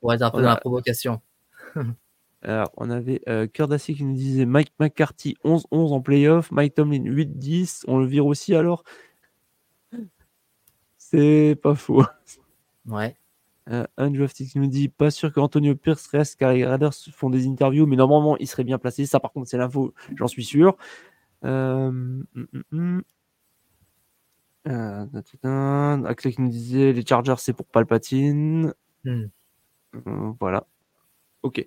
Pour 0.00 0.12
être 0.12 0.22
un 0.22 0.30
peu 0.30 0.42
dans 0.42 0.48
la 0.48 0.56
provocation. 0.56 1.20
Alors, 2.42 2.70
on 2.76 2.90
avait 2.90 3.22
euh, 3.28 3.46
Cœur 3.46 3.66
d'acier 3.66 3.94
qui 3.94 4.04
nous 4.04 4.14
disait 4.14 4.46
Mike 4.46 4.72
McCarthy 4.78 5.36
11-11 5.44 5.66
en 5.72 6.00
playoff, 6.00 6.50
Mike 6.52 6.74
Tomlin 6.74 7.02
8-10. 7.02 7.84
On 7.88 7.98
le 7.98 8.06
vire 8.06 8.26
aussi 8.26 8.54
alors? 8.54 8.84
C'est 10.98 11.58
pas 11.62 11.74
faux. 11.74 12.04
Ouais. 12.88 13.16
Euh, 13.68 13.84
Undrafted 13.96 14.46
qui 14.46 14.60
nous 14.60 14.68
dit 14.68 14.88
pas 14.88 15.10
sûr 15.10 15.32
que 15.32 15.40
Antonio 15.40 15.74
Pierce 15.74 16.06
reste 16.06 16.36
car 16.38 16.52
les 16.52 16.64
Raiders 16.64 16.94
font 17.12 17.30
des 17.30 17.48
interviews, 17.48 17.84
mais 17.84 17.96
normalement 17.96 18.36
il 18.36 18.46
serait 18.46 18.62
bien 18.62 18.78
placé. 18.78 19.06
Ça, 19.06 19.18
par 19.18 19.32
contre, 19.32 19.48
c'est 19.48 19.58
l'info, 19.58 19.92
j'en 20.14 20.28
suis 20.28 20.44
sûr. 20.44 20.76
Euh, 21.44 21.88
hum, 21.88 22.26
hum, 22.36 22.62
hum. 22.70 23.02
Euh, 24.68 25.06
qui 26.16 26.40
nous 26.40 26.48
disait 26.48 26.92
les 26.92 27.04
Chargers 27.04 27.34
c'est 27.38 27.52
pour 27.52 27.66
Palpatine. 27.66 28.72
Hmm. 29.04 29.26
Euh, 30.06 30.32
voilà. 30.40 30.66
Ok. 31.42 31.64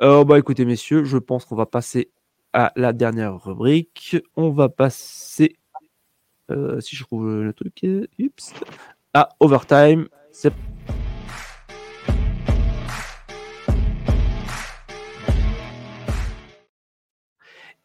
Euh, 0.00 0.24
bah 0.24 0.38
écoutez, 0.38 0.64
messieurs, 0.64 1.04
je 1.04 1.18
pense 1.18 1.44
qu'on 1.44 1.56
va 1.56 1.66
passer 1.66 2.10
à 2.52 2.72
la 2.76 2.92
dernière 2.92 3.42
rubrique. 3.42 4.16
On 4.36 4.50
va 4.50 4.68
passer, 4.68 5.56
euh, 6.50 6.80
si 6.80 6.96
je 6.96 7.04
trouve 7.04 7.42
le 7.42 7.52
truc, 7.52 7.84
à 9.14 9.28
overtime. 9.40 10.08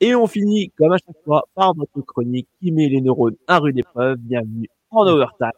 Et 0.01 0.15
on 0.15 0.27
finit, 0.27 0.71
comme 0.77 0.93
à 0.93 0.97
chaque 0.97 1.23
fois, 1.25 1.43
par 1.55 1.73
votre 1.73 2.01
chronique 2.01 2.47
qui 2.59 2.71
met 2.71 2.87
les 2.87 3.01
neurones 3.01 3.35
à 3.47 3.59
rude 3.59 3.77
épreuve. 3.77 4.17
Bienvenue 4.17 4.69
en 4.91 5.05
overtime. 5.05 5.51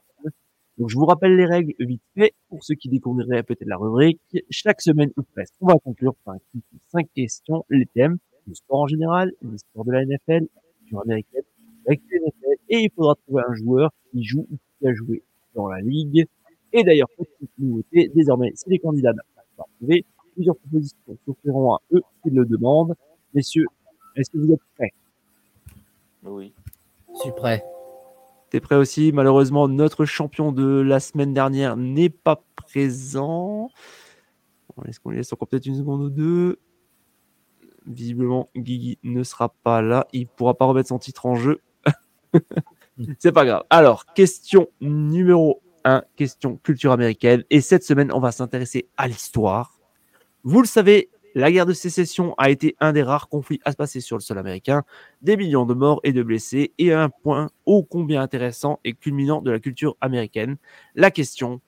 Donc, 0.82 0.90
je 0.90 0.96
vous 0.96 1.06
rappelle 1.06 1.36
les 1.36 1.46
règles 1.46 1.76
vite 1.78 2.02
fait 2.16 2.34
pour 2.50 2.64
ceux 2.64 2.74
qui 2.74 2.90
découvriraient 2.90 3.44
peut-être 3.44 3.68
la 3.68 3.78
rubrique. 3.78 4.20
Chaque 4.50 4.82
semaine 4.82 5.12
ou 5.16 5.22
presque, 5.22 5.54
on 5.62 5.68
va 5.68 5.76
conclure 5.76 6.16
par 6.26 6.34
un 6.34 6.40
quiz 6.52 6.64
de 6.74 6.80
cinq 6.92 7.08
questions. 7.14 7.64
Les 7.70 7.86
thèmes, 7.86 8.18
le 8.48 8.56
sport 8.56 8.80
en 8.80 8.88
général, 8.88 9.32
l'histoire 9.44 9.86
de 9.86 9.92
la 9.92 10.04
NFL, 10.04 10.18
la 10.28 10.62
culture 10.80 11.02
américaine, 11.02 11.44
l'actu 11.86 12.20
NFL, 12.20 12.56
et 12.70 12.80
il 12.80 12.90
faudra 12.96 13.14
trouver 13.14 13.44
un 13.48 13.54
joueur 13.54 13.92
qui 14.10 14.24
joue 14.24 14.48
ou 14.52 14.58
qui 14.80 14.88
a 14.88 14.94
joué 14.96 15.22
dans 15.54 15.68
la 15.68 15.82
ligue. 15.82 16.26
Et 16.74 16.84
d'ailleurs, 16.84 17.10
petite 17.16 17.52
nouveauté, 17.60 18.12
désormais, 18.16 18.52
si 18.56 18.68
les 18.68 18.80
candidats 18.80 19.14
n'arrivent 19.14 19.56
pas 19.56 19.62
à 19.62 19.68
trouver, 19.78 20.04
plusieurs 20.34 20.56
propositions 20.56 20.98
s'offriront 21.28 21.76
à 21.76 21.82
eux 21.92 22.02
s'ils 22.24 22.34
le 22.34 22.46
demandent. 22.46 22.96
Messieurs, 23.36 23.68
est-ce 24.16 24.32
que 24.32 24.40
vous 24.40 24.52
êtes 24.52 24.62
prêts? 24.76 24.94
Oui. 26.24 26.52
Je 27.14 27.20
suis 27.20 27.32
prêt. 27.34 27.64
T'es 28.52 28.60
prêt 28.60 28.76
aussi? 28.76 29.14
Malheureusement, 29.14 29.70
notre 29.70 30.04
champion 30.04 30.52
de 30.52 30.82
la 30.82 31.00
semaine 31.00 31.34
dernière 31.34 31.78
n'est 31.78 32.10
pas 32.10 32.44
présent. 32.58 33.70
Est-ce 34.86 35.00
qu'on 35.00 35.12
lui 35.12 35.18
laisse 35.18 35.32
encore 35.32 35.48
peut-être 35.48 35.68
une 35.68 35.78
seconde 35.78 36.02
ou 36.02 36.10
deux 36.10 36.60
Visiblement, 37.88 38.50
Guigui 38.58 39.00
ne 39.04 39.24
sera 39.24 39.56
pas 39.64 39.82
là. 39.82 40.06
Il 40.12 40.28
pourra 40.28 40.58
pas 40.58 40.66
remettre 40.66 40.90
son 40.90 41.00
titre 41.00 41.26
en 41.28 41.36
jeu. 41.36 41.62
C'est 43.20 43.32
pas 43.32 43.46
grave. 43.46 43.64
Alors, 43.70 44.06
question 44.14 44.68
numéro 44.82 45.62
1, 45.86 46.04
question 46.18 46.58
culture 46.58 46.92
américaine. 46.92 47.46
Et 47.52 47.62
cette 47.62 47.86
semaine, 47.86 48.12
on 48.14 48.20
va 48.20 48.34
s'intéresser 48.34 48.90
à 48.98 49.08
l'histoire. 49.08 49.80
Vous 50.44 50.60
le 50.60 50.68
savez, 50.68 51.10
la 51.36 51.52
guerre 51.52 51.66
de 51.66 51.74
sécession 51.74 52.36
a 52.38 52.50
été 52.50 52.76
un 52.80 52.94
des 52.94 53.04
rares 53.04 53.30
conflits 53.30 53.60
à 53.64 53.72
se 53.72 53.78
passer 53.78 54.02
sur 54.02 54.18
le 54.18 54.22
sol 54.22 54.38
américain 54.38 54.84
des 55.22 55.38
millions 55.38 55.66
de 55.66 55.74
morts 55.74 56.00
et 56.04 56.14
de 56.14 56.24
blessés, 56.24 56.74
et 56.78 56.94
un 56.94 57.10
point 57.10 57.50
ô 57.66 57.84
combien 57.84 58.22
intéressant 58.22 58.80
et 58.84 58.94
culminant 58.94 59.42
de 59.42 59.52
la 59.52 59.60
culture 59.60 59.96
américaine. 60.02 60.58
La 60.96 61.12
question, 61.12 61.62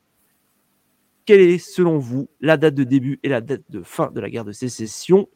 quelle 1.26 1.42
est 1.42 1.58
selon 1.58 1.98
vous 1.98 2.30
la 2.42 2.58
date 2.58 2.76
de 2.76 2.84
début 2.84 3.20
et 3.24 3.30
la 3.30 3.42
date 3.42 3.64
de 3.70 3.82
fin 3.82 4.12
de 4.12 4.20
la 4.20 4.30
guerre 4.30 4.46
de 4.46 4.52
sécession? 4.52 5.30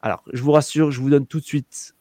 Alors, 0.00 0.22
je 0.32 0.42
vous 0.42 0.52
rassure, 0.52 0.90
je 0.90 1.00
vous 1.00 1.10
donne 1.10 1.26
tout 1.26 1.40
de 1.40 1.44
suite 1.44 1.94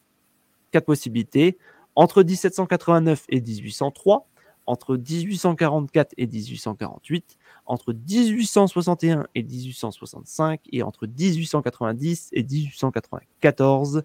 quatre 0.72 0.86
possibilités. 0.86 1.58
Entre 1.96 2.24
1789 2.24 3.26
et 3.30 3.42
1803, 3.42 4.28
entre 4.66 4.98
1844 4.98 6.14
et 6.18 6.28
1848, 6.28 7.38
entre 7.66 7.94
1861 7.94 9.28
et 9.36 9.44
1865 9.44 10.62
et 10.72 10.84
entre 10.84 11.08
1890 11.08 12.30
et 12.34 12.44
1894. 12.44 14.04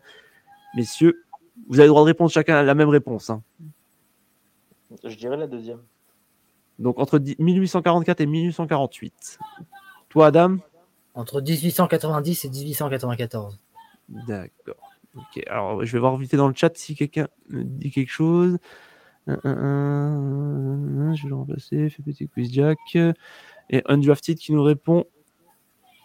Messieurs, 0.76 1.24
vous 1.68 1.78
avez 1.80 1.86
le 1.86 1.90
droit 1.90 2.02
de 2.02 2.06
répondre 2.06 2.30
chacun 2.30 2.56
à 2.56 2.62
la 2.62 2.74
même 2.74 2.89
réponse. 2.89 3.30
hein. 3.30 3.43
Je 5.05 5.14
dirais 5.16 5.36
la 5.36 5.47
deuxième. 5.47 5.80
Donc 6.78 6.98
entre 6.98 7.18
10 7.18 7.36
1844 7.39 8.20
et 8.20 8.26
1848. 8.26 9.39
Toi, 10.09 10.26
Adam? 10.28 10.59
Entre 11.14 11.40
1890 11.40 12.44
et 12.44 12.48
1894. 12.51 13.59
D'accord. 14.09 14.76
Ok, 15.16 15.43
alors 15.48 15.85
je 15.85 15.93
vais 15.93 15.98
voir 15.98 16.16
vite 16.16 16.30
fait 16.30 16.36
dans 16.36 16.48
le 16.48 16.55
chat 16.55 16.70
si 16.76 16.94
quelqu'un 16.94 17.28
me 17.48 17.64
dit 17.64 17.90
quelque 17.90 18.10
chose. 18.10 18.59
Un, 19.28 19.38
un, 19.44 19.50
un, 19.50 21.10
un, 21.10 21.14
Je 21.14 21.22
vais 21.24 21.28
le 21.28 21.34
remplacer. 21.36 21.88
Fais 21.90 22.02
petit 22.02 22.26
quiz 22.28 22.52
Jack. 22.52 22.78
Et 23.70 23.82
Undrafted 23.86 24.36
qui 24.38 24.52
nous 24.52 24.62
répond. 24.62 25.05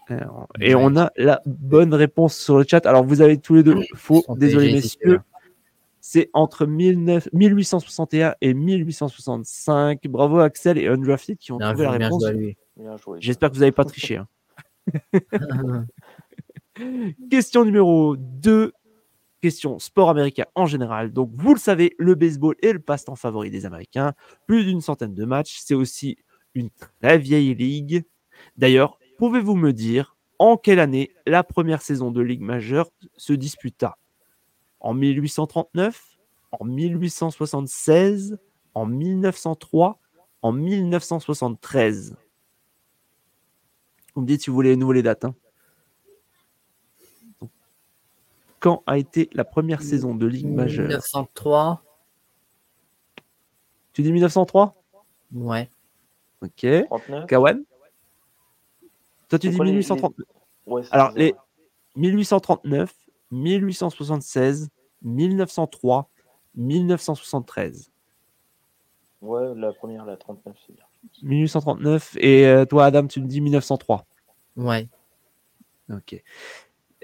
Alors, 0.09 0.47
et 0.59 0.75
on 0.75 0.97
a 0.97 1.11
la 1.15 1.41
bonne 1.45 1.93
réponse 1.93 2.35
sur 2.37 2.57
le 2.57 2.65
chat. 2.69 2.85
Alors 2.85 3.05
vous 3.05 3.21
avez 3.21 3.37
tous 3.37 3.55
les 3.55 3.63
deux 3.63 3.75
faux. 3.95 4.21
Désolé 4.35 4.73
messieurs. 4.73 5.19
C'est 6.01 6.29
entre 6.33 6.65
19 6.65 7.29
1861 7.31 8.35
et 8.41 8.53
1865. 8.53 10.05
Bravo 10.09 10.39
Axel 10.39 10.77
et 10.77 10.87
Undrafted 10.87 11.37
qui 11.37 11.53
ont 11.53 11.57
trouvé 11.71 11.85
la 11.85 11.91
réponse. 11.91 12.25
J'espère 13.21 13.49
que 13.49 13.55
vous 13.55 13.61
n'avez 13.61 13.71
pas 13.71 13.85
triché. 13.85 14.17
hein. 14.17 14.27
Question 17.29 17.63
numéro 17.63 18.17
2. 18.17 18.73
Question 19.43 19.77
sport 19.77 20.09
américain 20.09 20.45
en 20.55 20.65
général. 20.65 21.11
Donc, 21.11 21.29
vous 21.33 21.53
le 21.53 21.59
savez, 21.59 21.95
le 21.99 22.15
baseball 22.15 22.55
est 22.61 22.71
le 22.71 22.79
passe-temps 22.79 23.17
favori 23.17 23.49
des 23.51 23.65
Américains. 23.65 24.13
Plus 24.47 24.63
d'une 24.63 24.79
centaine 24.79 25.13
de 25.13 25.25
matchs. 25.25 25.57
C'est 25.59 25.73
aussi 25.73 26.15
une 26.55 26.69
très 27.01 27.17
vieille 27.17 27.53
ligue. 27.53 28.05
D'ailleurs, 28.55 28.97
pouvez-vous 29.17 29.57
me 29.57 29.73
dire 29.73 30.15
en 30.39 30.55
quelle 30.55 30.79
année 30.79 31.11
la 31.27 31.43
première 31.43 31.81
saison 31.81 32.09
de 32.09 32.21
Ligue 32.21 32.39
majeure 32.39 32.89
se 33.17 33.33
disputa? 33.33 33.97
En 34.79 34.93
1839 34.93 36.17
En 36.53 36.63
1876 36.63 38.37
En 38.75 38.85
1903 38.85 39.99
En 40.41 40.53
1973 40.53 42.15
Vous 44.15 44.21
me 44.21 44.25
dites 44.25 44.43
si 44.43 44.49
vous 44.49 44.55
voulez 44.55 44.77
nouveau 44.77 44.93
les 44.93 45.03
dates. 45.03 45.25
hein. 45.25 45.35
Donc, 47.41 47.51
Quand 48.63 48.81
a 48.87 48.97
été 48.97 49.29
la 49.33 49.43
première 49.43 49.81
saison 49.81 50.15
de 50.15 50.25
Ligue 50.25 50.47
majeure 50.47 50.87
1903. 50.87 51.83
Tu 53.91 54.01
dis 54.03 54.13
1903 54.13 54.81
Ouais. 55.33 55.69
Ok. 56.41 56.65
39 56.87 57.25
Kawan? 57.27 57.61
Toi, 59.27 59.37
tu 59.39 59.49
dis 59.49 59.57
quoi 59.57 59.65
les- 59.65 59.71
1839 59.73 60.25
Ouais, 60.65 60.81
Alors, 60.91 61.11
les 61.11 61.35
1839, 61.97 62.95
1876, 63.31 64.69
1903, 65.01 66.07
1973. 66.55 67.91
Ouais, 69.21 69.53
la 69.55 69.73
première, 69.73 70.05
la 70.05 70.15
39, 70.15 70.55
c'est 70.65 70.73
bien. 70.73 70.85
1839. 71.21 72.15
Et 72.21 72.45
euh, 72.47 72.63
toi, 72.63 72.85
Adam, 72.85 73.07
tu 73.07 73.19
me 73.19 73.27
dis 73.27 73.41
1903. 73.41 74.05
Ouais. 74.55 74.87
Ok. 75.91 76.23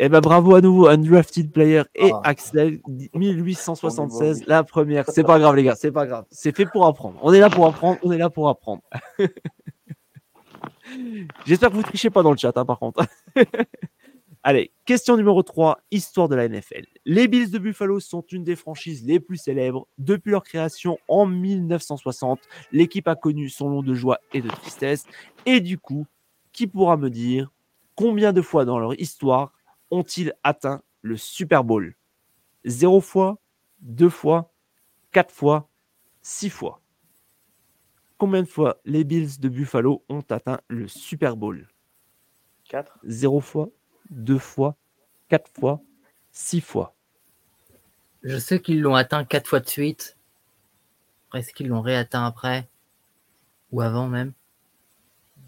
Eh 0.01 0.07
ben 0.07 0.21
bravo 0.21 0.55
à 0.55 0.61
nouveau, 0.61 0.87
Undrafted 0.87 1.51
Player 1.51 1.83
et 1.93 2.09
Ah. 2.13 2.21
Axel, 2.23 2.79
1876, 3.13 4.45
la 4.47 4.63
première. 4.63 5.03
C'est 5.09 5.25
pas 5.25 5.39
grave, 5.39 5.57
les 5.57 5.63
gars, 5.63 5.75
c'est 5.75 5.91
pas 5.91 6.07
grave. 6.07 6.23
C'est 6.31 6.55
fait 6.55 6.65
pour 6.65 6.85
apprendre. 6.85 7.19
On 7.21 7.33
est 7.33 7.41
là 7.41 7.49
pour 7.49 7.67
apprendre, 7.67 7.99
on 8.03 8.13
est 8.13 8.17
là 8.17 8.29
pour 8.29 8.47
apprendre. 8.47 8.81
J'espère 11.45 11.69
que 11.69 11.75
vous 11.75 11.83
trichez 11.83 12.09
pas 12.09 12.23
dans 12.23 12.31
le 12.31 12.37
chat, 12.37 12.57
hein, 12.57 12.63
par 12.63 12.79
contre. 12.79 13.05
Allez, 14.43 14.71
question 14.85 15.17
numéro 15.17 15.43
3, 15.43 15.81
histoire 15.91 16.29
de 16.29 16.35
la 16.35 16.47
NFL. 16.47 16.85
Les 17.05 17.27
Bills 17.27 17.51
de 17.51 17.59
Buffalo 17.59 17.99
sont 17.99 18.23
une 18.31 18.45
des 18.45 18.55
franchises 18.55 19.05
les 19.05 19.19
plus 19.19 19.35
célèbres. 19.35 19.85
Depuis 19.97 20.31
leur 20.31 20.45
création 20.45 20.97
en 21.09 21.25
1960, 21.25 22.39
l'équipe 22.71 23.09
a 23.09 23.17
connu 23.17 23.49
son 23.49 23.69
lot 23.69 23.83
de 23.83 23.93
joie 23.93 24.19
et 24.31 24.41
de 24.41 24.47
tristesse. 24.47 25.03
Et 25.45 25.59
du 25.59 25.77
coup, 25.77 26.07
qui 26.53 26.67
pourra 26.67 26.95
me 26.95 27.09
dire 27.09 27.51
combien 27.95 28.31
de 28.31 28.41
fois 28.41 28.63
dans 28.63 28.79
leur 28.79 28.97
histoire 28.97 29.51
ont-ils 29.91 30.33
atteint 30.43 30.81
le 31.01 31.17
Super 31.17 31.63
Bowl? 31.63 31.95
Zéro 32.65 33.01
fois, 33.01 33.39
deux 33.81 34.09
fois, 34.09 34.51
quatre 35.11 35.33
fois, 35.33 35.69
six 36.21 36.49
fois. 36.49 36.81
Combien 38.17 38.41
de 38.43 38.47
fois 38.47 38.81
les 38.83 39.03
Bills 39.03 39.39
de 39.39 39.47
Buffalo 39.47 40.03
ont 40.09 40.23
atteint 40.29 40.59
le 40.67 40.87
Super 40.87 41.37
Bowl? 41.37 41.67
4 42.65 42.99
Zéro 43.03 43.39
fois, 43.39 43.69
deux 44.11 44.37
fois, 44.37 44.75
quatre 45.27 45.49
fois, 45.49 45.81
six 46.31 46.61
fois. 46.61 46.95
Je 48.21 48.37
sais 48.37 48.61
qu'ils 48.61 48.81
l'ont 48.81 48.95
atteint 48.95 49.23
quatre 49.23 49.47
fois 49.47 49.59
de 49.59 49.67
suite. 49.67 50.17
Après, 51.27 51.39
Est-ce 51.39 51.53
qu'ils 51.53 51.67
l'ont 51.69 51.81
réatteint 51.81 52.25
après? 52.25 52.67
Ou 53.71 53.81
avant 53.81 54.07
même? 54.07 54.33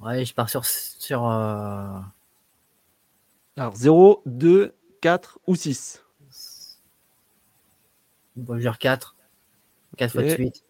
Ouais, 0.02 0.26
je 0.26 0.34
pars 0.34 0.50
sur. 0.50 0.66
sur 0.66 1.28
euh, 1.28 2.00
Alors 3.62 3.76
0, 3.76 4.24
2, 4.26 4.74
4 5.02 5.40
ou 5.46 5.54
6. 5.54 6.04
bon, 8.36 8.54
je 8.54 8.58
vais 8.58 8.62
dire 8.62 8.80
4. 8.80 9.16
4 9.98 10.12
fois 10.12 10.24
de 10.24 10.30
suite. 10.30 10.66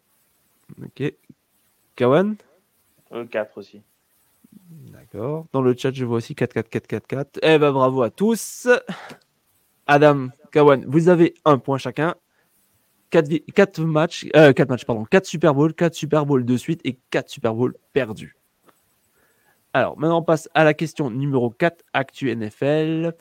Ok. 0.83 1.13
Kawan 1.95 2.35
euh, 3.13 3.25
4 3.25 3.57
aussi. 3.57 3.81
D'accord. 4.51 5.45
Dans 5.53 5.61
le 5.61 5.73
chat, 5.73 5.93
je 5.93 6.03
vois 6.03 6.17
aussi 6.17 6.35
4, 6.35 6.51
4, 6.51 6.67
4, 6.67 6.87
4, 6.87 7.07
4. 7.07 7.39
Eh 7.43 7.57
ben 7.59 7.71
bravo 7.71 8.01
à 8.01 8.09
tous. 8.09 8.67
Adam, 9.87 10.27
Kawan, 10.51 10.83
vous 10.85 11.07
avez 11.07 11.35
un 11.45 11.59
point 11.59 11.77
chacun. 11.77 12.15
4, 13.11 13.79
matchs, 13.85 14.27
euh, 14.35 14.51
4 14.51 14.67
matchs, 14.67 14.83
pardon. 14.83 15.05
4 15.05 15.25
Super 15.25 15.53
Bowl, 15.53 15.73
4 15.73 15.95
Super 15.95 16.25
Bowl 16.25 16.43
de 16.43 16.57
suite 16.57 16.81
et 16.83 16.99
4 17.09 17.29
Super 17.29 17.53
Bowl 17.53 17.73
perdus. 17.93 18.35
Alors, 19.73 19.97
maintenant, 19.97 20.19
on 20.19 20.23
passe 20.23 20.49
à 20.53 20.63
la 20.63 20.73
question 20.73 21.09
numéro 21.09 21.49
4, 21.49 21.83
Actu 21.93 22.35
NFL. 22.35 23.15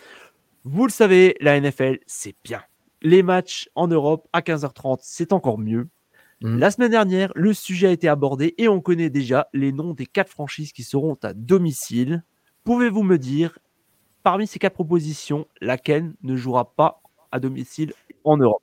Vous 0.65 0.85
le 0.85 0.91
savez, 0.91 1.37
la 1.41 1.61
NFL, 1.61 1.99
c'est 2.07 2.35
bien. 2.45 2.63
Les 3.03 3.23
matchs 3.23 3.69
en 3.77 3.87
Europe 3.87 4.29
à 4.33 4.41
15h30, 4.41 4.99
c'est 5.03 5.33
encore 5.33 5.59
mieux. 5.59 5.89
Mhm. 6.43 6.59
La 6.59 6.71
semaine 6.71 6.91
dernière, 6.91 7.33
le 7.35 7.53
sujet 7.55 7.89
a 7.89 7.91
été 7.93 8.09
abordé 8.09 8.55
et 8.59 8.69
on 8.69 8.81
connaît 8.81 9.11
déjà 9.11 9.49
les 9.53 9.73
noms 9.73 9.95
des 9.95 10.07
quatre 10.07 10.31
franchises 10.31 10.73
qui 10.73 10.83
seront 10.83 11.17
à 11.23 11.35
domicile. 11.35 12.25
Pouvez-vous 12.65 13.03
me 13.05 13.17
dire, 13.17 13.59
parmi 14.23 14.47
ces 14.47 14.59
quatre 14.59 14.75
propositions, 14.75 15.47
laquelle 15.61 16.13
ne 16.23 16.37
jouera 16.37 16.75
pas 16.75 17.01
à 17.31 17.39
domicile 17.39 17.93
en 18.25 18.37
Europe? 18.37 18.63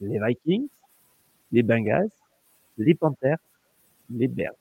Les 0.00 0.18
Vikings, 0.18 0.68
les 1.52 1.62
Bengals, 1.62 2.10
les 2.78 2.94
Panthers, 2.94 3.38
les 4.10 4.28
Bears. 4.28 4.54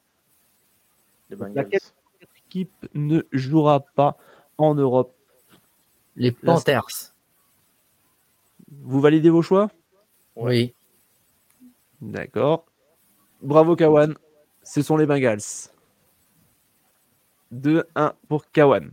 Les 1.29 1.35
Donc, 1.37 1.47
Bengals. 1.47 1.63
laquelle 1.63 1.79
Cette 1.81 1.98
équipe 2.49 2.89
ne 2.95 3.21
jouera 3.31 3.81
pas 3.81 4.17
en 4.57 4.73
Europe. 4.73 5.13
Les 6.15 6.31
Panthers. 6.31 7.13
Vous 8.81 8.99
validez 8.99 9.29
vos 9.29 9.43
choix? 9.43 9.69
Oui. 10.35 10.73
D'accord. 12.01 12.65
Bravo 13.41 13.75
Kawan. 13.75 14.15
Ce 14.63 14.81
sont 14.81 14.97
les 14.97 15.05
Bengals. 15.05 15.69
2-1 17.53 18.13
pour 18.27 18.49
Kawan. 18.51 18.91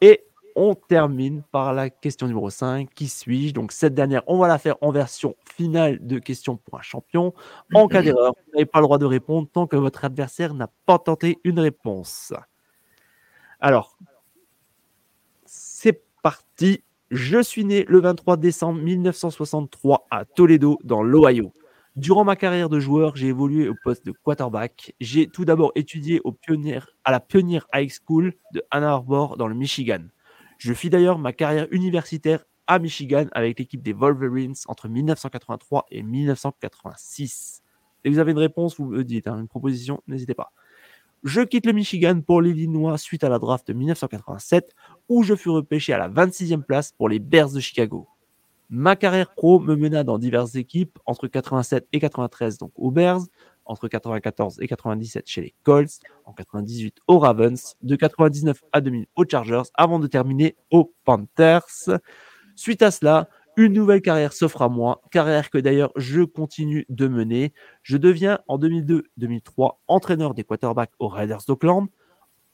Et 0.00 0.24
on 0.54 0.74
termine 0.74 1.42
par 1.50 1.74
la 1.74 1.90
question 1.90 2.28
numéro 2.28 2.48
5. 2.48 2.88
Qui 2.94 3.08
suis-je? 3.08 3.54
Donc 3.54 3.72
cette 3.72 3.94
dernière, 3.94 4.22
on 4.28 4.38
va 4.38 4.46
la 4.46 4.58
faire 4.58 4.76
en 4.82 4.92
version 4.92 5.34
finale 5.44 5.98
de 6.06 6.20
question 6.20 6.56
pour 6.56 6.78
un 6.78 6.82
champion. 6.82 7.34
En 7.74 7.88
cas 7.88 8.02
d'erreur, 8.02 8.34
vous 8.46 8.52
n'avez 8.52 8.66
pas 8.66 8.78
le 8.78 8.84
droit 8.84 8.98
de 8.98 9.06
répondre 9.06 9.48
tant 9.52 9.66
que 9.66 9.76
votre 9.76 10.04
adversaire 10.04 10.54
n'a 10.54 10.68
pas 10.86 10.98
tenté 10.98 11.40
une 11.44 11.58
réponse. 11.58 12.32
Alors, 13.62 13.96
c'est 15.46 16.02
parti. 16.20 16.82
Je 17.12 17.40
suis 17.40 17.64
né 17.64 17.84
le 17.88 18.00
23 18.00 18.36
décembre 18.36 18.80
1963 18.82 20.08
à 20.10 20.24
Toledo, 20.24 20.80
dans 20.82 21.04
l'Ohio. 21.04 21.52
Durant 21.94 22.24
ma 22.24 22.34
carrière 22.34 22.68
de 22.68 22.80
joueur, 22.80 23.14
j'ai 23.14 23.28
évolué 23.28 23.68
au 23.68 23.74
poste 23.84 24.04
de 24.04 24.10
quarterback. 24.10 24.96
J'ai 24.98 25.28
tout 25.28 25.44
d'abord 25.44 25.70
étudié 25.76 26.20
Pioneer- 26.44 26.88
à 27.04 27.12
la 27.12 27.20
Pioneer 27.20 27.60
High 27.72 27.92
School 28.04 28.34
de 28.52 28.64
Ann 28.72 28.82
Arbor 28.82 29.36
dans 29.36 29.46
le 29.46 29.54
Michigan. 29.54 30.02
Je 30.58 30.72
fis 30.74 30.90
d'ailleurs 30.90 31.18
ma 31.20 31.32
carrière 31.32 31.68
universitaire 31.70 32.44
à 32.66 32.80
Michigan 32.80 33.26
avec 33.30 33.60
l'équipe 33.60 33.82
des 33.82 33.92
Wolverines 33.92 34.54
entre 34.66 34.88
1983 34.88 35.86
et 35.92 36.02
1986. 36.02 37.62
Et 38.02 38.10
vous 38.10 38.18
avez 38.18 38.32
une 38.32 38.38
réponse, 38.38 38.76
vous 38.76 38.86
me 38.86 39.04
dites, 39.04 39.28
hein, 39.28 39.38
une 39.38 39.46
proposition, 39.46 40.02
n'hésitez 40.08 40.34
pas. 40.34 40.52
Je 41.24 41.40
quitte 41.40 41.66
le 41.66 41.72
Michigan 41.72 42.20
pour 42.20 42.42
l'Illinois 42.42 42.98
suite 42.98 43.22
à 43.22 43.28
la 43.28 43.38
draft 43.38 43.68
de 43.68 43.74
1987 43.74 44.74
où 45.08 45.22
je 45.22 45.36
fus 45.36 45.50
repêché 45.50 45.92
à 45.92 45.98
la 45.98 46.08
26e 46.08 46.62
place 46.62 46.90
pour 46.90 47.08
les 47.08 47.20
Bears 47.20 47.52
de 47.52 47.60
Chicago. 47.60 48.08
Ma 48.70 48.96
carrière 48.96 49.32
pro 49.32 49.60
me 49.60 49.76
mena 49.76 50.02
dans 50.02 50.18
diverses 50.18 50.56
équipes, 50.56 50.98
entre 51.06 51.28
87 51.28 51.86
et 51.92 52.00
93 52.00 52.58
donc 52.58 52.72
aux 52.74 52.90
Bears, 52.90 53.20
entre 53.66 53.86
94 53.86 54.60
et 54.60 54.66
97 54.66 55.28
chez 55.28 55.42
les 55.42 55.54
Colts, 55.62 56.00
en 56.24 56.32
98 56.32 56.96
aux 57.06 57.20
Ravens, 57.20 57.76
de 57.82 57.94
99 57.94 58.60
à 58.72 58.80
2000 58.80 59.06
aux 59.14 59.24
Chargers, 59.24 59.70
avant 59.74 60.00
de 60.00 60.08
terminer 60.08 60.56
aux 60.72 60.92
Panthers. 61.04 62.00
Suite 62.56 62.82
à 62.82 62.90
cela, 62.90 63.28
une 63.56 63.72
nouvelle 63.72 64.02
carrière 64.02 64.32
s'offre 64.32 64.62
à 64.62 64.68
moi, 64.68 65.02
carrière 65.10 65.50
que 65.50 65.58
d'ailleurs 65.58 65.92
je 65.96 66.22
continue 66.22 66.86
de 66.88 67.08
mener. 67.08 67.52
Je 67.82 67.96
deviens 67.96 68.40
en 68.48 68.58
2002-2003 68.58 69.78
entraîneur 69.88 70.34
des 70.34 70.44
quarterbacks 70.44 70.92
aux 70.98 71.08
Raiders 71.08 71.42
d'Oakland. 71.46 71.88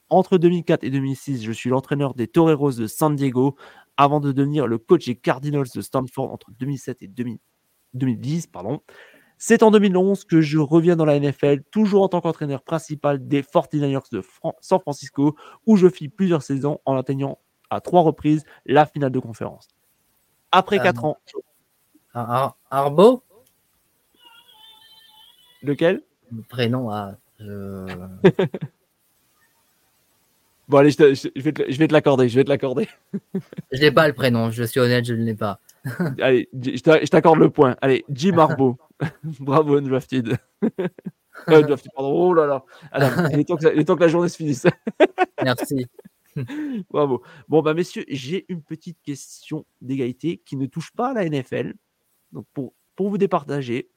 Entre 0.09 0.37
2004 0.37 0.83
et 0.83 0.89
2006, 0.89 1.43
je 1.43 1.51
suis 1.51 1.69
l'entraîneur 1.69 2.15
des 2.15 2.27
Toreros 2.27 2.71
de 2.73 2.87
San 2.87 3.15
Diego 3.15 3.55
avant 3.95 4.19
de 4.19 4.31
devenir 4.31 4.65
le 4.65 4.77
coach 4.77 5.05
des 5.05 5.15
Cardinals 5.15 5.67
de 5.73 5.81
Stanford 5.81 6.31
entre 6.31 6.51
2007 6.51 7.03
et 7.03 7.07
2000 7.07 7.37
2010. 7.93 8.47
Pardon. 8.47 8.81
C'est 9.37 9.63
en 9.63 9.71
2011 9.71 10.25
que 10.25 10.41
je 10.41 10.57
reviens 10.57 10.95
dans 10.95 11.05
la 11.05 11.17
NFL, 11.17 11.63
toujours 11.71 12.03
en 12.03 12.09
tant 12.09 12.19
qu'entraîneur 12.19 12.61
principal 12.61 13.25
des 13.25 13.41
49ers 13.41 14.11
de 14.11 14.21
San 14.59 14.79
Francisco, 14.81 15.35
où 15.65 15.77
je 15.77 15.87
fis 15.87 16.09
plusieurs 16.09 16.43
saisons 16.43 16.79
en 16.85 16.97
atteignant 16.97 17.39
à 17.69 17.79
trois 17.79 18.01
reprises 18.01 18.43
la 18.65 18.85
finale 18.85 19.11
de 19.11 19.19
conférence. 19.19 19.69
Après 20.51 20.77
Ah 20.79 20.83
quatre 20.83 21.03
non. 21.03 21.09
ans, 21.09 21.17
Ar- 22.13 22.31
Ar- 22.31 22.57
Arbo 22.71 23.23
lequel? 25.63 26.01
Le 26.31 26.41
prénom, 26.43 26.89
ah, 26.89 27.15
je- 27.39 27.85
Bon, 30.67 30.77
allez, 30.77 30.91
je, 30.91 30.97
te- 30.97 31.13
je- 31.15 31.29
je 31.35 31.41
vais 31.79 31.87
te, 31.87 31.93
l'accorder, 31.93 32.29
je 32.29 32.35
vais 32.35 32.43
te 32.43 32.49
l'accorder. 32.49 32.87
je 33.71 33.79
n'ai 33.81 33.91
pas 33.91 34.07
le 34.07 34.13
prénom, 34.13 34.51
je 34.51 34.63
suis 34.63 34.79
honnête, 34.79 35.03
je 35.05 35.15
ne 35.15 35.23
l'ai 35.23 35.33
pas. 35.33 35.59
Allez, 36.21 36.47
je 36.53 36.79
t'a- 36.81 36.99
je 37.03 37.07
t'accorde 37.07 37.39
le 37.39 37.49
point. 37.49 37.75
Allez, 37.81 38.05
Jim 38.09 38.37
Harbaugh. 38.37 38.75
Bravo, 39.39 39.77
Undrafted. 39.77 40.37
Euh, 41.47 41.63
pardon. 41.95 42.11
Oh 42.11 42.33
là 42.33 42.45
là. 42.45 42.63
Adam, 42.91 43.29
il 43.31 43.39
est 43.39 43.45
temps 43.45 43.55
que, 43.55 43.63
la- 43.65 43.73
il 43.73 43.79
est 43.79 43.85
temps 43.85 43.95
que 43.95 44.01
la 44.01 44.09
journée 44.09 44.27
se 44.29 44.35
finisse. 44.37 44.67
Merci. 45.43 45.87
Bravo. 46.89 47.23
Bon, 47.47 47.61
bah, 47.61 47.73
messieurs, 47.73 48.05
j'ai 48.07 48.45
une 48.49 48.61
petite 48.61 49.01
question 49.01 49.65
d'égalité 49.81 50.37
qui 50.45 50.57
ne 50.57 50.65
touche 50.65 50.91
pas 50.91 51.09
à 51.09 51.13
la 51.13 51.29
NFL. 51.29 51.73
Donc, 52.31 52.45
pour, 52.53 52.73
vous 52.97 53.17
départager. 53.17 53.89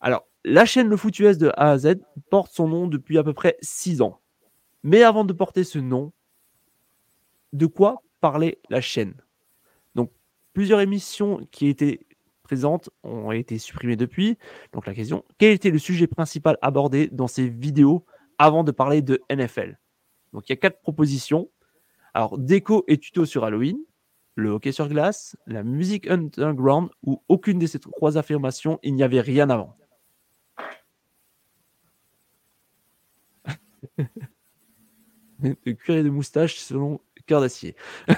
Alors, 0.00 0.28
la 0.44 0.66
chaîne 0.66 0.88
Le 0.88 0.96
Foot 0.98 1.18
US 1.18 1.38
de 1.38 1.48
A 1.56 1.70
à 1.70 1.78
Z 1.78 1.96
porte 2.30 2.52
son 2.52 2.68
nom 2.68 2.86
depuis 2.86 3.16
à 3.16 3.24
peu 3.24 3.32
près 3.32 3.56
6 3.62 4.02
ans. 4.02 4.20
Mais 4.82 5.02
avant 5.02 5.24
de 5.24 5.32
porter 5.32 5.64
ce 5.64 5.78
nom, 5.78 6.12
de 7.54 7.66
quoi 7.66 8.02
parlait 8.20 8.58
la 8.68 8.82
chaîne? 8.82 9.14
Donc, 9.94 10.12
plusieurs 10.52 10.80
émissions 10.80 11.40
qui 11.50 11.68
étaient 11.68 12.00
présentes 12.42 12.90
ont 13.02 13.32
été 13.32 13.58
supprimées 13.58 13.96
depuis. 13.96 14.36
Donc, 14.72 14.86
la 14.86 14.94
question, 14.94 15.24
quel 15.38 15.52
était 15.52 15.70
le 15.70 15.78
sujet 15.78 16.06
principal 16.06 16.58
abordé 16.60 17.08
dans 17.08 17.28
ces 17.28 17.48
vidéos 17.48 18.04
avant 18.38 18.62
de 18.62 18.72
parler 18.72 19.00
de 19.00 19.22
NFL 19.30 19.78
Donc, 20.36 20.48
il 20.50 20.52
y 20.52 20.54
a 20.54 20.56
quatre 20.56 20.82
propositions. 20.82 21.50
Alors, 22.12 22.36
déco 22.36 22.84
et 22.88 22.98
tuto 22.98 23.24
sur 23.24 23.44
Halloween, 23.44 23.78
le 24.34 24.50
hockey 24.50 24.70
sur 24.70 24.86
glace, 24.86 25.34
la 25.46 25.62
musique 25.62 26.10
underground 26.10 26.90
ou 27.02 27.22
aucune 27.28 27.58
de 27.58 27.66
ces 27.66 27.78
trois 27.78 28.18
affirmations, 28.18 28.78
il 28.82 28.94
n'y 28.94 29.02
avait 29.02 29.22
rien 29.22 29.48
avant 29.48 29.74
De 35.38 35.72
cuir 35.72 35.96
et 35.96 36.02
de 36.02 36.10
moustache 36.10 36.58
selon 36.58 37.00
cœur 37.24 37.40
d'acier. 37.40 37.74
Je 38.08 38.16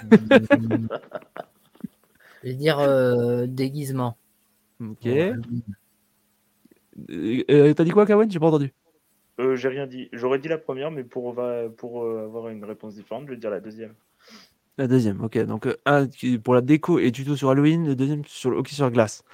vais 2.43 2.55
dire 2.55 2.81
euh, 2.81 3.47
déguisement. 3.47 4.19
Ok. 4.81 5.07
Euh, 5.07 5.35
euh, 7.11 7.75
T'as 7.75 7.85
dit 7.85 7.91
quoi, 7.91 8.07
Kawen? 8.07 8.29
J'ai 8.29 8.41
pas 8.41 8.49
entendu. 8.49 8.75
Euh, 9.39 9.57
J'ai 9.57 9.69
rien 9.69 9.87
dit. 9.87 10.09
J'aurais 10.13 10.39
dit 10.39 10.49
la 10.49 10.59
première, 10.59 10.91
mais 10.91 11.05
pour, 11.05 11.39
euh, 11.39 12.25
avoir 12.25 12.49
une 12.49 12.65
réponse 12.65 12.95
différente, 12.95 13.25
je 13.27 13.31
vais 13.33 13.37
dire 13.37 13.51
la 13.51 13.61
deuxième. 13.61 13.95
La 14.77 14.87
deuxième, 14.87 15.21
ok. 15.23 15.39
Donc, 15.45 15.67
euh, 15.67 15.77
un 15.87 16.07
pour 16.43 16.55
la 16.55 16.61
déco 16.61 16.99
et 16.99 17.11
tuto 17.11 17.37
sur 17.37 17.51
Halloween, 17.51 17.87
le 17.87 17.97
deuxième 17.97 18.25
sur 18.25 18.51
le 18.51 18.59
hockey 18.59 18.75
sur 18.75 18.91
glace. 18.91 19.25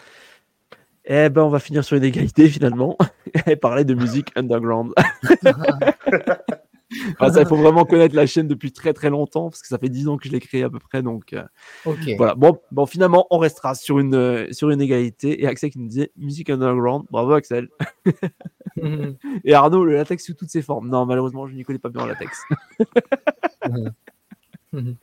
Eh 1.05 1.29
ben, 1.29 1.43
on 1.43 1.51
va 1.51 1.59
finir 1.59 1.85
sur 1.85 1.97
une 1.99 2.05
égalité 2.05 2.49
finalement 2.49 2.97
et 3.47 3.57
parler 3.57 3.85
de 3.85 3.95
musique 3.95 4.31
underground. 4.37 4.93
Enfin, 7.19 7.33
ça, 7.33 7.41
il 7.41 7.49
faut 7.49 7.57
vraiment 7.57 7.85
connaître 7.85 8.15
la 8.15 8.27
chaîne 8.27 8.47
depuis 8.47 8.73
très 8.73 8.93
très 8.93 9.11
longtemps 9.11 9.51
parce 9.51 9.63
que 9.63 9.69
ça 9.69 9.79
fait 9.79 9.89
10 9.89 10.09
ans 10.09 10.17
que 10.17 10.29
je 10.29 10.33
l'ai 10.33 10.41
créée 10.41 10.63
à 10.63 10.71
peu 10.71 10.79
près. 10.79 11.03
Donc, 11.03 11.33
euh, 11.33 11.43
voilà. 12.17 12.35
Bon, 12.35 12.59
bon, 12.71 12.87
finalement, 12.87 13.27
on 13.31 13.39
restera 13.39 13.75
sur 13.75 13.99
une, 13.99 14.15
euh, 14.15 14.47
sur 14.53 14.71
une 14.71 14.81
égalité. 14.81 15.43
Et 15.43 15.47
Axel 15.47 15.71
qui 15.71 15.79
nous 15.79 15.89
disait 15.89 16.13
musique 16.17 16.51
underground. 16.51 17.05
Bravo, 17.11 17.33
Axel. 17.33 17.69
Et 19.45 19.55
Arnaud, 19.55 19.85
le 19.85 19.95
latex 19.95 20.25
sous 20.25 20.35
toutes 20.35 20.51
ses 20.51 20.63
formes. 20.63 20.89
Non, 20.89 21.07
malheureusement, 21.07 21.47
je 21.47 21.55
n'y 21.55 21.63
connais 21.63 21.79
pas 21.79 21.89
bien 21.89 22.03
en 22.03 22.07
latex. 22.07 22.43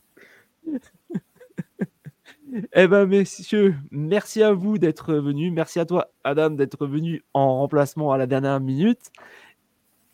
Eh 2.74 2.86
ben, 2.88 3.06
messieurs, 3.06 3.76
merci 3.92 4.44
à 4.44 4.52
vous 4.52 4.78
d'être 4.78 5.14
venus. 5.14 5.54
Merci 5.54 5.80
à 5.80 5.86
toi, 5.86 6.12
Adam, 6.26 6.50
d'être 6.50 6.86
venu 6.86 7.24
en 7.34 7.60
remplacement 7.60 8.12
à 8.12 8.18
la 8.18 8.28
dernière 8.28 8.60
minute. 8.60 9.10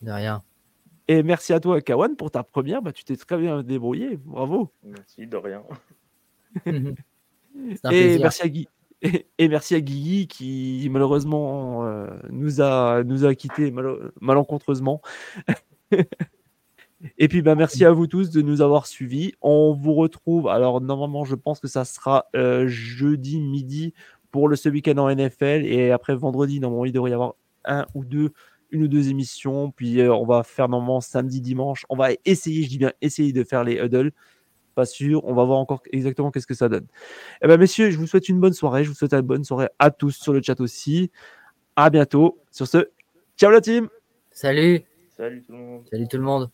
De 0.02 0.12
rien. 0.12 0.44
Et 1.08 1.22
merci 1.22 1.52
à 1.52 1.58
toi, 1.58 1.80
Kawan, 1.80 2.14
pour 2.16 2.30
ta 2.30 2.44
première. 2.44 2.80
Bah, 2.80 2.92
tu 2.92 3.02
t'es 3.02 3.16
très 3.16 3.38
bien 3.38 3.62
débrouillé. 3.62 4.18
Bravo. 4.18 4.70
Merci, 4.84 5.26
de 5.26 5.36
rien. 5.36 5.64
Et 6.66 7.74
plaisir. 7.82 8.20
merci 8.20 8.42
à 8.42 8.48
Guy. 8.48 8.68
Et, 9.02 9.48
merci 9.48 9.74
à 9.74 9.80
Guigui 9.80 10.26
qui 10.26 10.88
malheureusement 10.90 11.86
euh, 11.86 12.08
nous 12.30 12.60
a 12.60 13.04
nous 13.04 13.24
a 13.24 13.34
quittés 13.34 13.70
malo- 13.70 14.10
malencontreusement. 14.20 15.00
et 17.18 17.28
puis 17.28 17.42
bah 17.42 17.54
merci 17.54 17.84
à 17.84 17.92
vous 17.92 18.08
tous 18.08 18.30
de 18.30 18.42
nous 18.42 18.60
avoir 18.60 18.86
suivis. 18.86 19.34
On 19.40 19.72
vous 19.72 19.94
retrouve. 19.94 20.48
Alors 20.48 20.80
normalement 20.80 21.24
je 21.24 21.36
pense 21.36 21.60
que 21.60 21.68
ça 21.68 21.84
sera 21.84 22.26
euh, 22.34 22.66
jeudi 22.66 23.40
midi 23.40 23.94
pour 24.32 24.48
le 24.48 24.56
ce 24.56 24.68
week-end 24.68 24.98
en 24.98 25.14
NFL 25.14 25.64
et 25.64 25.92
après 25.92 26.16
vendredi 26.16 26.58
normalement 26.58 26.84
il 26.84 26.92
devrait 26.92 27.10
y 27.10 27.14
avoir 27.14 27.34
un 27.64 27.86
ou 27.94 28.04
deux 28.04 28.32
une 28.70 28.82
ou 28.82 28.88
deux 28.88 29.10
émissions. 29.10 29.70
Puis 29.70 30.00
euh, 30.00 30.12
on 30.12 30.26
va 30.26 30.42
faire 30.42 30.68
normalement 30.68 31.00
samedi 31.00 31.40
dimanche. 31.40 31.86
On 31.88 31.96
va 31.96 32.08
essayer, 32.24 32.64
je 32.64 32.68
dis 32.68 32.78
bien 32.78 32.92
essayer 33.00 33.32
de 33.32 33.44
faire 33.44 33.62
les 33.62 33.76
huddles. 33.76 34.12
Pas 34.78 34.86
sûr. 34.86 35.24
On 35.24 35.34
va 35.34 35.42
voir 35.42 35.58
encore 35.58 35.82
exactement 35.90 36.30
qu'est-ce 36.30 36.46
que 36.46 36.54
ça 36.54 36.68
donne. 36.68 36.86
Eh 37.42 37.48
ben, 37.48 37.58
messieurs, 37.58 37.90
je 37.90 37.98
vous 37.98 38.06
souhaite 38.06 38.28
une 38.28 38.38
bonne 38.38 38.52
soirée. 38.52 38.84
Je 38.84 38.90
vous 38.90 38.94
souhaite 38.94 39.12
une 39.12 39.22
bonne 39.22 39.42
soirée 39.42 39.66
à 39.80 39.90
tous 39.90 40.12
sur 40.12 40.32
le 40.32 40.40
chat 40.40 40.60
aussi. 40.60 41.10
À 41.74 41.90
bientôt. 41.90 42.38
Sur 42.52 42.68
ce, 42.68 42.88
ciao 43.36 43.50
la 43.50 43.60
team. 43.60 43.88
Salut. 44.30 44.84
Salut 45.16 45.42
tout 45.42 45.50
le 45.50 45.58
monde. 45.58 45.88
Salut 45.90 46.06
tout 46.06 46.16
le 46.16 46.22
monde. 46.22 46.50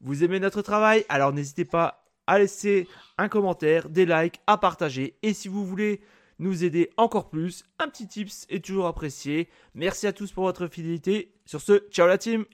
Vous 0.00 0.24
aimez 0.24 0.40
notre 0.40 0.62
travail? 0.62 1.04
Alors 1.10 1.34
n'hésitez 1.34 1.66
pas 1.66 2.02
à 2.26 2.38
laisser 2.38 2.88
un 3.18 3.28
commentaire, 3.28 3.90
des 3.90 4.06
likes, 4.06 4.40
à 4.46 4.56
partager. 4.56 5.18
Et 5.22 5.34
si 5.34 5.48
vous 5.48 5.66
voulez 5.66 6.00
nous 6.38 6.64
aider 6.64 6.88
encore 6.96 7.28
plus, 7.28 7.66
un 7.78 7.88
petit 7.88 8.08
tips 8.08 8.46
est 8.48 8.64
toujours 8.64 8.86
apprécié. 8.86 9.50
Merci 9.74 10.06
à 10.06 10.14
tous 10.14 10.32
pour 10.32 10.44
votre 10.44 10.66
fidélité. 10.66 11.34
Sur 11.44 11.60
ce, 11.60 11.86
ciao 11.90 12.06
la 12.06 12.16
team 12.16 12.46